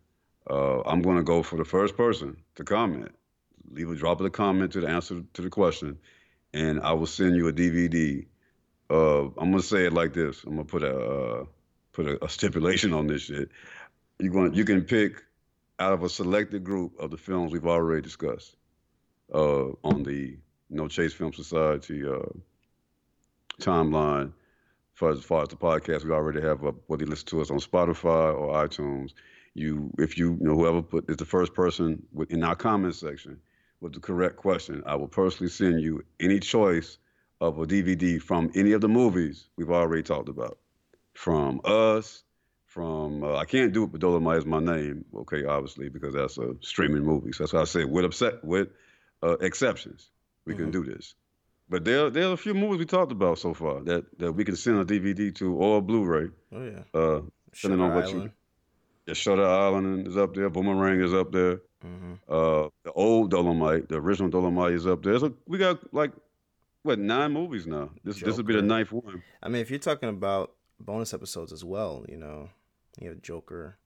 Uh, 0.50 0.82
I'm 0.82 1.02
going 1.02 1.18
to 1.18 1.24
go 1.24 1.44
for 1.44 1.58
the 1.58 1.66
first 1.66 1.98
person 1.98 2.38
to 2.56 2.64
comment. 2.64 3.12
Leave 3.72 3.90
a 3.92 3.96
drop 3.96 4.20
of 4.20 4.26
the 4.26 4.30
comment 4.32 4.74
to 4.74 4.82
the 4.82 4.90
answer 4.90 5.24
to 5.34 5.42
the 5.42 5.50
question, 5.50 5.98
and 6.54 6.80
I 6.82 6.94
will 6.94 7.08
send 7.08 7.36
you 7.36 7.48
a 7.48 7.54
DVD. 7.54 8.26
Uh, 8.90 9.26
I'm 9.38 9.52
gonna 9.52 9.62
say 9.62 9.86
it 9.86 9.94
like 9.94 10.14
this. 10.14 10.44
I'm 10.44 10.52
gonna 10.52 10.66
put 10.66 10.84
a 10.84 10.96
uh, 10.96 11.46
put 11.94 12.08
a, 12.08 12.24
a, 12.24 12.30
stipulation 12.30 12.94
on 12.94 13.08
this 13.08 13.24
shit. 13.24 13.50
You 14.20 14.32
going 14.32 14.54
you 14.54 14.66
can 14.66 14.84
pick 14.84 15.24
out 15.80 15.94
of 15.94 16.04
a 16.04 16.10
selected 16.10 16.64
group 16.64 17.00
of 17.00 17.12
the 17.12 17.18
films 17.18 17.52
we've 17.52 17.66
already 17.66 18.02
discussed 18.02 18.56
uh, 19.34 19.70
on 19.84 20.04
the 20.04 20.38
No 20.70 20.88
Chase 20.88 21.14
Film 21.14 21.34
Society 21.34 22.06
uh, 22.08 22.20
timeline. 23.60 24.34
For 24.94 25.10
as 25.10 25.24
far 25.24 25.42
as 25.42 25.50
the 25.50 25.56
podcast, 25.56 26.06
we 26.06 26.12
already 26.12 26.42
have 26.42 26.64
up 26.64 26.76
whether 26.86 27.04
you 27.04 27.10
listen 27.10 27.26
to 27.30 27.42
us 27.42 27.50
on 27.50 27.58
Spotify 27.58 28.32
or 28.38 28.54
iTunes. 28.54 29.14
You, 29.56 29.92
if 29.98 30.20
you, 30.20 30.38
you 30.40 30.48
know, 30.48 30.56
whoever 30.56 30.84
put 30.84 31.10
is 31.10 31.18
the 31.18 31.26
first 31.26 31.56
person 31.56 32.04
in 32.30 32.44
our 32.44 32.56
comment 32.56 32.94
section 32.94 33.40
with 33.84 33.94
the 33.94 34.00
correct 34.00 34.38
question, 34.38 34.82
I 34.86 34.96
will 34.96 35.10
personally 35.10 35.52
send 35.52 35.82
you 35.82 36.04
any 36.20 36.40
choice 36.40 36.98
of 37.42 37.60
a 37.60 37.66
DVD 37.66 38.20
from 38.22 38.50
any 38.56 38.72
of 38.72 38.82
the 38.82 38.88
movies 38.88 39.50
we've 39.58 39.70
already 39.70 40.02
talked 40.02 40.30
about. 40.30 40.58
From 41.14 41.60
Us, 41.66 42.24
from 42.66 43.24
uh, 43.24 43.36
I 43.36 43.46
can't 43.46 43.74
do 43.74 43.84
it, 43.84 43.92
but 43.92 44.02
Dolomite 44.02 44.38
is 44.38 44.46
my 44.46 44.60
name. 44.60 45.06
Okay, 45.14 45.44
obviously 45.44 45.90
because 45.90 46.14
that's 46.14 46.38
a 46.38 46.56
streaming 46.62 47.04
movie. 47.04 47.34
So 47.34 47.44
that's 47.44 47.54
why 47.54 47.62
I 47.62 47.66
said 47.66 47.92
with 47.92 48.06
upset 48.06 48.44
with 48.44 48.70
uh, 49.22 49.38
exceptions, 49.42 50.10
we 50.46 50.54
mm-hmm. 50.54 50.64
can 50.64 50.72
do 50.72 50.86
this. 50.86 51.14
But 51.70 51.86
there, 51.86 52.10
there 52.10 52.30
are 52.30 52.34
a 52.34 52.38
few 52.38 52.54
movies 52.54 52.80
we 52.80 52.86
talked 52.86 53.12
about 53.12 53.38
so 53.38 53.54
far 53.54 53.82
that, 53.82 54.06
that 54.20 54.32
we 54.32 54.46
can 54.46 54.56
send 54.56 54.80
a 54.80 54.86
DVD 54.86 55.34
to 55.36 55.56
or 55.56 55.80
a 55.80 55.82
Blu-ray. 55.82 56.30
Oh 56.54 56.64
yeah. 56.64 56.84
Uh, 56.94 57.22
depending 57.52 57.82
on 57.82 57.96
what 57.96 58.06
Island. 58.06 58.24
you. 58.24 58.32
Yeah, 59.06 59.14
Shutter 59.14 59.46
Island 59.46 60.08
is 60.08 60.18
up 60.18 60.34
there. 60.34 60.50
Boomerang 60.50 61.02
is 61.02 61.14
up 61.14 61.32
there. 61.32 61.62
Mm-hmm. 61.86 62.14
Uh, 62.30 62.70
the 62.84 62.92
old 62.94 63.32
Dolomite, 63.32 63.90
the 63.90 63.96
original 63.96 64.30
Dolomite 64.30 64.74
is 64.74 64.88
up 64.88 65.04
there. 65.04 65.20
So 65.20 65.34
we 65.48 65.58
got 65.58 65.94
like 65.94 66.12
what 66.84 67.00
nine 67.00 67.34
movies 67.34 67.68
now. 67.68 67.90
This 68.04 68.18
Joker. 68.18 68.30
this 68.30 68.38
will 68.38 68.46
be 68.46 68.56
the 68.56 68.62
ninth 68.62 68.92
one. 68.92 69.22
I 69.42 69.50
mean, 69.50 69.62
if 69.62 69.70
you're 69.70 69.80
talking 69.80 70.10
about 70.10 70.54
bonus 70.80 71.14
episodes 71.14 71.52
as 71.52 71.64
well, 71.64 72.06
you 72.08 72.18
know, 72.18 72.50
you 73.00 73.10
have 73.10 73.22
Joker. 73.22 73.78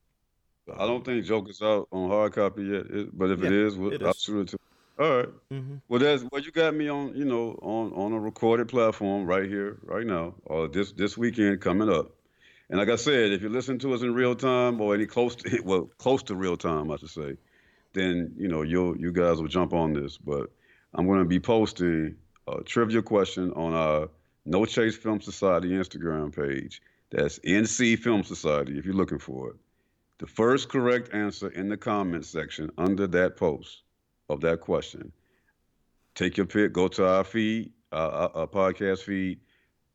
I 0.76 0.86
don't 0.86 1.04
think 1.04 1.24
Joker's 1.24 1.62
out 1.62 1.88
on 1.90 2.10
hard 2.10 2.34
copy 2.34 2.64
yet, 2.64 2.86
it, 2.90 3.16
but 3.16 3.30
if 3.30 3.40
yeah, 3.40 3.46
it 3.46 3.52
is, 3.52 3.76
we'll, 3.76 3.92
it 3.92 4.02
I'll 4.02 4.12
shoot 4.12 4.42
it 4.42 4.48
to. 4.48 4.58
All 4.98 5.16
right. 5.16 5.28
mm-hmm. 5.50 5.76
Well, 5.88 6.00
that's 6.00 6.24
well, 6.30 6.42
you 6.42 6.50
got 6.50 6.74
me 6.74 6.88
on, 6.88 7.16
you 7.16 7.24
know, 7.24 7.58
on 7.62 7.92
on 7.92 8.12
a 8.12 8.20
recorded 8.20 8.68
platform 8.68 9.24
right 9.24 9.48
here, 9.48 9.78
right 9.84 10.06
now, 10.06 10.34
or 10.44 10.68
this 10.68 10.92
this 10.92 11.16
weekend 11.16 11.60
coming 11.60 11.88
up. 11.88 12.10
And 12.70 12.78
like 12.78 12.90
I 12.90 12.96
said, 12.96 13.32
if 13.32 13.42
you 13.42 13.48
listen 13.48 13.78
to 13.80 13.94
us 13.94 14.02
in 14.02 14.12
real 14.12 14.34
time 14.34 14.80
or 14.80 14.94
any 14.94 15.06
close 15.06 15.34
to 15.36 15.60
well 15.64 15.90
close 15.98 16.22
to 16.24 16.34
real 16.34 16.56
time, 16.56 16.90
I 16.90 16.96
should 16.96 17.10
say, 17.10 17.36
then 17.94 18.34
you 18.36 18.48
know 18.48 18.62
you 18.62 18.96
you 18.98 19.12
guys 19.12 19.40
will 19.40 19.48
jump 19.48 19.72
on 19.72 19.92
this. 19.92 20.18
But 20.18 20.50
I'm 20.94 21.06
going 21.06 21.20
to 21.20 21.24
be 21.24 21.40
posting 21.40 22.16
a 22.46 22.62
trivia 22.62 23.02
question 23.02 23.52
on 23.52 23.72
our 23.72 24.08
No 24.44 24.64
Chase 24.64 24.96
Film 24.96 25.20
Society 25.20 25.70
Instagram 25.70 26.34
page. 26.34 26.82
That's 27.10 27.38
NC 27.38 27.98
Film 27.98 28.22
Society 28.22 28.78
if 28.78 28.84
you're 28.84 28.94
looking 28.94 29.18
for 29.18 29.50
it. 29.50 29.56
The 30.18 30.26
first 30.26 30.68
correct 30.68 31.14
answer 31.14 31.48
in 31.48 31.68
the 31.68 31.76
comment 31.76 32.26
section 32.26 32.70
under 32.76 33.06
that 33.06 33.36
post 33.36 33.82
of 34.28 34.40
that 34.42 34.60
question. 34.60 35.12
Take 36.14 36.36
your 36.36 36.46
pick, 36.46 36.72
go 36.72 36.88
to 36.88 37.06
our 37.06 37.24
feed, 37.24 37.72
our, 37.92 38.30
our 38.34 38.46
podcast 38.46 39.04
feed, 39.04 39.38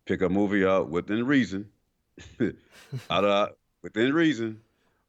pick 0.05 0.21
a 0.21 0.29
movie 0.29 0.65
out 0.65 0.89
within 0.89 1.25
reason, 1.25 1.69
out 3.09 3.25
of 3.25 3.49
within 3.81 4.13
reason, 4.13 4.61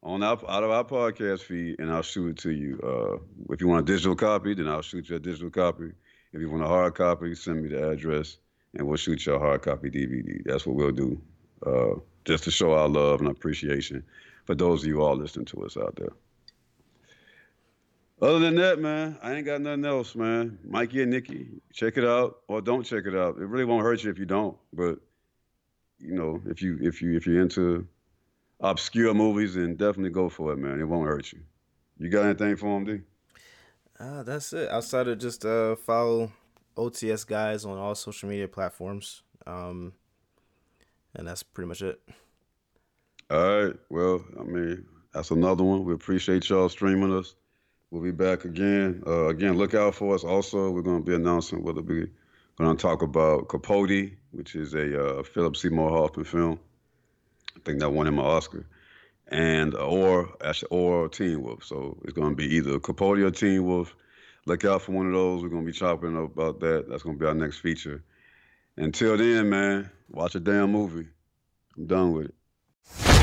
on 0.02 0.22
our 0.22 0.39
out 0.48 0.64
of 0.64 0.70
our 0.70 0.85
podcast 0.85 1.40
feed, 1.43 1.78
and 1.78 1.90
I'll 1.90 2.02
shoot 2.02 2.31
it 2.31 2.39
to 2.43 2.51
you. 2.51 2.78
Uh, 2.82 3.52
if 3.52 3.60
you 3.60 3.68
want 3.68 3.89
a 3.89 3.93
digital 3.93 4.14
copy, 4.14 4.55
then 4.55 4.68
I'll 4.68 4.82
shoot 4.82 5.09
you 5.09 5.16
a 5.16 5.20
digital 5.20 5.51
copy. 5.51 5.93
If 6.32 6.40
you 6.40 6.51
want 6.51 6.64
a 6.64 6.68
hard 6.68 6.94
copy, 6.94 7.35
send 7.35 7.62
me 7.62 7.68
the 7.68 7.90
address, 7.90 8.39
and 8.74 8.86
we'll 8.86 8.97
shoot 8.97 9.24
you 9.24 9.35
a 9.35 9.39
hard 9.39 9.62
copy 9.62 9.90
DVD. 9.90 10.43
That's 10.44 10.66
what 10.66 10.76
we'll 10.76 10.93
do, 10.93 11.20
uh, 11.66 12.01
just 12.24 12.44
to 12.44 12.51
show 12.51 12.72
our 12.72 12.89
love 12.89 13.20
and 13.20 13.31
appreciation 13.31 14.02
for 14.44 14.55
those 14.55 14.82
of 14.82 14.89
you 14.89 15.02
all 15.02 15.16
listening 15.16 15.47
to 15.47 15.64
us 15.64 15.76
out 15.76 15.97
there. 15.97 16.12
Other 18.20 18.39
than 18.39 18.55
that, 18.56 18.78
man, 18.78 19.18
I 19.22 19.35
ain't 19.35 19.44
got 19.44 19.60
nothing 19.60 19.85
else, 19.85 20.14
man. 20.14 20.59
Mikey 20.64 21.02
and 21.02 21.10
Nicky, 21.10 21.48
check 21.72 21.97
it 21.97 22.05
out 22.05 22.39
or 22.48 22.60
don't 22.60 22.85
check 22.85 23.05
it 23.06 23.14
out. 23.14 23.36
It 23.36 23.47
really 23.47 23.64
won't 23.64 23.82
hurt 23.82 24.02
you 24.05 24.10
if 24.10 24.18
you 24.18 24.24
don't. 24.24 24.56
But 24.72 24.98
you 26.05 26.14
know, 26.14 26.40
if 26.47 26.62
you 26.62 26.78
if 26.81 27.01
you 27.01 27.16
if 27.16 27.26
you're 27.26 27.40
into 27.40 27.86
obscure 28.60 29.14
movies, 29.14 29.55
then 29.55 29.76
definitely 29.76 30.10
go 30.10 30.28
for 30.28 30.52
it, 30.52 30.56
man. 30.59 30.81
It 30.81 30.85
won't 30.85 31.09
hurt 31.09 31.32
you. 31.32 31.40
You 31.98 32.09
got 32.09 32.24
anything 32.24 32.56
for 32.56 32.76
him, 32.76 32.85
D? 32.85 33.01
Uh, 33.98 34.22
that's 34.22 34.52
it. 34.52 34.68
Outside 34.70 35.09
of 35.09 35.18
just 35.18 35.44
uh, 35.44 35.76
follow 35.76 36.31
OTS 36.76 37.26
guys 37.26 37.64
on 37.64 37.78
all 37.78 37.94
social 37.94 38.28
media 38.28 38.48
platforms. 38.48 39.22
Um, 39.47 39.93
and 41.14 41.26
that's 41.26 41.43
pretty 41.43 41.68
much 41.68 41.82
it. 41.82 42.01
All 43.31 43.64
right. 43.64 43.76
Well, 43.89 44.24
I 44.39 44.43
mean, 44.43 44.85
that's 45.12 45.31
another 45.31 45.62
one. 45.64 45.85
We 45.85 45.94
appreciate 45.94 46.48
y'all 46.48 46.68
streaming 46.68 47.16
us. 47.16 47.35
We'll 47.90 48.02
be 48.02 48.10
back 48.10 48.44
again. 48.44 49.02
Uh, 49.06 49.28
again, 49.28 49.56
look 49.56 49.74
out 49.74 49.94
for 49.94 50.14
us. 50.14 50.24
Also, 50.24 50.70
we're 50.70 50.82
going 50.82 51.05
to 51.05 51.09
be 51.09 51.14
announcing 51.14 51.62
whether 51.62 51.81
we're 51.81 52.10
going 52.56 52.76
to 52.76 52.82
talk 52.82 53.02
about 53.02 53.48
Capote, 53.48 54.12
which 54.35 54.55
is 54.55 54.74
a 54.74 55.19
uh, 55.19 55.23
Philip 55.23 55.56
Seymour 55.56 55.90
Hoffman 55.90 56.24
film. 56.24 56.59
I 57.56 57.61
think 57.65 57.81
that 57.81 57.90
won 57.90 58.06
him 58.06 58.19
an 58.19 58.24
Oscar, 58.24 58.66
and 59.28 59.74
uh, 59.74 59.86
or 59.86 60.35
actually 60.44 60.69
or 60.70 61.09
Teen 61.09 61.43
Wolf. 61.43 61.65
So 61.65 61.97
it's 62.05 62.12
going 62.12 62.31
to 62.31 62.36
be 62.36 62.55
either 62.56 62.78
Capote 62.81 63.20
or 63.20 63.31
Teen 63.31 63.65
Wolf. 63.65 63.94
Look 64.47 64.65
out 64.65 64.82
for 64.82 64.93
one 64.93 65.06
of 65.06 65.12
those. 65.12 65.43
We're 65.43 65.48
going 65.48 65.65
to 65.65 65.73
be 65.73 65.78
chopping 65.78 66.16
up 66.16 66.36
about 66.36 66.61
that. 66.61 66.89
That's 66.89 67.02
going 67.02 67.16
to 67.16 67.20
be 67.20 67.27
our 67.27 67.35
next 67.35 67.59
feature. 67.61 68.02
Until 68.77 69.16
then, 69.16 69.48
man, 69.48 69.90
watch 70.11 70.35
a 70.35 70.40
damn 70.40 70.73
movie. 70.73 71.09
I'm 71.77 71.86
done 71.86 72.12
with 72.12 72.27
it. 72.27 73.13